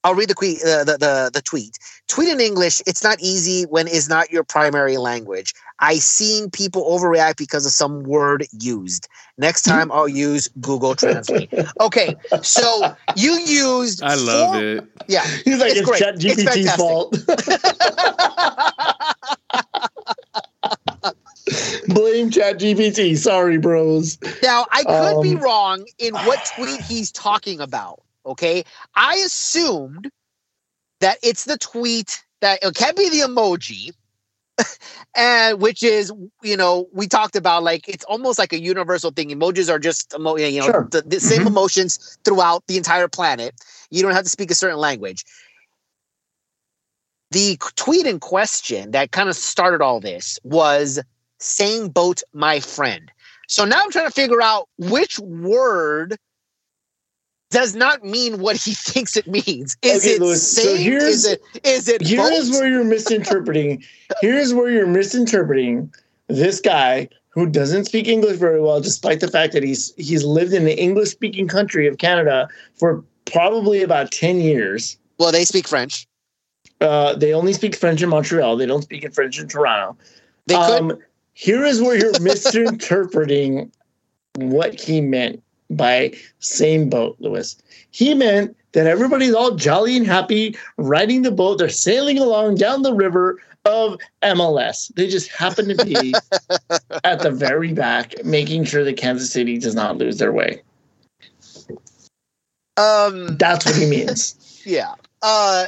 I'll 0.03 0.15
read 0.15 0.29
the, 0.29 0.35
que- 0.35 0.61
uh, 0.65 0.85
the, 0.85 0.97
the 0.97 1.31
the 1.33 1.41
tweet. 1.41 1.77
Tweet 2.07 2.29
in 2.29 2.39
English. 2.39 2.81
It's 2.87 3.03
not 3.03 3.19
easy 3.19 3.63
when 3.63 3.87
it's 3.87 4.07
not 4.07 4.31
your 4.31 4.43
primary 4.43 4.97
language. 4.97 5.53
I 5.79 5.95
seen 5.95 6.49
people 6.49 6.83
overreact 6.83 7.37
because 7.37 7.65
of 7.65 7.73
some 7.73 8.03
word 8.03 8.45
used. 8.59 9.09
Next 9.37 9.61
time 9.65 9.91
I'll 9.91 10.07
use 10.07 10.47
Google 10.61 10.95
Translate. 10.95 11.53
Okay, 11.81 12.15
so 12.41 12.95
you 13.17 13.33
used. 13.39 14.01
I 14.01 14.15
love 14.15 14.51
four, 14.51 14.63
it. 14.63 14.85
Yeah, 15.07 15.25
he's 15.43 15.59
like 15.59 15.75
it's, 15.75 15.81
it's 15.81 15.99
Chat 15.99 16.15
GPT's 16.15 16.75
fault. 16.75 17.17
Blame 21.87 22.29
Chat 22.29 22.59
GPT. 22.59 23.17
Sorry, 23.17 23.57
bros. 23.57 24.17
Now, 24.43 24.65
I 24.71 24.83
could 24.83 25.17
um, 25.17 25.23
be 25.23 25.35
wrong 25.35 25.85
in 25.97 26.13
what 26.13 26.51
tweet 26.55 26.81
he's 26.81 27.11
talking 27.11 27.59
about. 27.59 28.01
Okay. 28.25 28.63
I 28.95 29.15
assumed 29.15 30.11
that 30.99 31.17
it's 31.23 31.45
the 31.45 31.57
tweet 31.57 32.23
that 32.41 32.59
it 32.61 32.75
can't 32.75 32.97
be 32.97 33.09
the 33.09 33.27
emoji. 33.27 33.91
and 35.15 35.61
which 35.61 35.83
is, 35.83 36.11
you 36.43 36.57
know, 36.57 36.87
we 36.91 37.07
talked 37.07 37.37
about 37.37 37.63
like 37.63 37.87
it's 37.87 38.03
almost 38.05 38.37
like 38.37 38.51
a 38.51 38.59
universal 38.59 39.09
thing. 39.11 39.29
Emojis 39.29 39.69
are 39.69 39.79
just, 39.79 40.13
emo- 40.13 40.35
you 40.35 40.59
know, 40.59 40.65
sure. 40.65 40.87
the, 40.91 41.01
the, 41.01 41.19
same 41.19 41.39
mm-hmm. 41.39 41.47
emotions 41.47 42.17
throughout 42.25 42.67
the 42.67 42.75
entire 42.75 43.07
planet. 43.07 43.55
You 43.89 44.01
don't 44.01 44.11
have 44.11 44.25
to 44.25 44.29
speak 44.29 44.51
a 44.51 44.55
certain 44.55 44.77
language. 44.77 45.23
The 47.31 47.57
tweet 47.75 48.05
in 48.05 48.19
question 48.19 48.91
that 48.91 49.11
kind 49.11 49.29
of 49.29 49.35
started 49.35 49.81
all 49.81 49.99
this 50.01 50.39
was 50.43 50.99
same 51.39 51.89
boat, 51.89 52.21
my 52.33 52.59
friend. 52.59 53.11
So 53.47 53.65
now 53.65 53.81
I'm 53.81 53.91
trying 53.91 54.07
to 54.07 54.11
figure 54.11 54.41
out 54.41 54.69
which 54.77 55.19
word 55.19 56.17
does 57.51 57.75
not 57.75 58.03
mean 58.03 58.39
what 58.39 58.55
he 58.55 58.73
thinks 58.75 59.17
it 59.17 59.27
means. 59.27 59.75
Is 59.81 60.03
okay, 60.03 60.15
it 60.15 60.21
Louis, 60.21 60.41
same? 60.41 60.65
So 60.65 60.75
here's, 60.75 61.03
is 61.03 61.25
it 61.25 61.41
is 61.63 61.87
it 61.87 62.01
Here's 62.05 62.49
boat? 62.51 62.59
where 62.59 62.69
you're 62.69 62.83
misinterpreting. 62.83 63.83
here's 64.21 64.53
where 64.53 64.69
you're 64.69 64.87
misinterpreting 64.87 65.91
this 66.27 66.61
guy 66.61 67.09
who 67.29 67.47
doesn't 67.47 67.85
speak 67.85 68.07
English 68.07 68.37
very 68.37 68.61
well, 68.61 68.81
despite 68.81 69.19
the 69.19 69.27
fact 69.27 69.53
that 69.53 69.63
he's 69.63 69.93
he's 69.95 70.23
lived 70.23 70.53
in 70.53 70.65
the 70.65 70.79
English 70.79 71.09
speaking 71.09 71.47
country 71.47 71.87
of 71.87 71.97
Canada 71.97 72.47
for 72.75 73.03
probably 73.25 73.81
about 73.83 74.11
10 74.11 74.39
years. 74.39 74.97
Well, 75.17 75.31
they 75.31 75.45
speak 75.45 75.67
French. 75.67 76.07
Uh, 76.81 77.15
they 77.15 77.33
only 77.33 77.53
speak 77.53 77.75
French 77.75 78.01
in 78.01 78.09
Montreal. 78.09 78.55
They 78.57 78.65
don't 78.65 78.81
speak 78.81 79.03
in 79.03 79.11
French 79.11 79.39
in 79.39 79.47
Toronto. 79.47 79.97
They 80.47 80.55
could. 80.55 80.81
Um, 80.81 80.99
here 81.39 81.63
is 81.63 81.81
where 81.81 81.95
you're 81.95 82.19
misinterpreting 82.19 83.71
what 84.35 84.77
he 84.77 84.99
meant 84.99 85.41
by 85.69 86.13
same 86.39 86.89
boat, 86.89 87.15
Lewis. 87.19 87.55
He 87.91 88.13
meant 88.13 88.57
that 88.73 88.87
everybody's 88.87 89.33
all 89.33 89.55
jolly 89.55 89.95
and 89.95 90.05
happy 90.05 90.57
riding 90.75 91.21
the 91.21 91.31
boat. 91.31 91.59
They're 91.59 91.69
sailing 91.69 92.19
along 92.19 92.55
down 92.55 92.81
the 92.81 92.93
river 92.93 93.39
of 93.63 93.97
MLS. 94.21 94.93
They 94.95 95.07
just 95.07 95.31
happen 95.31 95.69
to 95.69 95.85
be 95.85 96.13
at 97.05 97.21
the 97.21 97.31
very 97.31 97.71
back, 97.71 98.15
making 98.25 98.65
sure 98.65 98.83
that 98.83 98.97
Kansas 98.97 99.31
City 99.31 99.57
does 99.57 99.75
not 99.75 99.97
lose 99.97 100.17
their 100.17 100.33
way. 100.33 100.61
Um, 102.75 103.37
That's 103.37 103.65
what 103.65 103.75
he 103.77 103.85
means. 103.85 104.35
Yeah. 104.65 104.93
Uh, 105.21 105.67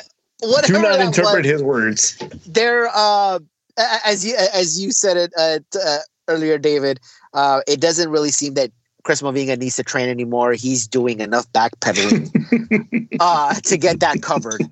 Do 0.66 0.74
not 0.74 1.00
interpret 1.00 1.46
his 1.46 1.64
words. 1.64 2.22
There, 2.46 2.90
uh, 2.94 3.40
as 4.06 4.26
you 4.26 4.36
as 4.36 4.82
you 4.82 4.92
said 4.92 5.18
it 5.18 5.34
uh, 5.38 5.60
uh, 5.78 5.98
earlier, 6.28 6.58
David, 6.58 7.00
uh, 7.34 7.62
it 7.68 7.80
doesn't 7.80 8.10
really 8.10 8.32
seem 8.32 8.54
that 8.56 8.72
Chris 9.04 9.22
Mavinga 9.22 9.58
needs 9.58 9.76
to 9.78 9.84
train 9.84 10.10
anymore. 10.10 10.54
He's 10.54 10.88
doing 10.88 11.20
enough 11.20 11.52
backpedaling 11.54 12.32
uh, 13.20 13.54
to 13.56 13.78
get 13.78 14.00
that 14.00 14.22
covered. 14.22 14.64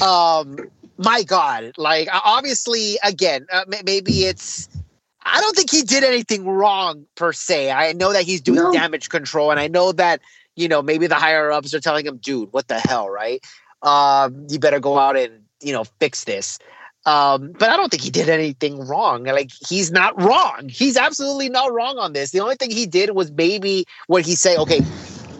Um, 0.00 0.68
my 0.98 1.22
God, 1.22 1.72
like 1.76 2.08
obviously, 2.12 2.98
again, 3.02 3.46
uh, 3.52 3.64
maybe 3.84 4.24
it's 4.24 4.68
I 5.24 5.40
don't 5.40 5.56
think 5.56 5.70
he 5.70 5.82
did 5.82 6.04
anything 6.04 6.46
wrong 6.46 7.04
per 7.16 7.32
se. 7.32 7.70
I 7.72 7.92
know 7.92 8.12
that 8.12 8.22
he's 8.22 8.40
doing 8.40 8.56
No. 8.62 8.72
damage 8.72 9.08
control, 9.08 9.50
and 9.50 9.58
I 9.58 9.66
know 9.68 9.92
that 9.92 10.20
you 10.54 10.68
know 10.68 10.82
maybe 10.82 11.06
the 11.06 11.16
higher 11.16 11.50
ups 11.50 11.74
are 11.74 11.80
telling 11.80 12.06
him, 12.06 12.18
"Dude, 12.18 12.52
what 12.52 12.68
the 12.68 12.78
hell, 12.78 13.10
right? 13.10 13.44
Um, 13.82 14.46
you 14.48 14.58
better 14.58 14.80
go 14.80 14.98
out 14.98 15.16
and 15.16 15.42
you 15.60 15.72
know 15.72 15.84
fix 16.00 16.24
this." 16.24 16.58
Um, 17.06 17.52
but 17.52 17.70
I 17.70 17.76
don't 17.76 17.90
think 17.90 18.02
he 18.02 18.10
did 18.10 18.28
anything 18.28 18.80
wrong. 18.86 19.24
Like 19.24 19.52
he's 19.68 19.92
not 19.92 20.20
wrong. 20.20 20.68
He's 20.68 20.96
absolutely 20.96 21.48
not 21.48 21.72
wrong 21.72 21.98
on 21.98 22.12
this. 22.12 22.32
The 22.32 22.40
only 22.40 22.56
thing 22.56 22.70
he 22.70 22.86
did 22.86 23.12
was 23.12 23.30
maybe 23.30 23.86
what 24.08 24.26
he 24.26 24.34
said. 24.34 24.58
Okay, 24.58 24.84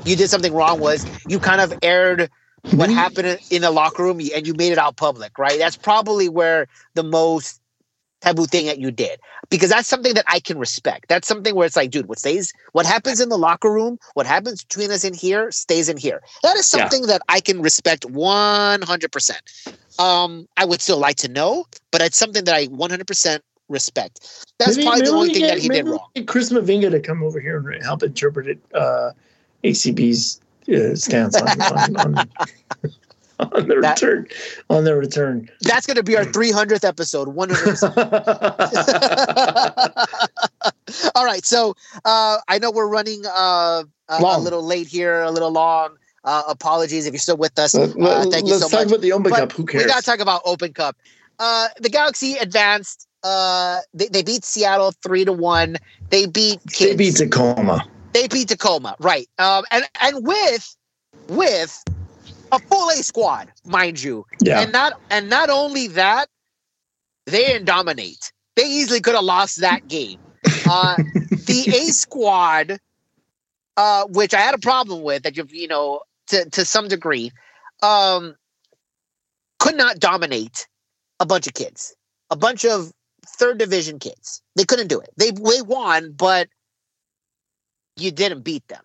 you 0.05 0.17
did 0.17 0.31
something 0.31 0.55
wrong. 0.55 0.81
Was 0.81 1.07
you 1.29 1.41
kind 1.41 1.61
of 1.61 1.75
aired 1.83 2.31
what 2.71 2.91
happened 2.91 3.41
in 3.51 3.63
the 3.63 3.71
locker 3.71 4.05
room 4.05 4.21
and 4.35 4.47
you 4.47 4.55
made 4.55 4.73
it 4.73 4.79
out 4.79 4.97
public, 4.97 5.39
right? 5.39 5.59
That's 5.59 5.77
probably 5.77 6.29
where 6.29 6.69
the 6.95 7.03
most 7.03 7.61
taboo 8.23 8.47
thing 8.47 8.67
that 8.67 8.79
you 8.79 8.91
did 8.91 9.21
because 9.51 9.71
that's 9.71 9.89
something 9.89 10.15
that 10.15 10.25
I 10.27 10.41
can 10.41 10.59
respect. 10.59 11.07
That's 11.09 11.29
something 11.29 11.55
where 11.55 11.67
it's 11.67 11.77
like, 11.77 11.91
dude, 11.91 12.07
what 12.07 12.19
stays, 12.19 12.53
what 12.73 12.87
happens 12.87 13.21
in 13.21 13.29
the 13.29 13.39
locker 13.39 13.71
room, 13.73 13.99
what 14.15 14.27
happens 14.27 14.65
between 14.65 14.91
us 14.91 15.05
in 15.05 15.15
here 15.15 15.51
stays 15.53 15.89
in 15.89 15.97
here. 15.97 16.23
That 16.43 16.57
is 16.57 16.73
Yeah. 16.73 16.81
something 16.89 17.07
that 17.09 17.23
I 17.29 17.41
can 17.41 17.61
respect 17.61 18.05
100%. 18.07 19.33
Um, 19.99 20.47
I 20.57 20.65
would 20.65 20.81
still 20.81 20.99
like 20.99 21.17
to 21.17 21.29
know, 21.29 21.65
but 21.91 22.01
it's 22.03 22.19
something 22.19 22.45
that 22.45 22.55
I 22.55 22.67
100% 22.69 23.41
respect. 23.69 24.45
That's 24.59 24.77
Maybe- 24.77 24.87
probably 24.87 25.03
the 25.07 25.11
only 25.11 25.29
thing 25.35 25.43
get- 25.43 25.49
that 25.55 25.59
he 25.59 25.69
maybe 25.69 25.79
did 25.79 25.85
we 25.87 25.91
wrong. 25.93 26.09
get 26.15 26.27
Chris 26.29 26.51
Mavinga 26.51 26.91
to 26.91 27.01
come 27.01 27.23
over 27.23 27.41
here 27.41 27.59
and 27.71 27.83
help 27.83 28.03
interpret 28.03 28.47
it, 28.49 28.59
uh, 28.75 29.11
ACB's 29.65 30.41
uh, 30.73 30.95
stance 30.95 31.37
on, 31.37 31.49
on, 31.61 31.97
on, 32.17 32.31
on 33.41 33.69
the 33.69 33.77
That- 33.81 34.01
return. 34.01 34.27
On 34.71 34.85
the 34.85 34.95
return. 34.97 35.49
That's 35.63 35.87
going 35.87 35.97
to 35.97 36.03
be 36.03 36.17
our 36.17 36.25
300th 36.37 36.85
episode, 36.85 37.29
100%. 37.35 37.97
All 41.15 41.25
right, 41.25 41.45
so 41.45 41.75
uh, 42.05 42.39
I 42.49 42.59
know 42.59 42.71
we're 42.71 42.89
running 42.89 43.25
uh, 43.27 43.85
a, 44.09 44.23
a 44.23 44.39
little 44.41 44.63
late 44.65 44.87
here, 44.87 45.23
a 45.23 45.31
little 45.31 45.51
long. 45.51 45.97
Uh, 46.25 46.43
apologies 46.49 47.07
if 47.07 47.13
you're 47.13 47.21
still 47.21 47.37
with 47.37 47.57
us. 47.59 47.75
Let, 47.75 47.91
Uh, 47.97 48.29
thank 48.31 48.47
you 48.49 48.55
so 48.55 48.69
talk 48.69 48.81
much. 48.81 48.89
about 48.89 49.01
the 49.01 49.13
Open 49.13 49.31
But 49.31 49.39
Cup. 49.39 49.53
Who 49.53 49.65
cares? 49.65 49.85
We 49.85 49.89
got 49.91 50.01
to 50.01 50.05
talk 50.05 50.21
about 50.21 50.43
Open 50.45 50.73
Cup. 50.73 50.97
Uh, 51.39 51.69
the 51.81 51.89
Galaxy 51.89 52.35
advanced. 52.37 53.07
Uh, 53.23 53.79
they, 53.95 54.09
they 54.09 54.23
beat 54.23 54.45
Seattle 54.45 54.93
three 55.03 55.25
to 55.25 55.33
one. 55.33 55.77
They 56.11 56.27
beat 56.27 56.61
kids. 56.71 56.79
they 56.91 56.97
beat 56.97 57.17
Tacoma. 57.17 57.87
They 58.13 58.29
beat 58.29 58.49
Tacoma, 58.49 58.97
right? 59.01 59.29
Um, 59.39 59.65
and 59.71 59.85
and 60.01 60.27
with 60.27 60.77
with 61.29 61.83
a 62.53 62.59
full 62.59 62.89
A 62.91 63.03
squad, 63.03 63.53
mind 63.65 64.03
you, 64.03 64.25
Yeah. 64.43 64.61
and 64.61 64.73
not 64.73 64.95
and 65.11 65.29
not 65.29 65.51
only 65.51 65.89
that, 65.89 66.29
they 67.27 67.45
didn't 67.45 67.67
dominate. 67.67 68.33
They 68.57 68.65
easily 68.65 69.01
could 69.01 69.15
have 69.15 69.25
lost 69.25 69.61
that 69.61 69.87
game. 69.89 70.19
Uh, 70.69 70.97
the 71.47 71.69
A 71.69 71.93
squad, 71.93 72.79
uh, 73.77 74.05
which 74.09 74.35
I 74.35 74.41
had 74.41 74.55
a 74.55 74.59
problem 74.59 75.03
with, 75.03 75.23
that 75.25 75.37
you 75.37 75.47
you 75.51 75.69
know 75.69 76.03
to 76.29 76.49
to 76.51 76.65
some 76.65 76.89
degree, 76.89 77.33
um, 77.83 78.35
could 79.59 79.77
not 79.77 79.99
dominate 79.99 80.67
a 81.21 81.27
bunch 81.27 81.47
of 81.47 81.55
kids, 81.55 81.95
a 82.31 82.37
bunch 82.37 82.65
of 82.65 82.93
third 83.27 83.59
division 83.59 83.99
kids. 83.99 84.43
They 84.55 84.65
couldn't 84.65 84.89
do 84.89 85.01
it. 85.01 85.11
They 85.17 85.31
they 85.33 85.63
won, 85.63 86.13
but 86.13 86.49
you 87.97 88.11
didn't 88.11 88.43
beat 88.43 88.67
them. 88.69 88.83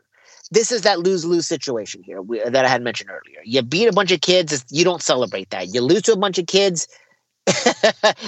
This 0.51 0.71
is 0.71 0.81
that 0.81 0.99
lose 0.99 1.25
lose 1.25 1.47
situation 1.47 2.03
here 2.03 2.21
we, 2.21 2.41
that 2.43 2.65
I 2.65 2.67
had 2.67 2.81
mentioned 2.81 3.09
earlier. 3.09 3.41
You 3.43 3.61
beat 3.61 3.87
a 3.87 3.93
bunch 3.93 4.11
of 4.11 4.21
kids, 4.21 4.65
you 4.69 4.83
don't 4.83 5.01
celebrate 5.01 5.49
that. 5.51 5.73
You 5.73 5.81
lose 5.81 6.03
to 6.03 6.13
a 6.13 6.17
bunch 6.17 6.37
of 6.37 6.45
kids, 6.45 6.87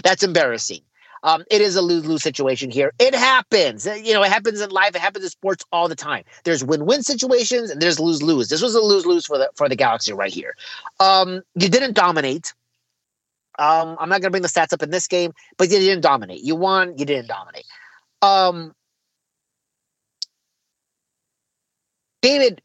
that's 0.04 0.24
embarrassing. 0.24 0.82
Um, 1.24 1.44
it 1.50 1.62
is 1.62 1.76
a 1.78 1.82
lose 1.82 2.06
lose 2.06 2.22
situation 2.22 2.70
here. 2.70 2.94
It 3.00 3.16
happens. 3.16 3.86
You 3.86 4.14
know, 4.14 4.24
it 4.24 4.32
happens 4.32 4.60
in 4.60 4.70
life. 4.72 4.94
It 4.94 5.00
happens 5.00 5.24
in 5.24 5.32
sports 5.32 5.64
all 5.72 5.88
the 5.88 5.96
time. 5.96 6.24
There's 6.44 6.64
win 6.64 6.86
win 6.86 7.02
situations 7.02 7.70
and 7.70 7.82
there's 7.82 8.00
lose 8.00 8.22
lose. 8.22 8.50
This 8.50 8.62
was 8.62 8.76
a 8.76 8.82
lose 8.82 9.06
lose 9.06 9.26
for 9.26 9.38
the 9.38 9.50
for 9.56 9.70
the 9.70 9.76
Galaxy 9.76 10.14
right 10.14 10.34
here. 10.34 10.56
Um, 11.00 11.42
you 11.56 11.70
didn't 11.70 11.94
dominate. 11.94 12.54
Um, 13.58 13.96
I'm 14.00 14.10
not 14.10 14.22
gonna 14.22 14.32
bring 14.32 14.42
the 14.44 14.50
stats 14.50 14.74
up 14.74 14.84
in 14.84 14.90
this 14.90 15.08
game, 15.08 15.32
but 15.58 15.70
you 15.72 15.80
didn't 15.80 16.02
dominate. 16.02 16.42
You 16.44 16.56
won. 16.56 16.98
You 16.98 17.06
didn't 17.06 17.28
dominate. 17.28 17.66
Um, 18.22 18.74
David, 22.24 22.62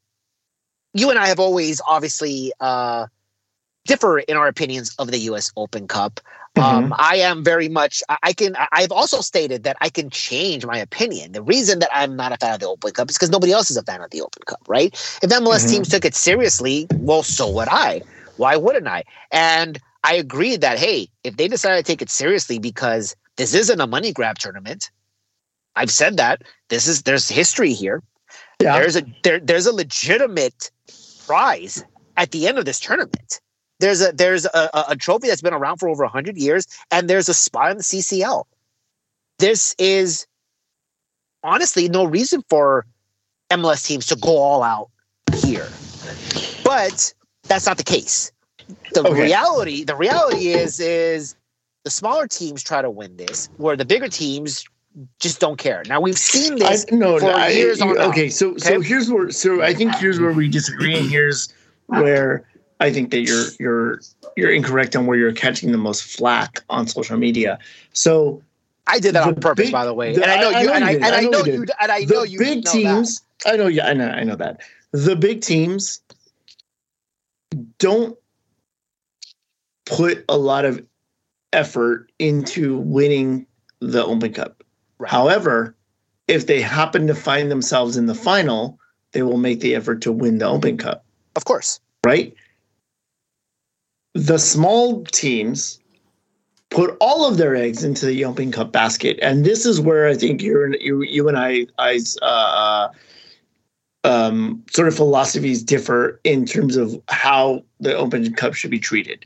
you 0.94 1.10
and 1.10 1.18
I 1.18 1.26
have 1.26 1.40
always 1.40 1.82
obviously 1.86 2.52
uh, 2.60 3.06
differ 3.86 4.20
in 4.20 4.36
our 4.36 4.46
opinions 4.46 4.94
of 4.98 5.10
the 5.10 5.18
U.S. 5.18 5.52
Open 5.56 5.88
Cup. 5.88 6.20
Um, 6.56 6.94
I 6.98 7.16
am 7.16 7.44
very 7.44 7.68
much. 7.68 8.02
I, 8.22 8.32
can. 8.32 8.56
I've 8.72 8.92
also 8.92 9.20
stated 9.20 9.64
that 9.64 9.76
I 9.80 9.90
can 9.90 10.10
change 10.10 10.64
my 10.64 10.78
opinion. 10.78 11.32
The 11.32 11.42
reason 11.42 11.80
that 11.80 11.90
I'm 11.92 12.16
not 12.16 12.32
a 12.32 12.36
fan 12.36 12.54
of 12.54 12.60
the 12.60 12.68
Open 12.68 12.92
Cup 12.92 13.10
is 13.10 13.16
because 13.16 13.30
nobody 13.30 13.52
else 13.52 13.70
is 13.70 13.76
a 13.76 13.82
fan 13.82 14.00
of 14.00 14.10
the 14.10 14.22
Open 14.22 14.42
Cup, 14.46 14.60
right? 14.68 14.92
If 15.22 15.30
MLS 15.30 15.66
Mhm. 15.66 15.70
teams 15.70 15.88
took 15.88 16.04
it 16.04 16.14
seriously, 16.14 16.86
well, 17.00 17.22
so 17.24 17.50
would 17.50 17.68
I. 17.68 18.02
Why 18.36 18.56
wouldn't 18.56 18.86
I? 18.88 19.04
And 19.32 19.78
I 20.04 20.14
agree 20.14 20.56
that 20.56 20.78
hey, 20.78 21.08
if 21.24 21.36
they 21.36 21.48
decide 21.48 21.76
to 21.76 21.82
take 21.82 22.02
it 22.02 22.10
seriously 22.10 22.58
because 22.60 23.16
this 23.36 23.54
isn't 23.54 23.80
a 23.80 23.86
money 23.88 24.12
grab 24.12 24.38
tournament, 24.38 24.90
I've 25.76 25.90
said 25.90 26.16
that 26.16 26.42
this 26.70 26.88
is 26.88 27.02
there's 27.02 27.28
history 27.28 27.72
here. 27.72 28.02
Yeah. 28.60 28.78
There's 28.78 28.96
a 28.96 29.02
there, 29.22 29.40
there's 29.40 29.66
a 29.66 29.72
legitimate 29.72 30.70
prize 31.26 31.84
at 32.16 32.32
the 32.32 32.48
end 32.48 32.58
of 32.58 32.64
this 32.64 32.80
tournament. 32.80 33.40
There's 33.80 34.00
a 34.00 34.10
there's 34.12 34.44
a, 34.46 34.84
a, 34.88 34.96
trophy 34.96 35.28
that's 35.28 35.42
been 35.42 35.54
around 35.54 35.78
for 35.78 35.88
over 35.88 36.04
hundred 36.06 36.36
years, 36.36 36.66
and 36.90 37.08
there's 37.08 37.28
a 37.28 37.34
spot 37.34 37.70
in 37.70 37.76
the 37.76 37.84
CCL. 37.84 38.44
This 39.38 39.76
is 39.78 40.26
honestly 41.44 41.88
no 41.88 42.04
reason 42.04 42.42
for 42.50 42.84
MLS 43.50 43.86
teams 43.86 44.06
to 44.06 44.16
go 44.16 44.36
all 44.36 44.64
out 44.64 44.90
here, 45.36 45.68
but 46.64 47.14
that's 47.44 47.66
not 47.66 47.76
the 47.76 47.84
case. 47.84 48.32
The 48.92 49.06
Okay. 49.06 49.22
reality, 49.22 49.84
the 49.84 49.94
reality 49.94 50.48
is, 50.48 50.80
is 50.80 51.36
the 51.84 51.90
smaller 51.90 52.26
teams 52.26 52.64
try 52.64 52.82
to 52.82 52.90
win 52.90 53.16
this, 53.16 53.48
where 53.58 53.76
the 53.76 53.84
bigger 53.84 54.08
teams 54.08 54.64
just 55.20 55.40
don't 55.40 55.56
care. 55.58 55.82
Now 55.86 56.00
we've 56.00 56.18
seen 56.18 56.54
I, 56.62 56.70
this. 56.70 56.86
no, 56.90 57.18
for 57.18 57.26
no, 57.26 57.32
I, 57.32 57.48
years 57.48 57.80
on 57.80 57.90
out. 57.90 58.08
okay. 58.10 58.28
So, 58.28 58.56
so 58.56 58.74
Okay? 58.74 58.86
here's 58.88 59.10
where. 59.10 59.30
So 59.30 59.62
I 59.62 59.74
think 59.74 59.94
here's 59.96 60.18
where 60.20 60.32
we 60.32 60.48
disagree, 60.48 60.96
and 60.96 61.08
here's 61.08 61.52
where 61.86 62.44
I 62.80 62.92
think 62.92 63.10
that 63.10 63.20
you're 63.20 63.46
you're 63.60 64.00
you're 64.36 64.50
incorrect 64.52 64.96
on 64.96 65.06
where 65.06 65.16
you're 65.18 65.32
catching 65.32 65.72
the 65.72 65.78
most 65.78 66.02
flack 66.02 66.62
on 66.68 66.86
social 66.86 67.16
media. 67.16 67.58
So 67.92 68.42
I 68.86 68.98
did 68.98 69.14
that 69.14 69.22
on 69.24 69.34
purpose, 69.36 69.66
big- 69.66 69.72
by 69.72 69.84
the 69.84 69.94
way, 69.94 70.14
the- 70.14 70.22
and 70.22 70.30
I 70.32 70.40
know 70.40 70.50
I- 70.50 70.52
I 70.54 70.62
you, 70.62 70.70
and 70.72 70.84
I, 70.84 70.92
and 70.92 71.04
I 71.04 71.16
I 71.18 71.20
know 71.22 71.38
you 71.38 71.44
did. 71.66 71.70
and 71.80 71.92
I 71.92 72.04
the 72.04 72.14
know 72.14 72.22
you 72.24 72.38
big 72.38 72.64
know 72.64 72.72
teams, 72.72 73.22
I 73.46 73.56
know, 73.56 73.66
yeah, 73.66 73.86
I 73.88 73.92
know, 73.92 74.08
I 74.08 74.24
know 74.24 74.36
that 74.36 74.60
the 74.92 75.14
big 75.14 75.42
teams 75.42 76.00
don't 77.78 78.16
put 79.86 80.24
a 80.28 80.36
lot 80.36 80.64
of 80.64 80.84
effort 81.52 82.10
into 82.18 82.78
winning 82.78 83.46
the 83.80 84.04
Open 84.04 84.32
Cup. 84.32 84.57
Right. 84.98 85.10
However, 85.10 85.74
if 86.26 86.46
they 86.46 86.60
happen 86.60 87.06
to 87.06 87.14
find 87.14 87.50
themselves 87.50 87.96
in 87.96 88.06
the 88.06 88.14
final, 88.14 88.78
they 89.12 89.22
will 89.22 89.38
make 89.38 89.60
the 89.60 89.74
effort 89.74 90.02
to 90.02 90.12
win 90.12 90.38
the 90.38 90.46
Open 90.46 90.76
Cup. 90.76 91.04
Of 91.36 91.44
course, 91.44 91.80
right? 92.04 92.34
The 94.14 94.38
small 94.38 95.04
teams 95.04 95.80
put 96.70 96.96
all 97.00 97.26
of 97.26 97.38
their 97.38 97.56
eggs 97.56 97.84
into 97.84 98.06
the 98.06 98.24
Open 98.24 98.52
Cup 98.52 98.72
basket, 98.72 99.18
and 99.22 99.44
this 99.44 99.64
is 99.64 99.80
where 99.80 100.06
I 100.06 100.14
think 100.14 100.42
you're, 100.42 100.74
you, 100.76 101.02
you 101.02 101.28
and 101.28 101.38
I, 101.38 101.66
I's, 101.78 102.18
uh, 102.20 102.88
um, 104.04 104.62
sort 104.70 104.88
of 104.88 104.94
philosophies 104.94 105.62
differ 105.62 106.20
in 106.24 106.44
terms 106.44 106.76
of 106.76 107.00
how 107.08 107.62
the 107.80 107.96
Open 107.96 108.32
Cup 108.34 108.54
should 108.54 108.70
be 108.70 108.78
treated. 108.78 109.24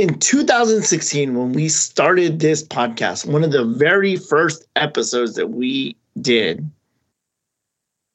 In 0.00 0.18
2016, 0.18 1.34
when 1.34 1.52
we 1.52 1.68
started 1.68 2.40
this 2.40 2.66
podcast, 2.66 3.26
one 3.26 3.44
of 3.44 3.52
the 3.52 3.66
very 3.66 4.16
first 4.16 4.66
episodes 4.74 5.34
that 5.34 5.50
we 5.50 5.94
did, 6.22 6.66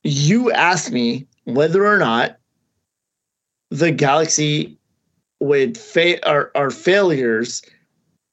you 0.01 0.51
asked 0.51 0.91
me 0.91 1.27
whether 1.43 1.85
or 1.85 1.99
not 1.99 2.37
the 3.69 3.91
Galaxy 3.91 4.79
would 5.39 5.77
fail 5.77 6.17
are 6.25 6.71
failures 6.71 7.61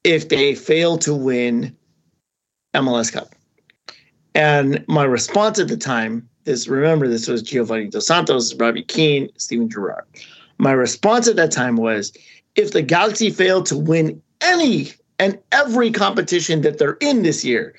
if 0.03 0.31
they 0.31 0.55
fail 0.55 0.97
to 0.97 1.15
win 1.15 1.77
MLS 2.75 3.13
Cup. 3.13 3.35
And 4.35 4.83
my 4.89 5.05
response 5.05 5.59
at 5.59 5.69
the 5.69 5.77
time, 5.77 6.27
this 6.45 6.69
remember 6.69 7.07
this 7.07 7.29
was 7.29 7.43
Giovanni 7.43 7.89
Dos 7.89 8.07
Santos, 8.07 8.55
Robbie 8.55 8.85
Keane, 8.85 9.29
Steven 9.37 9.69
Gerrard. 9.69 10.07
My 10.57 10.73
response 10.73 11.29
at 11.29 11.37
that 11.37 11.53
time 11.53 11.77
was 11.77 12.13
if 12.57 12.73
the 12.73 12.83
Galaxy 12.83 13.31
failed 13.31 13.67
to 13.67 13.77
win 13.77 14.21
any 14.41 14.93
and 15.19 15.39
every 15.53 15.91
competition 15.91 16.63
that 16.63 16.79
they're 16.79 16.99
in 17.01 17.23
this 17.23 17.45
year, 17.45 17.75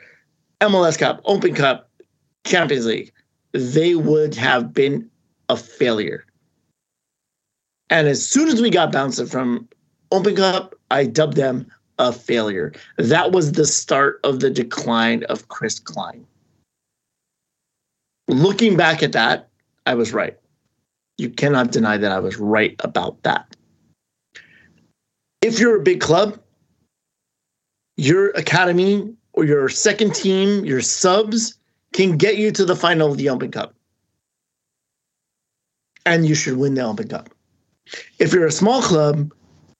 MLS 0.62 0.98
Cup, 0.98 1.22
Open 1.26 1.54
Cup, 1.54 1.90
Champions 2.46 2.86
League, 2.86 3.12
they 3.52 3.96
would 3.96 4.34
have 4.36 4.74
been 4.74 5.10
a 5.50 5.58
failure. 5.58 6.26
And 7.90 8.08
as 8.08 8.28
soon 8.28 8.48
as 8.48 8.62
we 8.62 8.70
got 8.70 8.92
bounced 8.92 9.26
from 9.30 9.68
Open 10.12 10.36
Cup, 10.36 10.74
I 10.90 11.06
dubbed 11.06 11.36
them 11.38 11.68
a 12.00 12.12
failure. 12.12 12.74
That 12.98 13.32
was 13.32 13.52
the 13.52 13.66
start 13.66 14.20
of 14.24 14.40
the 14.40 14.50
decline 14.50 15.24
of 15.26 15.48
Chris 15.50 15.80
Klein. 15.80 16.26
Looking 18.28 18.78
back 18.78 19.04
at 19.04 19.12
that, 19.12 19.50
I 19.86 19.94
was 19.94 20.14
right. 20.14 20.38
You 21.18 21.30
cannot 21.30 21.72
deny 21.72 21.98
that 21.98 22.12
I 22.12 22.20
was 22.20 22.38
right 22.38 22.76
about 22.80 23.22
that. 23.24 23.53
If 25.44 25.60
you're 25.60 25.76
a 25.76 25.84
big 25.84 26.00
club, 26.00 26.40
your 27.98 28.30
academy 28.30 29.14
or 29.34 29.44
your 29.44 29.68
second 29.68 30.16
team, 30.16 30.64
your 30.64 30.80
subs 30.80 31.60
can 31.92 32.16
get 32.16 32.38
you 32.38 32.50
to 32.52 32.64
the 32.64 32.78
final 32.78 33.12
of 33.12 33.18
the 33.18 33.28
Open 33.28 33.52
Cup. 33.52 33.76
And 36.06 36.26
you 36.26 36.34
should 36.34 36.56
win 36.56 36.76
the 36.76 36.86
Open 36.86 37.10
Cup. 37.10 37.30
If 38.20 38.32
you're 38.32 38.48
a 38.48 38.54
small 38.54 38.82
club, 38.82 39.34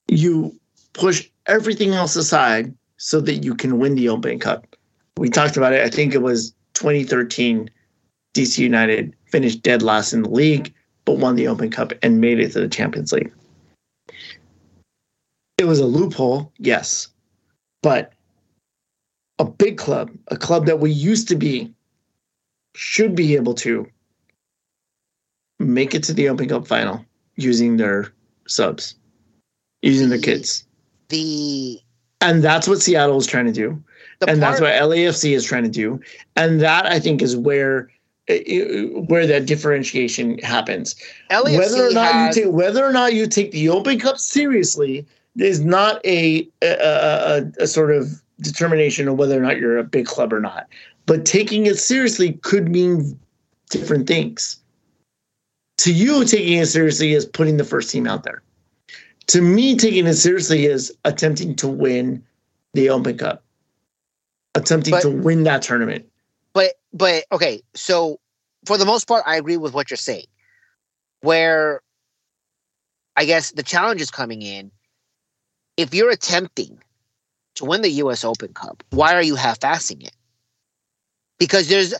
you 0.06 0.54
push 0.92 1.30
everything 1.46 1.94
else 1.94 2.14
aside 2.14 2.74
so 2.98 3.22
that 3.22 3.36
you 3.36 3.54
can 3.54 3.78
win 3.78 3.94
the 3.94 4.10
Open 4.10 4.38
Cup. 4.38 4.66
We 5.16 5.30
talked 5.30 5.56
about 5.56 5.72
it. 5.72 5.82
I 5.82 5.88
think 5.88 6.14
it 6.14 6.20
was 6.20 6.52
2013. 6.74 7.70
DC 8.34 8.58
United 8.58 9.16
finished 9.30 9.62
dead 9.62 9.80
last 9.80 10.12
in 10.12 10.24
the 10.24 10.28
league, 10.28 10.74
but 11.06 11.16
won 11.16 11.36
the 11.36 11.48
Open 11.48 11.70
Cup 11.70 11.94
and 12.02 12.20
made 12.20 12.38
it 12.38 12.52
to 12.52 12.60
the 12.60 12.68
Champions 12.68 13.12
League. 13.12 13.32
It 15.64 15.66
was 15.66 15.80
a 15.80 15.86
loophole, 15.86 16.52
yes, 16.58 17.08
but 17.82 18.12
a 19.38 19.46
big 19.46 19.78
club, 19.78 20.10
a 20.28 20.36
club 20.36 20.66
that 20.66 20.78
we 20.78 20.90
used 20.90 21.26
to 21.28 21.36
be, 21.36 21.72
should 22.74 23.14
be 23.14 23.34
able 23.34 23.54
to 23.54 23.86
make 25.58 25.94
it 25.94 26.02
to 26.02 26.12
the 26.12 26.28
Open 26.28 26.50
Cup 26.50 26.66
final 26.66 27.02
using 27.36 27.78
their 27.78 28.12
subs, 28.46 28.94
using 29.80 30.10
their 30.10 30.18
kids. 30.18 30.66
The 31.08 31.80
And 32.20 32.44
that's 32.44 32.68
what 32.68 32.82
Seattle 32.82 33.16
is 33.16 33.26
trying 33.26 33.46
to 33.46 33.52
do. 33.52 33.82
the 34.20 34.28
and 34.28 34.42
that's 34.42 34.60
what 34.60 34.74
LAFC 34.74 35.34
is 35.34 35.46
trying 35.46 35.64
to 35.64 35.70
do. 35.70 35.98
And 36.36 36.60
that 36.60 36.84
I 36.84 37.00
think 37.00 37.22
is 37.22 37.38
where 37.38 37.88
eh, 38.28 38.42
eh, 38.46 38.82
where 39.06 39.26
that 39.26 39.46
differentiation 39.46 40.36
happens. 40.40 40.94
LAFC 41.30 41.56
whether 41.56 41.86
or 41.86 41.92
not 41.92 42.12
has, 42.12 42.36
you 42.36 42.42
take 42.42 42.52
whether 42.52 42.84
or 42.84 42.92
not 42.92 43.14
you 43.14 43.26
take 43.26 43.50
the 43.52 43.70
Open 43.70 43.98
Cup 43.98 44.18
seriously 44.18 45.06
is 45.38 45.60
not 45.64 46.04
a 46.06 46.48
a, 46.62 46.66
a, 46.68 47.52
a- 47.60 47.66
sort 47.66 47.90
of 47.92 48.22
determination 48.40 49.08
of 49.08 49.16
whether 49.16 49.36
or 49.38 49.42
not 49.42 49.58
you're 49.58 49.78
a 49.78 49.84
big 49.84 50.06
club 50.06 50.32
or 50.32 50.40
not. 50.40 50.66
But 51.06 51.24
taking 51.24 51.66
it 51.66 51.78
seriously 51.78 52.32
could 52.42 52.68
mean 52.68 53.18
different 53.70 54.06
things. 54.06 54.58
To 55.78 55.92
you, 55.92 56.24
taking 56.24 56.58
it 56.58 56.66
seriously 56.66 57.12
is 57.12 57.26
putting 57.26 57.56
the 57.56 57.64
first 57.64 57.90
team 57.90 58.06
out 58.06 58.22
there. 58.22 58.42
To 59.28 59.40
me, 59.40 59.76
taking 59.76 60.06
it 60.06 60.14
seriously 60.14 60.66
is 60.66 60.92
attempting 61.04 61.56
to 61.56 61.68
win 61.68 62.22
the 62.74 62.90
Open 62.90 63.16
Cup, 63.18 63.42
attempting 64.54 64.92
But- 64.92 65.02
to 65.02 65.10
win 65.10 65.44
that 65.44 65.62
tournament. 65.62 66.06
but 66.52 66.74
but 66.92 67.24
okay 67.32 67.60
so 67.74 68.20
for 68.66 68.78
the 68.78 68.84
most 68.86 69.08
part 69.08 69.24
i 69.26 69.36
agree 69.36 69.56
with 69.56 69.74
what 69.74 69.90
you're 69.90 69.96
saying 69.96 70.26
where 71.22 71.80
i 73.16 73.24
guess 73.24 73.50
the 73.52 73.62
challenge 73.64 74.00
is 74.00 74.10
coming 74.10 74.40
in 74.42 74.70
if 75.76 75.94
you're 75.94 76.10
attempting 76.10 76.78
to 77.54 77.64
win 77.64 77.82
the 77.82 77.90
us 77.90 78.24
open 78.24 78.52
cup 78.52 78.82
why 78.90 79.14
are 79.14 79.22
you 79.22 79.34
half-assing 79.36 80.02
it 80.04 80.14
because 81.38 81.68
there's 81.68 81.94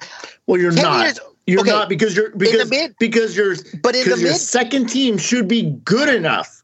Well, 0.46 0.60
you're 0.60 0.72
not. 0.72 1.04
years 1.04 1.20
You're 1.46 1.60
okay, 1.60 1.70
not 1.70 1.88
because 1.88 2.16
you're 2.16 2.30
because 2.30 2.70
mid- 2.70 2.94
because 2.98 3.36
you're 3.36 3.54
but 3.82 3.94
in 3.94 4.04
the 4.04 4.10
because 4.10 4.20
your 4.22 4.30
mid 4.32 4.40
second 4.40 4.86
team 4.88 5.18
should 5.18 5.48
be 5.48 5.62
good 5.84 6.08
enough 6.08 6.62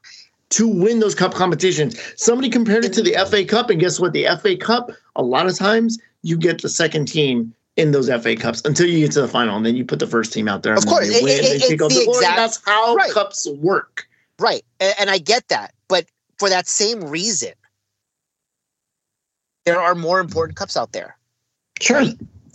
to 0.49 0.67
win 0.67 0.99
those 0.99 1.15
cup 1.15 1.33
competitions. 1.33 1.97
Somebody 2.17 2.49
compared 2.49 2.83
it 2.83 2.91
to 2.93 3.01
the 3.01 3.13
FA 3.29 3.45
Cup, 3.45 3.69
and 3.69 3.79
guess 3.79 3.99
what? 4.01 4.11
The 4.13 4.25
FA 4.41 4.57
Cup, 4.57 4.91
a 5.15 5.23
lot 5.23 5.45
of 5.47 5.55
times, 5.57 5.97
you 6.23 6.35
get 6.37 6.61
the 6.61 6.67
second 6.67 7.05
team 7.07 7.53
in 7.77 7.91
those 7.91 8.09
FA 8.09 8.35
Cups 8.35 8.61
until 8.65 8.85
you 8.87 8.99
get 8.99 9.11
to 9.13 9.21
the 9.21 9.29
final, 9.29 9.55
and 9.55 9.65
then 9.65 9.75
you 9.77 9.85
put 9.85 9.99
the 9.99 10.07
first 10.07 10.33
team 10.33 10.49
out 10.49 10.63
there. 10.63 10.73
Of 10.73 10.85
course, 10.85 11.07
they 11.07 11.15
it- 11.19 11.23
win, 11.23 11.39
it- 11.39 11.41
they 11.43 11.47
it's 11.55 11.67
take 11.69 11.79
the 11.79 11.87
the 11.87 12.03
exact- 12.09 12.35
That's 12.35 12.59
how 12.65 12.95
right. 12.95 13.11
cups 13.11 13.47
work. 13.59 14.07
right 14.39 14.63
and, 14.79 14.93
and 14.99 15.09
i 15.11 15.19
get 15.19 15.47
that 15.49 15.73
for 16.41 16.49
that 16.49 16.67
same 16.67 17.03
reason 17.03 17.51
there 19.65 19.79
are 19.79 19.93
more 19.93 20.19
important 20.19 20.57
cups 20.57 20.75
out 20.75 20.91
there 20.91 21.15
Sure. 21.79 22.03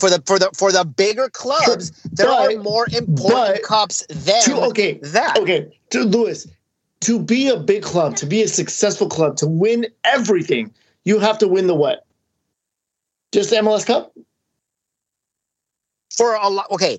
for 0.01 0.11
the 0.11 0.21
for 0.27 0.41
the 0.41 0.51
for 0.55 0.73
the 0.73 0.85
bigger 0.85 1.29
clubs 1.29 1.93
there 2.13 2.27
But- 2.27 2.57
are 2.57 2.59
more 2.61 2.89
important 2.93 3.63
cups 3.63 4.05
than 4.09 4.43
To, 4.43 4.61
okay, 4.71 4.95
that 5.15 5.39
okay, 5.39 5.79
to 5.91 6.03
Lewis, 6.03 6.49
to 7.03 7.21
be 7.21 7.47
a 7.49 7.57
big 7.57 7.85
club, 7.85 8.17
to 8.17 8.27
be 8.27 8.43
a 8.43 8.49
successful 8.49 9.09
club, 9.09 9.37
to 9.37 9.47
win 9.47 9.87
everything, 10.03 10.75
you 11.05 11.21
have 11.21 11.39
to 11.39 11.47
win 11.47 11.69
the 11.69 11.75
what? 11.77 12.05
Just 13.33 13.51
the 13.51 13.57
MLS 13.57 13.85
Cup? 13.87 14.13
for 16.17 16.35
a 16.35 16.49
lot. 16.49 16.69
Okay, 16.73 16.99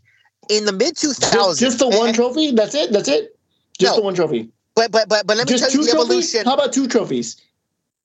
in 0.50 0.64
the 0.64 0.72
mid 0.72 0.96
two 0.96 1.12
Just, 1.14 1.60
just 1.60 1.80
the 1.80 1.90
one 1.90 2.14
trophy? 2.14 2.52
That's 2.52 2.76
it? 2.76 2.94
That's 2.94 3.10
it? 3.10 3.38
Just 3.78 3.92
No. 3.94 3.98
the 3.98 4.04
one 4.04 4.16
trophy. 4.16 4.50
But 4.78 4.92
but 4.92 5.10
but 5.10 5.26
but 5.26 5.38
let 5.38 5.48
me 5.48 5.58
Just 5.58 5.64
tell 5.64 5.72
you 5.82 5.88
the 5.88 5.92
trophies? 5.94 6.06
evolution. 6.36 6.46
How 6.46 6.54
about 6.54 6.72
two 6.72 6.88
trophies? 6.88 7.38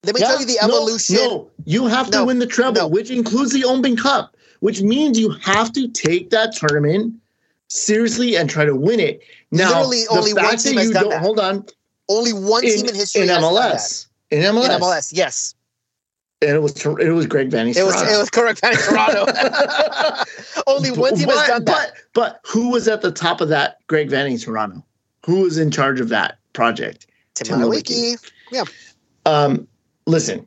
Let 0.04 0.14
me 0.14 0.22
Yeah? 0.22 0.28
tell 0.28 0.40
you 0.40 0.46
the 0.46 0.58
evolution. 0.58 1.16
No, 1.16 1.50
you 1.66 1.86
have 1.86 2.06
to 2.10 2.18
No. 2.20 2.24
win 2.24 2.38
the 2.38 2.46
treble, 2.46 2.80
No. 2.80 2.88
which 2.88 3.10
includes 3.10 3.52
the 3.52 3.62
Open 3.64 3.94
Cup, 3.94 4.34
which 4.60 4.80
means 4.80 5.18
you 5.18 5.28
have 5.42 5.70
to 5.74 5.86
take 5.88 6.30
that 6.30 6.56
tournament 6.56 7.12
seriously 7.68 8.36
and 8.36 8.48
try 8.48 8.64
to 8.64 8.74
win 8.74 9.00
it. 9.00 9.20
Now, 9.50 9.68
Literally 9.68 10.04
the 10.04 10.08
only 10.18 10.32
one 10.32 10.44
fact 10.44 10.64
that 10.64 10.74
has 10.76 10.86
you 10.86 10.92
done 10.94 11.02
don't 11.02 11.10
that. 11.10 11.20
hold 11.20 11.38
on 11.40 11.66
Only 12.08 12.32
one 12.32 12.64
in, 12.64 12.70
team 12.74 12.86
in 12.88 12.94
history 12.94 13.22
in 13.22 13.28
has 13.28 13.38
MLS. 13.44 14.06
In. 14.30 14.40
MLS. 14.42 14.64
In 14.64 14.80
MLS, 14.80 15.12
yes, 15.12 15.54
and 16.40 16.52
it 16.52 16.62
was 16.62 16.72
it 16.86 17.10
was 17.12 17.26
Greg 17.26 17.50
Vanney. 17.50 17.76
it 17.76 17.84
was 17.84 18.00
it 18.00 18.16
was 18.18 18.30
correct. 18.30 18.60
in 18.64 18.72
Toronto. 18.78 19.26
only 20.66 20.90
one 20.90 21.14
team 21.16 21.28
has 21.28 21.36
but, 21.36 21.46
done 21.48 21.64
that. 21.66 21.92
But 22.14 22.32
but 22.32 22.40
who 22.50 22.70
was 22.70 22.88
at 22.88 23.02
the 23.02 23.12
top 23.12 23.42
of 23.42 23.50
that 23.50 23.76
Greg 23.88 24.08
Vanney 24.08 24.42
Toronto? 24.42 24.82
Who 25.26 25.40
was 25.42 25.58
in 25.58 25.70
charge 25.70 26.00
of 26.00 26.08
that 26.08 26.38
project? 26.52 27.06
Tim 27.34 27.46
Tim 27.46 27.58
Malewicki. 27.60 28.16
Um, 29.24 29.66
listen, 30.06 30.46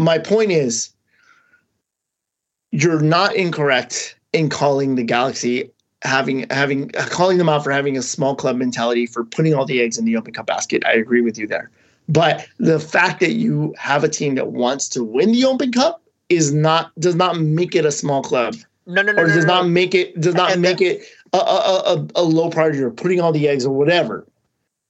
my 0.00 0.18
point 0.18 0.50
is, 0.50 0.90
you're 2.72 3.00
not 3.00 3.34
incorrect 3.34 4.16
in 4.32 4.48
calling 4.50 4.96
the 4.96 5.04
Galaxy 5.04 5.70
having 6.02 6.46
having 6.50 6.88
calling 6.90 7.38
them 7.38 7.48
out 7.48 7.64
for 7.64 7.70
having 7.70 7.96
a 7.96 8.02
small 8.02 8.34
club 8.34 8.56
mentality 8.56 9.06
for 9.06 9.24
putting 9.24 9.54
all 9.54 9.64
the 9.64 9.80
eggs 9.80 9.98
in 9.98 10.04
the 10.04 10.16
Open 10.16 10.32
Cup 10.32 10.46
basket. 10.46 10.82
I 10.86 10.92
agree 10.92 11.20
with 11.20 11.38
you 11.38 11.46
there. 11.46 11.70
But 12.08 12.46
the 12.58 12.80
fact 12.80 13.20
that 13.20 13.32
you 13.32 13.74
have 13.78 14.04
a 14.04 14.08
team 14.08 14.34
that 14.36 14.48
wants 14.52 14.88
to 14.90 15.04
win 15.04 15.32
the 15.32 15.44
Open 15.44 15.72
Cup 15.72 16.02
is 16.28 16.52
not 16.52 16.98
does 17.00 17.14
not 17.14 17.38
make 17.38 17.74
it 17.74 17.84
a 17.84 17.92
small 17.92 18.22
club 18.22 18.54
No, 18.86 19.02
no, 19.02 19.12
no, 19.12 19.22
or 19.22 19.26
does 19.26 19.44
no, 19.44 19.54
not 19.54 19.62
no. 19.64 19.70
make 19.70 19.94
it 19.94 20.18
does 20.20 20.34
not 20.34 20.52
And 20.52 20.62
make 20.62 20.80
it 20.80 21.02
a, 21.32 21.38
a, 21.38 21.42
a, 21.42 22.06
a 22.16 22.22
low 22.22 22.50
priority 22.50 22.80
or 22.82 22.90
putting 22.90 23.20
all 23.20 23.32
the 23.32 23.48
eggs 23.48 23.66
or 23.66 23.74
whatever. 23.74 24.26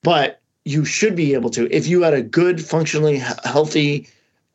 But 0.03 0.41
you 0.65 0.85
should 0.85 1.17
be 1.17 1.35
able 1.35 1.51
to 1.51 1.75
if 1.75 1.87
you 1.87 2.03
had 2.03 2.15
a 2.15 2.23
good, 2.23 2.65
functionally 2.65 3.19
healthy 3.45 4.09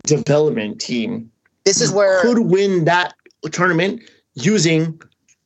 development 0.03 0.79
team. 0.79 1.31
This 1.65 1.81
is 1.81 1.89
you 1.89 1.97
where 1.97 2.21
could 2.21 2.39
win 2.39 2.85
that 2.85 3.13
tournament 3.51 4.01
using 4.35 5.01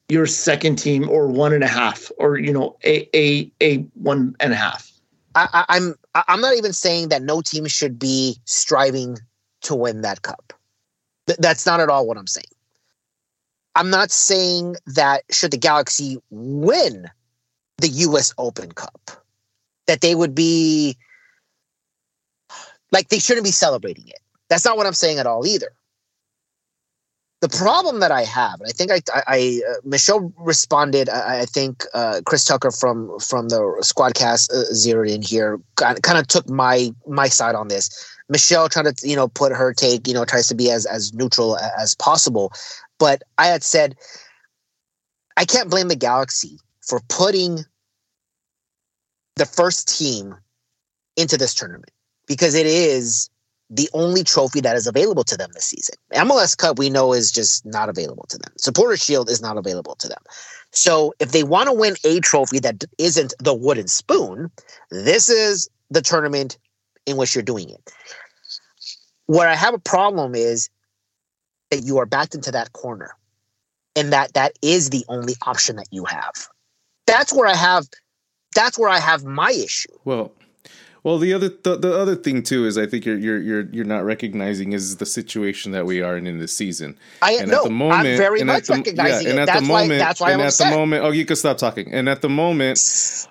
your 0.10 0.26
second 0.26 0.78
team 0.78 1.10
or 1.10 1.28
one 1.28 1.54
and 1.54 1.64
a 1.64 1.68
half 1.68 2.12
or 2.18 2.38
you 2.38 2.54
know 2.54 2.78
a 2.84 3.08
a 3.16 3.52
a 3.62 3.78
one 3.94 4.36
and 4.40 4.54
a 4.54 4.56
half. 4.56 4.92
I, 5.36 5.66
I'm 5.70 5.96
I'm 6.16 6.42
not 6.42 6.56
even 6.56 6.74
saying 6.74 7.10
that 7.10 7.22
no 7.22 7.42
team 7.42 7.68
should 7.68 8.00
be 8.00 8.38
striving 8.46 9.18
to 9.62 9.76
win 9.76 10.02
that 10.02 10.24
cup. 10.24 10.54
Th- 11.28 11.38
that's 11.40 11.66
not 11.66 11.80
at 11.80 11.90
all 11.90 12.08
what 12.08 12.18
I'm 12.18 12.28
saying. 12.28 12.46
I'm 13.76 13.92
not 13.92 14.10
saying 14.10 14.78
that 14.88 15.24
should 15.30 15.52
the 15.52 15.58
Galaxy 15.58 16.18
win 16.32 17.08
the 17.78 17.90
U.S. 17.90 18.34
Open 18.40 18.72
Cup, 18.72 19.24
that 19.88 20.02
they 20.02 20.16
would 20.16 20.36
be 20.36 20.98
like 22.92 23.10
they 23.10 23.20
shouldn't 23.20 23.46
be 23.46 23.52
celebrating 23.52 24.08
it. 24.08 24.20
That's 24.50 24.66
not 24.66 24.78
what 24.78 24.86
I'm 24.86 24.94
saying 24.94 25.20
at 25.20 25.28
all 25.28 25.46
either. 25.46 25.72
The 27.40 27.50
problem 27.50 28.00
that 28.00 28.12
I 28.12 28.24
have, 28.24 28.60
and 28.60 28.68
I 28.68 28.72
think 28.72 28.92
I, 28.92 29.00
I, 29.28 29.62
uh, 29.70 29.74
Michelle 29.84 30.34
responded. 30.40 31.08
I, 31.08 31.42
I 31.42 31.46
think 31.46 31.84
uh, 31.94 32.22
Chris 32.26 32.44
Tucker 32.44 32.72
from 32.72 33.20
from 33.20 33.50
the 33.50 33.60
Squadcast 33.82 34.52
uh, 34.52 34.74
zeroed 34.74 35.10
in 35.10 35.22
here, 35.22 35.60
kind 35.76 36.00
of 36.06 36.28
took 36.28 36.50
my 36.50 36.92
my 37.06 37.28
side 37.28 37.54
on 37.54 37.68
this. 37.68 37.92
Michelle 38.28 38.70
trying 38.70 38.92
to 38.92 39.08
you 39.08 39.16
know 39.16 39.28
put 39.28 39.52
her 39.52 39.72
take, 39.72 40.08
you 40.08 40.16
know, 40.16 40.26
tries 40.26 40.48
to 40.48 40.56
be 40.56 40.72
as 40.72 40.88
as 40.88 41.14
neutral 41.14 41.60
as 41.60 41.94
possible, 41.94 42.52
but 42.98 43.22
I 43.38 43.48
had 43.48 43.64
said 43.64 43.96
I 45.38 45.46
can't 45.46 45.70
blame 45.70 45.90
the 45.90 45.96
Galaxy 45.96 46.58
for 46.82 47.02
putting 47.08 47.66
the 49.38 49.46
first 49.46 49.98
team 49.98 50.36
into 51.16 51.38
this 51.38 51.54
tournament 51.54 51.92
because 52.28 52.56
it 52.56 52.66
is 52.66 53.30
the 53.70 53.90
only 53.94 54.24
trophy 54.24 54.62
that 54.62 54.78
is 54.78 54.88
available 54.88 55.24
to 55.26 55.36
them 55.36 55.50
this 55.54 55.66
season. 55.66 55.96
MLS 56.14 56.56
Cup 56.56 56.80
we 56.80 56.90
know 56.90 57.14
is 57.14 57.32
just 57.32 57.66
not 57.66 57.90
available 57.90 58.26
to 58.30 58.38
them. 58.38 58.54
Supporter 58.58 58.96
Shield 58.96 59.30
is 59.30 59.42
not 59.42 59.58
available 59.58 59.96
to 59.96 60.08
them. 60.08 60.22
So 60.72 61.14
if 61.20 61.32
they 61.32 61.44
want 61.44 61.68
to 61.68 61.74
win 61.74 61.96
a 62.06 62.20
trophy 62.22 62.60
that 62.60 62.84
isn't 62.98 63.34
the 63.40 63.54
wooden 63.54 63.88
spoon, 63.88 64.50
this 64.90 65.30
is 65.30 65.70
the 65.90 66.02
tournament 66.02 66.58
in 67.06 67.18
which 67.18 67.36
you're 67.36 67.44
doing 67.44 67.70
it. 67.70 67.94
Where 69.26 69.50
I 69.50 69.56
have 69.56 69.74
a 69.74 69.80
problem 69.80 70.34
is 70.36 70.70
that 71.72 71.84
you 71.84 71.98
are 71.98 72.06
backed 72.06 72.36
into 72.36 72.52
that 72.52 72.72
corner 72.72 73.12
and 73.96 74.14
that 74.14 74.34
that 74.34 74.54
is 74.62 74.90
the 74.90 75.04
only 75.10 75.34
option 75.46 75.76
that 75.76 75.88
you 75.92 76.06
have. 76.06 76.48
That's 77.06 77.34
where 77.34 77.48
I 77.48 77.56
have 77.56 77.86
that's 78.58 78.78
where 78.78 78.90
I 78.90 79.00
have 79.00 79.24
my 79.24 79.52
issue. 79.52 79.90
Well, 80.06 80.32
well, 81.04 81.20
the 81.20 81.34
other 81.34 81.48
the, 81.48 81.78
the 81.78 81.98
other 81.98 82.16
thing 82.16 82.44
too 82.44 82.66
is 82.66 82.78
I 82.78 82.86
think 82.86 83.06
you're 83.06 83.18
you're 83.18 83.40
you're 83.40 83.66
you're 83.72 83.86
not 83.86 84.04
recognizing 84.04 84.74
is 84.74 84.98
the 84.98 85.06
situation 85.06 85.72
that 85.72 85.86
we 85.86 86.02
are 86.02 86.18
in 86.18 86.28
in 86.28 86.40
this 86.40 86.56
season. 86.56 86.98
I 87.22 87.34
And 87.34 87.50
no, 87.50 87.60
at 87.60 87.64
the 87.64 87.70
moment, 87.70 88.08
I'm 88.08 88.18
very 88.18 88.44
much 88.44 88.68
the, 88.68 88.74
recognizing 88.74 89.28
yeah, 89.28 89.30
and 89.30 89.40
it. 89.40 89.42
at 89.44 89.46
That's 89.46 89.68
the 89.68 89.72
why 89.72 89.82
moment, 89.84 90.00
that's 90.00 90.20
why 90.20 90.32
and 90.32 90.42
I'm 90.42 90.48
at 90.48 90.54
the 90.54 90.70
moment, 90.70 91.06
oh, 91.06 91.12
you 91.12 91.26
can 91.26 91.38
stop 91.38 91.58
talking. 91.58 91.94
And 91.94 92.10
at 92.10 92.22
the 92.22 92.30
moment, 92.30 92.78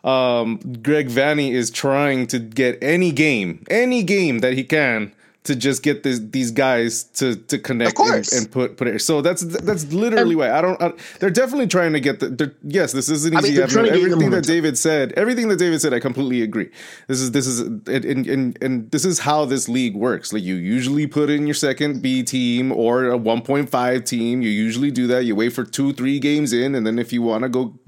um, 0.05 0.59
Greg 0.82 1.09
Vanney 1.09 1.53
is 1.53 1.70
trying 1.70 2.27
to 2.28 2.39
get 2.39 2.78
any 2.82 3.12
game, 3.12 3.62
any 3.69 4.03
game 4.03 4.39
that 4.39 4.55
he 4.55 4.65
can 4.65 5.12
to 5.47 5.56
just 5.56 5.82
get 5.82 6.02
this, 6.02 6.20
these 6.20 6.51
guys 6.51 7.05
to 7.05 7.36
to 7.36 7.59
connect 7.59 7.98
and, 7.98 8.27
and 8.32 8.51
put 8.51 8.77
put 8.77 8.89
it. 8.89 9.01
So 9.01 9.23
that's 9.23 9.43
that's 9.43 9.93
literally 9.93 10.36
why 10.36 10.51
I 10.52 10.60
don't. 10.60 10.81
I, 10.82 10.93
they're 11.20 11.31
definitely 11.31 11.68
trying 11.68 11.93
to 11.93 12.01
get 12.01 12.20
the. 12.20 12.55
Yes, 12.62 12.93
this 12.93 13.09
isn't 13.09 13.35
I 13.36 13.40
mean, 13.40 13.52
easy. 13.52 13.56
they're 13.56 13.64
I 13.64 13.66
mean, 13.66 13.74
trying 13.74 13.86
to 13.86 13.93
the 13.93 14.05
everything 14.05 14.31
that. 14.31 14.44
David 14.44 14.77
said, 14.77 15.12
everything 15.12 15.48
that 15.48 15.59
David 15.59 15.81
said, 15.81 15.94
I 15.94 16.01
completely 16.01 16.43
agree. 16.43 16.68
This 17.09 17.20
is 17.20 17.31
this 17.31 17.47
is 17.47 17.60
and 17.60 17.86
and, 17.89 18.27
and, 18.27 18.59
and 18.62 18.90
this 18.90 19.05
is 19.05 19.18
how 19.20 19.44
this 19.44 19.68
league 19.68 19.94
works. 19.94 20.32
Like 20.32 20.43
you 20.43 20.55
usually 20.56 21.06
put 21.06 21.31
in 21.31 21.47
your 21.47 21.55
second 21.55 22.02
B 22.02 22.23
team 22.23 22.73
or 22.73 23.10
a 23.10 23.18
1.5 23.18 24.05
team. 24.05 24.43
You 24.43 24.51
usually 24.51 24.90
do 24.90 25.06
that. 25.06 25.24
You 25.24 25.36
wait 25.36 25.51
for 25.51 25.64
two, 25.64 25.93
three 25.93 26.18
games 26.18 26.52
in, 26.52 26.74
and 26.74 26.86
then 26.86 26.98
if 26.98 27.12
you 27.12 27.23
want 27.23 27.43
to 27.43 27.48
go 27.48 27.78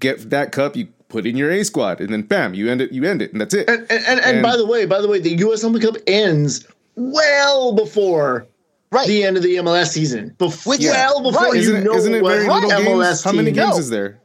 get 0.00 0.30
that 0.30 0.52
cup, 0.52 0.76
you 0.76 0.88
put 1.08 1.26
in 1.26 1.36
your 1.36 1.50
A 1.50 1.62
squad, 1.64 2.00
and 2.00 2.12
then 2.12 2.22
bam, 2.22 2.54
you 2.54 2.68
end 2.70 2.80
it. 2.80 2.90
You 2.92 3.04
end 3.04 3.22
it, 3.22 3.30
and 3.32 3.40
that's 3.40 3.54
it. 3.54 3.68
And, 3.68 3.80
and, 3.90 4.04
and, 4.06 4.20
And- 4.20 4.42
by 4.42 4.56
the 4.56 4.66
way, 4.66 4.84
by 4.86 5.00
the 5.00 5.08
way, 5.08 5.20
the 5.20 5.36
U.S. 5.46 5.62
Open 5.62 5.80
Cup 5.80 5.96
ends 6.06 6.66
well 6.96 7.72
before 7.72 8.46
Right. 8.90 9.08
the 9.08 9.24
end 9.24 9.36
of 9.36 9.42
the 9.42 9.56
MLS 9.56 9.90
season. 9.92 10.34
Bef- 10.38 10.66
Which- 10.66 10.80
well 10.82 11.20
before 11.22 11.46
right. 11.46 11.54
you 11.54 11.60
isn't 11.60 11.76
it, 11.78 11.84
know 11.84 11.94
isn't 11.94 12.14
it 12.14 12.22
what 12.22 12.30
very 12.36 12.48
little 12.48 12.70
MLS 12.70 13.08
games? 13.08 13.24
How 13.24 13.32
many 13.32 13.46
team- 13.46 13.54
games 13.56 13.74
No. 13.74 13.78
is 13.78 13.90
there? 13.90 14.20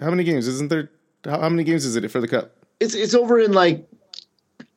How 0.00 0.10
many 0.10 0.24
games? 0.24 0.46
Isn't 0.46 0.68
there? 0.68 0.90
How, 1.24 1.40
how 1.40 1.48
many 1.48 1.64
games 1.64 1.84
is 1.86 1.96
it 1.96 2.10
for 2.10 2.20
the 2.20 2.28
cup? 2.28 2.52
It's 2.80 2.94
it's 2.94 3.14
over 3.14 3.38
in 3.38 3.52
like 3.52 3.86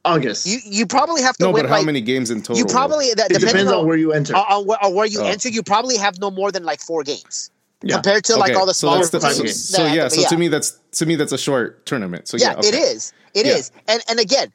August. 0.06 0.46
You 0.46 0.60
you 0.64 0.86
probably 0.88 1.22
have 1.22 1.36
to 1.38 1.44
No, 1.44 1.52
win 1.52 1.64
but 1.64 1.70
how 1.70 1.78
like 1.78 1.86
many 1.86 2.00
games 2.02 2.32
in 2.32 2.42
total? 2.42 2.58
you 2.58 2.66
probably 2.66 3.14
that 3.16 3.32
it 3.32 3.40
depends 3.42 3.70
on, 3.72 3.80
on 3.80 3.88
where 3.88 3.98
you 3.98 4.14
enter. 4.14 4.34
on, 4.36 4.46
on 4.50 4.66
where, 4.66 4.84
on 4.84 4.94
where 4.94 5.06
you 5.06 5.20
Oh. 5.22 5.26
enter. 5.26 5.50
You 5.50 5.64
probably 5.64 5.98
have 5.98 6.20
no 6.20 6.32
more 6.32 6.52
than 6.52 6.64
like 6.64 6.80
four 6.80 7.04
games 7.04 7.50
Yeah. 7.84 7.96
compared 7.96 8.24
to 8.26 8.38
like 8.38 8.56
all 8.56 8.66
the 8.66 8.74
so 8.74 8.88
smaller 8.88 8.98
that's 9.00 9.10
the- 9.10 9.20
five 9.20 9.34
so, 9.36 9.44
games. 9.44 9.70
so 9.70 9.84
that- 9.84 9.96
yeah, 9.96 10.08
so 10.08 10.22
yeah. 10.22 10.28
to 10.28 10.38
me 10.38 10.48
that's 10.48 10.80
to 10.94 11.06
me 11.06 11.16
that's 11.18 11.34
a 11.34 11.38
short 11.38 11.86
tournament. 11.86 12.30
So 12.30 12.38
yeah, 12.38 12.52
yeah, 12.52 12.60
it 12.70 12.74
okay. 12.74 12.78
is. 12.78 13.12
It 13.34 13.46
is. 13.46 13.72
Yeah. 13.76 13.94
And 13.96 14.04
and 14.10 14.20
again, 14.20 14.54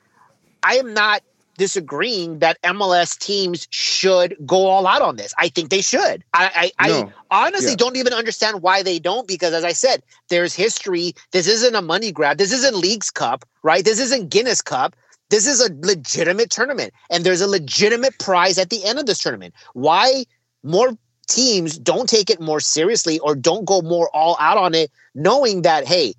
I 0.62 0.76
am 0.76 0.94
not 0.94 1.22
disagreeing 1.58 2.38
that 2.38 2.60
MLS 2.62 3.18
teams 3.18 3.66
should 3.70 4.36
go 4.46 4.66
all 4.66 4.86
out 4.86 5.02
on 5.02 5.16
this. 5.16 5.34
I 5.38 5.48
think 5.48 5.70
they 5.70 5.80
should. 5.82 6.24
I 6.32 6.72
I, 6.78 6.88
No. 6.88 7.12
I 7.30 7.46
honestly 7.46 7.70
Yeah. 7.70 7.76
don't 7.76 7.96
even 7.96 8.12
understand 8.12 8.62
why 8.62 8.82
they 8.82 8.98
don't 8.98 9.26
because 9.28 9.52
as 9.52 9.64
I 9.64 9.72
said, 9.72 10.02
there's 10.28 10.54
history. 10.54 11.14
This 11.32 11.46
isn't 11.46 11.74
a 11.74 11.82
money 11.82 12.10
grab. 12.12 12.38
This 12.38 12.52
isn't 12.52 12.76
Leagues 12.76 13.10
Cup, 13.10 13.44
right? 13.62 13.84
This 13.84 13.98
isn't 14.00 14.30
Guinness 14.30 14.62
Cup. 14.62 14.96
This 15.30 15.46
is 15.46 15.60
a 15.60 15.72
legitimate 15.86 16.50
tournament 16.50 16.92
and 17.10 17.24
there's 17.24 17.40
a 17.40 17.46
legitimate 17.48 18.18
prize 18.18 18.58
at 18.58 18.70
the 18.70 18.84
end 18.84 18.98
of 18.98 19.06
this 19.06 19.18
tournament. 19.22 19.54
Why 19.74 20.24
more 20.62 20.96
teams 21.28 21.78
don't 21.78 22.08
take 22.08 22.28
it 22.30 22.40
more 22.40 22.60
seriously 22.60 23.18
or 23.20 23.34
don't 23.34 23.64
go 23.64 23.80
more 23.82 24.10
all 24.14 24.36
out 24.40 24.58
on 24.58 24.74
it 24.74 24.90
knowing 25.14 25.62
that 25.62 25.86
hey, 25.86 26.14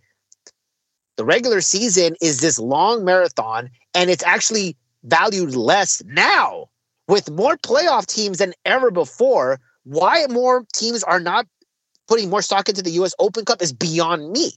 the 1.17 1.25
regular 1.25 1.61
season 1.61 2.15
is 2.21 2.39
this 2.39 2.57
long 2.57 3.05
marathon 3.05 3.69
and 3.93 4.09
it's 4.09 4.23
actually 4.23 4.75
valued 5.03 5.55
less 5.55 6.01
now. 6.05 6.67
With 7.07 7.29
more 7.29 7.57
playoff 7.57 8.05
teams 8.05 8.37
than 8.37 8.53
ever 8.65 8.89
before 8.89 9.59
why 9.83 10.25
more 10.29 10.65
teams 10.73 11.03
are 11.03 11.19
not 11.19 11.45
putting 12.07 12.29
more 12.29 12.41
stock 12.41 12.69
into 12.69 12.81
the 12.81 12.91
US 12.91 13.13
Open 13.19 13.45
Cup 13.45 13.61
is 13.61 13.73
beyond 13.73 14.31
me. 14.31 14.53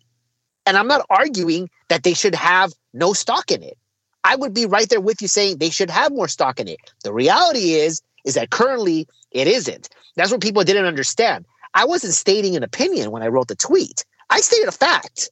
And 0.65 0.77
I'm 0.77 0.89
not 0.89 1.07
arguing 1.11 1.69
that 1.89 2.03
they 2.03 2.15
should 2.15 2.35
have 2.35 2.73
no 2.93 3.13
stock 3.13 3.51
in 3.51 3.63
it. 3.63 3.77
I 4.25 4.35
would 4.37 4.55
be 4.55 4.67
right 4.67 4.89
there 4.89 5.01
with 5.01 5.23
you 5.23 5.29
saying 5.29 5.59
they 5.59 5.71
should 5.71 5.91
have 5.91 6.13
more 6.13 6.29
stock 6.29 6.59
in 6.59 6.69
it. 6.69 6.79
The 7.05 7.13
reality 7.13 7.75
is 7.75 8.03
is 8.25 8.35
that 8.35 8.51
currently 8.51 9.07
it 9.31 9.47
isn't. 9.47 9.89
That's 10.17 10.33
what 10.33 10.41
people 10.41 10.65
didn't 10.65 10.87
understand. 10.87 11.47
I 11.75 11.85
wasn't 11.85 12.15
stating 12.15 12.57
an 12.57 12.65
opinion 12.65 13.11
when 13.13 13.23
I 13.23 13.29
wrote 13.29 13.49
the 13.49 13.55
tweet. 13.55 14.05
I 14.31 14.41
stated 14.41 14.69
a 14.69 14.73
fact. 14.73 15.31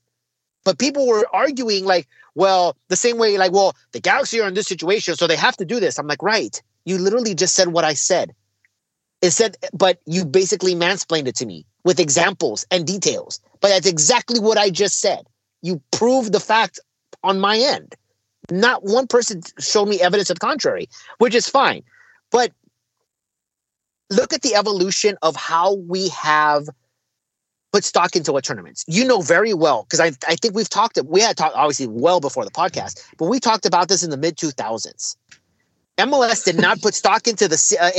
But 0.64 0.78
people 0.78 1.06
were 1.06 1.26
arguing 1.32 1.84
like 1.84 2.06
well 2.34 2.76
the 2.88 2.96
same 2.96 3.18
way 3.18 3.38
like 3.38 3.52
well 3.52 3.76
the 3.92 4.00
galaxy 4.00 4.40
are 4.40 4.48
in 4.48 4.54
this 4.54 4.66
situation 4.66 5.14
so 5.14 5.26
they 5.26 5.36
have 5.36 5.56
to 5.56 5.64
do 5.64 5.80
this. 5.80 5.98
I'm 5.98 6.06
like 6.06 6.22
right. 6.22 6.60
You 6.84 6.98
literally 6.98 7.34
just 7.34 7.54
said 7.54 7.68
what 7.68 7.84
i 7.84 7.94
said. 7.94 8.34
It 9.22 9.30
said 9.30 9.56
but 9.72 10.00
you 10.06 10.24
basically 10.24 10.74
mansplained 10.74 11.28
it 11.28 11.36
to 11.36 11.46
me 11.46 11.66
with 11.84 12.00
examples 12.00 12.66
and 12.70 12.86
details. 12.86 13.40
But 13.60 13.68
that's 13.68 13.86
exactly 13.86 14.40
what 14.40 14.58
i 14.58 14.70
just 14.70 15.00
said. 15.00 15.26
You 15.62 15.80
proved 15.92 16.32
the 16.32 16.40
fact 16.40 16.78
on 17.22 17.40
my 17.40 17.58
end. 17.58 17.94
Not 18.50 18.84
one 18.84 19.06
person 19.06 19.40
showed 19.58 19.88
me 19.88 20.00
evidence 20.00 20.30
of 20.30 20.38
the 20.38 20.46
contrary 20.46 20.88
which 21.18 21.34
is 21.34 21.48
fine. 21.48 21.82
But 22.30 22.52
look 24.10 24.32
at 24.32 24.42
the 24.42 24.54
evolution 24.54 25.16
of 25.22 25.36
how 25.36 25.74
we 25.74 26.08
have 26.08 26.68
put 27.74 27.82
stock 27.82 28.14
into 28.14 28.32
what 28.32 28.44
tournaments. 28.44 28.84
You 28.86 29.04
know 29.04 29.20
very 29.20 29.52
well 29.52 29.82
because 29.82 29.98
I 29.98 30.12
I 30.28 30.36
think 30.36 30.54
we've 30.54 30.70
talked. 30.70 30.96
We 31.06 31.20
had 31.20 31.36
talked 31.36 31.56
obviously 31.56 31.88
well 31.88 32.20
before 32.20 32.44
the 32.44 32.52
podcast, 32.52 33.04
but 33.18 33.26
we 33.26 33.40
talked 33.40 33.66
about 33.66 33.88
this 33.88 34.04
in 34.04 34.10
the 34.10 34.16
mid 34.16 34.36
two 34.36 34.50
thousands. 34.50 35.16
MLS 35.98 36.44
did 36.44 36.56
not 36.56 36.80
put 36.80 36.94
stock 36.94 37.26
into 37.26 37.48
the 37.48 37.76
uh, 37.80 37.90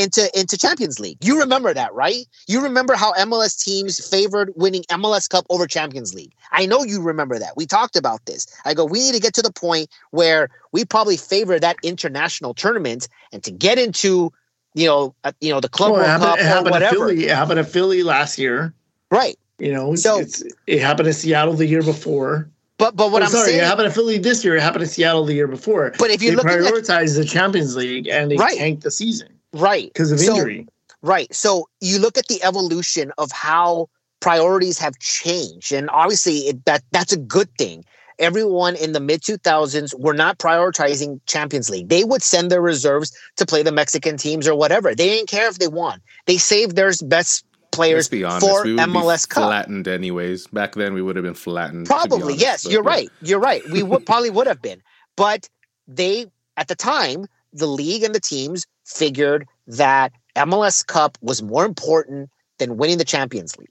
into 0.00 0.30
into 0.38 0.56
Champions 0.56 1.00
League. 1.00 1.18
You 1.24 1.40
remember 1.40 1.74
that, 1.74 1.92
right? 1.92 2.24
You 2.46 2.62
remember 2.62 2.94
how 2.94 3.14
MLS 3.14 3.58
teams 3.58 4.08
favored 4.08 4.52
winning 4.54 4.84
MLS 4.90 5.28
Cup 5.28 5.44
over 5.50 5.66
Champions 5.66 6.14
League. 6.14 6.32
I 6.52 6.66
know 6.66 6.84
you 6.84 7.02
remember 7.02 7.36
that. 7.40 7.56
We 7.56 7.66
talked 7.66 7.96
about 7.96 8.24
this. 8.26 8.46
I 8.64 8.74
go, 8.74 8.84
we 8.84 9.00
need 9.00 9.14
to 9.14 9.20
get 9.20 9.34
to 9.34 9.42
the 9.42 9.52
point 9.52 9.88
where 10.12 10.50
we 10.70 10.84
probably 10.84 11.16
favor 11.16 11.58
that 11.58 11.76
international 11.82 12.54
tournament 12.54 13.08
and 13.32 13.42
to 13.42 13.50
get 13.50 13.76
into, 13.78 14.32
you 14.74 14.86
know, 14.86 15.14
uh, 15.24 15.32
you 15.40 15.52
know, 15.52 15.60
the 15.60 15.68
Club 15.68 15.92
Well, 15.92 16.00
World 16.00 16.22
happened, 16.22 16.48
Cup 16.48 16.66
or 16.66 16.70
whatever. 16.70 16.94
Philly. 16.94 17.24
It 17.24 17.34
happened 17.34 17.58
to 17.58 17.64
Philly 17.64 18.04
last 18.04 18.38
year. 18.38 18.72
Right. 19.10 19.38
You 19.58 19.72
know, 19.72 19.94
So- 19.94 20.18
it's, 20.18 20.42
it 20.66 20.80
happened 20.80 21.08
in 21.08 21.14
Seattle 21.14 21.54
the 21.54 21.66
year 21.66 21.82
before. 21.82 22.48
But 22.78 22.94
but 22.94 23.10
what 23.10 23.22
Oh, 23.22 23.24
I'm 23.24 23.30
sorry, 23.30 23.46
saying 23.52 23.60
it 23.60 23.64
happened 23.64 23.86
in 23.86 23.92
Philly 23.92 24.18
this 24.18 24.44
year. 24.44 24.54
It 24.56 24.60
happened 24.62 24.82
in 24.82 24.88
Seattle 24.88 25.24
the 25.24 25.32
year 25.32 25.48
before. 25.48 25.94
But 25.98 26.10
if 26.10 26.22
you're 26.22 26.36
they 26.36 26.52
at 26.66 27.14
the 27.14 27.24
Champions 27.26 27.74
League 27.74 28.06
and 28.06 28.30
they 28.30 28.36
Right. 28.36 28.58
tanked 28.58 28.82
the 28.82 28.90
season 28.90 29.28
right 29.54 29.90
because 29.92 30.12
of 30.12 30.20
So- 30.20 30.34
injury. 30.34 30.66
Right. 31.02 31.34
So 31.34 31.68
you 31.80 31.98
look 31.98 32.18
at 32.18 32.26
the 32.26 32.42
evolution 32.42 33.12
of 33.16 33.30
how 33.32 33.88
priorities 34.20 34.78
have 34.78 34.98
changed, 34.98 35.72
and 35.72 35.88
obviously 35.90 36.48
it, 36.48 36.64
that 36.66 36.82
that's 36.92 37.12
a 37.12 37.16
good 37.16 37.48
thing. 37.56 37.84
Everyone 38.18 38.74
in 38.76 38.92
the 38.92 39.00
mid 39.00 39.22
2000s 39.22 39.94
were 39.98 40.14
not 40.14 40.38
prioritizing 40.38 41.20
Champions 41.26 41.70
League. 41.70 41.88
They 41.88 42.04
would 42.04 42.22
send 42.22 42.50
their 42.50 42.62
reserves 42.62 43.12
to 43.36 43.46
play 43.46 43.62
the 43.62 43.72
Mexican 43.72 44.16
teams 44.16 44.48
or 44.48 44.54
whatever. 44.54 44.94
They 44.94 45.08
didn't 45.08 45.28
care 45.28 45.48
if 45.48 45.58
they 45.58 45.68
won. 45.68 46.00
They 46.26 46.38
saved 46.38 46.76
their 46.76 46.92
best 47.04 47.44
players 47.76 47.96
Let's 47.96 48.08
be 48.08 48.24
honest. 48.24 48.46
for 48.46 48.64
we 48.64 48.74
would 48.74 48.80
MLS 48.80 49.28
be 49.28 49.34
Cup. 49.34 49.44
flattened 49.48 49.88
anyways. 49.88 50.46
Back 50.48 50.74
then, 50.74 50.94
we 50.94 51.02
would 51.02 51.16
have 51.16 51.24
been 51.24 51.34
flattened. 51.34 51.86
Probably, 51.86 52.22
honest, 52.22 52.40
yes, 52.40 52.64
but 52.64 52.72
you're 52.72 52.84
yeah. 52.84 52.90
right. 52.90 53.08
You're 53.22 53.38
right. 53.40 53.62
We 53.70 53.82
would 53.82 54.06
probably 54.10 54.30
would 54.30 54.46
have 54.46 54.62
been, 54.62 54.82
but 55.16 55.48
they 55.86 56.26
at 56.56 56.68
the 56.68 56.74
time, 56.74 57.26
the 57.52 57.66
league 57.66 58.02
and 58.02 58.14
the 58.14 58.20
teams 58.20 58.66
figured 58.84 59.46
that 59.66 60.12
MLS 60.36 60.86
Cup 60.86 61.18
was 61.20 61.42
more 61.42 61.64
important 61.64 62.30
than 62.58 62.76
winning 62.76 62.98
the 62.98 63.04
Champions 63.04 63.56
League. 63.58 63.68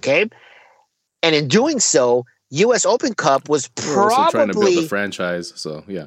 Okay, 0.00 0.28
and 1.22 1.34
in 1.34 1.48
doing 1.48 1.78
so, 1.78 2.24
U.S. 2.50 2.84
Open 2.84 3.14
Cup 3.14 3.48
was 3.48 3.70
We're 3.86 4.10
also 4.10 4.30
trying 4.30 4.48
to 4.48 4.54
build 4.54 4.64
probably. 4.64 4.84
a 4.84 4.88
franchise, 4.88 5.52
so 5.54 5.84
yeah. 5.86 6.06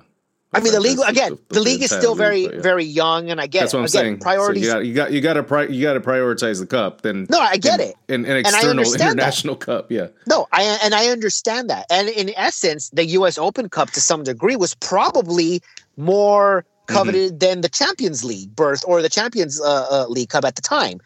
I 0.55 0.59
mean, 0.61 0.73
the 0.73 0.79
league 0.79 0.99
again. 1.05 1.37
The, 1.49 1.61
league 1.61 1.81
is 1.81 1.91
still 1.91 2.11
league, 2.11 2.17
very, 2.17 2.45
but 2.45 2.55
yeah. 2.55 2.61
very 2.61 2.83
young, 2.85 3.29
and 3.29 3.39
I 3.41 3.47
get 3.47 3.61
That's 3.61 3.73
what 3.73 3.79
I'm 3.79 3.85
again, 3.85 3.91
saying. 3.91 4.19
Priorities. 4.19 4.69
So 4.69 4.79
you 4.79 4.93
got 4.93 5.11
you 5.11 5.11
got 5.11 5.11
you 5.13 5.21
got 5.21 5.33
to 5.33 5.43
pri- 5.43 5.67
you 5.67 5.81
got 5.81 5.93
to 5.93 5.99
prioritize 5.99 6.59
the 6.59 6.67
cup. 6.67 7.01
Then 7.01 7.27
no, 7.29 7.39
I 7.39 7.57
get 7.57 7.79
it. 7.79 7.95
And 8.09 8.25
an 8.25 8.37
I 8.37 8.39
external 8.39 8.69
understand 8.69 9.01
that. 9.01 9.11
international 9.13 9.55
cup. 9.55 9.91
Yeah. 9.91 10.07
No, 10.27 10.47
I 10.51 10.63
and 10.83 10.93
I 10.95 11.07
understand 11.07 11.69
that. 11.69 11.85
And 11.89 12.09
in 12.09 12.31
essence, 12.35 12.89
the 12.91 13.05
US 13.05 13.37
Open 13.37 13.69
Cup 13.69 13.91
to 13.91 14.01
some 14.01 14.23
degree 14.23 14.55
was 14.55 14.75
probably 14.75 15.61
more 15.97 16.65
Mm-hmm. 16.87 16.97
coveted 16.97 17.39
than 17.39 17.61
the 17.61 17.69
Champions 17.69 18.23
League 18.23 18.55
berth 18.55 18.83
or 18.85 19.01
the 19.01 19.09
Champions 19.09 19.59
uh, 19.59 19.87
uh, 19.89 20.05
League 20.07 20.29
Cup 20.29 20.45
at 20.45 20.55
the 20.55 20.61
time. 20.61 20.99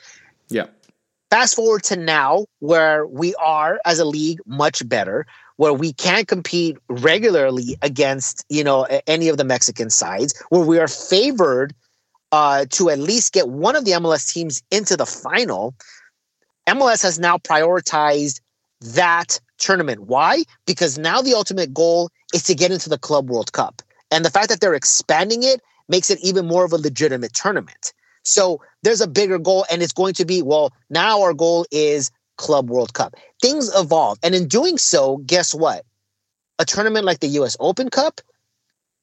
Yeah. 0.49 0.65
Fast 1.29 1.55
forward 1.55 1.83
to 1.83 1.95
now 1.95 2.47
where 2.59 3.07
we 3.07 3.33
are 3.35 3.79
as 3.85 3.97
a 3.97 4.03
league 4.03 4.39
much 4.45 4.85
better, 4.89 5.25
where 5.59 5.73
we 5.73 5.91
can't 5.91 6.29
compete 6.29 6.77
regularly 6.87 7.77
against, 7.81 8.45
you 8.47 8.63
know, 8.63 8.87
any 9.07 9.27
of 9.27 9.35
the 9.35 9.43
Mexican 9.43 9.89
sides, 9.89 10.33
where 10.47 10.65
we 10.65 10.79
are 10.79 10.87
favored 10.87 11.73
uh, 12.31 12.63
to 12.69 12.89
at 12.89 12.97
least 12.97 13.33
get 13.33 13.49
one 13.49 13.75
of 13.75 13.83
the 13.83 13.91
MLS 13.91 14.33
teams 14.33 14.63
into 14.71 14.95
the 14.95 15.05
final. 15.05 15.75
MLS 16.65 17.03
has 17.03 17.19
now 17.19 17.37
prioritized 17.37 18.39
that 18.79 19.37
tournament. 19.57 20.03
Why? 20.03 20.43
Because 20.65 20.97
now 20.97 21.21
the 21.21 21.33
ultimate 21.33 21.73
goal 21.73 22.09
is 22.33 22.43
to 22.43 22.55
get 22.55 22.71
into 22.71 22.87
the 22.87 22.97
Club 22.97 23.29
World 23.29 23.51
Cup. 23.51 23.81
And 24.11 24.23
the 24.23 24.31
fact 24.31 24.47
that 24.47 24.61
they're 24.61 24.75
expanding 24.75 25.43
it 25.43 25.59
makes 25.89 26.09
it 26.09 26.19
even 26.23 26.47
more 26.47 26.63
of 26.63 26.71
a 26.71 26.77
legitimate 26.77 27.33
tournament. 27.33 27.91
So 28.23 28.61
there's 28.83 29.01
a 29.01 29.07
bigger 29.09 29.37
goal, 29.37 29.65
and 29.69 29.83
it's 29.83 29.91
going 29.91 30.13
to 30.13 30.25
be 30.25 30.41
well, 30.41 30.71
now 30.89 31.21
our 31.21 31.33
goal 31.33 31.65
is 31.69 32.11
Club 32.39 32.69
World 32.69 32.93
Cup. 32.93 33.15
Things 33.41 33.69
evolve. 33.75 34.17
And 34.23 34.33
in 34.33 34.47
doing 34.47 34.77
so, 34.77 35.17
guess 35.17 35.53
what? 35.53 35.85
A 36.57 36.65
tournament 36.65 37.05
like 37.05 37.19
the 37.19 37.27
US 37.27 37.55
Open 37.59 37.89
Cup 37.89 38.21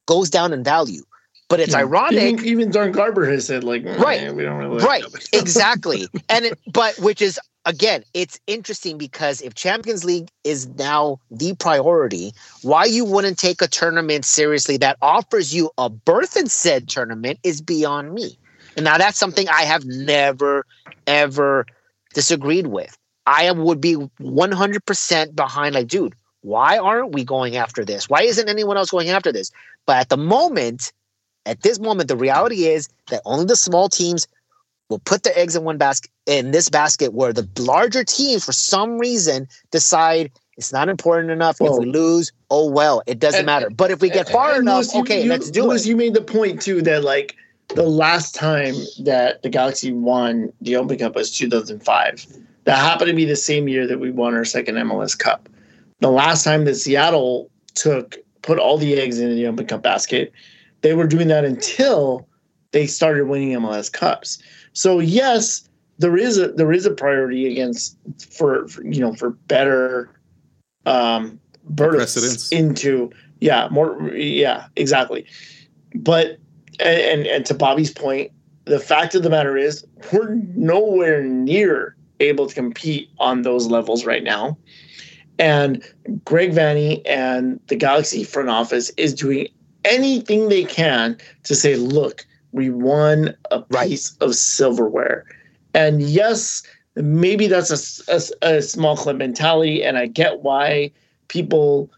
goes 0.07 0.29
down 0.29 0.51
in 0.51 0.63
value. 0.63 1.03
But 1.49 1.61
it's 1.61 1.71
yeah. 1.71 1.79
ironic. 1.79 2.21
Even, 2.21 2.45
even 2.45 2.71
Don 2.71 2.91
Garber 2.91 3.25
has 3.25 3.45
said, 3.45 3.63
like, 3.63 3.83
mm, 3.83 3.97
right, 3.99 4.33
we 4.33 4.43
don't 4.43 4.57
really 4.57 4.83
right, 4.83 5.05
exactly. 5.33 6.07
And 6.27 6.43
it, 6.43 6.59
but 6.73 6.97
which 6.99 7.21
is 7.21 7.39
again, 7.63 8.03
it's 8.13 8.39
interesting 8.47 8.97
because 8.97 9.41
if 9.41 9.53
Champions 9.53 10.03
League 10.03 10.29
is 10.43 10.67
now 10.67 11.19
the 11.31 11.55
priority, 11.55 12.33
why 12.63 12.83
you 12.83 13.05
wouldn't 13.05 13.37
take 13.37 13.61
a 13.61 13.67
tournament 13.67 14.25
seriously 14.25 14.75
that 14.77 14.97
offers 15.01 15.53
you 15.53 15.69
a 15.77 15.89
berth 15.89 16.35
in 16.35 16.47
said 16.47 16.89
tournament 16.89 17.39
is 17.43 17.61
beyond 17.61 18.13
me. 18.13 18.37
And 18.75 18.83
now 18.83 18.97
that's 18.97 19.17
something 19.17 19.47
I 19.47 19.63
have 19.63 19.85
never, 19.85 20.65
ever 21.05 21.65
disagreed 22.13 22.67
with. 22.67 22.96
I 23.27 23.51
would 23.51 23.81
be 23.81 23.95
100% 23.95 25.35
behind, 25.35 25.75
like, 25.75 25.87
dude, 25.87 26.15
why 26.41 26.77
aren't 26.77 27.11
we 27.11 27.25
going 27.25 27.57
after 27.57 27.83
this? 27.83 28.09
Why 28.09 28.21
isn't 28.21 28.47
anyone 28.47 28.77
else 28.77 28.89
going 28.89 29.09
after 29.09 29.33
this? 29.33 29.51
But 29.85 29.97
at 29.97 30.09
the 30.09 30.17
moment, 30.17 30.93
at 31.45 31.61
this 31.61 31.77
moment, 31.77 32.07
the 32.07 32.15
reality 32.15 32.65
is 32.67 32.87
that 33.09 33.21
only 33.25 33.43
the 33.43 33.57
small 33.57 33.89
teams 33.89 34.27
will 34.89 34.99
put 34.99 35.23
their 35.23 35.37
eggs 35.37 35.57
in 35.57 35.65
one 35.65 35.77
basket 35.77 36.09
in 36.25 36.51
this 36.51 36.69
basket 36.69 37.13
where 37.13 37.33
the 37.33 37.47
larger 37.59 38.05
teams, 38.05 38.45
for 38.45 38.53
some 38.53 38.97
reason, 38.97 39.49
decide 39.71 40.31
it's 40.57 40.71
not 40.71 40.87
important 40.87 41.29
enough. 41.29 41.59
Well, 41.59 41.73
if 41.73 41.79
we 41.79 41.85
lose, 41.85 42.31
oh 42.49 42.69
well, 42.69 43.03
it 43.07 43.19
doesn't 43.19 43.41
and, 43.41 43.45
matter. 43.45 43.69
But 43.69 43.91
if 43.91 44.01
we 44.01 44.09
get 44.09 44.29
far 44.29 44.57
enough, 44.57 44.93
Lewis, 44.93 44.95
okay, 44.95 45.23
you, 45.23 45.29
let's 45.29 45.51
do 45.51 45.63
Lewis, 45.63 45.85
it. 45.85 45.89
You 45.89 45.97
made 45.97 46.13
the 46.13 46.21
point 46.21 46.61
too 46.61 46.81
that 46.83 47.03
like 47.03 47.35
the 47.75 47.83
last 47.83 48.33
time 48.33 48.75
that 49.01 49.43
the 49.43 49.49
Galaxy 49.49 49.91
won 49.91 50.53
the 50.61 50.77
Open 50.77 50.97
Cup 50.97 51.15
was 51.15 51.35
2005. 51.37 52.25
That 52.67 52.79
happened 52.79 53.07
to 53.07 53.15
be 53.15 53.23
the 53.23 53.37
same 53.37 53.69
year 53.69 53.87
that 53.87 54.01
we 54.01 54.11
won 54.11 54.33
our 54.33 54.43
second 54.43 54.75
MLS 54.75 55.17
Cup. 55.17 55.47
The 56.01 56.11
last 56.11 56.43
time 56.43 56.65
that 56.65 56.75
Seattle 56.75 57.49
took 57.75 58.17
put 58.41 58.59
all 58.59 58.77
the 58.77 58.99
eggs 58.99 59.19
in 59.19 59.33
the 59.33 59.47
Open 59.47 59.65
Cup 59.65 59.81
basket, 59.81 60.33
they 60.81 60.93
were 60.93 61.07
doing 61.07 61.29
that 61.29 61.45
until 61.45 62.27
they 62.71 62.85
started 62.85 63.29
winning 63.29 63.51
MLS 63.51 63.89
Cups. 63.89 64.37
So 64.73 64.99
yes, 64.99 65.65
there 65.97 66.17
is 66.17 66.37
a 66.37 66.49
there 66.49 66.73
is 66.73 66.85
a 66.85 66.91
priority 66.91 67.49
against 67.49 67.97
for, 68.29 68.67
for 68.67 68.83
you 68.83 68.99
know 68.99 69.13
for 69.13 69.29
better 69.29 70.11
um 70.85 71.39
bursts 71.69 72.51
into 72.51 73.09
yeah 73.39 73.69
more 73.71 74.13
yeah 74.13 74.67
exactly 74.75 75.25
but 75.95 76.37
and, 76.79 77.25
and 77.25 77.45
to 77.47 77.53
Bobby's 77.53 77.91
point, 77.91 78.31
the 78.65 78.79
fact 78.79 79.15
of 79.15 79.23
the 79.23 79.29
matter 79.29 79.57
is 79.57 79.85
we're 80.11 80.35
nowhere 80.55 81.23
near 81.23 81.96
able 82.19 82.47
to 82.47 82.55
compete 82.55 83.09
on 83.19 83.41
those 83.41 83.67
levels 83.67 84.05
right 84.05 84.23
now. 84.23 84.57
And 85.39 85.83
Greg 86.25 86.51
Vanney 86.51 87.01
and 87.05 87.59
the 87.67 87.75
Galaxy 87.75 88.23
front 88.23 88.49
office 88.49 88.89
is 88.91 89.13
doing 89.13 89.47
anything 89.85 90.49
they 90.49 90.63
can 90.63 91.17
to 91.43 91.55
say, 91.55 91.75
look, 91.75 92.25
we 92.51 92.69
won 92.69 93.35
a 93.51 93.61
piece 93.61 94.15
right. 94.19 94.27
of 94.27 94.35
silverware. 94.35 95.25
And 95.73 96.01
yes, 96.01 96.63
maybe 96.95 97.47
that's 97.47 98.07
a, 98.07 98.13
a, 98.41 98.55
a, 98.55 98.61
small 98.61 98.97
club 98.97 99.17
mentality. 99.17 99.83
And 99.83 99.97
I 99.97 100.07
get 100.07 100.39
why 100.41 100.91
people 101.27 101.91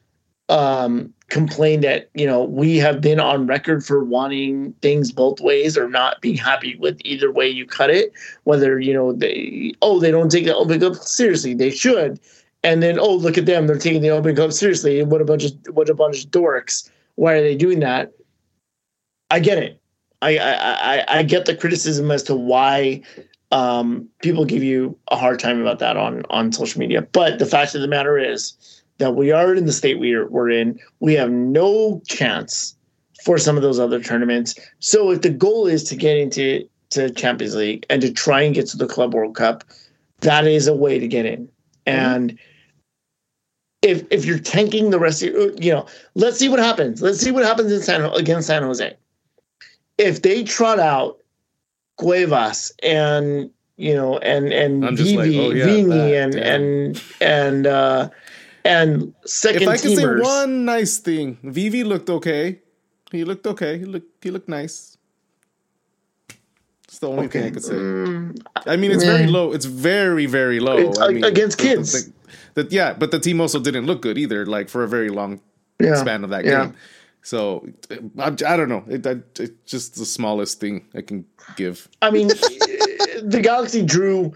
um, 0.49 1.13
complain 1.29 1.81
that 1.81 2.09
you 2.13 2.25
know 2.25 2.43
we 2.43 2.77
have 2.77 3.01
been 3.01 3.19
on 3.19 3.47
record 3.47 3.85
for 3.85 4.03
wanting 4.03 4.73
things 4.81 5.11
both 5.11 5.39
ways 5.39 5.77
or 5.77 5.87
not 5.87 6.19
being 6.21 6.37
happy 6.37 6.75
with 6.77 6.99
either 7.05 7.31
way 7.31 7.47
you 7.47 7.65
cut 7.65 7.89
it 7.89 8.11
whether 8.43 8.79
you 8.79 8.93
know 8.93 9.13
they 9.13 9.71
oh 9.81 9.99
they 9.99 10.11
don't 10.11 10.31
take 10.31 10.45
the 10.45 10.55
open 10.55 10.79
cup 10.79 10.95
seriously 10.95 11.53
they 11.53 11.69
should. 11.69 12.19
And 12.61 12.83
then 12.83 12.99
oh 12.99 13.15
look 13.15 13.37
at 13.37 13.45
them 13.45 13.67
they're 13.67 13.77
taking 13.77 14.01
the 14.01 14.09
open 14.09 14.35
cup 14.35 14.51
seriously 14.51 15.01
what 15.03 15.21
a 15.21 15.25
bunch 15.25 15.45
of 15.45 15.53
what 15.71 15.89
a 15.89 15.93
bunch 15.93 16.25
of 16.25 16.31
dorks. 16.31 16.89
Why 17.15 17.33
are 17.33 17.41
they 17.41 17.55
doing 17.55 17.79
that? 17.79 18.11
I 19.29 19.39
get 19.39 19.57
it. 19.57 19.79
I 20.21 20.37
i 20.37 21.19
i, 21.19 21.23
get 21.23 21.45
the 21.45 21.55
criticism 21.55 22.11
as 22.11 22.23
to 22.23 22.35
why 22.35 23.01
um, 23.51 24.07
people 24.21 24.45
give 24.45 24.63
you 24.63 24.97
a 25.09 25.15
hard 25.15 25.39
time 25.39 25.61
about 25.61 25.79
that 25.79 25.95
on 25.95 26.23
on 26.29 26.51
social 26.51 26.79
media. 26.79 27.01
But 27.01 27.39
the 27.39 27.45
fact 27.45 27.75
of 27.75 27.81
the 27.81 27.87
matter 27.87 28.17
is 28.17 28.78
that 28.99 29.15
we 29.15 29.31
are 29.31 29.53
in 29.55 29.65
the 29.65 29.73
state 29.73 29.99
we 29.99 30.13
are, 30.13 30.27
we're 30.29 30.49
in. 30.49 30.79
We 30.99 31.13
have 31.15 31.31
no 31.31 32.01
chance 32.07 32.75
for 33.23 33.37
some 33.37 33.57
of 33.57 33.63
those 33.63 33.79
other 33.79 34.01
tournaments. 34.01 34.55
So 34.79 35.11
if 35.11 35.21
the 35.21 35.29
goal 35.29 35.67
is 35.67 35.83
to 35.85 35.95
get 35.95 36.17
into 36.17 36.67
to 36.91 37.09
Champions 37.09 37.55
League 37.55 37.85
and 37.89 38.01
to 38.01 38.11
try 38.11 38.41
and 38.41 38.55
get 38.55 38.67
to 38.67 38.77
the 38.77 38.87
Club 38.87 39.13
World 39.13 39.35
Cup, 39.35 39.63
that 40.21 40.45
is 40.47 40.67
a 40.67 40.73
way 40.73 40.99
to 40.99 41.07
get 41.07 41.25
in. 41.25 41.45
Mm-hmm. 41.45 41.51
And 41.85 42.39
if 43.81 44.03
if 44.11 44.25
you're 44.25 44.39
tanking 44.39 44.89
the 44.89 44.99
rest 44.99 45.23
of 45.23 45.33
your, 45.33 45.51
you 45.53 45.71
know, 45.71 45.85
let's 46.15 46.37
see 46.37 46.49
what 46.49 46.59
happens. 46.59 47.01
Let's 47.01 47.19
see 47.19 47.31
what 47.31 47.43
happens 47.43 47.71
in 47.71 47.81
San 47.81 48.03
against 48.15 48.47
San 48.47 48.63
Jose. 48.63 48.95
If 49.97 50.21
they 50.21 50.43
trot 50.43 50.79
out 50.79 51.19
Cuevas 51.97 52.71
and 52.83 53.49
you 53.77 53.93
know 53.93 54.17
and 54.19 54.51
and 54.51 54.97
Vivi, 54.97 55.17
like, 55.17 55.27
oh, 55.35 55.51
yeah, 55.51 55.65
Vini 55.65 56.15
and, 56.15 56.35
and 56.35 56.41
and 56.41 57.03
and 57.21 57.67
uh 57.67 58.09
and 58.65 59.13
second. 59.25 59.63
If 59.63 59.69
I 59.69 59.77
can 59.77 59.95
say 59.95 60.05
one 60.05 60.65
nice 60.65 60.97
thing, 60.97 61.37
Vivi 61.43 61.83
looked 61.83 62.09
okay. 62.09 62.59
He 63.11 63.23
looked 63.23 63.47
okay. 63.47 63.77
He 63.77 63.85
looked 63.85 64.23
he 64.23 64.31
looked 64.31 64.49
nice. 64.49 64.97
It's 66.87 66.99
the 66.99 67.07
only 67.07 67.25
okay. 67.25 67.39
thing 67.39 67.47
I 67.47 67.51
could 67.51 67.63
say. 67.63 67.73
Mm, 67.75 68.41
I 68.65 68.75
mean, 68.75 68.91
it's 68.91 69.03
very 69.03 69.27
low. 69.27 69.51
It's 69.51 69.65
very 69.65 70.25
very 70.25 70.59
low. 70.59 70.91
I 70.99 71.09
mean, 71.09 71.23
against 71.23 71.57
kids. 71.57 72.09
That 72.55 72.71
yeah, 72.71 72.93
but 72.93 73.11
the 73.11 73.19
team 73.19 73.39
also 73.39 73.59
didn't 73.59 73.85
look 73.85 74.01
good 74.01 74.17
either. 74.17 74.45
Like 74.45 74.69
for 74.69 74.83
a 74.83 74.87
very 74.87 75.09
long 75.09 75.39
yeah. 75.79 75.95
span 75.95 76.23
of 76.23 76.31
that 76.31 76.45
yeah. 76.45 76.65
game. 76.65 76.75
So 77.21 77.67
I, 78.17 78.27
I 78.27 78.57
don't 78.57 78.69
know. 78.69 78.83
It, 78.87 79.05
it's 79.05 79.51
just 79.65 79.95
the 79.95 80.05
smallest 80.05 80.59
thing 80.59 80.85
I 80.95 81.01
can 81.01 81.25
give. 81.55 81.87
I 82.01 82.09
mean, 82.09 82.27
the 82.27 83.39
Galaxy 83.43 83.83
drew. 83.83 84.33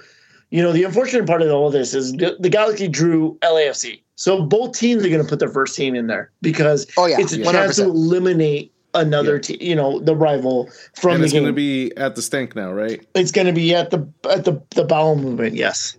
You 0.51 0.61
know, 0.61 0.71
the 0.71 0.83
unfortunate 0.83 1.25
part 1.25 1.41
of 1.41 1.49
all 1.49 1.65
of 1.65 1.73
this 1.73 1.95
is 1.95 2.11
the, 2.11 2.37
the 2.39 2.49
Galaxy 2.49 2.87
drew 2.87 3.39
LAFC. 3.41 4.02
So 4.15 4.43
both 4.43 4.77
teams 4.77 5.03
are 5.05 5.09
going 5.09 5.23
to 5.23 5.27
put 5.27 5.39
their 5.39 5.49
first 5.49 5.75
team 5.75 5.95
in 5.95 6.07
there 6.07 6.31
because 6.41 6.87
oh, 6.97 7.07
yeah. 7.07 7.19
it's 7.19 7.33
a 7.33 7.39
100%. 7.39 7.51
chance 7.51 7.75
to 7.77 7.83
eliminate 7.83 8.71
another 8.93 9.35
yeah. 9.35 9.41
team, 9.41 9.57
you 9.59 9.75
know, 9.75 9.99
the 9.99 10.15
rival 10.15 10.69
from 10.95 11.15
and 11.15 11.23
it's 11.23 11.33
going 11.33 11.45
to 11.45 11.53
be 11.53 11.91
at 11.97 12.15
the 12.15 12.21
stank 12.21 12.55
now, 12.55 12.71
right? 12.71 13.05
It's 13.15 13.31
going 13.31 13.47
to 13.47 13.53
be 13.53 13.73
at 13.73 13.89
the 13.89 14.07
at 14.29 14.45
the 14.45 14.61
the 14.71 14.83
bowel 14.83 15.15
movement. 15.15 15.55
Yes, 15.55 15.97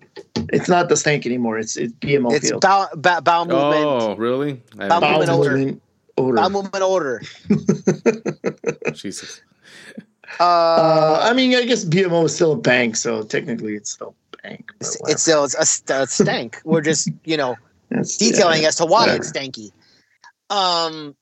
it's 0.53 0.69
not 0.69 0.89
the 0.89 0.97
stank 0.97 1.27
anymore. 1.27 1.59
It's 1.59 1.77
it's 1.77 1.93
BMO 1.95 2.33
it's 2.33 2.49
field. 2.49 2.63
Bowel, 2.63 2.89
bowel 2.95 3.47
movement. 3.47 3.85
Oh, 3.85 4.17
really? 4.17 4.63
Bowel, 4.77 5.01
bowel 5.01 5.27
movement, 5.27 5.39
movement 5.59 5.83
order. 6.17 6.37
Bowel 6.37 6.51
movement 6.51 6.85
order. 6.85 7.23
Jesus. 8.93 9.43
Uh, 10.41 10.45
uh, 10.45 11.21
I 11.23 11.33
mean, 11.33 11.55
I 11.55 11.65
guess 11.65 11.85
BMO 11.85 12.25
is 12.25 12.35
still 12.35 12.53
a 12.53 12.57
bank, 12.57 12.97
so 12.97 13.23
technically 13.23 13.75
it's 13.75 13.91
still 13.91 14.15
a 14.33 14.37
bank. 14.43 14.73
It's, 14.81 15.01
it's 15.09 15.23
still 15.23 15.45
a, 15.45 16.03
a 16.03 16.07
stank. 16.07 16.61
We're 16.65 16.81
just 16.81 17.09
you 17.25 17.37
know 17.37 17.57
that's, 17.95 18.17
detailing 18.17 18.63
yeah, 18.63 18.69
as 18.69 18.77
to 18.77 18.87
why 18.87 19.09
it's 19.11 19.31
stanky. 19.31 19.71
Um, 20.51 21.15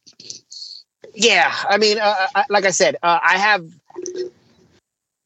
yeah, 1.14 1.54
I 1.68 1.78
mean, 1.78 1.98
uh, 1.98 2.14
I, 2.34 2.40
uh, 2.40 2.44
like 2.48 2.64
I 2.64 2.70
said, 2.70 2.96
uh, 3.02 3.18
I 3.22 3.38
have 3.38 3.64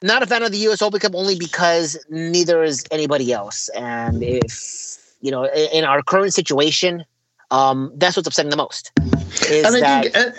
not 0.01 0.21
a 0.21 0.27
fan 0.27 0.43
of 0.43 0.51
the 0.51 0.57
U.S. 0.59 0.81
Open 0.81 0.99
Cup 0.99 1.15
only 1.15 1.37
because 1.37 1.97
neither 2.09 2.63
is 2.63 2.85
anybody 2.91 3.31
else, 3.31 3.69
and 3.69 4.21
if 4.23 4.97
you 5.21 5.31
know, 5.31 5.45
in, 5.45 5.69
in 5.73 5.83
our 5.83 6.01
current 6.03 6.33
situation, 6.33 7.03
um, 7.51 7.91
that's 7.95 8.15
what's 8.15 8.27
upsetting 8.27 8.51
the 8.51 8.57
most. 8.57 8.91
and 8.99 9.65
I 9.65 9.79
that, 9.79 10.03
think, 10.03 10.15
and, 10.17 10.33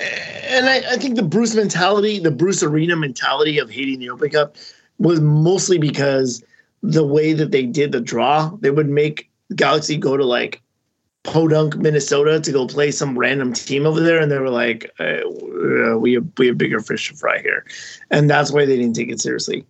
and 0.48 0.66
I, 0.68 0.92
I, 0.92 0.96
think 0.96 1.16
the 1.16 1.22
Bruce 1.22 1.54
mentality, 1.54 2.18
the 2.18 2.30
Bruce 2.30 2.62
Arena 2.62 2.96
mentality 2.96 3.58
of 3.58 3.70
hating 3.70 3.98
the 3.98 4.10
Open 4.10 4.30
Cup, 4.30 4.56
was 4.98 5.20
mostly 5.20 5.78
because 5.78 6.44
the 6.82 7.04
way 7.04 7.32
that 7.32 7.50
they 7.50 7.64
did 7.64 7.92
the 7.92 8.00
draw, 8.00 8.50
they 8.60 8.70
would 8.70 8.88
make 8.88 9.30
Galaxy 9.54 9.96
go 9.96 10.16
to 10.16 10.24
like 10.24 10.62
Podunk, 11.32 11.76
Minnesota, 11.76 12.40
to 12.40 12.52
go 12.52 12.66
play 12.66 12.90
some 12.90 13.18
random 13.18 13.52
team 13.52 13.86
over 13.86 14.00
there, 14.00 14.18
and 14.20 14.32
they 14.32 14.38
were 14.38 14.50
like, 14.50 14.90
uh, 14.98 15.28
"We 15.98 16.14
have 16.14 16.26
we 16.38 16.46
have 16.48 16.58
bigger 16.58 16.80
fish 16.80 17.08
to 17.08 17.16
fry 17.16 17.40
here," 17.40 17.64
and 18.10 18.30
that's 18.30 18.50
why 18.50 18.64
they 18.64 18.76
didn't 18.76 18.94
take 18.94 19.10
it 19.10 19.20
seriously. 19.20 19.64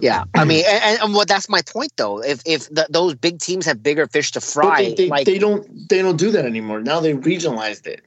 Yeah, 0.00 0.24
I 0.34 0.44
mean, 0.44 0.64
and, 0.68 1.00
and 1.00 1.14
well, 1.14 1.24
that's 1.24 1.48
my 1.48 1.62
point 1.62 1.92
though. 1.96 2.22
If 2.22 2.42
if 2.46 2.68
the, 2.68 2.86
those 2.90 3.14
big 3.14 3.40
teams 3.40 3.66
have 3.66 3.82
bigger 3.82 4.06
fish 4.06 4.30
to 4.32 4.40
fry, 4.40 4.82
they, 4.82 4.94
they, 4.94 5.08
like, 5.08 5.26
they 5.26 5.38
don't 5.38 5.88
they 5.88 6.02
don't 6.02 6.18
do 6.18 6.30
that 6.30 6.44
anymore. 6.44 6.80
Now 6.80 7.00
they 7.00 7.14
regionalized 7.14 7.86
it. 7.86 8.02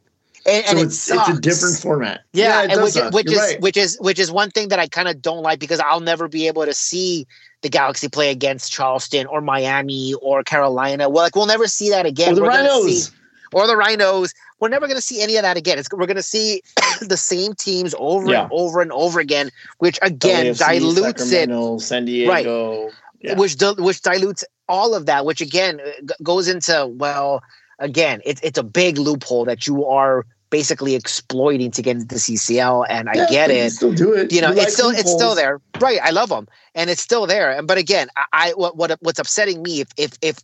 And, 0.46 0.80
and 0.80 0.94
so 0.94 1.16
it's, 1.16 1.30
it's 1.30 1.38
a 1.38 1.42
different 1.42 1.78
format. 1.78 2.24
Yeah, 2.34 2.64
yeah 2.64 2.74
and 2.74 2.84
which, 2.84 2.96
which 3.14 3.32
is 3.32 3.38
right. 3.38 3.62
which 3.62 3.78
is 3.78 3.98
which 4.00 4.20
is 4.20 4.32
one 4.32 4.52
thing 4.52 4.68
that 4.70 4.80
I 4.80 4.88
kind 4.88 5.08
of 5.08 5.22
don't 5.22 5.42
like 5.42 5.60
because 5.60 5.80
I'll 5.80 6.02
never 6.02 6.28
be 6.28 6.48
able 6.48 6.66
to 6.66 6.74
see 6.74 7.26
the 7.62 7.70
Galaxy 7.70 8.08
play 8.10 8.30
against 8.30 8.72
Charleston 8.72 9.26
or 9.28 9.42
Miami 9.42 10.14
or 10.22 10.44
Carolina. 10.44 11.10
Well, 11.10 11.24
like 11.24 11.36
we'll 11.36 11.48
never 11.48 11.68
see 11.68 11.90
that 11.90 12.06
again. 12.06 12.34
Or 12.34 12.36
the 12.36 12.42
We're 12.42 12.50
Rhinos. 12.50 13.06
See, 13.08 13.16
or 13.54 13.68
the 13.68 13.78
Rhinos. 13.78 14.34
we're 14.60 14.70
never 14.70 14.86
going 14.86 14.98
to 14.98 15.02
see 15.02 15.22
any 15.22 15.38
of 15.38 15.44
that 15.44 15.56
again. 15.58 15.80
It's, 15.80 15.88
we're 15.92 16.06
going 16.06 16.16
to 16.18 16.22
see 16.24 16.62
the 17.02 17.18
same 17.18 17.54
teams 17.54 17.96
over 17.98 18.30
Yeah. 18.30 18.44
and 18.44 18.52
over 18.52 18.82
and 18.82 18.92
over 18.92 19.20
again, 19.20 19.50
which 19.80 19.98
again 20.02 20.46
LAFC, 20.48 20.80
dilutes 20.80 21.32
it 21.32 21.80
San 21.82 22.06
Diego. 22.06 22.92
Yeah. 23.22 23.34
which 23.36 23.56
dil- 23.56 23.78
which 23.78 24.02
dilutes 24.02 24.44
all 24.68 24.94
of 24.94 25.06
that 25.08 25.26
which 25.26 25.42
again 25.42 25.80
uh, 25.80 25.90
g- 26.06 26.14
goes 26.22 26.48
into 26.48 26.86
well 26.88 27.42
again 27.80 28.22
it's 28.26 28.42
it's 28.42 28.58
a 28.58 28.64
big 28.64 28.98
loophole 28.98 29.46
that 29.46 29.66
you 29.66 29.86
are 29.86 30.26
basically 30.56 30.96
exploiting 30.96 31.70
to 31.70 31.82
get 31.82 31.98
into 31.98 32.08
the 32.08 32.16
CCL 32.16 32.86
and 32.90 33.10
I 33.10 33.16
get 33.28 33.50
you 33.50 33.58
it 33.58 33.72
Still 33.74 33.92
do 33.92 34.14
it. 34.14 34.32
you 34.32 34.40
know 34.40 34.52
like 34.52 34.68
it's 34.68 34.74
still 34.76 34.90
it's 34.90 35.12
still 35.12 35.36
there 35.36 35.60
right 35.82 36.00
I 36.02 36.12
love 36.12 36.30
them 36.30 36.48
and 36.74 36.90
it's 36.90 37.02
still 37.02 37.28
there 37.28 37.52
And 37.52 37.68
but 37.68 37.78
again 37.78 38.08
I, 38.16 38.26
I 38.32 38.52
what, 38.52 38.78
what 38.78 38.98
what's 39.02 39.20
upsetting 39.20 39.62
me 39.62 39.82
if 39.82 39.90
if 39.98 40.12
if 40.22 40.38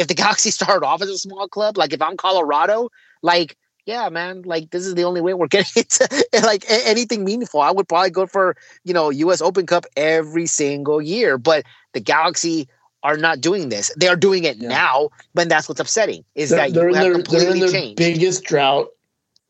if 0.00 0.08
the 0.08 0.14
Galaxy 0.22 0.50
started 0.50 0.84
off 0.84 1.00
as 1.00 1.08
a 1.10 1.16
small 1.16 1.46
club 1.46 1.78
like 1.78 1.92
if 1.92 2.02
I'm 2.02 2.16
Colorado 2.16 2.88
like 3.22 3.56
yeah, 3.86 4.08
man, 4.08 4.42
like 4.42 4.70
this 4.70 4.84
is 4.84 4.96
the 4.96 5.04
only 5.04 5.20
way 5.20 5.32
we're 5.32 5.46
getting 5.56 5.84
into 5.84 6.24
like 6.44 6.64
a- 6.68 6.88
anything 6.88 7.24
meaningful. 7.24 7.60
I 7.60 7.70
would 7.70 7.86
probably 7.88 8.10
go 8.10 8.26
for, 8.26 8.56
you 8.82 8.92
know, 8.92 9.10
US 9.10 9.40
Open 9.40 9.64
Cup 9.64 9.86
every 9.96 10.46
single 10.46 11.00
year. 11.00 11.38
But 11.38 11.64
the 11.92 12.00
Galaxy 12.00 12.68
are 13.04 13.16
not 13.16 13.40
doing 13.40 13.68
this. 13.68 13.92
They 13.96 14.08
are 14.08 14.16
doing 14.16 14.42
it 14.42 14.56
Yeah. 14.56 14.70
now, 14.70 15.10
but 15.34 15.48
that's 15.48 15.68
what's 15.68 15.80
upsetting 15.80 16.24
is 16.34 16.50
They're, 16.50 16.58
that 16.58 16.72
they're 16.74 16.88
you 16.88 16.94
in 16.94 16.94
have 16.96 17.04
their, 17.04 17.12
they're 17.12 17.20
in 17.20 17.24
completely 17.24 17.60
their 17.60 17.70
changed. 17.70 17.96
biggest 17.96 18.42
drought. 18.42 18.88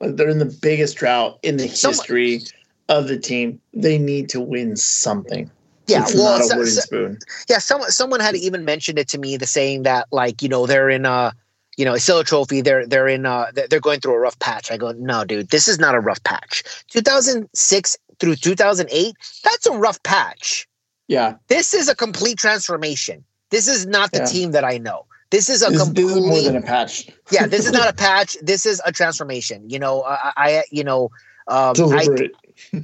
Like, 0.00 0.16
They're 0.16 0.28
in 0.28 0.38
the 0.38 0.44
biggest 0.62 0.96
drought 0.96 1.38
in 1.42 1.56
the 1.56 1.66
history 1.66 2.42
of 2.88 3.08
the 3.08 3.18
team. 3.18 3.60
They 3.74 3.98
need 3.98 4.28
to 4.30 4.40
win 4.40 4.76
something. 4.76 5.50
yeah, 5.86 6.02
it's 6.02 6.14
well, 6.14 6.38
not 6.38 6.52
a 6.52 6.56
wooden 6.58 6.72
so- 6.72 6.80
spoon. 6.80 7.18
yeah, 7.48 7.58
someone 7.58 7.90
someone 7.90 8.20
had 8.20 8.36
even 8.36 8.64
mentioned 8.64 8.98
it 8.98 9.08
to 9.08 9.18
me, 9.18 9.36
the 9.36 9.46
saying 9.46 9.84
that 9.84 10.06
like 10.12 10.42
you 10.42 10.48
know 10.48 10.66
they're 10.66 10.90
in 10.90 11.06
a 11.06 11.32
you 11.76 11.84
know 11.84 11.94
it's 11.94 12.04
still 12.04 12.18
a 12.18 12.24
trophy. 12.24 12.60
They're 12.60 12.86
they're 12.86 13.08
in 13.08 13.24
uh 13.26 13.46
they're 13.54 13.68
they're 13.68 13.80
going 13.80 14.00
through 14.00 14.14
a 14.14 14.18
rough 14.18 14.38
patch. 14.38 14.70
I 14.70 14.76
go, 14.76 14.92
no, 14.92 15.24
dude, 15.24 15.48
this 15.50 15.68
is 15.68 15.78
not 15.78 15.94
a 15.94 16.00
rough 16.00 16.22
patch. 16.24 16.62
2006 16.90 17.96
through 18.18 18.36
2008, 18.36 19.14
that's 19.44 19.66
a 19.66 19.72
rough 19.72 20.02
patch. 20.02 20.66
Yeah, 21.08 21.34
This 21.48 21.72
is 21.74 21.88
a 21.88 21.94
complete 21.94 22.38
transformation. 22.38 23.22
This 23.50 23.68
is 23.68 23.86
not 23.86 24.10
the 24.12 24.18
Yeah. 24.20 24.24
team 24.24 24.50
that 24.52 24.64
I 24.64 24.78
know. 24.78 25.04
This 25.30 25.48
is 25.48 25.62
a 25.62 25.66
this, 25.70 25.78
this 25.78 25.84
complete 25.84 26.04
is 26.06 26.26
more 26.26 26.40
than 26.40 26.56
a 26.56 26.62
patch. 26.62 27.08
yeah. 27.30 27.46
This 27.46 27.66
is 27.66 27.72
not 27.72 27.88
a 27.88 27.92
patch. 27.92 28.36
This 28.42 28.64
is 28.66 28.80
a 28.84 28.92
transformation. 28.92 29.68
You 29.68 29.78
know, 29.78 30.02
I, 30.04 30.32
I 30.36 30.64
you 30.70 30.84
know. 30.84 31.10
Um, 31.48 31.74
I. 31.78 32.06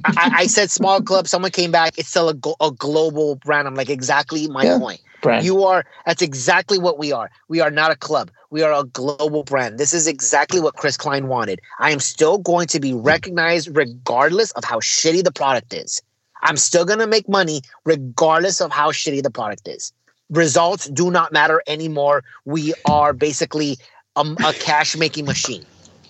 I, 0.05 0.31
I 0.37 0.47
said 0.47 0.69
small 0.79 1.01
club. 1.01 1.27
Someone 1.27 1.51
came 1.51 1.71
back. 1.71 1.97
It's 1.97 2.09
still 2.09 2.29
a, 2.29 2.33
glo- 2.33 2.55
a 2.61 2.71
global 2.71 3.35
brand. 3.37 3.67
I'm 3.67 3.75
like 3.75 3.89
exactly 3.89 4.47
my 4.47 4.63
Yeah. 4.63 4.77
point. 4.77 5.01
brand. 5.21 5.43
You 5.45 5.63
are. 5.63 5.83
That's 6.05 6.21
exactly 6.21 6.77
what 6.77 6.97
we 6.99 7.11
are. 7.11 7.29
We 7.49 7.59
are 7.59 7.71
not 7.71 7.91
a 7.91 7.95
club. 7.95 8.29
We 8.51 8.61
are 8.61 8.71
a 8.71 8.83
global 8.83 9.43
brand. 9.43 9.79
This 9.79 9.93
is 9.93 10.05
exactly 10.07 10.59
what 10.61 10.75
Chris 10.75 10.95
Klein 10.95 11.27
wanted. 11.27 11.59
I 11.79 11.91
am 11.91 11.99
still 11.99 12.37
going 12.37 12.67
to 12.67 12.79
be 12.79 12.93
recognized 12.93 13.75
regardless 13.75 14.51
of 14.51 14.63
how 14.63 14.79
shitty 14.79 15.23
the 15.23 15.31
product 15.31 15.73
is. 15.73 16.01
I'm 16.43 16.57
still 16.57 16.85
going 16.85 16.99
to 16.99 17.07
make 17.07 17.27
money 17.27 17.61
regardless 17.85 18.61
of 18.61 18.71
how 18.71 18.91
shitty 18.91 19.23
the 19.23 19.31
product 19.31 19.67
is. 19.67 19.91
Results 20.33 20.89
do 20.89 21.11
not 21.11 21.31
matter 21.31 21.61
anymore. 21.67 22.23
We 22.45 22.73
are 22.85 23.13
basically 23.13 23.77
um, 24.15 24.35
a 24.43 24.53
cash 24.53 24.97
making 24.97 25.25
machine. 25.25 25.63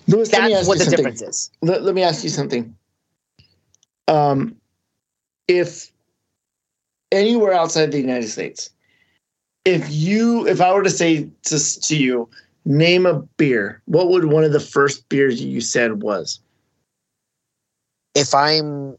Me 0.06 0.24
That's 0.24 0.66
what 0.66 0.78
the 0.78 0.84
something. 0.84 0.96
difference 0.96 1.22
is. 1.22 1.50
Let, 1.62 1.82
let 1.82 1.94
me 1.94 2.02
ask 2.02 2.24
you 2.24 2.30
something. 2.30 2.74
Um, 4.08 4.56
if 5.48 5.90
anywhere 7.12 7.52
outside 7.52 7.92
the 7.92 8.00
United 8.00 8.28
States, 8.28 8.70
if 9.64 9.90
you, 9.90 10.46
if 10.46 10.60
I 10.60 10.72
were 10.72 10.82
to 10.82 10.90
say 10.90 11.28
to, 11.44 11.80
to 11.82 11.96
you, 11.96 12.28
name 12.64 13.06
a 13.06 13.20
beer, 13.36 13.82
what 13.86 14.08
would 14.08 14.26
one 14.26 14.44
of 14.44 14.52
the 14.52 14.60
first 14.60 15.08
beers 15.08 15.42
you 15.42 15.60
said 15.60 16.02
was 16.02 16.40
If 18.14 18.34
I'm 18.34 18.96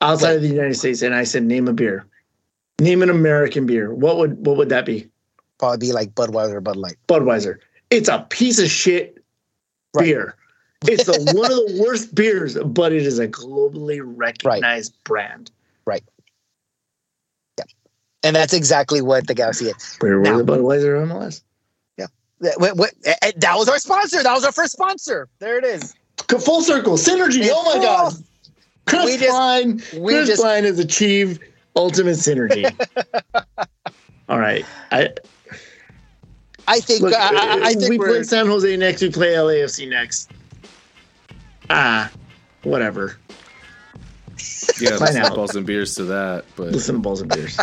outside 0.00 0.36
of 0.36 0.42
the 0.42 0.48
United 0.48 0.74
States? 0.74 1.02
And 1.02 1.14
I 1.14 1.24
said, 1.24 1.44
name 1.44 1.68
a 1.68 1.72
beer, 1.72 2.06
name 2.80 3.02
an 3.02 3.10
American 3.10 3.66
beer. 3.66 3.92
What 3.92 4.16
would 4.18 4.44
what 4.46 4.56
would 4.56 4.68
that 4.70 4.84
be? 4.86 5.08
probably 5.58 5.78
be 5.86 5.92
like 5.92 6.14
Budweiser 6.14 6.52
or 6.52 6.60
Bud 6.60 6.76
Light. 6.76 6.96
Budweiser. 7.08 7.56
It's 7.90 8.10
a 8.10 8.26
piece 8.28 8.58
of 8.58 8.68
shit 8.68 9.22
Right. 9.94 10.04
beer. 10.04 10.34
It's 10.86 11.04
the, 11.04 11.12
one 11.34 11.50
of 11.50 11.56
the 11.56 11.82
worst 11.82 12.14
beers, 12.14 12.58
but 12.58 12.92
it 12.92 13.06
is 13.06 13.18
a 13.18 13.26
globally 13.26 14.00
recognized 14.04 14.94
brand. 15.04 15.50
Right. 15.86 16.04
Yeah. 17.58 17.64
And 18.22 18.36
that's 18.36 18.52
exactly 18.52 19.00
what 19.00 19.26
the 19.28 19.34
Galaxy 19.34 19.66
is. 19.70 19.96
Where 20.00 20.18
Now- 20.20 20.36
were 20.36 20.42
the 20.42 20.52
Budweiser 20.58 21.06
MLS? 21.06 21.42
That, 22.40 22.60
what, 22.60 22.76
what- 22.76 22.92
eh, 23.06 23.14
eh, 23.22 23.32
that 23.38 23.56
was 23.56 23.66
our 23.66 23.78
sponsor. 23.78 24.22
That 24.22 24.34
was 24.34 24.44
our 24.44 24.52
first 24.52 24.72
sponsor. 24.72 25.26
There 25.38 25.56
it 25.56 25.64
is. 25.64 25.94
Full 26.28 26.60
circle 26.60 26.98
synergy. 26.98 27.38
It's 27.44 27.50
oh 27.50 27.64
my 27.64 27.72
full. 27.72 27.82
god. 27.82 28.12
Chris 28.84 29.04
We 29.06 29.16
just- 29.16 29.30
Klein. 29.30 29.82
we 29.96 30.12
Chris 30.12 30.28
just- 30.28 30.42
Klein 30.42 30.64
has 30.64 30.78
achieved 30.78 31.40
ultimate 31.76 32.16
synergy. 32.16 32.64
All 34.28 34.38
right. 34.40 34.64
I, 34.90 35.10
I 36.66 36.80
think. 36.80 37.02
look, 37.02 37.14
I, 37.14 37.28
I, 37.28 37.60
I 37.66 37.74
think 37.74 37.90
we 37.90 37.98
play 37.98 38.22
San 38.24 38.46
Jose 38.46 38.76
next. 38.76 39.02
We 39.02 39.10
play 39.10 39.34
LAFC 39.34 39.88
next. 39.88 40.30
Ah, 41.70 42.10
whatever. 42.62 43.16
Yeah, 44.78 44.98
Fine 44.98 45.14
there's 45.14 45.28
out. 45.30 45.36
balls 45.36 45.56
and 45.56 45.64
beers 45.64 45.94
to 45.94 46.04
that, 46.04 46.44
but 46.56 46.70
Listen 46.70 46.96
to 46.96 47.00
balls 47.00 47.22
and 47.22 47.32
beers. 47.32 47.58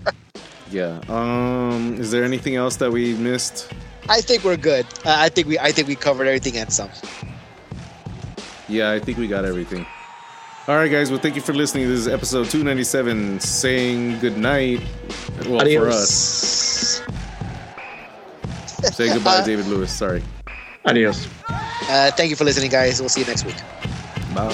yeah. 0.70 1.00
Um, 1.08 1.96
is 1.98 2.10
there 2.10 2.22
anything 2.24 2.56
else 2.56 2.76
that 2.76 2.92
we 2.92 3.14
missed? 3.14 3.72
I 4.10 4.20
think 4.20 4.44
we're 4.44 4.58
good. 4.58 4.84
Uh, 5.06 5.14
I 5.16 5.30
think 5.30 5.48
we. 5.48 5.58
I 5.58 5.72
think 5.72 5.88
we 5.88 5.94
covered 5.94 6.26
everything 6.26 6.58
and 6.58 6.70
some. 6.70 6.90
Yeah, 8.68 8.90
I 8.90 8.98
think 8.98 9.16
we 9.16 9.26
got 9.28 9.46
everything. 9.46 9.86
All 10.66 10.76
right, 10.76 10.90
guys. 10.90 11.10
Well, 11.10 11.20
thank 11.20 11.34
you 11.36 11.42
for 11.42 11.52
listening. 11.52 11.88
This 11.88 11.98
is 12.00 12.08
episode 12.08 12.48
297, 12.48 13.38
saying 13.40 14.18
good 14.20 14.38
night. 14.38 14.80
Well, 15.46 15.60
for 15.60 15.88
us, 15.90 17.02
say 18.96 19.12
goodbye, 19.12 19.38
Uh, 19.38 19.44
David 19.50 19.66
Lewis. 19.66 19.92
Sorry. 19.92 20.22
Adios. 20.86 21.28
Uh, 21.50 22.10
thank 22.12 22.30
you 22.30 22.36
for 22.36 22.44
listening, 22.44 22.70
guys. 22.70 22.98
We'll 23.00 23.10
see 23.10 23.20
you 23.20 23.26
next 23.26 23.44
week. 23.44 23.56
Bye. 24.34 24.48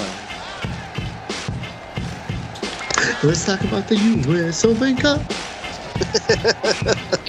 Let's 3.23 3.45
talk 3.45 3.61
about 3.61 3.87
the 3.87 3.95
US 4.27 4.65
Open 4.65 4.97
Cup. 4.97 5.21